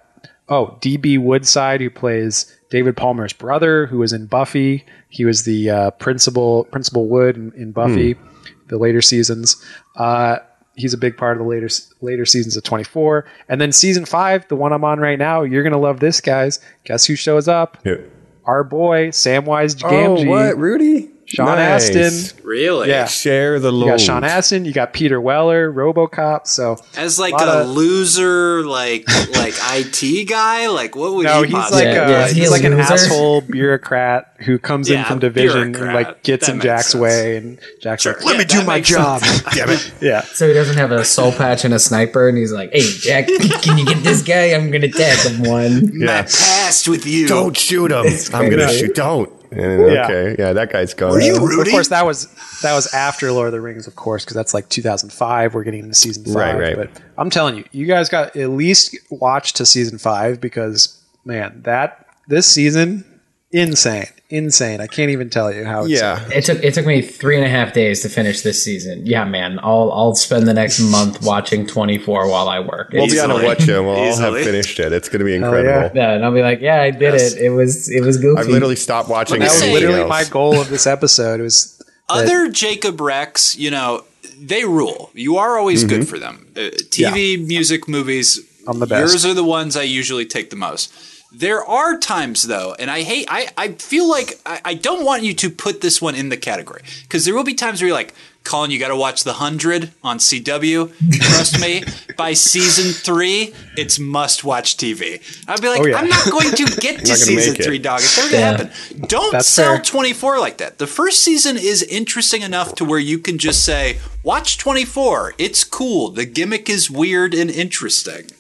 oh 0.49 0.79
DB 0.81 1.19
Woodside 1.19 1.81
who 1.81 1.91
plays 1.91 2.53
David 2.71 2.97
Palmer's 2.97 3.33
brother, 3.33 3.87
who 3.87 3.99
was 3.99 4.13
in 4.13 4.27
Buffy. 4.27 4.85
He 5.09 5.25
was 5.25 5.45
the 5.45 5.71
uh, 5.71 5.91
principal 5.93 6.65
Principal 6.65 7.09
Wood 7.09 7.37
in, 7.37 7.53
in 7.53 7.73
Buffy, 7.73 8.13
Hmm. 8.15 8.27
the 8.69 8.79
later 8.79 9.01
seasons. 9.03 9.57
Uh, 9.97 10.39
he's 10.75 10.93
a 10.93 10.99
big 10.99 11.17
part 11.17 11.37
of 11.39 11.43
the 11.45 11.49
later 11.49 11.69
later 12.01 12.27
seasons 12.27 12.57
of 12.57 12.63
24. 12.65 13.25
And 13.49 13.61
then 13.61 13.73
season 13.73 14.05
five, 14.05 14.47
the 14.49 14.57
one 14.57 14.73
I'm 14.73 14.85
on 14.85 14.99
right 15.01 15.19
now. 15.19 15.43
You're 15.43 15.63
gonna 15.63 15.79
love 15.79 16.01
this, 16.01 16.21
guys. 16.21 16.61
Guess 16.85 17.07
who 17.07 17.17
shows 17.17 17.49
up? 17.49 17.79
Yeah. 17.85 17.97
Our 18.45 18.63
boy 18.63 19.09
Samwise 19.09 19.75
Gamgee. 19.77 19.85
Oh, 19.85 20.17
Gamgee. 20.17 20.29
what 20.29 20.59
Rudy? 20.59 21.11
Sean 21.29 21.47
Nice. 21.47 21.91
Astin. 21.91 22.39
Really? 22.45 22.89
Yeah. 22.89 23.07
Share 23.07 23.59
the 23.59 23.73
You 23.73 23.79
load. 23.79 23.87
got 23.89 24.01
Sean 24.01 24.23
Astin. 24.23 24.65
You 24.65 24.73
got 24.73 24.93
Peter 24.93 25.21
Weller, 25.21 25.73
RoboCop. 25.73 26.47
So 26.47 26.79
As 26.97 27.19
like 27.19 27.33
Lot 27.33 27.49
a 27.49 27.61
of- 27.63 27.69
loser, 27.69 28.65
like 28.65 29.09
like 29.37 29.55
IT 29.73 30.29
guy, 30.29 30.69
like 30.69 30.95
what 30.95 31.15
would 31.15 31.25
No, 31.25 31.43
he 31.43 31.53
he's 31.53 31.71
like 31.73 31.85
Yeah, 31.85 32.07
a, 32.07 32.11
yeah, 32.11 32.25
is 32.27 32.33
he 32.33 32.41
he's 32.41 32.49
a 32.49 32.53
like 32.53 32.63
an 32.65 32.75
asshole 32.75 33.41
bureaucrat 33.41 34.35
who 34.41 34.59
comes 34.59 34.89
in 34.89 35.03
from 35.05 35.19
division 35.19 35.75
and 35.75 35.95
like 35.95 36.23
gets 36.23 36.47
That 36.47 36.55
in 36.55 36.61
Jack's 36.61 36.93
sense. 36.93 37.03
way, 37.03 37.37
and 37.39 37.59
Jack's 37.83 38.03
Sure. 38.03 38.13
like, 38.15 38.25
"Let 38.25 38.33
Yeah, 38.35 38.39
me 38.39 38.45
do 38.45 38.65
my 38.65 38.81
job." 38.81 39.23
Damn 39.53 39.71
it. 39.71 39.93
yeah, 40.01 40.21
so 40.23 40.47
he 40.47 40.55
doesn't 40.55 40.77
have 40.77 40.93
a 40.93 41.05
soul 41.05 41.33
patch 41.33 41.65
and 41.65 41.75
a 41.75 41.79
sniper, 41.81 42.29
and 42.29 42.39
he's 42.39 42.53
like, 42.53 42.71
"Hey, 42.73 42.83
Jack, 42.83 43.27
can 43.63 43.79
you 43.79 43.85
get 43.87 44.05
this 44.05 44.23
guy? 44.23 44.53
I'm 44.55 44.71
gonna 44.71 44.89
tag 44.93 45.19
him 45.27 45.43
one." 45.43 46.03
I 46.09 46.23
passed 46.23 46.87
with 46.87 47.05
you. 47.07 47.27
Don't 47.27 47.57
shoot 47.57 47.91
him. 47.91 48.07
I'm 48.35 48.49
gonna 48.51 48.69
shoot. 48.73 48.95
Don't. 48.95 49.29
And, 49.51 49.93
Yeah. 49.93 50.05
Okay. 50.05 50.37
Yeah, 50.39 50.53
that 50.53 50.73
guy's 50.73 50.95
gone. 50.95 51.13
Were 51.13 51.21
you 51.21 51.35
Of 51.37 51.69
course, 51.69 51.89
that 51.89 52.05
was 52.05 52.29
that 52.63 52.75
was 52.75 52.93
after 52.95 53.33
Lord 53.33 53.47
of 53.49 53.53
the 53.53 53.61
Rings, 53.61 53.87
of 53.87 53.97
course, 53.97 54.25
because 54.25 54.35
that's 54.35 54.55
like 54.55 54.69
2005. 54.69 55.55
We're 55.55 55.65
getting 55.65 55.85
into 55.85 55.95
season 55.95 56.25
five, 56.25 56.35
Right, 56.59 56.77
right. 56.77 56.93
but 56.93 57.03
I'm 57.19 57.31
telling 57.31 57.57
you, 57.57 57.65
you 57.73 57.87
guys 57.87 58.09
got 58.09 58.35
at 58.37 58.51
least 58.51 58.97
watch 59.11 59.53
to 59.55 59.67
season 59.67 59.99
five 59.99 60.41
because 60.41 61.03
man, 61.25 61.63
that 61.65 62.07
this 62.29 62.47
season, 62.47 63.05
insane, 63.53 64.07
insane. 64.29 64.81
I 64.81 64.87
can't 64.87 65.11
even 65.11 65.31
tell 65.31 65.53
you 65.53 65.65
how. 65.65 65.83
Insane. 65.83 65.97
Yeah. 65.99 66.29
It 66.33 66.45
took 66.45 66.63
it 66.63 66.75
took 66.75 66.87
me 66.87 67.03
three 67.03 67.37
and 67.37 67.45
a 67.45 67.49
half 67.49 67.73
days 67.73 68.03
to 68.03 68.09
finish 68.09 68.43
this 68.43 68.63
season. 68.63 69.07
Yeah, 69.07 69.25
man, 69.25 69.59
I'll 69.63 69.91
I'll 69.93 70.15
spend 70.15 70.47
the 70.49 70.55
next 70.55 70.81
month 70.91 71.23
watching 71.25 71.67
24 71.67 72.29
while 72.31 72.49
I 72.49 72.61
work. 72.61 72.91
We'll 72.93 73.07
be 73.07 73.19
on 73.21 73.31
a 73.31 73.43
watch 73.45 73.61
and 73.69 73.87
we'll 73.87 73.97
all 73.97 74.17
have 74.19 74.35
finished 74.35 74.79
it. 74.81 74.93
It's 74.93 75.09
going 75.09 75.21
to 75.21 75.25
be 75.25 75.33
yeah. 75.33 75.37
incredible. 75.45 75.97
yeah, 75.97 76.13
and 76.15 76.25
I'll 76.25 76.33
be 76.35 76.43
like, 76.43 76.61
"Yeah, 76.61 76.83
I 76.83 76.91
did 76.91 77.13
Yes. 77.15 77.35
it. 77.35 77.43
It 77.43 77.51
was 77.51 77.89
it 77.91 78.01
was 78.03 78.17
goofy." 78.19 78.41
I've 78.41 78.49
literally 78.49 78.77
stopped 78.77 79.09
watching 79.09 79.41
Let 79.41 79.47
that 79.47 79.53
was 79.53 79.59
say- 79.61 79.71
anything 79.71 79.89
literally 79.89 80.09
my 80.09 80.25
goal 80.25 80.61
of 80.61 80.69
this 80.69 80.87
episode. 80.87 81.41
Was 81.41 81.81
Other 82.09 82.49
Jacob 82.51 83.01
Rex, 83.01 83.57
you 83.57 83.71
know, 83.71 84.05
they 84.41 84.65
rule. 84.65 85.11
You 85.15 85.37
are 85.39 85.57
always 85.59 85.81
Mm-hmm. 85.85 85.89
good 85.97 86.09
for 86.09 86.19
them. 86.19 86.47
Uh, 86.57 86.71
TV, 86.91 87.45
music, 87.47 87.89
movies. 87.89 88.41
I'm 88.69 88.79
the 88.81 88.87
best. 88.87 89.13
Yours 89.13 89.25
are 89.25 89.35
the 89.35 89.45
ones 89.45 89.77
I 89.77 89.83
usually 89.83 90.27
take 90.27 90.51
the 90.51 90.57
most. 90.57 90.93
There 91.39 91.63
are 91.63 91.99
times 91.99 92.45
though, 92.45 92.75
and 92.79 92.91
I 92.91 93.03
hate. 93.03 93.27
I, 93.31 93.49
I 93.59 93.73
feel 93.73 94.09
like 94.09 94.41
I, 94.47 94.61
I 94.65 94.75
don't 94.75 95.05
want 95.05 95.23
you 95.23 95.35
to 95.35 95.51
put 95.51 95.83
this 95.83 96.01
one 96.01 96.15
in 96.15 96.31
the 96.31 96.37
category 96.39 96.81
because 97.03 97.27
there 97.27 97.35
will 97.35 97.45
be 97.45 97.53
times 97.53 97.83
where 97.83 97.89
you're 97.89 97.97
like, 97.97 98.15
Colin, 98.43 98.71
you 98.71 98.79
got 98.79 98.89
to 98.89 98.97
watch 98.97 99.25
The 99.25 99.35
Hundred 99.35 99.93
on 100.03 100.19
CW. 100.19 101.21
Trust 101.21 101.61
me, 101.61 101.85
by 102.17 102.33
season 102.33 102.93
three, 102.93 103.53
it's 103.77 103.99
must-watch 103.99 104.77
TV. 104.77 105.21
I'd 105.49 105.61
be 105.61 105.69
like, 105.69 105.81
Oh, 105.81 105.87
yeah. 105.87 105.99
I'm 105.99 106.09
not 106.09 106.31
going 106.31 106.51
to 106.53 106.65
get 106.81 107.01
to 107.01 107.17
season 107.17 107.57
three, 107.57 107.81
dog. 107.81 108.01
It's 108.01 108.17
never 108.17 108.31
gonna 108.31 108.43
happen. 108.45 109.01
Don't 109.09 109.33
That's 109.33 109.49
sell 109.49 109.75
fair. 109.75 109.83
24 109.83 110.39
like 110.39 110.59
that. 110.59 110.79
The 110.79 110.87
first 110.87 111.23
season 111.23 111.57
is 111.57 111.83
interesting 111.83 112.43
enough 112.43 112.75
to 112.77 112.85
where 112.85 113.01
you 113.01 113.19
can 113.19 113.37
just 113.37 113.65
say, 113.65 113.99
watch 114.23 114.59
24. 114.59 115.35
It's 115.39 115.65
cool. 115.65 116.11
The 116.11 116.25
gimmick 116.25 116.71
is 116.71 116.91
weird 116.91 117.35
and 117.35 117.51
interesting. 117.51 118.31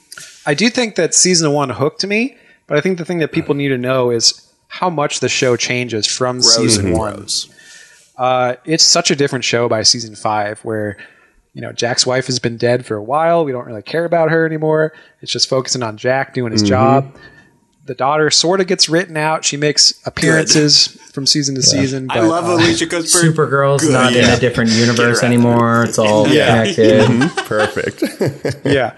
I 0.46 0.54
do 0.54 0.70
think 0.70 0.94
that 0.94 1.12
season 1.12 1.52
one 1.52 1.70
hooked 1.70 2.06
me, 2.06 2.36
but 2.66 2.76
I 2.78 2.80
think 2.80 2.98
the 2.98 3.04
thing 3.04 3.18
that 3.18 3.32
people 3.32 3.54
need 3.54 3.68
to 3.68 3.78
know 3.78 4.10
is 4.10 4.42
how 4.68 4.90
much 4.90 5.20
the 5.20 5.28
show 5.28 5.56
changes 5.56 6.06
from 6.06 6.42
season 6.42 6.92
one. 6.92 7.14
Gross. 7.16 7.48
Uh, 8.18 8.56
it's 8.64 8.84
such 8.84 9.10
a 9.10 9.16
different 9.16 9.44
show 9.44 9.68
by 9.68 9.82
season 9.82 10.16
five, 10.16 10.60
where 10.60 10.96
you 11.54 11.60
know 11.62 11.72
Jack's 11.72 12.06
wife 12.06 12.26
has 12.26 12.38
been 12.38 12.56
dead 12.56 12.84
for 12.86 12.96
a 12.96 13.02
while. 13.02 13.44
We 13.44 13.52
don't 13.52 13.66
really 13.66 13.82
care 13.82 14.04
about 14.04 14.30
her 14.30 14.44
anymore. 14.46 14.92
It's 15.20 15.30
just 15.32 15.48
focusing 15.48 15.82
on 15.82 15.96
Jack 15.96 16.34
doing 16.34 16.52
his 16.52 16.62
job. 16.62 17.14
The 17.84 17.94
daughter 17.94 18.30
sort 18.32 18.60
of 18.60 18.66
gets 18.66 18.88
written 18.88 19.16
out. 19.16 19.44
She 19.44 19.56
makes 19.56 19.94
appearances 20.06 20.88
from 21.12 21.24
season 21.24 21.54
to 21.54 21.62
season. 21.62 22.08
But, 22.08 22.16
I 22.16 22.20
love 22.22 22.46
uh, 22.46 22.52
Elisha 22.54 22.86
Cuthbert. 22.88 23.06
Supergirl's 23.22 23.88
not 23.88 24.12
in 24.12 24.24
a 24.24 24.40
different 24.40 24.70
universe 24.70 25.22
anymore. 25.22 25.84
It's 25.84 25.96
all 25.98 26.26
Yeah. 26.26 26.64
connected. 26.74 27.30
Perfect. 27.44 28.02
yeah. 28.64 28.96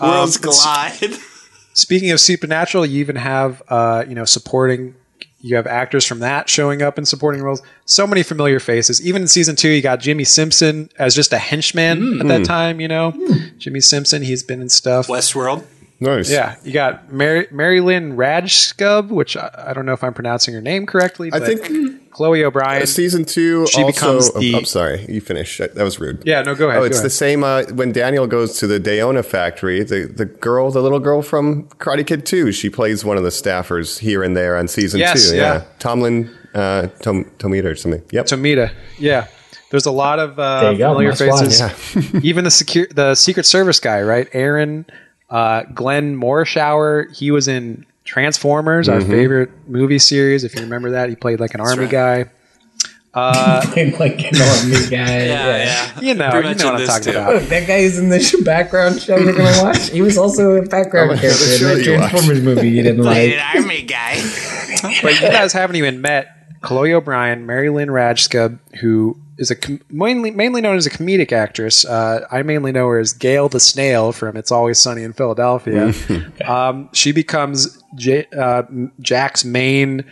Worlds 0.00 0.36
Um, 0.36 0.42
collide. 0.42 1.18
Speaking 1.76 2.10
of 2.10 2.20
Supernatural, 2.20 2.86
you 2.86 3.00
even 3.00 3.16
have 3.16 3.62
uh, 3.68 4.04
you 4.08 4.14
know 4.14 4.24
supporting. 4.24 4.94
You 5.42 5.56
have 5.56 5.66
actors 5.66 6.04
from 6.06 6.20
that 6.20 6.48
showing 6.48 6.80
up 6.82 6.98
in 6.98 7.04
supporting 7.04 7.42
roles. 7.42 7.62
So 7.84 8.06
many 8.06 8.22
familiar 8.22 8.58
faces. 8.58 9.06
Even 9.06 9.22
in 9.22 9.28
season 9.28 9.54
two, 9.54 9.68
you 9.68 9.82
got 9.82 10.00
Jimmy 10.00 10.24
Simpson 10.24 10.88
as 10.98 11.14
just 11.14 11.32
a 11.32 11.38
henchman 11.38 12.20
at 12.20 12.26
that 12.28 12.44
time. 12.46 12.80
You 12.80 12.88
know, 12.88 13.12
Jimmy 13.58 13.80
Simpson. 13.80 14.22
He's 14.22 14.42
been 14.42 14.62
in 14.62 14.70
stuff. 14.70 15.06
Westworld. 15.06 15.64
nice. 16.00 16.30
Yeah, 16.30 16.56
you 16.64 16.72
got 16.72 17.12
Mary 17.12 17.46
Mary 17.50 17.80
Lynn 17.80 18.16
Rajskub, 18.16 19.08
which 19.08 19.36
I, 19.36 19.66
I 19.68 19.72
don't 19.74 19.84
know 19.86 19.92
if 19.92 20.02
I'm 20.02 20.14
pronouncing 20.14 20.54
her 20.54 20.62
name 20.62 20.86
correctly. 20.86 21.30
I 21.32 21.40
think 21.40 21.95
Chloe 22.16 22.42
O'Brien. 22.44 22.86
season 22.86 23.24
two 23.26 23.66
She 23.66 23.82
also. 23.82 23.92
becomes 23.92 24.30
oh, 24.34 24.40
the- 24.40 24.54
I'm 24.56 24.64
sorry. 24.64 25.04
You 25.08 25.20
finished. 25.20 25.58
That 25.58 25.74
that 25.74 25.84
was 25.84 26.00
rude. 26.00 26.22
yeah, 26.24 26.40
no, 26.42 26.54
go 26.54 26.68
ahead. 26.70 26.78
Oh, 26.78 26.80
go 26.82 26.86
it's 26.86 26.96
ahead. 26.96 27.04
the 27.06 27.10
same 27.10 27.44
uh, 27.44 27.64
when 27.74 27.92
Daniel 27.92 28.26
goes 28.26 28.58
to 28.60 28.66
the 28.66 28.80
Dayona 28.80 29.22
factory. 29.24 29.82
The 29.84 30.06
the 30.06 30.24
girl, 30.24 30.70
the 30.70 30.80
little 30.82 30.98
girl 31.00 31.20
from 31.20 31.64
Karate 31.78 32.06
Kid 32.06 32.24
2, 32.24 32.52
she 32.52 32.70
plays 32.70 33.04
one 33.04 33.18
of 33.18 33.22
the 33.22 33.28
staffers 33.30 33.98
here 33.98 34.22
and 34.22 34.34
there 34.36 34.56
on 34.56 34.66
season 34.68 34.98
Yes, 35.00 35.30
two. 35.30 35.36
yeah. 35.36 35.64
Tamlyn, 35.78 36.34
uh, 36.54 36.86
Tom, 37.02 37.24
Tomita 37.38 37.66
or 37.66 37.74
something. 37.76 38.02
Yep. 38.10 38.26
Tomita. 38.26 38.72
Yeah. 38.98 39.26
There's 39.70 39.84
a 39.86 39.90
lot 39.90 40.18
of 40.18 40.38
uh, 40.38 40.60
There 40.62 40.74
go, 40.78 40.88
familiar 40.94 41.10
must 41.10 41.26
watch. 41.26 41.40
faces. 41.60 42.14
Even 42.24 42.44
the 42.44 42.50
secure, 42.50 42.86
the 42.94 43.14
Secret 43.14 43.44
Service 43.44 43.80
guy, 43.80 44.00
right? 44.00 44.26
Aaron, 44.32 44.86
uh, 45.28 45.64
Glenn 45.74 46.16
Morshower. 46.16 47.14
He 47.14 47.30
was 47.30 47.46
in 47.48 47.84
Transformers, 48.06 48.88
Mm-hmm. 48.88 49.02
our 49.02 49.08
favorite 49.08 49.50
movie 49.68 49.98
series. 49.98 50.44
If 50.44 50.54
you 50.54 50.62
remember 50.62 50.92
that, 50.92 51.08
he 51.10 51.16
played 51.16 51.40
like 51.40 51.54
an 51.54 51.60
army 51.60 51.86
guy. 51.88 52.26
Uh, 53.12 53.62
played 53.72 53.98
like 53.98 54.18
an 54.32 54.40
army 54.40 54.86
guy. 54.88 55.24
Yeah, 55.26 55.56
yeah. 55.64 56.00
You 56.00 56.14
know, 56.14 56.30
Pretty 56.30 56.48
you 56.50 56.54
know 56.56 56.72
what 56.72 56.80
I'm 56.82 56.86
talking 56.86 57.04
too. 57.12 57.18
about. 57.18 57.34
Oh, 57.34 57.38
that 57.46 57.66
guy 57.66 57.76
is 57.78 57.98
in 57.98 58.08
the 58.10 58.42
background 58.44 59.00
show 59.02 59.16
you're 59.16 59.34
gonna 59.36 59.62
watch. 59.62 59.90
He 59.90 60.02
was 60.02 60.16
also 60.18 60.52
a 60.56 60.62
background 60.62 61.10
Oh 61.10 61.14
my 61.14 61.20
character 61.20 61.44
the 61.46 61.52
in 61.54 61.58
show 61.58 61.66
that 61.74 61.84
that 61.84 61.98
watched. 61.98 62.10
Transformers 62.10 62.42
movie 62.44 62.68
you 62.70 62.82
didn't 62.82 63.02
like. 63.04 63.34
army 63.54 63.82
guy. 63.82 64.16
But 65.02 65.14
you 65.20 65.28
guys 65.28 65.52
haven't 65.52 65.76
even 65.76 66.00
met 66.00 66.28
Chloe 66.60 66.92
O'Brien, 66.92 67.46
Mary 67.46 67.70
Lynn 67.70 67.88
Rajskub, 67.88 68.58
who 68.80 69.16
is 69.38 69.50
a 69.50 69.54
com- 69.56 69.80
mainly 69.90 70.30
mainly 70.30 70.60
known 70.60 70.76
as 70.76 70.86
a 70.86 70.90
comedic 70.90 71.32
actress. 71.32 71.84
Uh, 71.84 72.26
I 72.30 72.42
mainly 72.42 72.72
know 72.72 72.88
her 72.88 72.98
as 72.98 73.12
Gail 73.12 73.48
the 73.48 73.60
Snail 73.60 74.12
from 74.12 74.36
It's 74.36 74.50
Always 74.50 74.78
Sunny 74.78 75.02
in 75.02 75.12
Philadelphia. 75.12 75.92
um, 76.46 76.88
she 76.92 77.12
becomes 77.12 77.82
J- 77.94 78.26
uh, 78.36 78.62
Jack's 79.00 79.44
main 79.44 80.04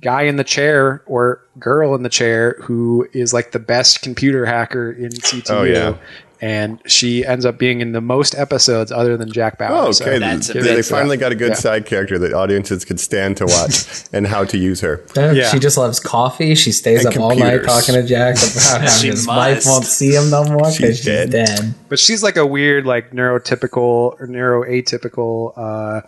guy 0.00 0.22
in 0.22 0.36
the 0.36 0.44
chair 0.44 1.02
or 1.06 1.42
girl 1.58 1.94
in 1.94 2.02
the 2.04 2.08
chair 2.08 2.56
who 2.62 3.08
is 3.12 3.32
like 3.34 3.50
the 3.52 3.58
best 3.58 4.00
computer 4.02 4.46
hacker 4.46 4.92
in 4.92 5.10
CTU. 5.10 5.50
Oh, 5.50 5.62
yeah. 5.64 5.96
And 6.40 6.80
she 6.86 7.24
ends 7.26 7.44
up 7.44 7.58
being 7.58 7.80
in 7.80 7.92
the 7.92 8.00
most 8.00 8.34
episodes 8.36 8.92
other 8.92 9.16
than 9.16 9.32
Jack 9.32 9.58
Bauer. 9.58 9.88
Oh, 9.88 9.92
So 9.92 10.04
okay. 10.04 10.18
that's 10.18 10.48
a 10.50 10.52
they, 10.54 10.76
they 10.76 10.82
finally 10.82 11.16
got 11.16 11.32
a 11.32 11.34
good 11.34 11.48
Yeah. 11.50 11.54
side 11.54 11.84
character 11.86 12.16
that 12.20 12.32
audiences 12.32 12.84
could 12.84 13.00
stand 13.00 13.36
to 13.38 13.46
watch 13.46 14.04
and 14.12 14.26
how 14.26 14.44
to 14.44 14.56
use 14.56 14.80
her. 14.82 15.02
Yeah. 15.16 15.50
She 15.50 15.58
just 15.58 15.76
loves 15.76 15.98
coffee. 15.98 16.54
She 16.54 16.70
stays 16.70 17.04
And 17.04 17.14
up 17.16 17.20
all 17.20 17.34
night 17.34 17.64
talking 17.64 17.94
to 17.96 18.04
Jack 18.04 18.36
about 18.52 18.82
how 18.82 18.86
She 18.88 19.08
his 19.08 19.26
wife 19.26 19.64
won't 19.66 19.84
see 19.84 20.14
him 20.14 20.30
no 20.30 20.44
more 20.44 20.58
because 20.58 20.74
She's 20.76 20.96
she's 20.98 21.04
dead. 21.04 21.30
dead. 21.30 21.74
but 21.88 21.98
she's 21.98 22.22
like 22.22 22.36
a 22.36 22.46
weird 22.46 22.86
like 22.86 23.10
neurotypical 23.10 23.80
or 24.20 24.26
neuroatypical 24.28 25.52
uh 25.56 26.00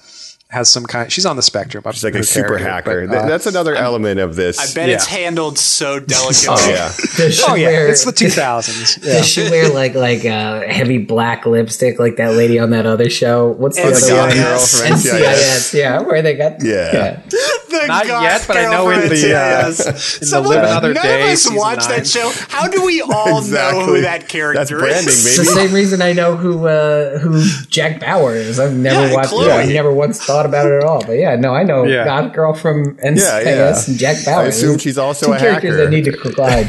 has 0.51 0.69
some 0.69 0.85
kind 0.85 1.11
she's 1.13 1.25
on 1.25 1.37
the 1.37 1.43
spectrum 1.43 1.85
She's 1.93 2.03
like 2.05 2.15
a 2.17 2.25
super 2.25 2.59
hacker. 2.59 3.07
Th- 3.07 3.23
That's 3.23 3.47
another 3.47 3.75
element 3.75 4.19
of 4.21 4.35
this. 4.37 4.59
I 4.59 4.75
bet 4.75 4.89
it's 4.89 5.07
handled 5.07 5.59
so 5.59 6.01
delicately. 6.01 6.41
Oh, 6.51 6.69
yeah. 6.69 6.93
Does 7.17 7.37
she 7.39 7.45
oh 7.47 7.55
yeah 7.55 7.67
wear, 7.69 7.89
it's 7.89 8.05
the 8.05 8.13
2000s 8.13 9.03
yeah. 9.07 9.13
Does 9.15 9.29
she 9.29 9.43
wear 9.49 9.73
like 9.73 9.95
like 9.95 10.25
uh, 10.25 10.63
heavy 10.63 10.99
black 10.99 11.47
lipstick 11.47 11.99
like 12.01 12.17
that 12.17 12.35
lady 12.35 12.59
on 12.59 12.71
that 12.71 12.87
other 12.87 13.09
show? 13.09 13.49
What's 13.51 13.77
the 13.77 13.83
NCIS. 13.85 14.11
other 14.11 14.21
one? 14.29 14.37
Girl 14.37 14.59
from 14.59 14.87
NCIS. 14.97 15.21
NCIS. 15.21 15.75
Yeah, 15.75 16.01
where 16.03 16.23
they 16.23 16.35
got 16.35 16.63
Yeah. 16.65 17.23
The 17.71 17.87
Not 17.87 18.07
goth 18.07 18.23
yet, 18.23 18.45
but 18.49 18.57
I 18.57 18.71
know 18.71 18.91
in 18.91 19.01
the, 19.09 19.15
uh, 19.15 19.15
yes. 19.15 20.23
in 20.23 20.29
the 20.31 20.41
Live 20.41 20.63
Another 20.65 20.93
none 20.95 21.03
Day 21.05 21.23
of 21.23 21.29
us 21.31 21.51
watch 21.53 21.79
nine. 21.81 21.89
that 21.91 22.07
show. 22.07 22.31
How 22.49 22.67
do 22.69 22.85
we 22.85 23.01
all 23.15 23.43
know 23.43 23.85
who 23.87 24.01
that 24.03 24.29
character 24.29 24.59
That's 24.59 24.71
branding, 24.71 25.09
is? 25.09 25.27
It's 25.27 25.39
the 25.39 25.45
same 25.45 25.73
reason 25.73 26.03
I 26.03 26.13
know 26.13 26.37
who 26.37 26.67
uh, 26.67 27.19
who 27.19 27.43
Jack 27.69 28.01
Bauer 28.01 28.35
is. 28.35 28.59
I've 28.59 28.75
never 28.75 29.07
Yeah, 29.09 29.15
watched. 29.15 29.29
Chloe. 29.31 29.51
I've 29.51 29.69
never 29.69 29.93
once 29.93 30.25
thought 30.25 30.47
about 30.47 30.67
it 30.67 30.73
at 30.75 30.83
all. 30.85 31.05
But 31.05 31.13
yeah, 31.13 31.37
no, 31.37 31.55
I 31.55 31.63
know 31.63 31.85
Yeah. 31.85 32.05
God 32.05 32.35
Girl 32.35 32.55
from 32.55 32.97
NCIS 32.97 33.17
Yeah, 33.17 33.41
yeah. 33.41 33.83
and 33.87 33.99
Jack 33.99 34.25
Bauer. 34.25 34.43
I 34.43 34.47
assume 34.47 34.79
she's 34.79 34.99
also 34.99 35.27
two 35.27 35.33
a 35.33 35.39
characters 35.39 35.71
hacker. 35.77 35.85
that 35.85 35.91
need 35.91 36.05
to 36.05 36.13
collide. 36.17 36.67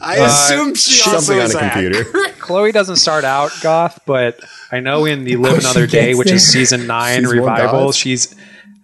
I 0.00 0.16
assume 0.16 0.74
she 0.74 1.00
also 1.10 1.20
Something 1.20 1.40
on 1.40 1.46
is 1.46 1.54
a 1.54 1.58
a 1.58 1.60
computer. 1.70 2.04
chloe 2.40 2.72
doesn't 2.72 2.96
start 2.96 3.22
out 3.22 3.52
goth 3.60 4.00
but 4.06 4.40
i 4.72 4.80
know 4.80 5.04
in 5.04 5.24
the 5.24 5.36
live 5.36 5.52
Oh, 5.52 5.56
another 5.58 5.86
day 5.86 6.14
which 6.14 6.30
is 6.30 6.46
season 6.50 6.86
9 6.86 7.26
revival 7.26 7.92
she's 7.92 8.34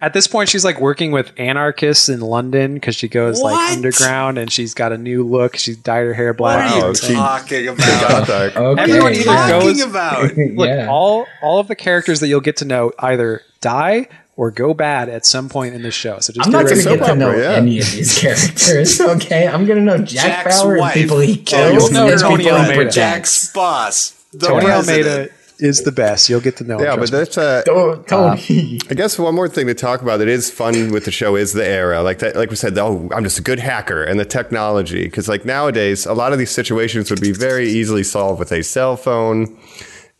at 0.01 0.13
this 0.13 0.27
point 0.27 0.47
she's 0.49 0.63
like 0.63 0.79
working 0.79 1.11
with 1.11 1.31
anarchists 1.37 2.07
in 2.09 2.19
london 2.19 2.75
because 2.75 2.95
she 2.95 3.07
goes 3.07 3.41
What? 3.41 3.53
like 3.53 3.71
underground 3.77 4.37
and 4.37 4.51
she's 4.51 4.73
got 4.73 4.91
a 4.91 4.97
new 4.97 5.23
look 5.27 5.55
she's 5.57 5.77
dyed 5.77 6.05
her 6.05 6.13
hair 6.13 6.33
black 6.33 6.71
What 6.71 6.83
are 6.83 6.87
you 6.89 6.95
she- 6.95 7.13
talking 7.13 7.67
about? 7.67 7.77
Goth 8.01 8.29
arc. 8.29 8.55
Okay, 8.55 8.81
Everyone 8.83 9.11
either 9.13 9.23
yeah. 9.25 9.49
goes- 9.49 9.77
Talking 9.79 9.89
about. 9.89 10.37
Look, 10.55 10.67
Yeah. 10.69 10.87
all 10.89 11.25
all 11.41 11.59
of 11.59 11.67
the 11.67 11.75
characters 11.75 12.19
that 12.19 12.27
you'll 12.27 12.41
get 12.41 12.57
to 12.57 12.65
know 12.65 12.91
either 12.99 13.41
die 13.61 14.07
or 14.35 14.51
go 14.51 14.73
bad 14.75 15.09
at 15.09 15.25
some 15.25 15.49
point 15.49 15.73
in 15.73 15.81
the 15.81 15.89
show. 15.89 16.19
So 16.19 16.31
just 16.31 16.45
I'm 16.45 16.51
get 16.51 16.57
not 16.59 16.63
ready 16.65 16.75
going 16.75 16.77
to 16.77 16.83
soap 16.83 16.99
get 16.99 17.05
that. 17.07 17.13
to 17.13 17.19
know 17.19 17.35
yeah. 17.35 17.57
any 17.57 17.79
of 17.79 17.91
these 17.91 18.19
characters. 18.21 19.01
Okay, 19.01 19.47
I'm 19.47 19.65
going 19.65 19.79
to 19.79 19.83
know 19.83 19.97
Jack 19.97 20.43
Jack's 20.45 20.61
Bauer 20.61 20.73
and 20.73 20.81
wife. 20.81 20.93
people 20.93 21.17
he 21.19 21.39
Oh, 21.39 21.43
kills. 21.43 21.73
you'll 21.73 21.85
and 21.85 21.93
know 21.95 22.07
then 22.09 22.19
Tony 22.19 22.37
people 22.43 22.57
he 22.57 22.61
Almeida. 22.61 22.75
protects. 22.75 22.95
Jack's 22.95 23.53
boss. 23.53 24.11
The 24.33 24.47
Tony 24.47 24.65
president. 24.65 25.07
Almeida 25.07 25.33
is 25.59 25.83
the 25.83 25.91
best. 25.91 26.29
You'll 26.29 26.39
get 26.41 26.57
to 26.57 26.63
know. 26.63 26.77
him, 26.77 26.85
Yeah, 26.85 26.95
but 26.95 27.09
trust 27.09 27.13
me. 27.13 27.19
that's 27.19 27.37
uh, 27.37 27.63
Tony. 28.07 28.79
I 28.89 28.93
guess 28.93 29.17
one 29.17 29.35
more 29.35 29.49
thing 29.49 29.67
to 29.67 29.73
talk 29.73 30.01
about 30.01 30.17
that 30.17 30.27
is 30.27 30.51
fun 30.51 30.91
with 30.91 31.05
the 31.05 31.11
show 31.11 31.35
is 31.35 31.53
the 31.53 31.65
era. 31.67 32.01
Like 32.03 32.19
that, 32.19 32.35
like 32.35 32.49
we 32.49 32.55
said, 32.55 32.77
oh, 32.77 33.09
I'm 33.15 33.23
just 33.23 33.39
a 33.39 33.41
good 33.41 33.59
hacker 33.59 34.03
and 34.03 34.19
the 34.19 34.25
technology. 34.25 35.03
Because 35.03 35.27
like 35.27 35.45
nowadays, 35.45 36.05
a 36.05 36.13
lot 36.13 36.33
of 36.33 36.39
these 36.39 36.51
situations 36.51 37.09
would 37.09 37.21
be 37.21 37.31
very 37.31 37.67
easily 37.69 38.03
solved 38.03 38.39
with 38.39 38.51
a 38.51 38.63
cell 38.63 38.95
phone. 38.97 39.57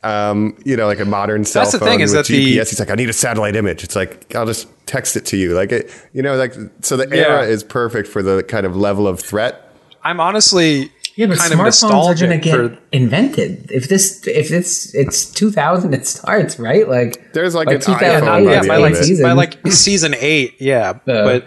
Um, 0.03 0.55
you 0.63 0.77
know, 0.77 0.85
like 0.85 0.99
a 0.99 1.05
modern 1.05 1.43
cell 1.43 1.63
That's 1.63 1.73
the 1.73 1.79
phone 1.79 1.88
thing 1.89 1.99
is 2.01 2.13
with 2.13 2.27
that 2.27 2.31
GPS. 2.33 2.35
the- 2.65 2.69
He's 2.69 2.79
like, 2.79 2.91
I 2.91 2.95
need 2.95 3.09
a 3.09 3.13
satellite 3.13 3.55
image. 3.55 3.83
It's 3.83 3.95
like 3.95 4.33
I'll 4.35 4.45
just 4.45 4.67
text 4.85 5.17
it 5.17 5.25
to 5.27 5.38
you. 5.38 5.53
Like 5.53 5.71
it, 5.71 5.91
you 6.13 6.21
know, 6.21 6.35
like 6.35 6.53
so 6.81 6.95
the 6.97 7.11
era 7.11 7.43
Yeah. 7.43 7.49
is 7.49 7.63
perfect 7.63 8.07
for 8.07 8.21
the 8.21 8.43
kind 8.43 8.65
of 8.65 8.75
level 8.75 9.07
of 9.07 9.19
threat. 9.19 9.63
I'm 10.03 10.19
honestly 10.19 10.91
Yeah, 11.18 11.26
but 11.26 11.39
kind 11.39 11.51
of 11.51 11.59
smartphones 11.59 12.22
are 12.22 12.28
going 12.28 12.30
to 12.30 12.38
get 12.38 12.55
for 12.55 12.78
invented. 12.91 13.72
If 13.72 13.89
this, 13.89 14.26
if 14.28 14.51
it's, 14.51 14.93
it's 14.93 15.26
2000, 15.32 15.95
it 15.95 16.05
starts 16.05 16.59
right. 16.59 16.88
Like 16.88 17.34
There's 17.34 17.55
like 17.55 17.65
by 17.65 17.74
an 17.74 17.82
iPhone 17.82 18.26
by 18.26 18.39
yeah, 18.39 18.61
by 18.68 18.78
like 18.78 18.95
season. 18.95 19.24
by 19.24 19.32
like 19.32 19.68
season 19.68 20.13
eight, 20.20 20.61
yeah. 20.61 20.93
but 21.05 21.45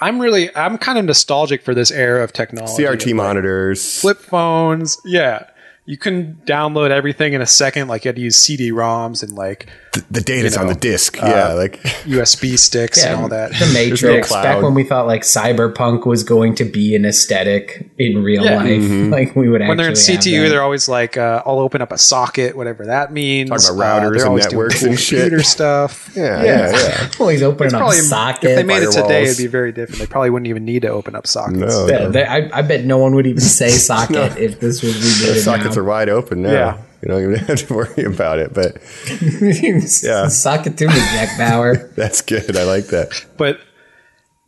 I'm 0.00 0.18
really 0.18 0.54
I'm 0.56 0.76
kind 0.76 0.98
of 0.98 1.04
nostalgic 1.04 1.62
for 1.62 1.72
this 1.72 1.92
era 1.92 2.24
of 2.24 2.32
technology. 2.32 2.82
CRT 2.82 3.06
like, 3.06 3.14
monitors. 3.14 4.00
flip 4.00 4.18
phones, 4.18 5.00
yeah. 5.04 5.46
You 5.84 5.96
can 5.96 6.40
download 6.44 6.90
everything 6.90 7.32
in 7.32 7.40
a 7.40 7.46
second. 7.46 7.86
Like 7.86 8.04
you 8.04 8.08
had 8.08 8.16
to 8.16 8.22
use 8.22 8.34
CD-ROMs 8.36 9.22
and 9.22 9.32
like 9.32 9.68
the, 9.92 10.04
the 10.10 10.20
data's 10.20 10.54
you 10.54 10.60
on 10.60 10.66
the 10.68 10.74
disc. 10.74 11.16
yeah, 11.16 11.48
uh, 11.50 11.54
like 11.56 11.80
USB 12.04 12.58
sticks 12.58 13.04
and 13.04 13.14
all 13.20 13.28
that. 13.28 13.50
The 13.52 13.70
Matrix. 13.74 14.28
cloud. 14.28 14.42
back 14.42 14.62
when 14.62 14.72
we 14.74 14.84
thought 14.84 15.06
like 15.06 15.22
cyberpunk 15.22 16.06
was 16.06 16.24
going 16.24 16.54
to 16.56 16.64
be 16.64 16.96
an 16.96 17.04
aesthetic 17.04 17.90
in 17.98 18.22
real 18.22 18.44
Yeah. 18.44 18.56
life, 18.56 18.82
like 19.12 19.36
we 19.36 19.48
would 19.48 19.60
when 19.60 19.76
they're 19.76 19.86
in 19.86 19.92
actually 19.92 20.14
have 20.14 20.22
CTU, 20.24 20.48
they're 20.48 20.62
always 20.62 20.88
like, 20.88 21.16
uh, 21.16 21.42
"I'll 21.44 21.58
open 21.58 21.82
up 21.82 21.92
a 21.92 21.98
socket, 21.98 22.56
whatever 22.56 22.86
that 22.86 23.12
means." 23.12 23.50
Talk 23.50 23.74
about 23.74 24.02
Uh, 24.02 24.06
routers 24.06 24.12
they're 24.12 24.20
and 24.20 24.28
always 24.28 24.46
doing 24.46 24.54
networks 24.56 24.80
cool 24.80 24.88
and 24.90 24.98
shit. 25.00 25.20
computer 25.20 25.42
stuff. 25.42 26.10
yeah, 26.16 26.42
yeah, 26.42 26.70
yeah. 26.72 27.08
always 27.20 27.42
opening 27.42 27.74
up 27.74 27.80
Probably 27.80 27.98
socket. 27.98 28.50
if 28.50 28.56
they 28.56 28.62
made 28.62 28.82
it 28.82 28.92
today, 28.92 29.24
it'd 29.24 29.36
be 29.38 29.46
very 29.46 29.72
different. 29.72 29.98
They 30.00 30.06
probably 30.06 30.30
wouldn't 30.30 30.48
even 30.48 30.64
need 30.64 30.82
to 30.82 30.88
open 30.88 31.14
up 31.14 31.26
sockets. 31.26 31.58
No, 31.60 31.86
Yeah, 31.86 32.08
no. 32.08 32.20
I, 32.20 32.50
I 32.52 32.62
bet 32.62 32.84
no 32.84 32.98
one 32.98 33.14
would 33.14 33.26
even 33.26 33.40
say 33.40 33.68
socket 33.70 34.38
if 34.38 34.58
this 34.58 34.82
was 34.82 34.94
The 35.22 35.32
rebooted. 35.34 35.42
sockets 35.44 35.76
are 35.76 35.84
wide 35.84 36.08
open 36.08 36.42
now. 36.42 36.52
Yeah. 36.52 36.78
You 37.02 37.08
don't 37.08 37.22
even 37.22 37.34
have 37.46 37.66
to 37.66 37.74
worry 37.74 38.04
about 38.04 38.38
it, 38.38 38.54
but 38.54 38.76
yeah. 40.02 40.28
socket 40.28 40.78
to 40.78 40.86
me, 40.86 40.94
Jack 40.94 41.36
Bauer. 41.36 41.76
that's 41.96 42.20
good. 42.22 42.56
I 42.56 42.62
like 42.62 42.86
that. 42.86 43.26
But 43.36 43.58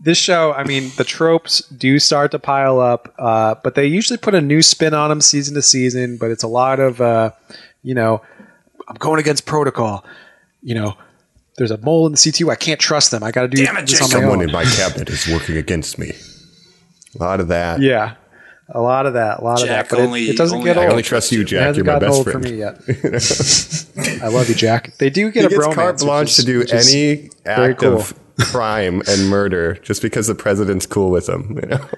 this 0.00 0.18
show, 0.18 0.52
I 0.52 0.64
mean, 0.64 0.92
the 0.96 1.04
tropes 1.04 1.60
do 1.68 1.98
start 1.98 2.30
to 2.30 2.38
pile 2.38 2.78
up, 2.78 3.12
uh, 3.18 3.56
but 3.64 3.74
they 3.74 3.86
usually 3.86 4.18
put 4.18 4.34
a 4.34 4.40
new 4.40 4.62
spin 4.62 4.94
on 4.94 5.08
them 5.10 5.20
season 5.20 5.54
to 5.54 5.62
season. 5.62 6.16
But 6.16 6.30
it's 6.30 6.44
a 6.44 6.48
lot 6.48 6.78
of, 6.78 7.00
uh, 7.00 7.32
you 7.82 7.94
know, 7.94 8.22
I'm 8.88 8.96
going 8.96 9.18
against 9.18 9.46
protocol. 9.46 10.04
You 10.62 10.74
know, 10.76 10.96
there's 11.56 11.70
a 11.70 11.78
mole 11.78 12.06
in 12.06 12.12
the 12.12 12.18
CTU. 12.18 12.50
I 12.50 12.56
can't 12.56 12.80
trust 12.80 13.10
them. 13.10 13.22
I 13.22 13.30
got 13.30 13.42
to 13.42 13.48
do 13.48 13.64
Damn 13.64 13.76
it, 13.78 13.86
this 13.86 14.00
on 14.00 14.08
my 14.08 14.12
Someone 14.12 14.38
own. 14.38 14.44
in 14.44 14.52
my 14.52 14.64
cabinet 14.64 15.10
is 15.10 15.26
working 15.26 15.56
against 15.56 15.98
me. 15.98 16.12
A 17.18 17.22
lot 17.22 17.40
of 17.40 17.48
that. 17.48 17.80
Yeah, 17.80 18.14
a 18.68 18.80
lot 18.80 19.06
of 19.06 19.14
that. 19.14 19.40
A 19.40 19.44
lot 19.44 19.58
Jack 19.58 19.64
of 19.64 19.68
that. 19.68 19.88
But 19.90 19.98
it- 19.98 20.02
only- 20.06 20.22
it, 20.30 20.36
doesn't 20.36 20.56
only- 20.58 20.70
get 20.70 20.76
old. 20.76 20.86
I 20.86 20.90
only 20.90 21.02
trust 21.02 21.32
you, 21.32 21.44
Jack. 21.44 21.76
You're 21.76 21.84
my 21.84 21.98
best 21.98 22.12
old 22.14 22.24
friend. 22.24 22.44
for 22.46 22.50
me 22.52 22.58
yet. 22.58 22.80
I 24.22 24.28
love 24.28 24.48
you, 24.48 24.54
Jack. 24.54 24.96
They 24.98 25.10
do 25.10 25.30
get 25.30 25.40
He 25.40 25.46
a 25.46 25.48
gets 25.50 25.66
bromance. 25.66 25.74
carte 25.74 25.98
blanche 25.98 26.28
which 26.28 26.36
to 26.36 26.44
do 26.44 26.64
any 26.72 27.30
act 27.46 27.80
cool. 27.80 27.94
of 27.96 28.14
crime 28.40 29.02
and 29.06 29.28
murder 29.28 29.74
just 29.82 30.02
because 30.02 30.26
the 30.26 30.34
president's 30.34 30.86
cool 30.86 31.10
with 31.10 31.26
them. 31.26 31.58
You 31.62 31.68
know? 31.68 31.88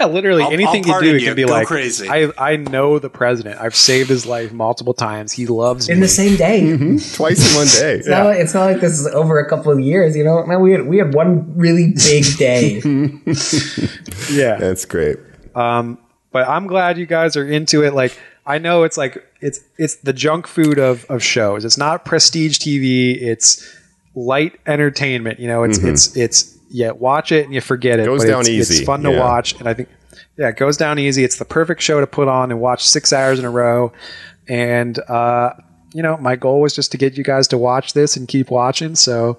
Yeah, 0.00 0.06
literally 0.06 0.42
I'll- 0.42 0.50
anything 0.50 0.82
I'll 0.84 0.86
you 0.86 0.92
pardon 0.92 1.10
do, 1.10 1.16
it 1.16 1.20
you. 1.20 1.26
can 1.28 1.36
be 1.36 1.44
Go 1.44 1.52
like, 1.52 1.66
crazy. 1.68 2.08
I 2.08 2.32
I 2.38 2.56
know 2.56 2.98
the 2.98 3.10
president. 3.10 3.60
I've 3.60 3.76
saved 3.76 4.08
his 4.08 4.24
life 4.26 4.50
multiple 4.50 4.94
times. 4.94 5.30
He 5.32 5.46
loves 5.46 5.86
me. 5.88 5.92
In 5.92 6.00
me. 6.00 6.06
the 6.06 6.08
same 6.08 6.36
day. 6.36 6.62
Mm-hmm. 6.62 7.14
Twice 7.14 7.50
in 7.50 7.56
one 7.56 7.66
day. 7.66 7.98
It's, 7.98 8.08
not 8.08 8.24
like, 8.24 8.38
it's 8.38 8.54
not 8.54 8.64
like 8.64 8.80
this 8.80 8.98
is 8.98 9.06
over 9.08 9.38
a 9.38 9.48
couple 9.48 9.70
of 9.70 9.78
years, 9.80 10.16
you 10.16 10.24
know. 10.24 10.44
Man, 10.46 10.60
we 10.62 10.72
had 10.72 10.86
we 10.86 10.96
had 10.96 11.12
one 11.14 11.52
really 11.56 11.92
big 11.94 12.24
day. 12.38 12.80
yeah, 14.32 14.56
That's 14.56 14.84
great. 14.86 15.18
But 15.54 16.48
I'm 16.48 16.66
glad 16.66 16.98
you 16.98 17.06
guys 17.06 17.36
are 17.36 17.46
into 17.46 17.84
it. 17.84 17.94
Like 17.94 18.18
I 18.46 18.58
know 18.58 18.82
it's 18.82 18.96
like 18.96 19.24
it's 19.40 19.60
it's 19.78 19.96
the 19.96 20.12
junk 20.12 20.46
food 20.46 20.78
of 20.78 21.04
of 21.06 21.22
shows. 21.22 21.64
It's 21.64 21.78
not 21.78 22.04
prestige 22.04 22.58
TV. 22.58 23.20
It's 23.20 23.78
light 24.14 24.58
entertainment. 24.66 25.38
You 25.38 25.48
know, 25.48 25.62
it's 25.62 25.78
it's 25.78 26.16
it's 26.16 26.58
yeah. 26.70 26.90
Watch 26.90 27.32
it 27.32 27.44
and 27.44 27.54
you 27.54 27.60
forget 27.60 27.98
it. 27.98 28.02
Mm-hmm. 28.02 28.10
Goes 28.12 28.24
but 28.24 28.30
down 28.30 28.40
it's, 28.40 28.48
easy, 28.48 28.74
It's 28.76 28.86
fun 28.86 29.02
to 29.02 29.12
yeah. 29.12 29.20
watch, 29.20 29.58
and 29.58 29.68
I 29.68 29.74
think 29.74 29.88
yeah, 30.36 30.48
it 30.48 30.56
goes 30.56 30.76
down 30.76 30.98
easy. 30.98 31.24
It's 31.24 31.36
the 31.36 31.44
perfect 31.44 31.82
show 31.82 32.00
to 32.00 32.06
put 32.06 32.28
on 32.28 32.50
and 32.50 32.60
watch 32.60 32.86
six 32.86 33.12
hours 33.12 33.38
in 33.38 33.44
a 33.44 33.50
row. 33.50 33.92
And 34.48 34.98
uh, 34.98 35.52
you 35.92 36.02
know, 36.02 36.16
my 36.16 36.36
goal 36.36 36.60
was 36.60 36.74
just 36.74 36.92
to 36.92 36.98
get 36.98 37.16
you 37.16 37.24
guys 37.24 37.48
to 37.48 37.58
watch 37.58 37.92
this 37.92 38.16
and 38.16 38.26
keep 38.26 38.50
watching. 38.50 38.94
So 38.94 39.38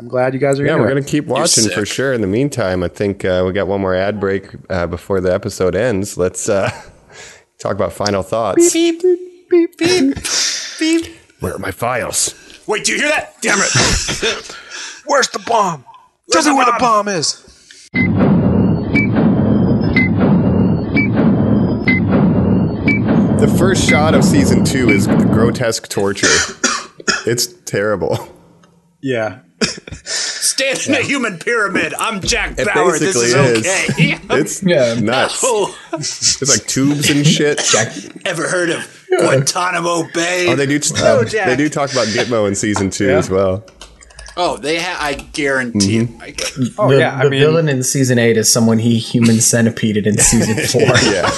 I'm 0.00 0.08
glad 0.08 0.32
you 0.32 0.40
guys 0.40 0.58
are. 0.58 0.64
Here. 0.64 0.72
Yeah, 0.72 0.80
we're 0.80 0.86
it. 0.88 0.92
going 0.92 1.04
to 1.04 1.10
keep 1.10 1.26
watching 1.26 1.68
for 1.68 1.84
sure. 1.84 2.14
In 2.14 2.22
the 2.22 2.26
meantime, 2.26 2.82
I 2.82 2.88
think 2.88 3.22
uh, 3.22 3.44
we 3.46 3.52
got 3.52 3.66
one 3.68 3.82
more 3.82 3.94
ad 3.94 4.18
break 4.18 4.48
uh, 4.70 4.86
before 4.86 5.20
the 5.20 5.30
episode 5.30 5.74
ends. 5.74 6.16
Let's 6.16 6.48
uh, 6.48 6.70
talk 7.58 7.72
about 7.72 7.92
final 7.92 8.22
thoughts. 8.22 8.72
Beep, 8.72 9.02
beep, 9.50 9.76
beep, 9.76 10.16
beep. 10.78 11.06
Where 11.40 11.54
are 11.54 11.58
my 11.58 11.70
files? 11.70 12.34
Wait, 12.66 12.86
do 12.86 12.92
you 12.92 12.98
hear 12.98 13.10
that? 13.10 13.42
Damn 13.42 13.58
it. 13.60 14.56
Where's 15.04 15.28
the 15.28 15.38
bomb? 15.40 15.84
Tell 16.30 16.44
me 16.44 16.52
where 16.52 16.64
the 16.64 16.76
bomb 16.80 17.08
is. 17.08 17.46
The 23.38 23.54
first 23.58 23.86
shot 23.86 24.14
of 24.14 24.24
season 24.24 24.64
two 24.64 24.88
is 24.88 25.06
grotesque 25.06 25.90
torture. 25.90 26.26
it's 27.26 27.48
terrible. 27.64 28.18
Yeah. 29.02 29.40
Stand 30.04 30.86
in 30.88 30.94
a 30.94 31.02
human 31.02 31.38
pyramid. 31.38 31.94
I'm 31.98 32.20
Jack 32.20 32.58
It 32.58 32.66
Bauer. 32.66 32.98
This 32.98 33.14
is 33.16 33.34
is. 33.34 33.34
okay. 33.34 34.18
It's 34.30 34.62
Yeah. 34.66 34.94
nuts. 34.94 35.40
oh, 35.44 35.76
It's 35.92 36.48
like 36.48 36.66
tubes 36.66 37.10
and 37.10 37.26
shit. 37.26 37.58
Jack. 37.70 37.92
ever 38.26 38.48
heard 38.48 38.70
of 38.70 39.06
Guantanamo 39.18 40.04
Bay? 40.14 40.46
Oh, 40.48 40.56
they 40.56 40.66
do. 40.66 40.80
Oh, 40.96 41.20
Uh, 41.20 41.24
they 41.24 41.56
do 41.56 41.68
talk 41.68 41.92
about 41.92 42.06
Gitmo 42.08 42.48
in 42.48 42.54
season 42.54 42.90
two 42.90 43.10
as 43.10 43.28
well. 43.30 43.64
Oh, 44.36 44.56
they 44.56 44.78
ha- 44.78 44.96
I 45.00 45.14
guarantee. 45.14 46.00
Mm-hmm. 46.00 46.22
it. 46.22 46.42
I, 46.56 46.74
Oh 46.78 46.90
the, 46.90 46.98
yeah. 47.00 47.18
I 47.18 47.24
the 47.24 47.30
mean, 47.30 47.40
villain 47.40 47.68
in 47.68 47.82
season 47.82 48.18
eight 48.18 48.36
is 48.36 48.50
someone 48.50 48.78
he 48.78 48.98
human 48.98 49.36
centipeded 49.36 50.06
in 50.06 50.16
season 50.18 50.56
four. 50.68 50.82
Yeah. 51.10 51.30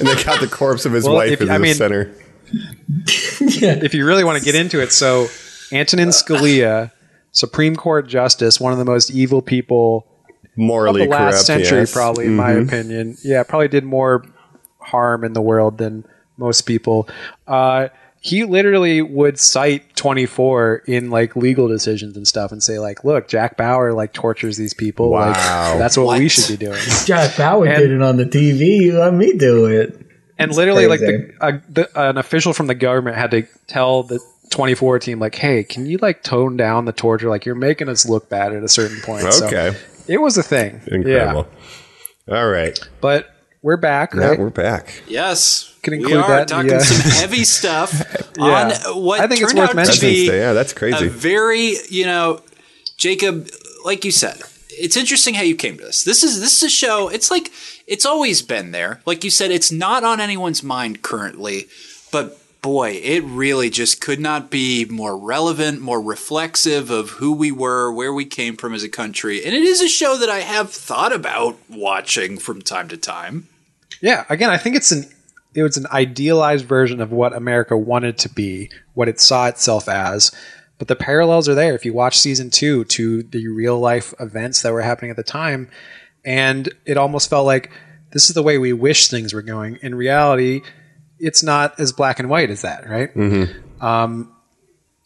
and 0.00 0.08
they 0.08 0.22
got 0.24 0.40
the 0.40 0.48
corpse 0.48 0.84
of 0.84 0.92
his 0.92 1.04
Well, 1.04 1.14
wife 1.14 1.32
if- 1.32 1.40
in 1.40 1.50
I 1.50 1.54
the 1.58 1.62
mean- 1.62 1.74
center. 1.74 2.12
if 2.50 3.94
you 3.94 4.04
really 4.06 4.24
want 4.24 4.38
to 4.38 4.44
get 4.44 4.54
into 4.54 4.80
it, 4.80 4.92
so 4.92 5.28
Antonin 5.72 6.08
Scalia, 6.08 6.90
Supreme 7.32 7.76
Court 7.76 8.06
Justice, 8.08 8.60
one 8.60 8.72
of 8.72 8.78
the 8.78 8.84
most 8.84 9.10
evil 9.10 9.42
people 9.42 10.06
of 10.28 10.48
Morally 10.56 11.04
the 11.04 11.10
last 11.10 11.32
corrupt. 11.32 11.46
century, 11.46 11.78
yes. 11.80 11.92
probably 11.92 12.26
in 12.26 12.36
my 12.36 12.52
opinion. 12.52 13.16
Yeah, 13.22 13.42
probably 13.44 13.68
did 13.68 13.84
more 13.84 14.24
harm 14.80 15.24
in 15.24 15.32
the 15.32 15.42
world 15.42 15.78
than 15.78 16.04
most 16.36 16.62
people. 16.62 17.08
Uh, 17.46 17.88
he 18.20 18.42
literally 18.44 19.00
would 19.00 19.38
cite 19.38 19.94
24 19.94 20.82
in 20.86 21.10
like 21.10 21.36
legal 21.36 21.68
decisions 21.68 22.16
and 22.16 22.26
stuff 22.26 22.50
and 22.50 22.60
say 22.62 22.80
like, 22.80 23.04
look, 23.04 23.28
Jack 23.28 23.56
Bauer 23.56 23.92
like 23.92 24.12
tortures 24.12 24.56
these 24.56 24.74
people. 24.74 25.10
Wow. 25.10 25.28
Like 25.28 25.78
that's 25.78 25.96
what, 25.96 26.18
we 26.18 26.28
should 26.28 26.58
be 26.58 26.66
doing. 26.66 26.80
Jack 27.04 27.36
Bauer 27.36 27.66
And- 27.66 27.78
did 27.78 27.90
it 27.92 28.02
on 28.02 28.16
the 28.16 28.24
TV. 28.24 28.92
Let 28.92 29.14
me 29.14 29.34
do 29.34 29.66
it. 29.66 30.06
And 30.40 30.54
literally, 30.54 30.86
like 30.86 31.00
the, 31.00 31.06
crazy. 31.06 31.34
uh, 31.40 31.52
the 31.68 32.00
an 32.00 32.16
official 32.16 32.52
from 32.52 32.68
the 32.68 32.74
government 32.76 33.16
had 33.16 33.32
to 33.32 33.42
tell 33.66 34.04
the 34.04 34.20
24 34.50 34.98
team, 34.98 35.18
like, 35.20 35.34
"Hey, 35.34 35.62
can 35.64 35.86
you 35.86 35.98
like 36.00 36.22
tone 36.22 36.56
down 36.56 36.84
the 36.84 36.92
torture? 36.92 37.28
Like, 37.28 37.44
you're 37.46 37.54
making 37.54 37.88
us 37.88 38.08
look 38.08 38.28
bad 38.28 38.52
at 38.54 38.62
a 38.62 38.68
certain 38.68 39.00
point." 39.00 39.32
So 39.32 39.46
Okay. 39.46 39.76
it 40.06 40.18
was 40.18 40.36
a 40.38 40.42
thing. 40.42 40.80
Incredible. 40.86 41.46
Yeah, 42.26 42.36
All 42.38 42.48
right. 42.48 42.78
but 43.00 43.28
we're 43.62 43.76
back, 43.76 44.14
Yeah, 44.14 44.20
right? 44.28 44.38
we're 44.38 44.50
back. 44.50 45.02
yes, 45.08 45.74
Can 45.82 45.92
we 45.92 45.98
include 45.98 46.18
are 46.22 46.28
that 46.28 46.40
in 46.42 46.46
talking 46.48 46.68
the, 46.70 46.76
uh, 46.76 46.80
some 46.80 47.10
heavy 47.20 47.44
stuff 47.44 48.02
Yeah. 48.36 48.44
on 48.44 49.02
what 49.02 49.20
I 49.20 49.26
think 49.26 49.40
it's 49.42 49.50
turned 49.52 49.58
worth 49.60 49.70
out 49.70 49.76
mentioning. 49.76 49.98
to 50.26 50.30
be 50.32 50.36
yeah, 50.36 50.52
that's 50.52 50.72
crazy. 50.72 51.06
a 51.06 51.10
very 51.10 51.76
you 51.88 52.04
know 52.06 52.40
jacob 52.96 53.48
like 53.84 54.04
you 54.04 54.10
said 54.10 54.36
it's 54.70 54.96
interesting 54.96 55.34
how 55.34 55.42
you 55.42 55.54
came 55.54 55.76
to 55.78 55.84
this 55.84 56.02
this 56.04 56.22
is 56.24 56.40
this 56.40 56.56
is 56.56 56.62
a 56.64 56.68
show 56.70 57.08
it's 57.08 57.30
like 57.30 57.50
it's 57.86 58.04
always 58.04 58.42
been 58.42 58.72
there 58.72 59.00
like 59.06 59.22
you 59.24 59.30
said 59.30 59.50
it's 59.52 59.70
not 59.70 60.02
on 60.04 60.20
anyone's 60.20 60.62
mind 60.64 61.00
currently 61.02 61.66
but 62.10 62.36
boy 62.60 62.90
it 63.02 63.22
really 63.24 63.70
just 63.70 64.00
could 64.00 64.18
not 64.20 64.50
be 64.50 64.84
more 64.86 65.16
relevant 65.16 65.80
more 65.80 66.00
reflexive 66.00 66.90
of 66.90 67.10
who 67.10 67.32
we 67.32 67.52
were 67.52 67.92
where 67.92 68.12
we 68.12 68.24
came 68.24 68.56
from 68.56 68.74
as 68.74 68.82
a 68.82 68.88
country 68.88 69.44
and 69.44 69.54
it 69.54 69.62
is 69.62 69.80
a 69.80 69.88
show 69.88 70.16
that 70.16 70.28
i 70.28 70.40
have 70.40 70.70
thought 70.70 71.12
about 71.12 71.56
watching 71.68 72.36
from 72.38 72.60
time 72.60 72.88
to 72.88 72.96
time 72.96 73.46
Yeah, 74.00 74.24
again, 74.28 74.50
I 74.50 74.58
think 74.58 74.76
it's 74.76 74.92
an 74.92 75.04
it 75.54 75.62
was 75.62 75.76
an 75.76 75.86
idealized 75.90 76.66
version 76.66 77.00
of 77.00 77.10
what 77.10 77.32
America 77.32 77.76
wanted 77.76 78.18
to 78.18 78.28
be, 78.28 78.70
what 78.94 79.08
it 79.08 79.18
saw 79.18 79.48
itself 79.48 79.88
as. 79.88 80.30
But 80.78 80.86
the 80.86 80.94
parallels 80.94 81.48
are 81.48 81.54
there 81.54 81.74
if 81.74 81.84
you 81.84 81.92
watch 81.92 82.18
season 82.18 82.50
two 82.50 82.84
to 82.84 83.24
the 83.24 83.48
real 83.48 83.80
life 83.80 84.14
events 84.20 84.62
that 84.62 84.72
were 84.72 84.82
happening 84.82 85.10
at 85.10 85.16
the 85.16 85.24
time, 85.24 85.68
and 86.24 86.68
it 86.84 86.96
almost 86.96 87.28
felt 87.28 87.46
like 87.46 87.72
this 88.12 88.28
is 88.28 88.34
the 88.34 88.42
way 88.42 88.58
we 88.58 88.72
wish 88.72 89.08
things 89.08 89.34
were 89.34 89.42
going. 89.42 89.78
In 89.82 89.94
reality, 89.96 90.60
it's 91.20 91.42
not 91.42 91.78
as 91.80 91.92
black 91.92 92.18
and 92.18 92.28
white 92.28 92.50
as 92.50 92.62
that, 92.62 92.88
right? 92.88 93.10
Um, 93.80 94.32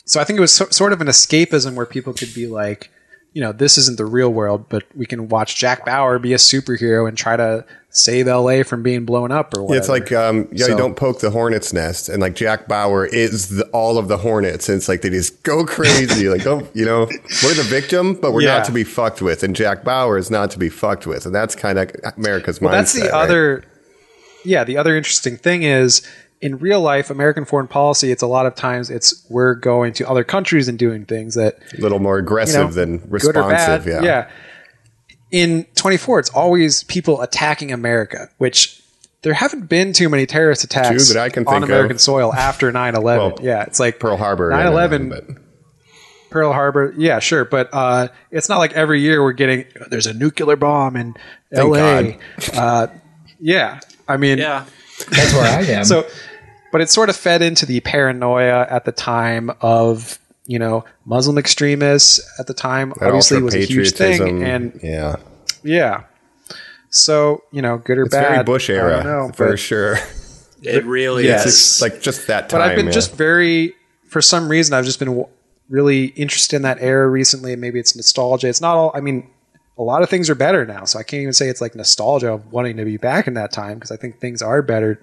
so 0.05 0.21
I 0.21 0.25
think 0.25 0.37
it 0.39 0.41
was 0.41 0.53
so, 0.55 0.67
sort 0.67 0.93
of 0.93 1.01
an 1.01 1.07
escapism 1.07 1.75
where 1.75 1.87
people 1.87 2.13
could 2.13 2.35
be 2.35 2.47
like, 2.47 2.91
you 3.33 3.41
know, 3.41 3.53
this 3.53 3.79
isn't 3.79 3.97
the 3.97 4.05
real 4.05 4.31
world, 4.31 4.69
but 4.69 4.85
we 4.95 5.07
can 5.07 5.29
watch 5.29 5.57
Jack 5.57 5.87
Bauer 5.87 6.19
be 6.19 6.35
a 6.35 6.37
superhero 6.37 7.09
and 7.09 7.17
try 7.17 7.35
to 7.37 7.65
save 7.89 8.27
LA 8.27 8.63
from 8.63 8.83
being 8.83 9.05
blown 9.07 9.31
up 9.33 9.55
or 9.57 9.71
Yeah, 9.71 9.79
it's 9.79 9.89
like 9.89 10.13
um, 10.13 10.49
yeah, 10.53 10.67
you 10.69 10.77
don't 10.77 10.97
poke 10.97 11.21
the 11.21 11.31
hornet's 11.31 11.73
nest, 11.73 12.09
and 12.11 12.21
like 12.21 12.35
Jack 12.35 12.69
Bauer 12.69 13.07
is 13.07 13.49
the, 13.49 13.65
all 13.69 13.97
of 13.97 14.09
the 14.09 14.19
hornets, 14.19 14.69
and 14.69 14.77
it's 14.77 14.89
like 14.89 15.01
they 15.03 15.09
just 15.11 15.43
go 15.45 15.65
crazy. 15.67 16.29
like, 16.29 16.47
oh, 16.47 16.67
you 16.75 16.85
know, 16.85 17.07
we're 17.43 17.55
the 17.55 17.67
victim, 17.69 18.15
but 18.15 18.33
we're 18.33 18.43
Yeah. 18.43 18.59
not 18.59 18.67
to 18.67 18.73
be 18.73 18.85
fucked 18.85 19.23
with, 19.23 19.43
and 19.43 19.57
Jack 19.57 19.83
Bauer 19.85 20.19
is 20.19 20.31
not 20.31 20.51
to 20.51 20.59
be 20.59 20.69
fucked 20.69 21.07
with, 21.07 21.25
and 21.25 21.35
that's 21.35 21.55
kind 21.55 21.79
of 21.79 21.91
America's 22.19 22.59
mindset. 22.59 22.71
That's 22.73 22.93
the 22.95 23.01
right? 23.03 23.13
other. 23.13 23.65
Yeah, 24.45 24.65
the 24.65 24.77
other 24.77 24.97
interesting 24.97 25.37
thing 25.37 25.63
is 25.63 26.03
in 26.41 26.59
real 26.59 26.81
life, 26.81 27.09
American 27.11 27.45
foreign 27.45 27.69
policy. 27.69 28.11
It's 28.11 28.23
a 28.23 28.27
lot 28.27 28.47
of 28.47 28.55
times 28.55 28.91
it's 28.91 29.25
we're 29.31 29.55
going 29.55 29.93
to 29.95 30.09
other 30.09 30.25
countries 30.25 30.69
and 30.69 30.79
doing 30.79 31.05
things 31.07 31.37
that 31.37 31.59
a 31.77 31.81
little 31.81 32.01
more 32.01 32.19
you 32.19 32.25
aggressive 32.25 32.71
know, 32.71 32.73
than 32.73 32.99
good 32.99 33.37
or 33.37 33.43
bad. 33.49 33.85
responsive. 33.85 33.87
Yeah. 33.87 34.03
yeah. 34.03 34.31
In 35.31 35.65
24, 35.77 36.19
it's 36.19 36.31
always 36.31 36.85
people 36.85 37.23
attacking 37.23 37.73
America, 37.73 38.29
which 38.39 38.83
there 39.23 39.33
haven't 39.33 39.69
been 39.69 39.93
too 39.93 40.09
many 40.09 40.27
terrorist 40.27 40.65
attacks 40.65 41.09
Two 41.09 41.15
that 41.15 41.23
I 41.23 41.31
can 41.31 41.47
on 41.47 41.55
think 41.55 41.65
of. 41.65 41.71
American 41.71 41.99
soil 41.99 42.35
after 42.35 42.71
9/11. 42.73 43.03
Well, 43.03 43.39
yeah, 43.41 43.63
it's 43.63 43.81
like 43.81 43.99
Pearl 44.01 44.17
Harbor, 44.17 44.51
9/11 44.51 45.39
Pearl 46.31 46.53
Harbor, 46.53 46.95
yeah, 46.97 47.19
sure, 47.19 47.45
but 47.45 47.69
uh, 47.73 48.09
it's 48.31 48.49
not 48.49 48.59
like 48.59 48.73
every 48.73 49.01
year 49.01 49.23
we're 49.23 49.33
getting 49.33 49.67
there's 49.91 50.07
a 50.07 50.15
nuclear 50.15 50.57
bomb 50.57 50.97
in 50.97 51.15
Thank 51.55 51.77
L.A. 51.77 52.19
Uh, 52.55 52.87
yeah, 53.39 53.81
I 54.13 54.17
mean, 54.17 54.39
yeah 54.39 54.65
That's 55.11 55.33
where 55.33 55.43
I 55.45 55.63
am. 55.79 55.85
so, 55.93 56.07
but 56.71 56.81
it 56.81 56.91
sort 56.91 57.09
of 57.11 57.17
fed 57.17 57.43
into 57.43 57.67
the 57.67 57.81
paranoia 57.81 58.67
at 58.71 58.85
the 58.85 58.93
time 58.93 59.51
of 59.61 60.19
you 60.47 60.59
know 60.59 60.85
Muslim 61.05 61.39
extremists 61.39 62.21
at 62.39 62.47
the 62.47 62.55
time. 62.55 62.91
that 63.01 63.07
obviously, 63.09 63.37
ultra 63.37 63.45
was 63.45 63.55
a 63.55 63.65
huge 63.65 63.93
thing, 63.93 64.43
and 64.45 64.79
yeah, 64.83 65.17
yeah. 65.63 66.05
So 66.91 67.43
you 67.53 67.63
know, 67.63 67.79
good 67.79 67.99
or 67.99 68.03
it's 68.05 68.15
bad, 68.15 68.29
very 68.33 68.45
Bush 68.45 68.69
I 68.71 68.75
era 68.75 69.03
don't 69.03 69.05
know, 69.07 69.33
for 69.35 69.51
but- 69.51 69.59
sure. 69.59 69.99
it 70.63 70.85
really 70.85 71.25
Yes. 71.27 71.47
is 71.47 71.55
It's 71.55 71.83
like 71.83 72.01
just 72.03 72.27
that 72.29 72.49
time. 72.49 72.61
but 72.61 72.69
I've 72.69 72.77
been 72.77 72.87
yeah. 72.87 72.93
just 72.93 73.15
very, 73.17 73.75
for 74.09 74.21
some 74.23 74.49
reason, 74.49 74.75
I've 74.75 74.85
just 74.85 74.99
been 74.99 75.09
w- 75.09 75.29
really 75.69 76.07
interested 76.17 76.55
in 76.57 76.63
that 76.63 76.79
era 76.81 77.09
recently. 77.09 77.57
Maybe 77.57 77.81
it's 77.81 77.97
nostalgia. 77.97 78.49
It's 78.49 78.61
not 78.61 78.77
all. 78.77 78.93
I 78.95 79.01
mean, 79.01 79.29
a 79.83 79.85
lot 79.85 80.03
of 80.03 80.09
things 80.11 80.31
are 80.31 80.35
better 80.35 80.65
now, 80.65 80.85
so 80.85 80.99
I 80.99 81.03
can't 81.03 81.21
even 81.23 81.33
say 81.33 81.49
it's 81.49 81.61
like 81.61 81.75
nostalgia 81.75 82.33
of 82.33 82.53
wanting 82.53 82.77
to 82.79 82.85
be 82.85 82.97
back 82.97 83.27
in 83.27 83.35
that 83.35 83.53
time 83.53 83.75
because 83.75 83.91
I 83.91 83.97
think 83.97 84.19
things 84.21 84.41
are 84.43 84.63
better 84.63 85.01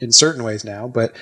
in 0.00 0.12
certain 0.12 0.42
ways 0.44 0.64
now. 0.64 0.88
But 0.88 1.14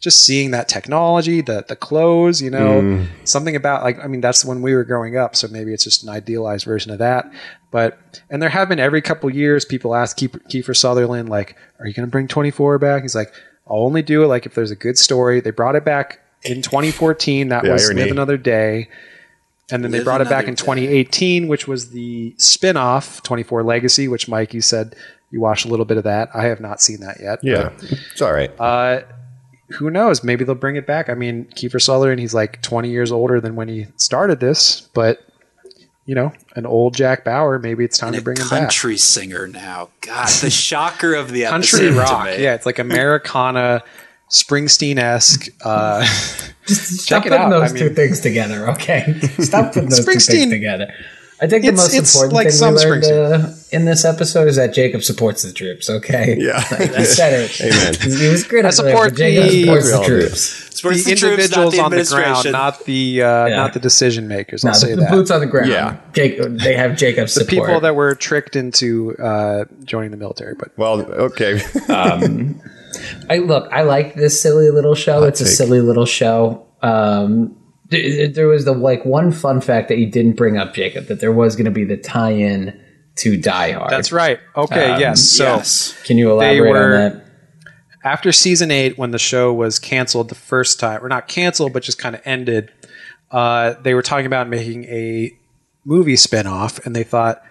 just 0.00 0.24
seeing 0.24 0.50
that 0.50 0.68
technology, 0.68 1.40
the 1.40 1.64
the 1.66 1.76
clothes, 1.76 2.42
you 2.42 2.50
know, 2.50 2.82
Mm. 2.82 3.06
something 3.24 3.56
about 3.56 3.82
like 3.82 3.98
I 4.04 4.06
mean 4.06 4.20
that's 4.20 4.44
when 4.44 4.60
we 4.60 4.74
were 4.74 4.84
growing 4.84 5.16
up, 5.16 5.34
so 5.34 5.48
maybe 5.48 5.72
it's 5.72 5.84
just 5.84 6.02
an 6.02 6.10
idealized 6.10 6.64
version 6.66 6.92
of 6.92 6.98
that. 6.98 7.30
But 7.70 7.98
and 8.30 8.42
there 8.42 8.50
have 8.50 8.68
been 8.68 8.78
every 8.80 9.00
couple 9.00 9.30
years 9.30 9.64
people 9.64 9.94
ask 9.94 10.18
Kiefer, 10.18 10.76
Sutherland 10.76 11.28
like, 11.30 11.56
"Are 11.80 11.86
you 11.86 11.94
going 11.94 12.06
to 12.06 12.10
bring 12.10 12.28
24 12.28 12.78
back?" 12.78 13.02
He's 13.02 13.14
like, 13.14 13.32
"I'll 13.66 13.78
only 13.78 14.02
do 14.02 14.22
it 14.22 14.26
like 14.26 14.44
if 14.46 14.54
there's 14.54 14.70
a 14.70 14.76
good 14.76 14.98
story." 14.98 15.40
They 15.40 15.50
brought 15.50 15.74
it 15.74 15.84
back 15.84 16.20
in 16.42 16.60
2014. 16.60 17.48
That 17.48 17.62
The 17.64 17.70
was 17.70 17.84
irony. 17.86 18.02
Live 18.02 18.10
Another 18.10 18.36
Day. 18.36 18.88
And 19.70 19.82
then 19.82 19.90
they 19.90 20.02
brought 20.02 20.20
it 20.20 20.24
back 20.28 20.44
Another 20.44 20.48
in 20.48 20.54
Day. 20.54 20.60
2018, 20.60 21.48
which 21.48 21.66
was 21.66 21.90
the 21.90 22.34
spin-off 22.36 23.22
24 23.22 23.62
Legacy, 23.62 24.08
which 24.08 24.28
Mike 24.28 24.52
you 24.52 24.60
said 24.60 24.94
you 25.30 25.40
watched 25.40 25.64
a 25.64 25.68
little 25.68 25.86
bit 25.86 25.96
of 25.96 26.04
that. 26.04 26.28
I 26.34 26.44
have 26.44 26.60
not 26.60 26.80
seen 26.82 27.00
that 27.00 27.18
yet. 27.20 27.38
yeah, 27.42 27.70
it's 27.80 28.20
all 28.20 28.32
right. 28.32 28.52
Uh, 28.60 29.02
who 29.70 29.90
knows? 29.90 30.22
Maybe 30.22 30.44
they'll 30.44 30.54
bring 30.54 30.76
it 30.76 30.86
back. 30.86 31.08
I 31.08 31.14
mean, 31.14 31.46
Kiefer 31.56 31.80
Sutherland, 31.80 32.20
he's 32.20 32.34
like 32.34 32.60
20 32.62 32.90
years 32.90 33.10
older 33.10 33.40
than 33.40 33.56
when 33.56 33.68
he 33.68 33.86
started 33.96 34.38
this, 34.40 34.82
but 34.94 35.24
you 36.06 36.14
know, 36.14 36.32
an 36.54 36.66
old 36.66 36.94
Jack 36.94 37.24
Bauer, 37.24 37.58
maybe 37.58 37.82
it's 37.82 37.96
time 37.96 38.08
and 38.08 38.16
to 38.18 38.22
bring 38.22 38.36
him 38.36 38.48
back. 38.50 38.60
country 38.60 38.98
singer 38.98 39.46
now 39.46 39.88
god 40.02 40.28
the 40.42 40.50
shocker 40.50 41.14
of 41.14 41.32
the 41.32 41.44
Country 41.44 41.86
episode 41.86 41.94
to 41.94 41.98
rock. 41.98 42.26
me. 42.26 42.42
Yeah, 42.42 42.54
it's 42.54 42.66
like 42.66 42.78
Americana, 42.78 43.82
Springsteen 44.34 44.98
esque. 44.98 45.48
Uh, 45.64 46.00
Just 46.66 47.06
check 47.08 47.24
stop 47.24 47.26
it 47.26 47.28
putting 47.30 47.44
out. 47.46 47.50
those 47.50 47.72
I 47.74 47.78
two 47.78 47.90
things 47.90 48.20
together, 48.20 48.68
okay? 48.70 49.18
Stop 49.38 49.74
putting 49.74 49.90
those 49.90 50.04
two 50.04 50.12
things 50.18 50.50
together. 50.50 50.92
I 51.40 51.46
think 51.46 51.62
the 51.62 51.68
It's- 51.72 51.76
most 51.76 51.94
it's 51.94 52.14
important 52.14 52.32
like 52.34 52.46
thing 52.46 52.56
some 52.56 52.74
we 52.74 52.80
learned 52.80 53.04
uh, 53.04 53.48
in 53.70 53.84
this 53.84 54.04
episode 54.04 54.48
is 54.48 54.56
that 54.56 54.72
Jacob 54.72 55.02
supports 55.02 55.42
the 55.42 55.52
troops. 55.52 55.90
Okay, 55.90 56.36
Yeah. 56.38 56.60
he 56.96 57.04
said 57.04 57.32
it. 57.50 57.60
Amen. 57.60 58.18
He 58.18 58.28
was 58.28 58.44
critical. 58.44 58.68
I 58.68 58.70
support 58.70 59.10
but 59.10 59.18
Jacob 59.18 59.50
the- 59.50 59.62
supports 59.64 59.84
the 59.84 59.90
We 59.90 59.96
all 59.98 60.04
do. 60.08 60.20
troops. 60.20 60.40
Supports 60.74 61.04
the, 61.04 61.10
the, 61.10 61.16
troops, 61.16 61.22
not 61.22 61.30
individuals 61.32 61.74
the 61.74 61.80
on 61.80 61.90
the 61.90 61.96
ground, 61.96 62.46
administration. 62.46 62.52
not 62.52 62.84
the 62.86 63.22
uh, 63.22 63.46
Yeah. 63.46 63.56
not 63.56 63.72
the 63.74 63.80
decision 63.80 64.28
makers. 64.28 64.64
I'll 64.64 64.72
No, 64.72 64.78
say 64.78 64.90
the, 64.90 64.96
the 64.96 65.02
that. 65.02 65.10
boots 65.10 65.30
on 65.30 65.40
the 65.40 65.46
ground. 65.46 65.68
Yeah. 65.70 65.96
Jacob, 66.14 66.58
they 66.60 66.76
have 66.76 66.96
Jacob's 66.96 67.34
the 67.34 67.40
support. 67.44 67.66
people 67.68 67.80
that 67.80 67.94
were 67.94 68.14
tricked 68.14 68.56
into 68.56 69.14
uh, 69.18 69.64
joining 69.84 70.12
the 70.12 70.16
military, 70.16 70.54
but 70.54 70.70
well, 70.78 71.02
okay. 71.02 71.60
I 73.30 73.38
look, 73.38 73.70
I 73.72 73.82
like 73.82 74.14
this 74.14 74.40
silly 74.40 74.70
little 74.70 74.94
show. 74.94 75.22
it's 75.24 75.40
a 75.40 75.46
silly 75.46 75.80
little 75.80 76.06
show. 76.06 76.66
Um, 76.82 77.56
There, 77.90 78.28
there 78.28 78.48
was 78.48 78.64
the 78.64 78.72
like 78.72 79.04
one 79.04 79.30
fun 79.32 79.60
fact 79.60 79.88
that 79.88 79.98
you 79.98 80.06
didn't 80.10 80.36
bring 80.36 80.56
up, 80.56 80.74
Jacob, 80.74 81.06
that 81.06 81.20
there 81.20 81.32
was 81.32 81.54
going 81.56 81.66
to 81.66 81.70
be 81.70 81.84
the 81.84 81.96
tie-in 81.96 82.80
to 83.16 83.36
Die 83.40 83.72
Hard. 83.72 83.90
That's 83.90 84.10
right. 84.10 84.40
Okay, 84.56 84.90
Um, 84.92 85.00
yes. 85.00 85.22
So 85.22 85.44
yes. 85.44 85.94
Can 86.04 86.18
you 86.18 86.30
elaborate 86.30 86.70
were- 86.70 86.94
on 86.96 87.00
that? 87.12 87.20
after 88.04 88.32
season 88.32 88.70
eight, 88.70 88.98
when 88.98 89.12
the 89.12 89.18
show 89.18 89.52
was 89.52 89.78
canceled 89.78 90.28
the 90.28 90.34
first 90.34 90.78
time, 90.80 91.02
or 91.04 91.08
not 91.08 91.26
canceled, 91.28 91.72
but 91.72 91.82
just 91.82 91.98
kind 91.98 92.14
of 92.14 92.20
ended, 92.26 92.70
uh, 93.30 93.74
they 93.82 93.94
were 93.94 94.02
talking 94.02 94.26
about 94.26 94.46
making 94.48 94.84
a 94.84 95.30
movie 95.86 96.14
spinoff, 96.16 96.84
and 96.84 96.94
they 96.94 97.02
thought, 97.04 97.42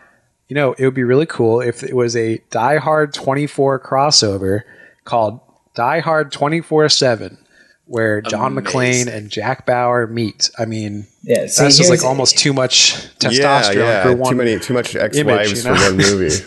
you 0.47 0.55
know, 0.55 0.73
it 0.73 0.85
would 0.85 0.93
be 0.93 1.03
really 1.03 1.25
cool 1.25 1.59
if 1.61 1.81
it 1.83 1.95
was 1.95 2.15
a 2.15 2.37
Die 2.51 2.77
Hard 2.77 3.13
24 3.13 3.79
crossover 3.79 4.61
called 5.05 5.39
Die 5.75 5.99
Hard 5.99 6.31
24 6.31 6.89
7, 6.89 7.37
where 7.85 8.21
John 8.21 8.57
Amazing. 8.57 8.63
McClane 9.07 9.07
and 9.15 9.29
Jack 9.29 9.65
Bauer 9.65 10.07
meet. 10.07 10.49
I 10.57 10.65
mean, 10.65 11.07
Yeah, 11.23 11.47
see, 11.47 11.63
that's 11.63 11.77
just 11.77 11.89
like 11.89 12.03
almost 12.03 12.37
too 12.37 12.53
much 12.53 12.93
Yeah, 13.21 13.29
testosterone 13.29 13.75
yeah. 13.75 14.03
for 14.03 14.15
one. 14.15 14.31
Too 14.31 14.37
many, 14.37 14.59
too 14.59 14.73
much 14.73 14.95
ex-wives 14.95 15.63
you 15.63 15.69
know? 15.69 15.75
for 15.75 15.83
one 15.85 15.97
movie. 15.97 16.35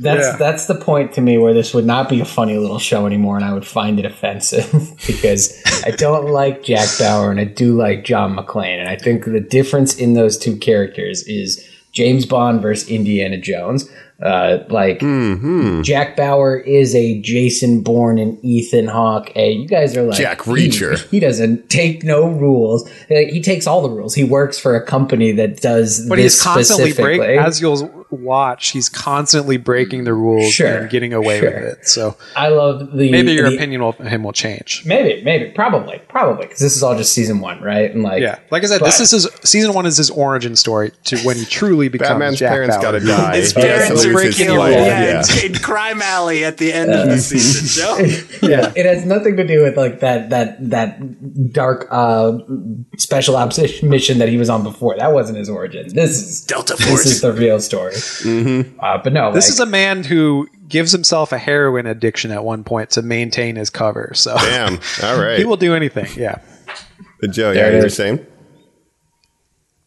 That's 0.00 0.20
Yeah. 0.26 0.36
that's 0.38 0.66
the 0.66 0.76
point 0.76 1.12
to 1.14 1.20
me 1.20 1.38
where 1.38 1.52
this 1.52 1.74
would 1.74 1.84
not 1.84 2.08
be 2.08 2.20
a 2.20 2.24
funny 2.24 2.56
little 2.56 2.78
show 2.78 3.04
anymore, 3.04 3.34
and 3.34 3.44
I 3.44 3.52
would 3.52 3.66
find 3.66 3.98
it 3.98 4.04
offensive 4.06 4.70
because 5.08 5.60
I 5.84 5.90
don't 5.90 6.26
like 6.30 6.62
Jack 6.62 6.88
Bauer 7.00 7.32
and 7.32 7.40
I 7.40 7.44
do 7.44 7.74
like 7.76 8.04
John 8.04 8.36
McClane, 8.36 8.78
and 8.78 8.88
I 8.88 8.94
think 8.96 9.24
the 9.24 9.40
difference 9.40 9.96
in 9.96 10.14
those 10.14 10.38
two 10.38 10.56
characters 10.56 11.24
is 11.24 11.68
James 11.90 12.26
Bond 12.26 12.62
versus 12.62 12.88
Indiana 12.88 13.38
Jones. 13.38 13.90
Uh, 14.20 14.64
like 14.68 14.98
Jack 15.84 16.16
Bauer 16.16 16.58
is 16.58 16.92
a 16.96 17.20
Jason 17.20 17.82
Bourne 17.82 18.18
and 18.18 18.44
Ethan 18.44 18.88
Hawke. 18.88 19.30
A 19.36 19.52
you 19.52 19.68
guys 19.68 19.96
are 19.96 20.02
like 20.02 20.18
Jack 20.18 20.40
Reacher. 20.40 20.98
He, 21.10 21.20
doesn't 21.20 21.70
take 21.70 22.02
no 22.02 22.28
rules. 22.28 22.90
He 23.08 23.40
takes 23.40 23.68
all 23.68 23.80
the 23.80 23.90
rules. 23.90 24.14
He 24.14 24.24
works 24.24 24.58
for 24.58 24.74
a 24.74 24.84
company 24.84 25.30
that 25.32 25.60
does. 25.60 26.06
But 26.08 26.16
this 26.16 26.34
he's 26.34 26.42
constantly 26.42 26.92
break 26.92 27.20
as 27.20 27.60
you'll 27.60 27.97
watch. 28.10 28.70
He's 28.70 28.88
constantly 28.88 29.56
breaking 29.56 30.04
the 30.04 30.14
rules 30.14 30.52
Sure, 30.52 30.78
and 30.78 30.90
getting 30.90 31.12
away 31.12 31.40
sure. 31.40 31.50
with 31.50 31.62
it. 31.78 31.88
So 31.88 32.16
I 32.36 32.48
love 32.48 32.92
the 32.92 33.10
maybe 33.10 33.32
your 33.32 33.50
the- 33.50 33.56
opinion 33.56 33.82
of 33.82 33.96
him 33.98 34.22
will 34.24 34.32
change. 34.32 34.82
Maybe, 34.86 35.22
maybe, 35.24 35.50
probably, 35.50 36.00
probably, 36.08 36.46
because 36.46 36.60
this 36.60 36.74
is 36.76 36.82
all 36.82 36.96
just 36.96 37.12
season 37.12 37.40
one, 37.40 37.60
right? 37.62 37.90
And 37.92 38.02
like, 38.02 38.22
Yeah, 38.22 38.38
like 38.50 38.62
I 38.64 38.66
said, 38.66 38.80
this 38.80 39.00
is 39.00 39.10
his 39.10 39.28
season 39.44 39.74
one 39.74 39.86
is 39.86 39.96
his 39.96 40.10
origin 40.10 40.56
story 40.56 40.92
to 41.04 41.18
when 41.20 41.36
he 41.36 41.44
truly 41.44 41.88
becomes 41.88 42.08
Batman's 42.10 42.38
Jack 42.38 42.50
parents 42.52 42.76
got 42.78 42.92
to 42.92 43.00
die. 43.00 43.36
His 43.36 43.52
He 43.52 43.60
parents 43.60 44.04
lose 44.04 44.12
breaking 44.12 44.38
his 44.38 44.46
the 44.48 44.54
life. 44.54 44.72
Yeah, 44.74 45.22
Yeah. 45.30 45.44
in, 45.46 45.54
in 45.54 45.58
Crime 45.60 46.02
Alley 46.02 46.44
at 46.44 46.56
the 46.58 46.72
end 46.72 46.90
of 46.92 47.08
the 47.08 47.18
season. 47.18 47.66
Joe. 47.68 47.96
yeah, 48.48 48.72
it 48.76 48.86
has 48.86 49.04
nothing 49.04 49.36
to 49.36 49.46
do 49.46 49.62
with 49.62 49.76
like 49.76 50.00
that 50.00 50.30
that 50.30 50.70
that 50.70 51.52
dark 51.52 51.86
uh 51.90 52.38
special 52.96 53.36
ops 53.36 53.58
mission 53.82 54.18
that 54.18 54.28
he 54.28 54.36
was 54.36 54.48
on 54.50 54.62
before. 54.62 54.96
That 54.96 55.12
wasn't 55.12 55.38
his 55.38 55.48
origin. 55.48 55.92
This 55.94 56.10
is 56.22 56.40
Delta 56.44 56.76
Force. 56.76 57.04
This 57.04 57.06
is 57.06 57.20
the 57.20 57.32
real 57.32 57.60
story. 57.60 57.94
Mm-hmm. 58.22 58.78
Uh, 58.80 58.98
but 59.02 59.12
no, 59.12 59.32
This 59.32 59.46
like, 59.46 59.52
is 59.52 59.60
a 59.60 59.66
man 59.66 60.04
who 60.04 60.48
gives 60.68 60.92
himself 60.92 61.32
a 61.32 61.38
heroin 61.38 61.86
addiction 61.86 62.30
at 62.30 62.44
one 62.44 62.64
point 62.64 62.90
to 62.90 63.02
maintain 63.02 63.56
his 63.56 63.70
cover. 63.70 64.12
So 64.14 64.36
Damn. 64.36 64.78
All 65.02 65.18
right. 65.20 65.38
he 65.38 65.44
will 65.44 65.56
do 65.56 65.74
anything. 65.74 66.06
Yeah. 66.16 66.40
But 67.20 67.30
Joe, 67.30 67.52
There 67.54 67.66
yeah, 67.70 67.76
you 67.76 67.80
were 67.80 67.86
is. 67.86 67.96
saying? 67.96 68.24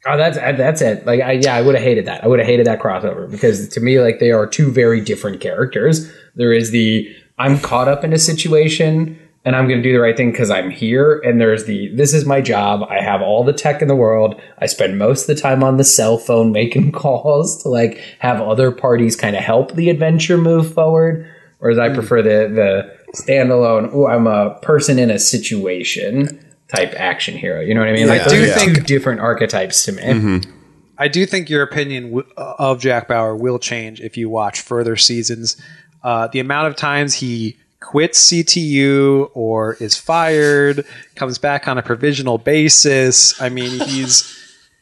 Oh, 0.07 0.17
that's 0.17 0.35
that's 0.35 0.81
it. 0.81 1.05
Like, 1.05 1.21
I, 1.21 1.33
yeah, 1.33 1.55
I 1.55 1.61
would 1.61 1.75
have 1.75 1.83
hated 1.83 2.05
that. 2.07 2.23
I 2.23 2.27
would 2.27 2.39
have 2.39 2.47
hated 2.47 2.65
that 2.65 2.79
crossover 2.79 3.29
because 3.29 3.69
to 3.69 3.79
me, 3.79 3.99
like, 4.01 4.19
they 4.19 4.31
are 4.31 4.47
two 4.47 4.71
very 4.71 4.99
different 4.99 5.41
characters. 5.41 6.11
There 6.35 6.51
is 6.51 6.71
the 6.71 7.07
I'm 7.37 7.59
caught 7.59 7.87
up 7.87 8.03
in 8.03 8.11
a 8.11 8.17
situation 8.17 9.19
and 9.43 9.55
I'm 9.55 9.67
going 9.67 9.81
to 9.81 9.83
do 9.83 9.93
the 9.93 9.99
right 9.99 10.15
thing 10.15 10.31
because 10.31 10.51
I'm 10.51 10.69
here, 10.69 11.19
and 11.19 11.41
there's 11.41 11.65
the 11.65 11.93
this 11.95 12.13
is 12.13 12.25
my 12.25 12.41
job. 12.41 12.83
I 12.89 13.01
have 13.01 13.21
all 13.21 13.43
the 13.43 13.53
tech 13.53 13.81
in 13.81 13.87
the 13.87 13.95
world. 13.95 14.39
I 14.59 14.67
spend 14.67 14.97
most 14.97 15.27
of 15.27 15.35
the 15.35 15.41
time 15.41 15.63
on 15.63 15.77
the 15.77 15.83
cell 15.83 16.17
phone 16.17 16.51
making 16.51 16.91
calls 16.93 17.61
to 17.63 17.69
like 17.69 17.97
have 18.19 18.39
other 18.39 18.71
parties 18.71 19.15
kind 19.15 19.35
of 19.35 19.43
help 19.43 19.73
the 19.73 19.89
adventure 19.89 20.37
move 20.37 20.73
forward. 20.73 21.27
Whereas 21.59 21.79
I 21.79 21.89
hmm. 21.89 21.95
prefer 21.95 22.21
the 22.21 22.53
the 22.53 22.97
standalone. 23.17 23.89
Oh, 23.93 24.07
I'm 24.07 24.27
a 24.27 24.59
person 24.59 24.99
in 24.99 25.09
a 25.09 25.19
situation 25.19 26.45
type 26.67 26.93
action 26.95 27.35
hero. 27.35 27.61
You 27.61 27.73
know 27.73 27.81
what 27.81 27.89
I 27.89 27.93
mean? 27.93 28.07
Like 28.07 28.21
I 28.21 28.29
do 28.29 28.43
are 28.43 28.47
think- 28.53 28.77
two 28.77 28.83
different 28.83 29.21
archetypes 29.21 29.83
to 29.85 29.91
me. 29.91 30.03
Mm-hmm. 30.03 30.51
I 30.97 31.07
do 31.07 31.25
think 31.25 31.49
your 31.49 31.63
opinion 31.63 32.11
w- 32.11 32.27
uh, 32.37 32.53
of 32.59 32.79
Jack 32.79 33.07
Bauer 33.07 33.35
will 33.35 33.57
change 33.57 34.01
if 34.01 34.17
you 34.17 34.29
watch 34.29 34.61
further 34.61 34.95
seasons. 34.95 35.59
Uh, 36.03 36.27
the 36.27 36.39
amount 36.39 36.67
of 36.67 36.75
times 36.75 37.15
he 37.15 37.57
quits 37.81 38.31
CTU 38.31 39.29
or 39.33 39.73
is 39.75 39.97
fired, 39.97 40.85
comes 41.15 41.37
back 41.37 41.67
on 41.67 41.77
a 41.77 41.81
provisional 41.81 42.37
basis. 42.37 43.39
I 43.41 43.49
mean, 43.49 43.79
he's 43.87 44.37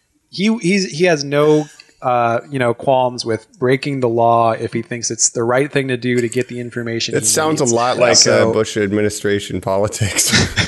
he 0.29 0.55
he's 0.59 0.91
he 0.91 1.05
has 1.05 1.23
no 1.23 1.65
uh, 2.01 2.41
you 2.49 2.59
know 2.59 2.73
qualms 2.73 3.25
with 3.25 3.47
breaking 3.57 4.01
the 4.01 4.09
law 4.09 4.51
if 4.51 4.73
he 4.73 4.81
thinks 4.81 5.09
it's 5.09 5.31
the 5.31 5.43
right 5.43 5.71
thing 5.71 5.87
to 5.87 5.97
do 5.97 6.21
to 6.21 6.29
get 6.29 6.47
the 6.47 6.59
information. 6.59 7.15
It 7.15 7.21
he 7.21 7.25
sounds 7.25 7.61
a 7.61 7.65
lot 7.65 7.97
like 7.97 8.17
So- 8.17 8.49
uh, 8.49 8.53
Bush 8.53 8.77
administration 8.77 9.59
politics. 9.61 10.31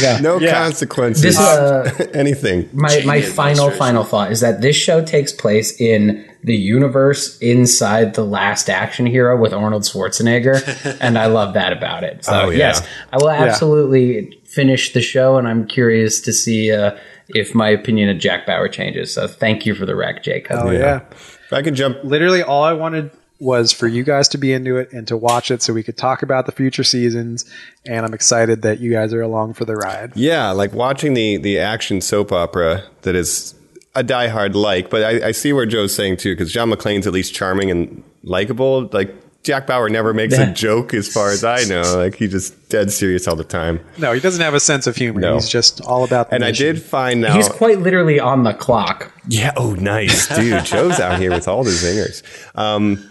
There 0.00 0.16
go. 0.16 0.22
no 0.22 0.40
Yeah. 0.40 0.52
consequences. 0.52 1.22
This, 1.22 1.38
uh, 1.38 1.90
Anything. 2.14 2.68
my 2.72 3.02
my 3.04 3.20
final 3.22 3.70
final 3.70 4.04
thought 4.04 4.32
is 4.32 4.40
that 4.40 4.60
this 4.60 4.76
show 4.76 5.04
takes 5.04 5.32
place 5.32 5.80
in 5.80 6.24
the 6.44 6.54
universe 6.56 7.38
inside 7.38 8.14
the 8.14 8.24
Last 8.24 8.70
Action 8.70 9.04
Hero 9.06 9.36
with 9.36 9.52
Arnold 9.52 9.82
Schwarzenegger, 9.82 10.96
and 11.00 11.18
I 11.18 11.26
love 11.26 11.54
that 11.54 11.72
about 11.72 12.04
it. 12.04 12.24
So 12.24 12.32
Oh, 12.46 12.50
yeah. 12.50 12.58
yes, 12.58 12.86
I 13.12 13.16
will 13.16 13.30
absolutely 13.30 14.38
finish 14.44 14.92
the 14.92 15.02
show, 15.02 15.36
and 15.38 15.48
I'm 15.48 15.66
curious 15.66 16.20
to 16.20 16.32
see 16.32 16.70
uh, 16.70 16.92
if 17.28 17.54
my 17.54 17.68
opinion 17.68 18.08
of 18.10 18.18
Jack 18.18 18.46
Bauer 18.46 18.68
changes. 18.68 19.12
So 19.12 19.26
thank 19.26 19.66
you 19.66 19.74
for 19.74 19.86
the 19.86 19.96
rec, 19.96 20.22
Jacob. 20.22 20.60
Oh 20.62 20.70
yeah. 20.70 21.00
If 21.10 21.52
I 21.52 21.62
can 21.62 21.74
jump 21.74 21.98
literally 22.04 22.42
all 22.42 22.62
I 22.64 22.72
wanted 22.72 23.10
was 23.38 23.70
for 23.72 23.86
you 23.86 24.02
guys 24.02 24.28
to 24.28 24.38
be 24.38 24.52
into 24.52 24.76
it 24.78 24.92
and 24.92 25.06
to 25.08 25.16
watch 25.16 25.50
it 25.50 25.60
so 25.62 25.72
we 25.72 25.82
could 25.82 25.96
talk 25.96 26.22
about 26.22 26.46
the 26.46 26.52
future 26.52 26.84
seasons. 26.84 27.44
And 27.84 28.04
I'm 28.06 28.14
excited 28.14 28.62
that 28.62 28.80
you 28.80 28.92
guys 28.92 29.12
are 29.12 29.22
along 29.22 29.54
for 29.54 29.64
the 29.64 29.76
ride. 29.76 30.12
Yeah, 30.16 30.50
like 30.52 30.72
watching 30.72 31.14
the 31.14 31.36
the 31.36 31.58
action 31.58 32.00
soap 32.00 32.32
opera 32.32 32.84
that 33.02 33.14
is 33.14 33.54
a 33.94 34.02
diehard 34.04 34.54
like, 34.54 34.90
but 34.90 35.02
I, 35.02 35.28
I 35.28 35.32
see 35.32 35.52
where 35.52 35.66
Joe's 35.66 35.94
saying 35.94 36.18
too, 36.18 36.34
because 36.34 36.52
John 36.52 36.70
McClane's 36.70 37.06
at 37.06 37.12
least 37.12 37.34
charming 37.34 37.70
and 37.70 38.02
likable. 38.22 38.88
Like 38.92 39.14
Jack 39.42 39.66
Bauer 39.68 39.88
never 39.88 40.12
makes 40.12 40.36
a 40.36 40.52
joke, 40.52 40.92
as 40.92 41.06
far 41.06 41.30
as 41.30 41.44
I 41.44 41.62
know. 41.64 41.82
Like 41.96 42.16
he's 42.16 42.32
just 42.32 42.68
dead 42.68 42.90
serious 42.90 43.28
all 43.28 43.36
the 43.36 43.44
time. 43.44 43.78
No, 43.96 44.12
he 44.12 44.18
doesn't 44.20 44.42
have 44.42 44.54
a 44.54 44.60
sense 44.60 44.86
of 44.88 44.96
humor. 44.96 45.20
No. 45.20 45.34
He's 45.34 45.48
just 45.48 45.80
all 45.82 46.02
about 46.04 46.30
the 46.30 46.34
And 46.34 46.44
I 46.44 46.50
did 46.50 46.82
find 46.82 47.20
now, 47.20 47.36
He's 47.36 47.48
quite 47.48 47.78
literally 47.78 48.18
on 48.18 48.42
the 48.42 48.54
clock. 48.54 49.12
yeah, 49.28 49.52
oh 49.56 49.74
nice, 49.74 50.26
dude. 50.36 50.64
Joe's 50.64 50.98
out 50.98 51.20
here 51.20 51.30
with 51.30 51.46
all 51.46 51.62
the 51.62 51.70
zingers. 51.70 52.22
Um, 52.58 53.08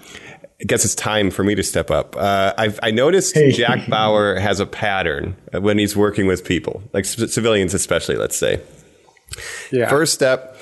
I 0.61 0.63
guess 0.65 0.85
it's 0.85 0.95
time 0.95 1.31
for 1.31 1.43
me 1.43 1.53
to 1.55 1.63
step 1.63 1.91
up. 1.91 2.15
Uh, 2.17 2.53
I've, 2.57 2.79
I 2.81 2.91
noticed 2.91 3.35
Jack 3.51 3.85
Bauer 3.89 4.39
has 4.39 4.59
a 4.61 4.65
pattern 4.65 5.35
when 5.51 5.77
he's 5.77 5.95
working 5.97 6.27
with 6.27 6.45
people, 6.45 6.81
like 6.93 7.03
c- 7.05 7.27
civilians, 7.27 7.73
especially. 7.73 8.15
Let's 8.15 8.37
say. 8.37 8.61
Yeah. 9.71 9.89
First 9.89 10.13
step, 10.13 10.57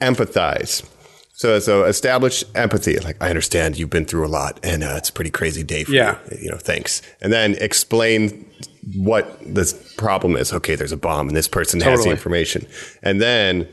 empathize. 0.00 0.88
So, 1.34 1.58
so 1.58 1.84
establish 1.84 2.44
empathy. 2.54 2.98
Like, 3.00 3.16
I 3.20 3.28
understand 3.30 3.76
you've 3.78 3.90
been 3.90 4.04
through 4.04 4.26
a 4.26 4.28
lot, 4.28 4.60
and 4.62 4.84
uh, 4.84 4.94
it's 4.96 5.08
a 5.08 5.12
pretty 5.12 5.30
crazy 5.30 5.64
day 5.64 5.82
for 5.84 5.90
Yeah. 5.92 6.18
you. 6.30 6.38
You 6.42 6.50
know, 6.52 6.58
thanks. 6.58 7.02
And 7.20 7.32
then 7.32 7.56
explain 7.60 8.48
what 8.94 9.38
this 9.44 9.72
problem 9.94 10.36
is. 10.36 10.52
Okay, 10.52 10.76
there's 10.76 10.92
a 10.92 10.96
bomb, 10.96 11.26
and 11.28 11.36
this 11.36 11.48
person 11.48 11.80
has 11.80 12.04
the 12.04 12.10
information. 12.10 12.66
And 13.02 13.20
then, 13.20 13.66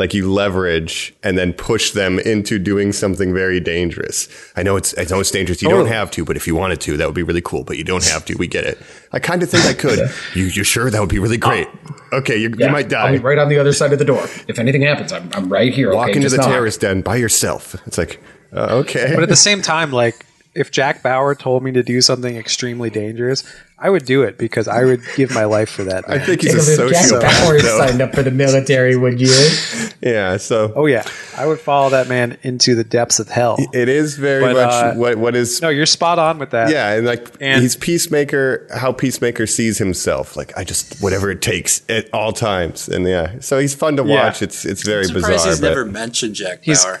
like, 0.00 0.14
you 0.14 0.32
leverage 0.32 1.14
and 1.22 1.38
then 1.38 1.52
push 1.52 1.90
them 1.92 2.18
into 2.18 2.58
doing 2.58 2.92
something 2.92 3.34
very 3.34 3.60
dangerous. 3.60 4.28
I 4.56 4.62
know 4.62 4.76
it's 4.76 4.96
I 4.98 5.04
know 5.04 5.20
it's 5.20 5.30
dangerous. 5.30 5.60
You 5.62 5.68
don't 5.68 5.86
have 5.86 6.10
to, 6.12 6.24
but 6.24 6.36
if 6.36 6.46
you 6.46 6.56
wanted 6.56 6.80
to, 6.80 6.96
that 6.96 7.06
would 7.06 7.14
be 7.14 7.22
really 7.22 7.42
cool. 7.42 7.64
But 7.64 7.76
you 7.76 7.84
don't 7.84 8.04
have 8.06 8.24
to. 8.24 8.34
We 8.34 8.46
get 8.46 8.64
it. 8.64 8.78
I 9.12 9.18
kind 9.18 9.42
of 9.42 9.50
think 9.50 9.66
I 9.66 9.74
could. 9.74 9.98
you 10.34 10.46
you 10.46 10.64
sure 10.64 10.90
that 10.90 10.98
would 10.98 11.10
be 11.10 11.18
really 11.18 11.36
great? 11.36 11.68
Okay, 12.12 12.36
you, 12.36 12.48
you 12.58 12.68
might 12.70 12.92
I'll 12.92 13.06
die. 13.08 13.12
be 13.12 13.18
right 13.18 13.38
on 13.38 13.48
the 13.50 13.58
other 13.58 13.72
side 13.72 13.92
of 13.92 13.98
the 13.98 14.04
door. 14.04 14.24
If 14.48 14.58
anything 14.58 14.82
happens, 14.82 15.12
I'm, 15.12 15.30
I'm 15.34 15.48
right 15.52 15.72
here. 15.72 15.94
Walk 15.94 16.08
okay, 16.08 16.16
into 16.16 16.30
the 16.30 16.38
knock. 16.38 16.46
terrorist 16.46 16.80
den 16.80 17.02
by 17.02 17.16
yourself. 17.16 17.76
It's 17.86 17.98
like, 17.98 18.20
uh, 18.52 18.80
okay. 18.80 19.12
But 19.14 19.22
at 19.22 19.28
the 19.28 19.36
same 19.36 19.62
time, 19.62 19.92
like 19.92 20.26
if 20.54 20.70
Jack 20.70 21.02
Bauer 21.02 21.34
told 21.34 21.62
me 21.62 21.72
to 21.72 21.82
do 21.82 22.00
something 22.00 22.36
extremely 22.36 22.90
dangerous, 22.90 23.44
I 23.82 23.88
would 23.88 24.04
do 24.04 24.22
it 24.24 24.36
because 24.36 24.68
I 24.68 24.84
would 24.84 25.00
give 25.16 25.34
my 25.34 25.44
life 25.44 25.70
for 25.70 25.84
that. 25.84 26.04
I 26.08 26.18
think 26.18 26.42
he's 26.42 26.54
a 26.54 26.76
Jacob, 26.76 26.92
if 26.92 26.92
Jack 26.92 27.10
Bauer 27.10 27.58
sociopath. 27.58 27.62
though. 27.62 27.78
signed 27.78 28.00
up 28.02 28.14
for 28.14 28.22
the 28.22 28.30
military, 28.30 28.96
would 28.96 29.20
you? 29.20 29.28
Yeah, 30.02 30.38
so 30.38 30.72
oh 30.74 30.86
yeah, 30.86 31.04
I 31.36 31.46
would 31.46 31.60
follow 31.60 31.90
that 31.90 32.08
man 32.08 32.38
into 32.42 32.74
the 32.74 32.84
depths 32.84 33.18
of 33.20 33.28
hell. 33.28 33.56
it 33.74 33.90
is 33.90 34.16
very 34.16 34.40
But, 34.42 34.54
much 34.54 34.72
uh, 34.72 34.94
what 34.94 35.18
what 35.18 35.36
is. 35.36 35.60
No, 35.60 35.68
you're 35.68 35.84
spot 35.84 36.18
on 36.18 36.38
with 36.38 36.50
that. 36.52 36.70
yeah, 36.70 36.94
and 36.94 37.06
like 37.06 37.28
And- 37.38 37.60
he's 37.60 37.76
peacemaker. 37.76 38.66
How 38.74 38.92
peacemaker 38.92 39.46
sees 39.46 39.76
himself, 39.76 40.38
like 40.38 40.56
I 40.56 40.64
just 40.64 41.02
whatever 41.02 41.30
it 41.30 41.42
takes 41.42 41.82
at 41.90 42.08
all 42.14 42.32
times, 42.32 42.88
and 42.88 43.06
yeah, 43.06 43.40
so 43.40 43.58
he's 43.58 43.74
fun 43.74 43.96
to 43.98 44.02
Yeah. 44.06 44.24
watch. 44.24 44.40
It's 44.40 44.64
it's 44.64 44.82
very 44.86 45.04
I'm 45.06 45.12
bizarre. 45.12 45.32
he's 45.32 45.60
but 45.60 45.68
never 45.68 45.84
mentioned 45.84 46.34
Jack 46.34 46.60
He's- 46.62 46.82
Bauer. 46.82 47.00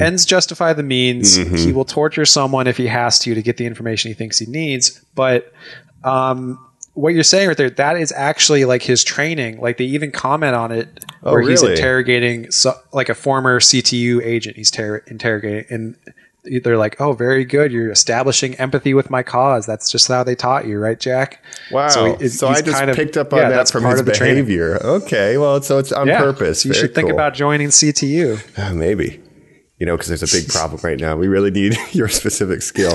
Ends 0.00 0.24
justify 0.24 0.72
the 0.72 0.82
means. 0.82 1.38
Mm-hmm. 1.38 1.54
He 1.56 1.72
will 1.72 1.84
torture 1.84 2.26
someone 2.26 2.66
if 2.66 2.76
he 2.76 2.86
has 2.88 3.18
to 3.20 3.34
to 3.34 3.40
get 3.42 3.56
the 3.56 3.66
information 3.66 4.08
he 4.10 4.14
thinks 4.14 4.38
he 4.38 4.46
needs. 4.46 5.00
But 5.14 5.52
um, 6.04 6.58
what 6.94 7.12
you're 7.14 7.22
saying 7.24 7.48
right 7.48 7.56
there, 7.56 7.68
that 7.70 7.96
is 7.98 8.10
actually 8.12 8.64
like 8.64 8.82
his 8.82 9.04
training. 9.04 9.60
Like 9.60 9.76
they 9.76 9.84
even 9.84 10.10
comment 10.12 10.54
on 10.54 10.72
it 10.72 11.04
Oh, 11.22 11.32
where 11.32 11.42
he's 11.42 11.60
really? 11.62 11.74
interrogating 11.74 12.50
so, 12.50 12.74
like 12.92 13.08
a 13.08 13.14
former 13.14 13.60
CTU 13.60 14.22
agent. 14.24 14.56
He's 14.56 14.70
ter- 14.70 15.02
interrogating, 15.08 15.66
and 15.68 15.96
they're 16.62 16.78
like, 16.78 17.00
"Oh, 17.00 17.12
very 17.12 17.44
good. 17.44 17.72
You're 17.72 17.90
establishing 17.90 18.54
empathy 18.54 18.94
with 18.94 19.10
my 19.10 19.22
cause. 19.24 19.66
That's 19.66 19.90
just 19.90 20.06
how 20.08 20.22
they 20.22 20.34
taught 20.36 20.66
you, 20.66 20.78
right, 20.78 20.98
Jack?" 20.98 21.42
Wow. 21.72 21.88
So, 21.88 22.04
he- 22.16 22.24
it- 22.24 22.42
I 22.42 22.60
just 22.62 22.78
kind 22.78 22.88
of- 22.88 22.96
picked 22.96 23.16
up 23.16 23.32
on 23.32 23.40
yeah, 23.40 23.48
that 23.50 23.68
from 23.68 23.84
his 23.84 23.98
of 24.00 24.06
the 24.06 24.12
training. 24.12 24.44
behavior. 24.44 24.78
Okay. 24.82 25.36
Well, 25.38 25.60
so 25.62 25.78
it's 25.78 25.90
on 25.92 26.06
Yeah. 26.06 26.20
purpose. 26.20 26.62
So 26.62 26.68
you 26.68 26.72
Very 26.74 26.86
should 26.86 26.94
think 26.94 27.10
about 27.10 27.34
joining 27.34 27.68
CTU. 27.70 28.38
Uh, 28.56 28.72
maybe. 28.74 29.20
You 29.78 29.84
know, 29.84 29.94
because 29.94 30.08
there's 30.08 30.22
a 30.22 30.36
big 30.40 30.48
problem 30.52 30.80
right 30.82 30.98
now. 30.98 31.16
We 31.16 31.28
really 31.28 31.50
need 31.50 31.76
your 31.92 32.08
specific 32.08 32.62
skill. 32.62 32.92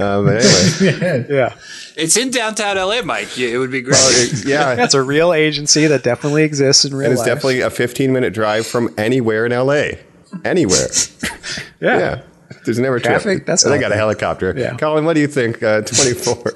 Um, 0.00 0.24
but 0.26 0.42
anyway, 0.44 1.26
Yeah, 1.30 1.54
It's 1.96 2.16
in 2.16 2.30
downtown 2.30 2.76
LA, 2.76 3.02
Mike. 3.02 3.38
It 3.38 3.58
would 3.58 3.70
be 3.70 3.80
great. 3.80 3.96
it- 4.00 4.44
yeah, 4.46 4.74
that's 4.74 4.94
a 4.94 5.02
real 5.02 5.32
agency 5.32 5.86
that 5.86 6.02
definitely 6.02 6.42
exists 6.42 6.84
in 6.84 6.94
real 6.94 7.04
and 7.04 7.12
it's 7.12 7.20
life. 7.20 7.28
definitely 7.28 7.60
a 7.60 7.70
15 7.70 8.12
minute 8.12 8.34
drive 8.34 8.66
from 8.66 8.92
anywhere 8.98 9.46
in 9.46 9.52
LA. 9.52 9.98
Anywhere. 10.44 10.88
yeah. 11.80 11.98
yeah. 11.98 12.22
There's 12.64 12.78
never 12.80 12.96
a 12.96 13.00
trip. 13.00 13.22
Traffic, 13.22 13.46
that's 13.46 13.64
And 13.64 13.72
they 13.72 13.78
got 13.78 13.92
a 13.92 13.96
helicopter. 13.96 14.52
Yeah. 14.56 14.76
Colin, 14.76 15.04
what 15.04 15.14
do 15.14 15.20
you 15.20 15.28
think? 15.28 15.62
Uh, 15.62 15.82
24. 15.82 16.52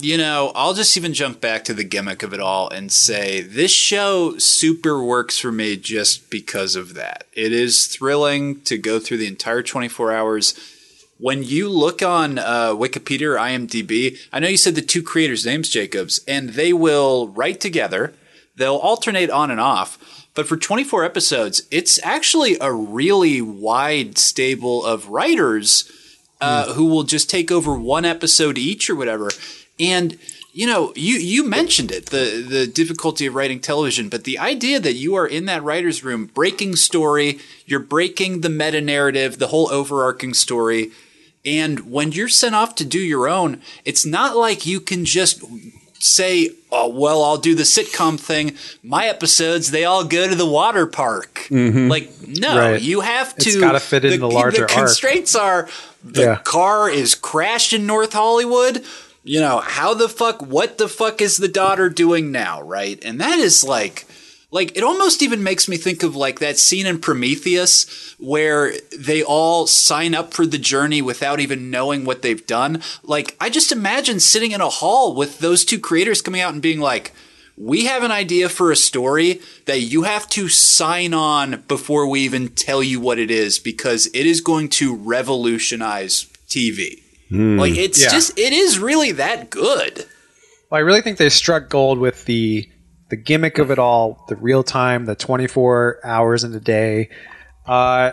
You 0.00 0.18
know, 0.18 0.52
I'll 0.54 0.74
just 0.74 0.94
even 0.98 1.14
jump 1.14 1.40
back 1.40 1.64
to 1.64 1.74
the 1.74 1.82
gimmick 1.82 2.22
of 2.22 2.34
it 2.34 2.40
all 2.40 2.68
and 2.68 2.92
say 2.92 3.40
this 3.40 3.70
show 3.70 4.36
super 4.36 5.02
works 5.02 5.38
for 5.38 5.50
me 5.50 5.76
just 5.76 6.28
because 6.28 6.76
of 6.76 6.92
that. 6.94 7.24
It 7.32 7.52
is 7.52 7.86
thrilling 7.86 8.60
to 8.62 8.76
go 8.76 8.98
through 8.98 9.16
the 9.16 9.26
entire 9.26 9.62
24 9.62 10.12
hours. 10.12 10.54
When 11.16 11.42
you 11.42 11.70
look 11.70 12.02
on 12.02 12.38
uh, 12.38 12.74
Wikipedia 12.74 13.22
or 13.22 13.36
IMDb, 13.36 14.18
I 14.32 14.38
know 14.38 14.48
you 14.48 14.58
said 14.58 14.74
the 14.74 14.82
two 14.82 15.02
creators' 15.02 15.46
names, 15.46 15.70
Jacobs, 15.70 16.20
and 16.28 16.50
they 16.50 16.74
will 16.74 17.28
write 17.28 17.58
together. 17.58 18.12
They'll 18.56 18.76
alternate 18.76 19.30
on 19.30 19.50
and 19.50 19.60
off. 19.60 20.28
But 20.34 20.46
for 20.46 20.58
24 20.58 21.04
episodes, 21.04 21.62
it's 21.70 21.98
actually 22.04 22.58
a 22.60 22.70
really 22.70 23.40
wide 23.40 24.18
stable 24.18 24.84
of 24.84 25.08
writers 25.08 25.90
uh, 26.40 26.72
who 26.74 26.86
will 26.86 27.04
just 27.04 27.28
take 27.28 27.50
over 27.50 27.74
one 27.74 28.04
episode 28.04 28.58
each 28.58 28.88
or 28.88 28.94
whatever. 28.94 29.30
And 29.80 30.18
you 30.52 30.66
know, 30.66 30.92
you 30.96 31.16
you 31.18 31.44
mentioned 31.44 31.92
it 31.92 32.06
the 32.06 32.44
the 32.46 32.66
difficulty 32.66 33.26
of 33.26 33.34
writing 33.34 33.60
television, 33.60 34.08
but 34.08 34.24
the 34.24 34.38
idea 34.38 34.80
that 34.80 34.94
you 34.94 35.14
are 35.14 35.26
in 35.26 35.44
that 35.44 35.62
writers' 35.62 36.02
room 36.02 36.26
breaking 36.26 36.76
story, 36.76 37.38
you're 37.66 37.80
breaking 37.80 38.40
the 38.40 38.48
meta 38.48 38.80
narrative, 38.80 39.38
the 39.38 39.48
whole 39.48 39.70
overarching 39.70 40.34
story. 40.34 40.90
And 41.44 41.90
when 41.90 42.12
you're 42.12 42.28
sent 42.28 42.54
off 42.54 42.74
to 42.76 42.84
do 42.84 42.98
your 42.98 43.28
own, 43.28 43.62
it's 43.84 44.04
not 44.04 44.36
like 44.36 44.66
you 44.66 44.80
can 44.80 45.04
just 45.04 45.42
say, 45.98 46.50
"Oh, 46.70 46.88
well, 46.88 47.22
I'll 47.22 47.36
do 47.36 47.54
the 47.54 47.62
sitcom 47.64 48.18
thing. 48.18 48.54
My 48.82 49.06
episodes, 49.06 49.70
they 49.70 49.84
all 49.84 50.04
go 50.04 50.28
to 50.28 50.34
the 50.34 50.46
water 50.46 50.86
park." 50.86 51.46
Mm-hmm. 51.50 51.88
Like, 51.88 52.10
no, 52.26 52.58
Right. 52.58 52.80
you 52.82 53.00
have 53.00 53.34
to. 53.36 53.48
It's 53.48 53.58
gotta 53.58 53.80
fit 53.80 54.04
in 54.04 54.20
the 54.20 54.28
larger 54.30 54.62
The 54.62 54.66
constraints 54.66 55.34
are 55.34 55.68
the 56.04 56.22
Yeah. 56.22 56.36
car 56.36 56.88
is 56.88 57.14
crashed 57.14 57.72
in 57.72 57.86
North 57.86 58.12
Hollywood. 58.12 58.84
You 59.24 59.40
know, 59.40 59.58
how 59.58 59.92
the 59.94 60.08
fuck, 60.08 60.40
what 60.40 60.78
the 60.78 60.88
fuck 60.88 61.20
is 61.20 61.36
the 61.36 61.48
daughter 61.48 61.90
doing 61.90 62.32
now, 62.32 62.62
right? 62.62 62.98
And 63.04 63.20
that 63.20 63.38
is 63.38 63.62
like, 63.62 64.06
like, 64.50 64.76
it 64.76 64.82
almost 64.82 65.22
even 65.22 65.42
makes 65.42 65.68
me 65.68 65.76
think 65.76 66.02
of 66.02 66.16
like 66.16 66.38
that 66.38 66.58
scene 66.58 66.86
in 66.86 67.00
Prometheus 67.00 68.14
where 68.18 68.72
they 68.98 69.22
all 69.22 69.66
sign 69.66 70.14
up 70.14 70.32
for 70.32 70.46
the 70.46 70.58
journey 70.58 71.02
without 71.02 71.40
even 71.40 71.70
knowing 71.70 72.04
what 72.04 72.22
they've 72.22 72.46
done. 72.46 72.82
Like, 73.02 73.36
I 73.40 73.50
just 73.50 73.72
imagine 73.72 74.20
sitting 74.20 74.52
in 74.52 74.60
a 74.60 74.68
hall 74.68 75.14
with 75.14 75.38
those 75.40 75.64
two 75.64 75.78
creators 75.78 76.22
coming 76.22 76.40
out 76.40 76.52
and 76.54 76.62
being 76.62 76.80
like, 76.80 77.12
we 77.60 77.86
have 77.86 78.04
an 78.04 78.12
idea 78.12 78.48
for 78.48 78.70
a 78.70 78.76
story 78.76 79.40
that 79.66 79.80
you 79.80 80.04
have 80.04 80.28
to 80.28 80.48
sign 80.48 81.12
on 81.12 81.64
before 81.66 82.06
we 82.08 82.20
even 82.20 82.48
tell 82.48 82.82
you 82.84 83.00
what 83.00 83.18
it 83.18 83.32
is 83.32 83.58
because 83.58 84.06
it 84.14 84.26
is 84.26 84.40
going 84.40 84.68
to 84.68 84.94
revolutionize 84.94 86.26
TV. 86.48 87.02
Hmm. 87.28 87.58
Like 87.58 87.76
it's 87.76 88.00
Yeah. 88.00 88.10
just 88.10 88.38
it 88.38 88.52
is 88.52 88.78
really 88.78 89.12
that 89.12 89.50
good. 89.50 90.06
Well, 90.70 90.78
I 90.78 90.80
really 90.80 91.00
think 91.02 91.18
they 91.18 91.28
struck 91.30 91.68
gold 91.68 91.98
with 91.98 92.24
the 92.26 92.68
the 93.08 93.16
gimmick 93.16 93.58
of 93.58 93.70
it 93.70 93.78
all, 93.78 94.24
the 94.28 94.36
real 94.36 94.62
time, 94.62 95.06
the 95.06 95.14
24 95.14 96.00
hours 96.04 96.44
in 96.44 96.54
a 96.54 96.60
day. 96.60 97.08
Uh, 97.66 98.12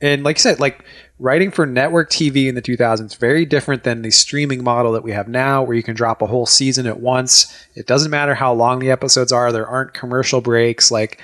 and 0.00 0.22
like 0.22 0.36
you 0.36 0.40
said, 0.40 0.60
like 0.60 0.84
writing 1.18 1.50
for 1.50 1.66
network 1.66 2.10
TV 2.10 2.48
in 2.48 2.54
the 2.54 2.62
2000s, 2.62 3.16
very 3.18 3.44
different 3.44 3.84
than 3.84 4.02
the 4.02 4.10
streaming 4.10 4.64
model 4.64 4.92
that 4.92 5.04
we 5.04 5.12
have 5.12 5.28
now, 5.28 5.62
where 5.62 5.76
you 5.76 5.82
can 5.82 5.94
drop 5.94 6.22
a 6.22 6.26
whole 6.26 6.46
season 6.46 6.86
at 6.86 7.00
once. 7.00 7.66
It 7.74 7.86
doesn't 7.86 8.10
matter 8.10 8.34
how 8.34 8.54
long 8.54 8.78
the 8.78 8.90
episodes 8.90 9.30
are, 9.30 9.52
there 9.52 9.66
aren't 9.66 9.92
commercial 9.92 10.40
breaks. 10.40 10.90
Like 10.90 11.20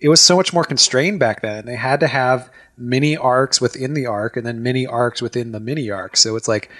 it 0.00 0.08
was 0.10 0.20
so 0.20 0.36
much 0.36 0.52
more 0.52 0.64
constrained 0.64 1.18
back 1.18 1.40
then. 1.40 1.64
They 1.64 1.76
had 1.76 2.00
to 2.00 2.06
have 2.06 2.50
mini 2.76 3.16
arcs 3.16 3.60
within 3.60 3.94
the 3.94 4.06
arc 4.06 4.36
and 4.36 4.46
then 4.46 4.62
mini 4.62 4.86
arcs 4.86 5.20
within 5.22 5.52
the 5.52 5.60
mini 5.60 5.90
arc. 5.90 6.16
So 6.16 6.36
it's 6.36 6.48
like 6.48 6.70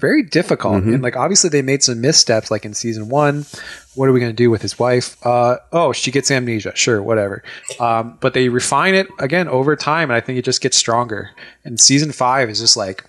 very 0.00 0.22
difficult. 0.22 0.82
And 0.84 1.02
like 1.02 1.16
obviously 1.16 1.50
they 1.50 1.62
made 1.62 1.82
some 1.82 2.00
missteps 2.00 2.50
like 2.50 2.64
in 2.64 2.74
season 2.74 3.08
one. 3.08 3.46
What 3.94 4.08
are 4.08 4.12
we 4.12 4.20
going 4.20 4.32
to 4.32 4.36
do 4.36 4.50
with 4.50 4.62
his 4.62 4.78
wife? 4.78 5.16
Uh, 5.26 5.58
oh, 5.72 5.92
she 5.92 6.10
gets 6.10 6.30
amnesia. 6.30 6.72
Sure, 6.74 7.02
whatever. 7.02 7.42
Um, 7.78 8.16
but 8.20 8.34
they 8.34 8.48
refine 8.48 8.94
it 8.94 9.08
again 9.18 9.48
over 9.48 9.76
time, 9.76 10.10
and 10.10 10.16
I 10.16 10.20
think 10.20 10.38
it 10.38 10.44
just 10.44 10.60
gets 10.60 10.76
stronger. 10.76 11.30
And 11.64 11.78
season 11.80 12.12
five 12.12 12.48
is 12.48 12.60
just 12.60 12.76
like 12.76 13.04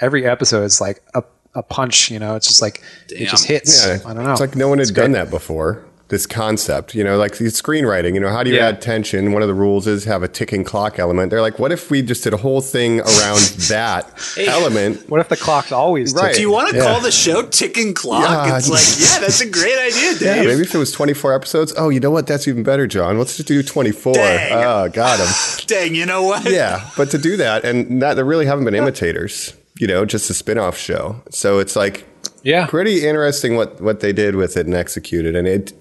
every 0.00 0.26
episode 0.26 0.64
is 0.64 0.80
like 0.80 1.02
a, 1.14 1.24
a 1.54 1.62
punch. 1.62 2.10
You 2.10 2.18
know, 2.18 2.36
it's 2.36 2.46
just 2.46 2.62
like 2.62 2.82
it 3.08 3.28
just 3.28 3.46
hits. 3.46 3.86
Yeah, 3.86 3.98
I 4.06 4.14
don't 4.14 4.24
know. 4.24 4.32
It's 4.32 4.40
like 4.40 4.54
no 4.54 4.68
one 4.68 4.78
had 4.78 4.82
It's 4.82 4.90
done 4.90 5.12
great. 5.12 5.24
that 5.24 5.30
before. 5.30 5.84
This 6.08 6.26
concept, 6.26 6.94
you 6.94 7.04
know, 7.04 7.18
like 7.18 7.36
the 7.36 7.44
screenwriting. 7.44 8.14
You 8.14 8.20
know, 8.20 8.30
how 8.30 8.42
do 8.42 8.48
you 8.48 8.56
Yeah. 8.56 8.68
add 8.68 8.80
tension? 8.80 9.32
One 9.32 9.42
of 9.42 9.48
the 9.48 9.52
rules 9.54 9.86
is 9.86 10.04
have 10.04 10.22
a 10.22 10.28
ticking 10.28 10.64
clock 10.64 10.98
element. 10.98 11.28
They're 11.30 11.42
like, 11.42 11.58
what 11.58 11.70
if 11.70 11.90
we 11.90 12.00
just 12.00 12.24
did 12.24 12.32
a 12.32 12.38
whole 12.38 12.62
thing 12.62 13.00
around 13.00 13.40
that 13.68 14.08
element? 14.38 15.02
What 15.10 15.20
if 15.20 15.28
the 15.28 15.36
clock's 15.36 15.70
always 15.70 16.14
Right. 16.14 16.28
ticking? 16.28 16.36
Do 16.36 16.40
you 16.40 16.50
want 16.50 16.70
to 16.70 16.76
Yeah. 16.76 16.84
call 16.84 17.00
the 17.02 17.10
show 17.10 17.42
Ticking 17.42 17.92
Clock? 17.92 18.22
Yeah. 18.22 18.56
It's 18.56 18.70
like, 18.70 19.10
yeah, 19.12 19.18
that's 19.20 19.42
a 19.42 19.46
great 19.50 19.78
idea, 19.78 20.12
Yeah, 20.12 20.34
Dave. 20.36 20.46
maybe 20.46 20.62
if 20.62 20.74
it 20.74 20.78
was 20.78 20.92
24 20.92 21.34
episodes. 21.34 21.74
Oh, 21.76 21.90
you 21.90 22.00
know 22.00 22.10
what? 22.10 22.26
That's 22.26 22.48
even 22.48 22.62
better, 22.62 22.86
John. 22.86 23.18
Let's 23.18 23.36
just 23.36 23.46
do 23.46 23.62
24. 23.62 24.14
Dang. 24.14 24.64
Oh, 24.64 24.88
got 24.88 25.18
him. 25.20 25.28
Dang, 25.66 25.94
you 25.94 26.06
know 26.06 26.22
what? 26.22 26.50
yeah, 26.50 26.84
but 26.96 27.10
to 27.10 27.18
do 27.18 27.36
that, 27.36 27.66
and 27.66 28.00
that, 28.00 28.14
there 28.14 28.24
really 28.24 28.46
haven't 28.46 28.64
been 28.64 28.74
imitators, 28.74 29.52
you 29.78 29.86
know, 29.86 30.06
just 30.06 30.30
a 30.30 30.34
spin 30.34 30.56
off 30.56 30.78
show. 30.78 31.16
So 31.28 31.58
it's 31.58 31.76
like 31.76 32.04
Yeah. 32.42 32.64
pretty 32.64 33.06
interesting 33.06 33.56
what, 33.56 33.78
what 33.82 34.00
they 34.00 34.14
did 34.14 34.36
with 34.36 34.56
it 34.56 34.64
and 34.64 34.74
executed. 34.74 35.36
And 35.36 35.46
it 35.46 35.74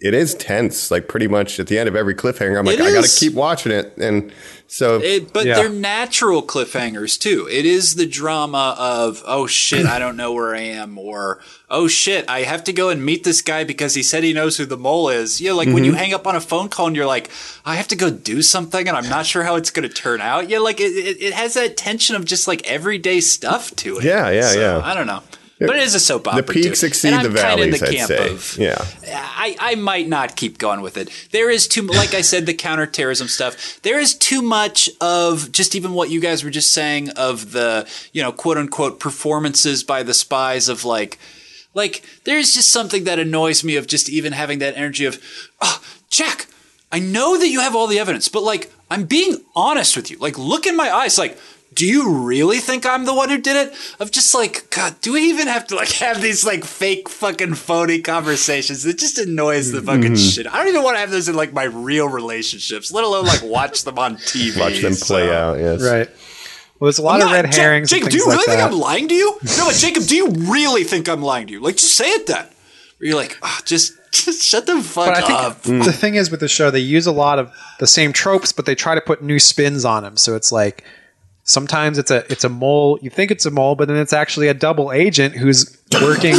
it 0.00 0.14
is 0.14 0.34
tense, 0.34 0.90
like 0.90 1.08
pretty 1.08 1.28
much 1.28 1.58
at 1.60 1.66
the 1.66 1.78
end 1.78 1.88
of 1.88 1.96
every 1.96 2.14
cliffhanger. 2.14 2.58
I'm 2.58 2.64
like, 2.64 2.80
I 2.80 2.92
got 2.92 3.04
to 3.04 3.20
keep 3.20 3.34
watching 3.34 3.72
it. 3.72 3.92
And 3.98 4.32
so, 4.66 5.00
It, 5.02 5.32
but 5.32 5.46
Yeah. 5.46 5.54
they're 5.56 5.68
natural 5.70 6.42
cliffhangers 6.42 7.18
too. 7.18 7.48
It 7.50 7.64
is 7.64 7.94
the 7.94 8.04
drama 8.06 8.76
of 8.78 9.22
oh 9.26 9.46
shit, 9.46 9.86
I 9.86 9.98
don't 9.98 10.16
know 10.16 10.32
where 10.32 10.54
I 10.54 10.60
am, 10.60 10.98
or 10.98 11.40
oh 11.70 11.88
shit, 11.88 12.28
I 12.28 12.40
have 12.40 12.64
to 12.64 12.72
go 12.72 12.90
and 12.90 13.04
meet 13.04 13.24
this 13.24 13.40
guy 13.42 13.64
because 13.64 13.94
he 13.94 14.02
said 14.02 14.24
he 14.24 14.32
knows 14.32 14.56
who 14.58 14.66
the 14.66 14.76
mole 14.76 15.08
is. 15.08 15.40
You 15.40 15.50
know, 15.50 15.56
like 15.56 15.68
when 15.68 15.76
Mm-hmm. 15.76 15.84
you 15.84 15.92
hang 15.94 16.14
up 16.14 16.26
on 16.26 16.36
a 16.36 16.40
phone 16.40 16.68
call 16.68 16.86
and 16.88 16.96
you're 16.96 17.06
like, 17.06 17.30
I 17.64 17.76
have 17.76 17.88
to 17.88 17.96
go 17.96 18.10
do 18.10 18.42
something 18.42 18.86
and 18.86 18.96
I'm 18.96 19.08
not 19.08 19.24
sure 19.26 19.42
how 19.44 19.56
it's 19.56 19.70
going 19.70 19.88
to 19.88 19.94
turn 19.94 20.20
out. 20.20 20.48
Yeah, 20.50 20.58
like 20.58 20.80
it, 20.80 20.92
it, 20.92 21.22
it 21.22 21.32
has 21.32 21.54
that 21.54 21.76
tension 21.76 22.14
of 22.16 22.24
just 22.26 22.46
like 22.46 22.68
everyday 22.70 23.20
stuff 23.20 23.74
to 23.76 23.98
it. 23.98 24.04
Yeah, 24.04 24.30
yeah, 24.30 24.42
So, 24.52 24.60
yeah. 24.60 24.80
I 24.84 24.94
don't 24.94 25.06
know. 25.06 25.22
But 25.66 25.76
it 25.76 25.82
is 25.82 25.94
a 25.94 26.00
soap 26.00 26.28
opera. 26.28 26.42
the 26.42 26.52
peaks 26.52 26.82
exceed 26.84 27.10
the 27.10 27.16
I'm 27.16 27.22
kinda 27.22 27.40
in 27.40 27.70
valleys, 27.72 27.80
the 27.80 27.88
I'd 28.00 28.06
say. 28.06 28.30
of- 28.30 28.56
yeah. 28.58 28.84
I, 29.10 29.56
I 29.58 29.74
might 29.74 30.08
not 30.08 30.36
keep 30.36 30.58
going 30.58 30.82
with 30.82 30.96
it. 30.96 31.10
There 31.32 31.50
is 31.50 31.66
too, 31.66 31.82
like 31.82 32.14
I 32.14 32.20
said, 32.20 32.46
the 32.46 32.54
counterterrorism 32.54 33.26
stuff. 33.28 33.80
There 33.82 33.98
is 33.98 34.14
too 34.14 34.40
much 34.40 34.88
of 35.00 35.50
just 35.50 35.74
even 35.74 35.94
what 35.94 36.10
you 36.10 36.20
guys 36.20 36.44
were 36.44 36.50
just 36.50 36.70
saying 36.70 37.10
of 37.10 37.52
the, 37.52 37.88
you 38.12 38.22
know, 38.22 38.30
quote 38.30 38.56
unquote 38.56 39.00
performances 39.00 39.82
by 39.82 40.02
the 40.04 40.14
spies 40.14 40.68
of 40.68 40.84
like, 40.84 41.18
like 41.74 42.04
there's 42.24 42.54
just 42.54 42.70
something 42.70 43.04
that 43.04 43.18
annoys 43.18 43.64
me 43.64 43.76
of 43.76 43.86
just 43.88 44.08
even 44.08 44.32
having 44.32 44.60
that 44.60 44.76
energy 44.76 45.06
of, 45.06 45.20
oh, 45.60 45.82
Jack, 46.08 46.46
I 46.92 47.00
know 47.00 47.36
that 47.36 47.48
you 47.48 47.60
have 47.60 47.74
all 47.74 47.86
the 47.88 47.98
evidence, 47.98 48.28
but 48.28 48.42
like 48.42 48.72
I'm 48.90 49.04
being 49.04 49.38
honest 49.56 49.96
with 49.96 50.10
you. 50.10 50.18
Like 50.18 50.38
look 50.38 50.66
in 50.66 50.76
my 50.76 50.90
eyes, 50.90 51.18
like. 51.18 51.36
Do 51.78 51.86
you 51.86 52.26
really 52.26 52.58
think 52.58 52.84
I'm 52.84 53.04
the 53.04 53.14
one 53.14 53.28
who 53.28 53.38
did 53.38 53.68
it? 53.68 53.74
Of 54.00 54.10
just 54.10 54.34
like, 54.34 54.68
God, 54.70 55.00
do 55.00 55.12
we 55.12 55.30
even 55.30 55.46
have 55.46 55.64
to 55.68 55.76
like 55.76 55.92
have 55.92 56.20
these 56.20 56.44
like 56.44 56.64
fake 56.64 57.08
fucking 57.08 57.54
phony 57.54 58.00
conversations? 58.00 58.84
It 58.84 58.98
just 58.98 59.16
annoys 59.16 59.70
the 59.70 59.80
fucking 59.80 60.02
mm-hmm. 60.02 60.14
shit. 60.16 60.48
I 60.48 60.58
don't 60.58 60.66
even 60.66 60.82
want 60.82 60.96
to 60.96 60.98
have 60.98 61.12
those 61.12 61.28
in 61.28 61.36
like 61.36 61.52
my 61.52 61.62
real 61.62 62.08
relationships, 62.08 62.90
let 62.90 63.04
alone 63.04 63.26
like 63.26 63.44
watch 63.44 63.84
them 63.84 63.96
on 63.96 64.16
TV. 64.16 64.58
Watch 64.58 64.82
them 64.82 64.94
play 64.94 65.28
so. 65.28 65.32
out. 65.32 65.58
Yes. 65.60 65.80
Right. 65.80 66.08
Well, 66.80 66.86
there's 66.86 66.98
a 66.98 67.02
lot 67.02 67.20
I'm 67.20 67.28
of 67.28 67.32
red 67.32 67.54
herrings. 67.54 67.90
Jacob, 67.90 68.06
and 68.06 68.10
do 68.10 68.18
you 68.18 68.24
really 68.24 68.38
like 68.38 68.46
think 68.46 68.58
that. 68.58 68.72
I'm 68.72 68.76
lying 68.76 69.06
to 69.06 69.14
you? 69.14 69.38
No, 69.56 69.66
but 69.66 69.76
Jacob, 69.76 70.02
do 70.02 70.16
you 70.16 70.30
really 70.30 70.82
think 70.82 71.08
I'm 71.08 71.22
lying 71.22 71.46
to 71.46 71.52
you? 71.52 71.60
Like, 71.60 71.76
just 71.76 71.94
say 71.94 72.08
it 72.08 72.26
then. 72.26 72.44
Or 72.44 73.06
you're 73.06 73.14
like, 73.14 73.38
oh, 73.40 73.60
just, 73.64 73.92
just 74.10 74.42
shut 74.42 74.66
the 74.66 74.82
fuck 74.82 75.06
But 75.06 75.16
I 75.16 75.20
think 75.20 75.38
up. 75.38 75.62
Mm. 75.62 75.84
the 75.84 75.92
thing 75.92 76.16
is 76.16 76.28
with 76.28 76.40
the 76.40 76.48
show, 76.48 76.72
they 76.72 76.80
use 76.80 77.06
a 77.06 77.12
lot 77.12 77.38
of 77.38 77.52
the 77.78 77.86
same 77.86 78.12
tropes, 78.12 78.52
but 78.52 78.66
they 78.66 78.74
try 78.74 78.96
to 78.96 79.00
put 79.00 79.22
new 79.22 79.38
spins 79.38 79.84
on 79.84 80.02
them. 80.02 80.16
So 80.16 80.34
it's 80.34 80.50
like 80.50 80.82
sometimes 81.48 81.96
it's 81.98 82.10
a 82.10 82.30
it's 82.30 82.44
a 82.44 82.48
mole. 82.48 82.98
You 83.02 83.08
think 83.10 83.30
it's 83.30 83.46
a 83.46 83.50
mole, 83.50 83.74
but 83.74 83.88
then 83.88 83.96
it's 83.96 84.12
actually 84.12 84.48
a 84.48 84.54
double 84.54 84.92
agent 84.92 85.34
who's 85.34 85.76
working, 86.02 86.34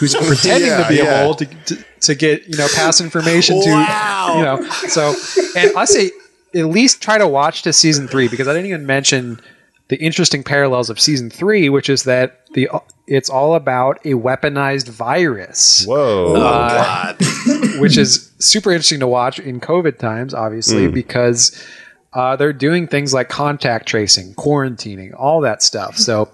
who's 0.00 0.14
pretending 0.26 0.68
Yeah, 0.70 0.82
to 0.82 0.88
be 0.88 0.96
yeah. 0.96 1.20
a 1.20 1.24
mole 1.24 1.34
to, 1.36 1.44
to 1.44 1.84
to 2.00 2.14
get 2.14 2.48
you 2.48 2.56
know 2.56 2.66
pass 2.74 3.00
information 3.00 3.56
Wow. 3.58 4.32
to 4.32 4.38
you 4.38 4.44
know. 4.44 4.70
So, 4.88 5.14
and 5.56 5.70
I 5.76 5.84
say 5.84 6.10
at 6.54 6.66
least 6.66 7.02
try 7.02 7.18
to 7.18 7.28
watch 7.28 7.62
to 7.62 7.72
season 7.72 8.08
three 8.08 8.28
because 8.28 8.48
I 8.48 8.52
didn't 8.54 8.66
even 8.68 8.86
mention 8.86 9.38
the 9.88 9.96
interesting 9.98 10.42
parallels 10.42 10.90
of 10.90 10.98
season 10.98 11.30
three, 11.30 11.68
which 11.68 11.88
is 11.88 12.04
that 12.04 12.46
the 12.54 12.68
it's 13.06 13.28
all 13.30 13.54
about 13.54 13.98
a 14.04 14.14
weaponized 14.14 14.88
virus 14.88 15.84
Whoa. 15.86 16.34
Uh, 16.36 17.14
which 17.78 17.96
is 17.96 18.32
super 18.40 18.72
interesting 18.72 18.98
to 19.00 19.06
watch 19.06 19.38
in 19.38 19.60
COVID 19.60 19.98
times, 19.98 20.34
obviously, 20.34 20.88
because 20.88 21.52
uh, 22.16 22.34
they're 22.36 22.52
doing 22.54 22.86
things 22.88 23.12
like 23.12 23.28
contact 23.28 23.86
tracing, 23.86 24.34
quarantining, 24.34 25.12
all 25.18 25.42
that 25.42 25.62
stuff. 25.62 25.96
So 25.98 26.30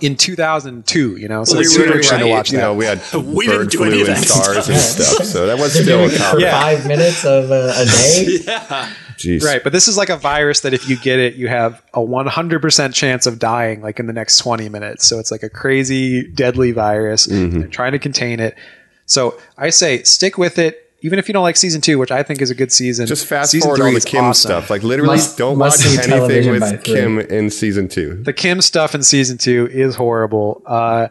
in 0.00 0.16
2002, 0.16 1.16
you 1.16 1.26
know, 1.28 1.44
so 1.44 1.54
Well, 1.54 1.60
it's 1.62 1.70
we 1.70 1.74
super 1.74 1.88
were 1.88 1.96
interesting 1.96 2.18
to 2.18 2.24
right. 2.26 2.30
watch 2.30 2.50
you 2.52 2.58
that. 2.58 2.62
know, 2.64 2.74
we 2.74 2.84
had 2.84 3.00
We 3.14 3.46
bird 3.46 3.70
didn't 3.70 3.70
do 3.70 3.84
any 3.84 3.92
flu 3.94 4.02
of 4.02 4.08
and 4.08 4.16
that 4.18 4.24
SARS 4.28 4.68
and 4.68 4.78
stuff, 4.78 5.26
so 5.26 5.46
that 5.46 5.58
was 5.58 5.72
They're 5.72 5.82
still 5.84 5.98
doing 6.08 6.10
a 6.10 6.14
it 6.14 6.18
for 6.30 6.40
five 6.50 6.86
minutes 6.86 7.24
of 7.24 7.50
uh, 7.50 7.72
a 7.74 7.84
day. 7.86 8.92
Jeez. 9.16 9.42
Right, 9.42 9.64
but 9.64 9.72
this 9.72 9.88
is 9.88 9.96
like 9.96 10.10
a 10.10 10.16
virus 10.16 10.60
that 10.60 10.74
if 10.74 10.88
you 10.88 10.96
get 10.96 11.18
it, 11.18 11.34
you 11.34 11.48
have 11.48 11.82
a 11.92 11.98
100% 12.00 12.94
chance 12.94 13.26
of 13.26 13.38
dying 13.40 13.80
like 13.80 13.98
in 13.98 14.06
the 14.06 14.12
next 14.12 14.38
20 14.38 14.68
minutes. 14.68 15.06
So 15.08 15.18
it's 15.18 15.32
like 15.32 15.42
a 15.42 15.48
crazy, 15.50 16.28
deadly 16.28 16.70
virus. 16.70 17.26
Mm-hmm. 17.26 17.58
They're 17.58 17.68
trying 17.68 17.92
to 17.92 17.98
contain 17.98 18.38
it. 18.38 18.54
So 19.06 19.36
I 19.56 19.70
say 19.70 20.04
stick 20.04 20.38
with 20.38 20.58
it, 20.58 20.87
even 21.00 21.18
if 21.18 21.28
you 21.28 21.32
don't 21.32 21.42
like 21.44 21.56
season 21.56 21.80
two, 21.80 21.98
which 21.98 22.10
I 22.10 22.22
think 22.22 22.40
is 22.42 22.50
a 22.50 22.54
good 22.54 22.72
season. 22.72 23.06
Just 23.06 23.26
fast 23.26 23.52
season 23.52 23.68
forward 23.68 23.82
all 23.84 23.92
the 23.92 24.00
Kim 24.00 24.24
awesome. 24.24 24.48
stuff. 24.48 24.70
Like 24.70 24.82
literally, 24.82 25.16
Must- 25.16 25.38
don't 25.38 25.56
must 25.58 25.84
watch 25.86 26.08
anything 26.08 26.50
with. 26.50 26.82
Kim 26.84 27.18
in 27.20 27.50
season 27.50 27.88
two. 27.88 28.22
The 28.22 28.32
Kim 28.32 28.60
stuff 28.60 28.94
in 28.94 29.02
season 29.02 29.38
two 29.38 29.68
is 29.70 29.94
horrible. 29.94 30.62
Uh, 30.66 31.08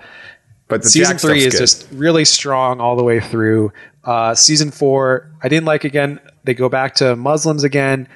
But 0.68 0.84
the 0.84 0.89
season 0.89 1.14
Jack 1.14 1.22
three 1.22 1.45
is 1.45 1.53
good. 1.53 1.59
just 1.59 1.88
really 1.93 2.26
strong 2.26 2.81
all 2.81 2.95
the 2.97 3.03
way 3.03 3.19
through. 3.22 3.72
Uh, 4.03 4.35
season 4.35 4.72
four, 4.72 5.31
I 5.41 5.47
didn't 5.49 5.65
like 5.65 5.84
again. 5.85 6.19
They 6.43 6.53
go 6.53 6.68
back 6.69 6.95
to 6.95 7.15
Muslims 7.15 7.64
again. 7.64 8.07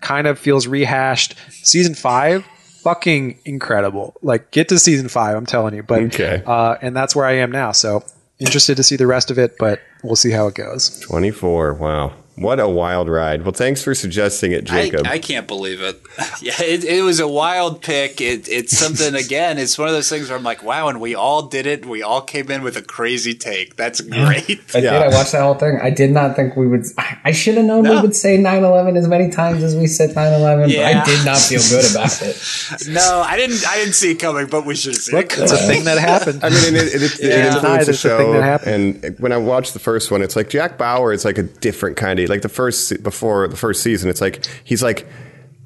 Kind 0.00 0.26
of 0.26 0.38
feels 0.38 0.66
rehashed. 0.66 1.34
Season 1.50 1.94
five, 1.94 2.44
fucking 2.82 3.38
incredible. 3.44 4.14
Like 4.22 4.50
get 4.50 4.68
to 4.70 4.78
season 4.78 5.08
five, 5.08 5.36
I'm 5.36 5.46
telling 5.46 5.74
you. 5.74 5.82
But 5.82 6.02
Okay. 6.04 6.42
uh, 6.46 6.76
and 6.82 6.96
that's 6.96 7.14
where 7.14 7.26
I 7.26 7.32
am 7.34 7.52
now. 7.52 7.72
So 7.72 8.02
interested 8.38 8.76
to 8.78 8.82
see 8.82 8.96
the 8.96 9.06
rest 9.06 9.30
of 9.30 9.38
it, 9.38 9.56
but 9.58 9.80
we'll 10.02 10.16
see 10.16 10.30
how 10.30 10.46
it 10.46 10.54
goes. 10.54 11.00
24. 11.00 11.74
Wow. 11.74 12.12
What 12.40 12.58
a 12.58 12.66
wild 12.68 13.08
ride. 13.10 13.42
Well, 13.44 13.52
thanks 13.52 13.82
for 13.84 13.94
suggesting 13.94 14.52
it, 14.52 14.64
Jacob. 14.64 15.06
I 15.06 15.18
can't 15.18 15.46
believe 15.46 15.82
it. 15.82 16.00
Yeah, 16.42 16.54
it, 16.62 16.84
it 16.84 17.02
was 17.02 17.20
a 17.20 17.28
wild 17.28 17.82
pick. 17.82 18.20
It, 18.22 18.48
it's 18.48 18.76
something 18.76 19.14
again. 19.24 19.58
It's 19.58 19.76
one 19.78 19.88
of 19.88 19.94
those 19.94 20.08
things 20.08 20.28
where 20.30 20.38
I'm 20.38 20.44
like, 20.44 20.62
wow, 20.62 20.88
and 20.88 20.98
we 21.00 21.14
all 21.14 21.42
did 21.48 21.66
it. 21.66 21.84
We 21.84 22.02
all 22.02 22.22
came 22.22 22.50
in 22.50 22.62
with 22.62 22.76
a 22.78 22.82
crazy 22.82 23.34
take. 23.34 23.76
That's 23.76 24.00
great. 24.00 24.60
I 24.74 24.78
Yeah. 24.78 24.92
did. 24.92 25.02
I 25.02 25.08
watched 25.08 25.32
that 25.32 25.42
whole 25.42 25.54
thing. 25.54 25.78
I 25.82 25.90
did 25.90 26.12
not 26.12 26.36
think 26.36 26.56
we 26.56 26.66
would. 26.66 26.84
I, 26.96 27.18
I 27.24 27.32
should 27.32 27.56
have 27.56 27.66
known 27.66 27.82
we 27.86 28.00
would 28.00 28.16
say 28.16 28.38
9/11 28.38 28.96
as 28.96 29.06
many 29.06 29.30
times 29.30 29.62
as 29.62 29.76
we 29.76 29.86
said 29.86 30.10
9/11. 30.10 30.62
But 30.62 30.70
Yeah. 30.70 31.02
I 31.02 31.04
did 31.04 31.24
not 31.26 31.36
feel 31.38 31.60
good 31.68 31.90
about 31.90 32.22
it. 32.22 32.36
no, 32.88 33.22
I 33.26 33.36
didn't. 33.36 33.66
I 33.68 33.76
didn't 33.76 33.94
see 33.94 34.12
it 34.12 34.16
coming, 34.16 34.46
but 34.46 34.64
we 34.64 34.74
should 34.76 34.94
have 34.94 35.02
seen 35.02 35.16
Look, 35.16 35.32
it. 35.34 35.40
it's 35.40 35.52
a 35.52 35.58
thing 35.58 35.84
that 35.84 35.98
happened. 35.98 36.42
I 36.42 36.48
mean, 36.48 36.74
it, 36.74 36.94
it, 36.94 37.02
it, 37.02 37.20
Yeah. 37.20 37.28
it 37.28 37.54
influenced 37.54 37.86
the 37.86 37.92
It's 37.92 38.04
a 38.04 38.16
thing 38.18 38.32
that 38.32 38.38
show. 38.38 38.42
happened. 38.42 39.04
And 39.04 39.18
when 39.18 39.32
I 39.32 39.36
watched 39.36 39.74
the 39.74 39.78
first 39.80 40.10
one, 40.10 40.22
it's 40.22 40.36
like 40.36 40.48
Jack 40.48 40.78
Bauer 40.78 41.12
It's 41.12 41.24
like 41.26 41.36
a 41.38 41.42
different 41.42 41.96
kind 41.98 42.18
of 42.18 42.29
like 42.30 42.42
the 42.42 42.48
first 42.48 43.02
before 43.02 43.46
the 43.48 43.56
first 43.56 43.82
season. 43.82 44.08
It's 44.08 44.20
like 44.20 44.46
he's 44.64 44.82
like 44.82 45.06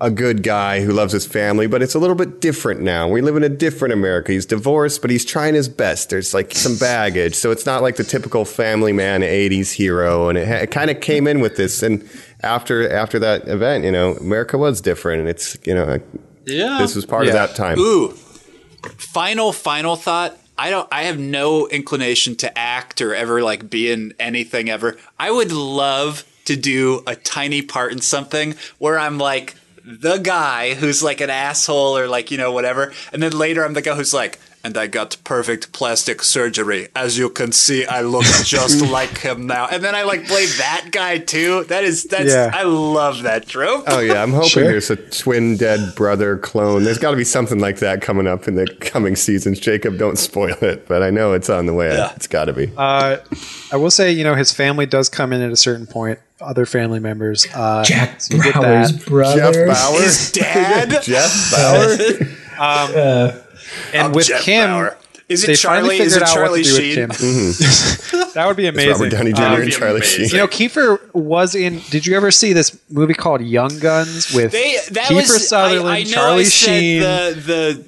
a 0.00 0.10
good 0.10 0.42
guy 0.42 0.80
who 0.80 0.92
loves 0.92 1.12
his 1.12 1.24
family, 1.24 1.68
but 1.68 1.80
it's 1.80 1.94
a 1.94 1.98
little 2.00 2.16
bit 2.16 2.40
different 2.40 2.80
now. 2.80 3.08
We 3.08 3.20
live 3.20 3.36
in 3.36 3.44
a 3.44 3.48
different 3.48 3.94
America. 3.94 4.32
He's 4.32 4.44
divorced, 4.44 5.00
but 5.00 5.10
he's 5.10 5.24
trying 5.24 5.54
his 5.54 5.68
best. 5.68 6.10
There's 6.10 6.34
like 6.34 6.52
some 6.52 6.76
baggage, 6.76 7.36
so 7.36 7.52
it's 7.52 7.64
not 7.64 7.80
like 7.80 7.94
the 7.96 8.02
typical 8.04 8.44
family 8.44 8.92
man 8.92 9.20
'80s 9.22 9.70
hero. 9.72 10.28
And 10.28 10.36
it, 10.36 10.48
ha- 10.48 10.54
it 10.64 10.72
kind 10.72 10.90
of 10.90 11.00
came 11.00 11.28
in 11.28 11.38
with 11.40 11.56
this. 11.56 11.82
And 11.82 12.06
after 12.42 12.90
after 12.90 13.20
that 13.20 13.46
event, 13.46 13.84
you 13.84 13.92
know, 13.92 14.14
America 14.16 14.58
was 14.58 14.80
different, 14.80 15.20
and 15.20 15.28
it's 15.28 15.56
you 15.64 15.74
know, 15.74 16.00
Yeah. 16.44 16.78
this 16.80 16.96
was 16.96 17.06
part 17.06 17.26
of 17.28 17.32
that 17.32 17.54
time. 17.54 17.78
Ooh. 17.78 18.14
Final, 18.98 19.52
final 19.52 19.96
thought. 19.96 20.36
I 20.58 20.70
don't. 20.70 20.88
I 20.92 21.04
have 21.04 21.18
no 21.18 21.66
inclination 21.68 22.36
to 22.36 22.58
act 22.58 23.00
or 23.00 23.14
ever 23.14 23.42
like 23.42 23.70
be 23.70 23.90
in 23.90 24.12
anything 24.20 24.68
ever. 24.68 24.96
I 25.18 25.30
would 25.30 25.50
love 25.52 26.24
to 26.44 26.56
do 26.56 27.02
a 27.06 27.16
tiny 27.16 27.62
part 27.62 27.92
in 27.92 28.00
something 28.00 28.54
where 28.78 28.98
I'm 28.98 29.18
like 29.18 29.54
the 29.84 30.18
guy 30.18 30.74
who's 30.74 31.02
like 31.02 31.20
an 31.20 31.30
asshole 31.30 31.98
or 31.98 32.08
like 32.08 32.30
you 32.30 32.38
know 32.38 32.52
whatever, 32.52 32.92
and 33.12 33.22
then 33.22 33.32
later 33.32 33.64
I'm 33.64 33.74
the 33.74 33.82
guy 33.82 33.94
who's 33.94 34.14
like. 34.14 34.38
And 34.64 34.78
I 34.78 34.86
got 34.86 35.18
perfect 35.24 35.72
plastic 35.72 36.22
surgery. 36.22 36.88
As 36.96 37.18
you 37.18 37.28
can 37.28 37.52
see, 37.52 37.84
I 37.84 38.00
look 38.00 38.24
just 38.44 38.80
like 38.80 39.18
him 39.18 39.46
now. 39.46 39.66
And 39.70 39.84
then 39.84 39.94
I 39.94 40.04
like 40.04 40.26
play 40.26 40.46
that 40.46 40.88
guy 40.90 41.18
too. 41.18 41.64
That 41.64 41.84
is 41.84 42.04
that's 42.04 42.30
Yeah. 42.32 42.50
I 42.52 42.62
love 42.62 43.24
that 43.24 43.46
trope. 43.46 43.84
Oh 43.86 44.00
yeah, 44.00 44.22
I'm 44.22 44.32
hoping 44.32 44.48
Sure. 44.48 44.64
there's 44.64 44.88
a 44.90 44.96
twin 44.96 45.58
dead 45.58 45.94
brother 45.94 46.38
clone. 46.38 46.82
There's 46.84 46.96
got 46.96 47.10
to 47.10 47.16
be 47.18 47.24
something 47.24 47.58
like 47.60 47.80
that 47.80 48.00
coming 48.00 48.26
up 48.26 48.48
in 48.48 48.54
the 48.54 48.66
coming 48.80 49.16
seasons. 49.16 49.60
Jacob, 49.60 49.98
don't 49.98 50.16
spoil 50.18 50.56
it, 50.62 50.88
but 50.88 51.02
I 51.02 51.10
know 51.10 51.34
it's 51.34 51.50
on 51.50 51.66
the 51.66 51.74
way. 51.74 51.92
Yeah. 51.94 52.12
It's 52.16 52.26
got 52.26 52.46
to 52.46 52.54
be. 52.54 52.72
Uh, 52.74 53.18
I 53.70 53.76
will 53.76 53.90
say, 53.90 54.12
you 54.12 54.24
know, 54.24 54.34
his 54.34 54.50
family 54.50 54.86
does 54.86 55.10
come 55.10 55.34
in 55.34 55.42
at 55.42 55.52
a 55.52 55.56
certain 55.56 55.86
point. 55.86 56.18
Other 56.40 56.64
family 56.64 57.00
members. 57.00 57.46
Uh, 57.54 57.84
Jack 57.84 58.20
so 58.22 58.36
you 58.36 58.42
get 58.42 58.54
Bauer's 58.54 58.92
that. 58.92 58.98
Jeff 58.98 59.06
brother. 59.08 59.66
Bauer, 59.66 60.00
His 60.02 60.32
dad. 60.32 61.02
Jeff 61.02 61.50
Bauer. 61.52 63.36
and 63.92 64.02
I'm 64.08 64.12
with 64.12 64.26
Jeff 64.26 64.42
Kim, 64.42 64.70
Bauer. 64.70 64.96
Is 65.26 65.42
it 65.42 65.46
they 65.46 65.54
Charlie? 65.54 65.80
finally 65.80 65.96
Is 66.04 66.12
figured 66.14 66.22
it 66.22 66.28
out 66.28 66.34
Charlie 66.34 66.60
what 66.60 66.66
to 66.66 66.70
do 66.70 66.92
Sheen? 66.94 67.08
with 67.08 68.10
Kim. 68.12 68.28
that 68.34 68.46
would 68.46 68.56
be 68.58 68.66
It's 68.66 68.74
amazing. 68.74 68.92
Robert 68.92 69.08
Downey 69.10 69.32
Jr. 69.32 69.42
Um, 69.42 69.50
That'd 69.50 69.60
and 69.60 69.66
be 69.70 69.72
Charlie 69.76 69.96
amazing. 69.96 70.20
Sheen. 70.26 70.28
you 70.30 70.36
know, 70.36 70.46
Kiefer 70.46 71.14
was 71.14 71.54
in. 71.54 71.80
Did 71.90 72.06
you 72.06 72.14
ever 72.16 72.30
see 72.30 72.52
this 72.52 72.78
movie 72.90 73.14
called 73.14 73.40
Young 73.40 73.78
Guns 73.78 74.34
with 74.34 74.52
They, 74.52 74.76
that 74.90 75.06
Kiefer 75.10 75.14
was 75.14 75.48
Sutherland, 75.48 75.88
I, 75.88 76.00
I 76.00 76.02
know 76.02 76.10
Charlie 76.10 76.40
I 76.40 76.44
said 76.44 76.68
Sheen? 76.68 77.00
the 77.00 77.42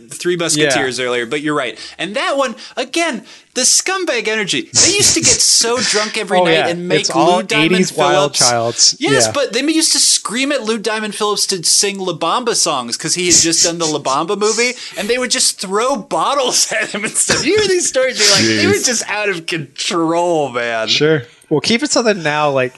the 0.08 0.14
Three 0.16 0.36
Musketeers 0.36 0.98
earlier, 0.98 1.26
but 1.26 1.42
you're 1.42 1.54
right. 1.54 1.78
And 1.98 2.16
that 2.16 2.38
one 2.38 2.56
again, 2.76 3.26
the 3.56 3.62
scumbag 3.62 4.28
energy. 4.28 4.62
They 4.72 4.92
used 4.94 5.14
to 5.14 5.20
get 5.20 5.40
so 5.40 5.78
drunk 5.90 6.16
every 6.16 6.38
Oh, 6.38 6.44
night 6.44 6.52
yeah. 6.52 6.68
and 6.68 6.86
make 6.86 7.00
It's 7.00 7.10
all 7.10 7.38
Lou 7.38 7.42
Diamond 7.42 7.84
80s 7.84 7.96
Wild 7.98 8.36
Phillips. 8.36 8.38
Childs. 8.38 8.96
Yes, 9.00 9.26
Yeah. 9.26 9.32
but 9.32 9.52
they 9.52 9.60
used 9.62 9.92
to 9.92 9.98
scream 9.98 10.52
at 10.52 10.62
Lou 10.62 10.78
Diamond 10.78 11.14
Phillips 11.16 11.46
to 11.48 11.64
sing 11.64 11.98
La 11.98 12.12
Bamba 12.12 12.54
songs 12.54 12.96
because 12.96 13.14
he 13.14 13.26
had 13.26 13.34
just 13.34 13.64
done 13.64 13.78
the 13.78 13.86
La 13.86 13.98
Bamba 13.98 14.38
movie, 14.38 14.72
and 14.96 15.08
they 15.08 15.18
would 15.18 15.30
just 15.32 15.60
throw 15.60 15.96
bottles 15.96 16.70
at 16.80 16.90
him 16.94 17.04
and 17.04 17.12
stuff. 17.14 17.44
You 17.44 17.58
hear 17.58 17.66
these 17.68 17.88
stories? 17.88 18.18
They're 18.18 18.30
like 18.30 18.44
they 18.60 18.66
were 18.68 18.74
Jeez. 18.74 18.86
just 18.86 19.08
out 19.10 19.28
of 19.28 19.46
control, 19.46 20.50
man. 20.50 20.86
Sure. 20.88 21.22
Well, 21.50 21.60
Kiefer 21.60 21.88
Sutherland 21.88 22.22
now, 22.22 22.50
like 22.50 22.74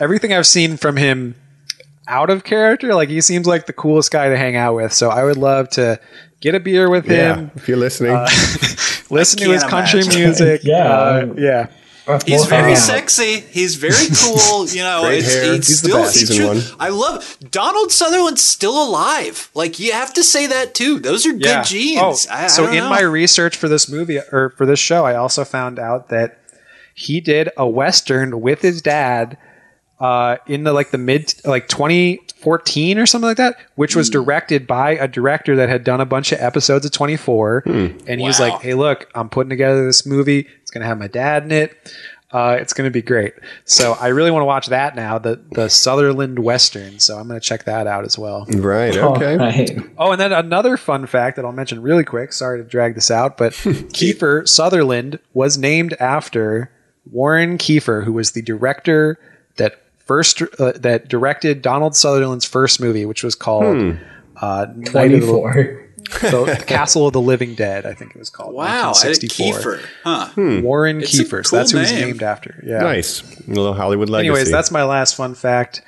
everything 0.00 0.32
I've 0.32 0.46
seen 0.46 0.76
from 0.76 0.96
him 0.96 1.34
out 2.06 2.30
of 2.30 2.42
character, 2.42 2.94
like 2.94 3.08
he 3.08 3.20
seems 3.20 3.46
like 3.46 3.66
the 3.66 3.72
coolest 3.72 4.10
guy 4.10 4.28
to 4.28 4.36
hang 4.36 4.56
out 4.56 4.74
with. 4.74 4.92
So 4.92 5.10
I 5.10 5.24
would 5.24 5.36
love 5.36 5.68
to 5.70 6.00
get 6.40 6.54
a 6.54 6.60
beer 6.60 6.88
with 6.88 7.06
yeah, 7.06 7.34
him, 7.36 7.50
if 7.56 7.68
you're 7.68 7.76
listening, 7.76 8.12
uh, 8.12 8.26
listen 9.10 9.38
to 9.38 9.44
can't 9.46 9.54
his 9.54 9.64
country 9.64 10.00
imagine. 10.00 10.22
music. 10.22 10.60
Yeah. 10.64 10.88
uh, 10.88 11.34
yeah. 11.36 11.66
He's 12.24 12.46
very 12.46 12.72
out. 12.72 12.78
sexy. 12.78 13.40
He's 13.40 13.74
very 13.74 13.92
cool. 14.22 14.66
You 14.66 14.82
know, 14.82 15.02
Great 15.02 15.18
it's, 15.18 15.34
hair. 15.34 15.52
it's 15.54 15.68
He's 15.68 15.82
the 15.82 15.88
still 15.88 16.02
best. 16.04 16.14
Season 16.14 16.36
true. 16.36 16.46
one. 16.46 16.60
I 16.80 16.88
love 16.88 17.36
Donald 17.50 17.92
Sutherland's 17.92 18.42
still 18.42 18.82
alive. 18.82 19.50
Like 19.54 19.78
you 19.78 19.92
have 19.92 20.14
to 20.14 20.24
say 20.24 20.46
that 20.46 20.74
too. 20.74 21.00
Those 21.00 21.26
are 21.26 21.32
good 21.34 21.64
genes. 21.66 22.00
Oh, 22.00 22.16
I, 22.32 22.44
I 22.44 22.46
so 22.46 22.64
don't 22.64 22.74
in 22.74 22.84
know. 22.84 22.88
my 22.90 23.00
research 23.02 23.56
for 23.56 23.68
this 23.68 23.90
movie 23.90 24.20
or 24.32 24.54
for 24.56 24.64
this 24.64 24.78
show, 24.78 25.04
I 25.04 25.16
also 25.16 25.44
found 25.44 25.78
out 25.78 26.08
that 26.08 26.38
he 26.94 27.20
did 27.20 27.50
a 27.58 27.68
western 27.68 28.40
with 28.40 28.62
his 28.62 28.80
dad 28.80 29.36
uh, 30.00 30.38
in 30.46 30.64
the 30.64 30.72
like 30.72 30.90
the 30.92 30.98
mid 30.98 31.34
like 31.44 31.68
2014 32.38 32.98
or 32.98 33.06
something 33.06 33.28
like 33.28 33.36
that, 33.36 33.56
which 33.74 33.96
was 33.96 34.08
directed 34.10 34.66
by 34.66 34.92
a 34.92 35.08
director 35.08 35.56
that 35.56 35.68
had 35.68 35.84
done 35.84 36.00
a 36.00 36.06
bunch 36.06 36.32
of 36.32 36.40
episodes 36.40 36.86
of 36.86 36.92
24, 36.92 37.62
and 37.66 38.20
he 38.20 38.26
was 38.26 38.38
Wow. 38.40 38.48
like, 38.50 38.62
"Hey, 38.62 38.74
look, 38.74 39.08
I'm 39.14 39.28
putting 39.28 39.50
together 39.50 39.84
this 39.84 40.06
movie. 40.06 40.46
It's 40.62 40.70
gonna 40.70 40.86
have 40.86 40.98
my 40.98 41.08
dad 41.08 41.44
in 41.44 41.52
it." 41.52 41.76
Uh, 42.30 42.58
it's 42.60 42.74
going 42.74 42.84
to 42.86 42.90
be 42.90 43.00
great. 43.00 43.32
So 43.64 43.94
I 43.94 44.08
really 44.08 44.30
want 44.30 44.42
to 44.42 44.46
watch 44.46 44.66
that 44.66 44.94
now, 44.94 45.16
the 45.16 45.40
the 45.52 45.70
Sutherland 45.70 46.38
Western. 46.38 46.98
So 46.98 47.16
I'm 47.16 47.26
going 47.26 47.40
to 47.40 47.44
check 47.46 47.64
that 47.64 47.86
out 47.86 48.04
as 48.04 48.18
well. 48.18 48.44
right? 48.50 48.94
All 48.98 49.16
Okay. 49.16 49.38
right. 49.38 49.70
Oh, 49.96 50.12
and 50.12 50.20
then 50.20 50.32
another 50.34 50.76
fun 50.76 51.06
fact 51.06 51.36
that 51.36 51.46
I'll 51.46 51.52
mention 51.52 51.80
really 51.80 52.04
quick. 52.04 52.34
Sorry 52.34 52.62
to 52.62 52.68
drag 52.68 52.96
this 52.96 53.10
out, 53.10 53.38
but 53.38 53.52
Kiefer 53.94 54.46
Sutherland 54.46 55.18
was 55.32 55.56
named 55.56 55.94
after 55.98 56.70
Warren 57.10 57.56
Kiefer, 57.56 58.04
who 58.04 58.12
was 58.12 58.32
the 58.32 58.42
director 58.42 59.18
that 59.56 59.80
first 60.08 60.42
uh, 60.58 60.72
that 60.76 61.06
directed 61.08 61.62
Donald 61.62 61.94
Sutherland's 61.94 62.44
first 62.44 62.80
movie, 62.80 63.06
which 63.06 63.22
was 63.22 63.36
called 63.36 63.96
uh, 64.40 64.66
Night 64.74 65.12
of 65.12 65.20
the, 65.20 65.26
24. 65.26 65.84
the 66.22 66.64
Castle 66.66 67.06
of 67.06 67.12
the 67.12 67.20
Living 67.20 67.54
Dead. 67.54 67.86
I 67.86 67.94
think 67.94 68.12
it 68.16 68.18
was 68.18 68.30
called. 68.30 68.54
wow, 68.54 68.92
I 68.96 69.12
did 69.12 69.22
1964. 69.30 69.54
Kiefer, 69.76 69.86
huh? 70.04 70.62
Warren 70.62 71.02
It's 71.02 71.16
a 71.18 71.22
Kiefer. 71.24 71.46
so 71.46 71.56
that's 71.56 71.70
who 71.70 71.78
he's 71.78 71.92
name. 71.92 72.00
named 72.08 72.22
after. 72.22 72.60
Yeah. 72.66 72.78
Nice, 72.78 73.22
a 73.46 73.50
little 73.50 73.74
Hollywood 73.74 74.08
legacy. 74.08 74.28
Anyways, 74.28 74.50
that's 74.50 74.70
my 74.70 74.82
last 74.84 75.14
fun 75.14 75.34
fact. 75.34 75.82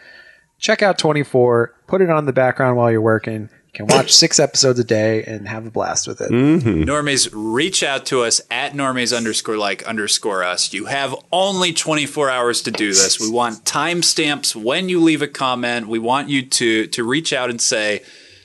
Check 0.59 0.83
out 0.83 0.99
24. 0.99 1.75
Put 1.87 2.03
it 2.03 2.11
on 2.11 2.27
the 2.27 2.35
background 2.35 2.77
while 2.77 2.91
you're 2.91 3.01
working. 3.01 3.49
Can 3.73 3.87
watch 3.87 4.13
six 4.13 4.41
episodes 4.41 4.79
a 4.81 4.85
day 4.85 5.23
and 5.25 5.47
have 5.47 5.65
a 5.67 5.71
blast 5.71 6.09
with 6.09 6.21
it. 6.21 6.31
Normies, 6.31 7.29
reach 7.33 7.83
out 7.83 8.07
to 8.07 8.23
us 8.23 8.41
at 8.51 8.73
normies 8.73 9.17
underscore 9.17 9.57
like 9.57 9.85
underscore 9.85 10.43
us. 10.43 10.73
You 10.73 10.87
have 10.87 11.15
only 11.33 11.73
24 11.73 12.31
hours 12.31 12.63
to 12.63 12.71
do 12.71 12.89
this. 12.89 13.21
We 13.21 13.31
want 13.31 13.65
timestamps 13.65 14.57
when 14.57 14.89
you 14.89 15.01
leave 15.01 15.23
a 15.23 15.29
comment. 15.29 15.87
We 15.87 15.99
want 15.99 16.29
you 16.29 16.43
to 16.43 16.87
to 16.89 17.05
reach 17.05 17.33
out 17.33 17.49
and 17.49 17.61
say, 17.61 18.03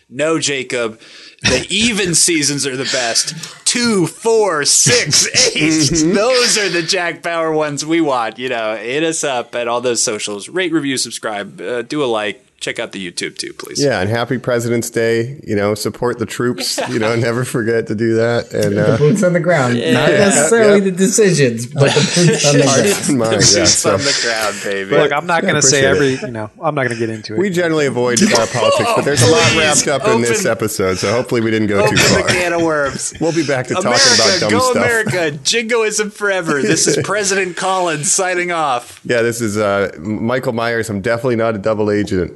"No, 0.09 0.37
Jacob, 0.39 0.99
the 1.41 1.65
even 1.71 2.13
seasons 2.13 2.67
are 2.67 2.77
the 2.77 2.83
best. 2.85 3.33
Two, 3.65 4.05
four, 4.05 4.63
six, 4.63 5.27
eight. 5.55 5.89
Those 6.13 6.57
are 6.57 6.69
the 6.69 6.83
Jack 6.87 7.23
Bauer 7.23 7.51
ones 7.51 7.83
we 7.83 7.99
want." 7.99 8.37
You 8.37 8.49
know, 8.49 8.75
hit 8.77 9.03
us 9.03 9.23
up 9.23 9.55
at 9.55 9.67
all 9.67 9.81
those 9.81 10.03
socials. 10.03 10.49
Rate, 10.49 10.71
review, 10.71 10.97
subscribe, 10.97 11.59
uh, 11.59 11.81
do 11.81 12.03
a 12.03 12.05
like. 12.05 12.44
Check 12.65 12.79
out 12.79 12.93
the 12.93 13.11
YouTube 13.11 13.37
too, 13.37 13.53
please. 13.53 13.79
Yeah, 13.79 14.01
and 14.01 14.09
happy 14.09 14.39
President's 14.39 14.89
Day. 14.89 15.39
You 15.45 15.55
know, 15.55 15.75
support 15.75 16.17
the 16.17 16.25
troops. 16.25 16.79
You 16.89 16.97
know, 16.97 17.15
never 17.15 17.45
forget 17.45 17.85
to 17.87 17.95
do 17.95 18.15
that. 18.15 18.53
And 18.53 18.75
The 18.77 18.93
uh, 18.93 18.97
boots 18.97 19.21
on 19.21 19.33
the 19.33 19.39
ground. 19.39 19.75
Not 19.75 20.09
necessarily 20.09 20.79
the 20.79 20.91
decisions, 20.91 21.67
but 21.67 21.93
the 21.93 21.99
boots 22.15 22.45
on 22.47 22.57
the 22.57 22.63
ground. 22.63 22.95
keep 22.97 23.09
in 23.09 23.17
mind, 23.19 23.31
yeah, 23.33 23.37
Boots 23.37 23.69
so 23.73 23.93
on 23.93 23.99
the 23.99 24.19
ground, 24.23 24.55
baby. 24.63 24.89
Look, 24.97 25.11
I'm 25.11 25.27
not 25.27 25.43
Yeah, 25.43 25.49
going 25.51 25.61
to 25.61 25.67
say 25.67 25.85
appreciate 25.85 26.13
every, 26.15 26.27
you 26.27 26.33
know, 26.33 26.49
I'm 26.59 26.73
not 26.73 26.85
going 26.87 26.95
to 26.95 26.99
get 26.99 27.09
into 27.11 27.35
it. 27.35 27.39
we 27.39 27.49
generally 27.51 27.85
avoid 27.85 28.19
uh, 28.23 28.45
politics, 28.47 28.89
but 28.95 29.05
there's 29.05 29.21
a 29.21 29.27
lot 29.29 29.55
wrapped 29.57 29.87
up 29.87 30.07
in 30.07 30.21
this 30.21 30.45
episode, 30.47 30.97
so 30.97 31.11
hopefully 31.11 31.41
we 31.41 31.51
didn't 31.51 31.67
go 31.67 31.79
Open 31.83 31.91
too 31.97 32.03
the 32.03 32.09
far. 32.21 32.27
can 32.29 32.53
of 32.53 32.61
worms. 32.63 33.13
We'll 33.21 33.33
be 33.33 33.45
back 33.45 33.67
to 33.67 33.75
talking 33.75 33.91
America, 33.91 34.15
about 34.15 34.39
dumb 34.39 34.49
go 34.51 34.59
stuff. 34.71 34.75
America! 34.77 35.31
Jingoism 35.43 36.09
forever. 36.09 36.61
This 36.63 36.87
is 36.87 36.97
President 37.05 37.57
Collins 37.57 38.11
signing 38.11 38.51
off. 38.51 39.01
Yeah, 39.05 39.21
this 39.21 39.41
is 39.41 39.57
uh, 39.57 39.91
Michael 39.99 40.53
Myers. 40.53 40.89
I'm 40.89 41.01
definitely 41.01 41.35
not 41.37 41.53
a 41.55 41.59
double 41.59 41.91
agent. 41.91 42.33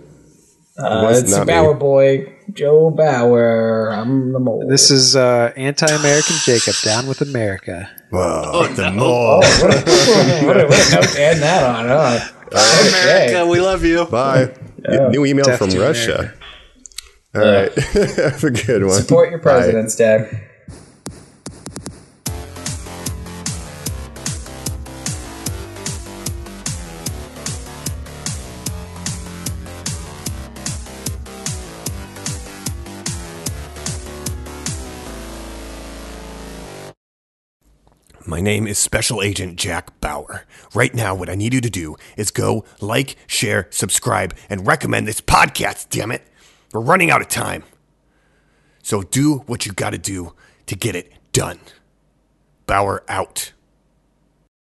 Uh, 0.80 1.02
was 1.04 1.24
it's 1.24 1.32
not 1.32 1.46
me. 1.46 1.54
Bauer 1.54 1.74
boy, 1.74 2.34
Joe 2.54 2.90
Bauer. 2.90 3.92
I'm 3.92 4.32
the 4.32 4.40
mole. 4.40 4.66
This 4.70 4.90
is 4.90 5.16
uh, 5.16 5.52
anti-American 5.58 6.36
Jacob 6.46 6.74
down 6.84 7.08
with 7.08 7.22
America. 7.22 7.90
Whoa, 8.12 8.68
the 8.68 8.88
oh, 8.88 8.92
mole. 8.92 9.40
what 9.40 9.76
a, 9.76 10.46
what 10.46 10.58
a, 10.58 10.68
what 10.68 10.88
a 10.88 10.96
note 10.96 11.10
to 11.10 11.22
end 11.22 11.42
that 11.42 11.64
on. 11.64 11.86
Huh? 11.86 12.20
America, 12.52 13.46
we 13.48 13.60
love 13.60 13.84
you. 13.84 14.06
Bye. 14.06 14.54
New 15.10 15.26
email 15.26 15.46
Death 15.46 15.60
from 15.60 15.70
to 15.72 15.80
Russia. 15.80 16.34
All 17.36 17.42
right, 17.42 17.74
have 17.76 18.44
a 18.44 18.50
good 18.50 18.84
one. 18.84 19.02
Support 19.02 19.30
your 19.30 19.40
Bye. 19.40 19.44
president's 19.44 19.96
My 38.30 38.42
name 38.42 38.68
is 38.68 38.78
Special 38.78 39.24
Agent 39.24 39.56
Jack 39.56 40.00
Bauer. 40.02 40.46
Right 40.76 40.94
now, 40.94 41.16
what 41.16 41.32
I 41.32 41.34
need 41.34 41.52
you 41.52 41.62
to 41.62 41.70
do 41.70 41.96
is 42.16 42.30
go 42.30 42.64
like, 42.80 43.16
share, 43.26 43.66
subscribe, 43.72 44.36
and 44.52 44.68
recommend 44.68 45.08
this 45.08 45.20
podcast, 45.20 45.90
damn 45.90 46.12
it. 46.12 46.22
We're 46.72 46.82
running 46.82 47.10
out 47.10 47.22
of 47.22 47.28
time. 47.28 47.64
So 48.84 49.02
do 49.02 49.40
what 49.48 49.66
you 49.66 49.72
gotta 49.72 49.98
do 49.98 50.36
to 50.68 50.76
get 50.76 50.96
it 50.96 51.12
done. 51.32 51.58
Bauer 52.68 53.04
out. 53.08 53.54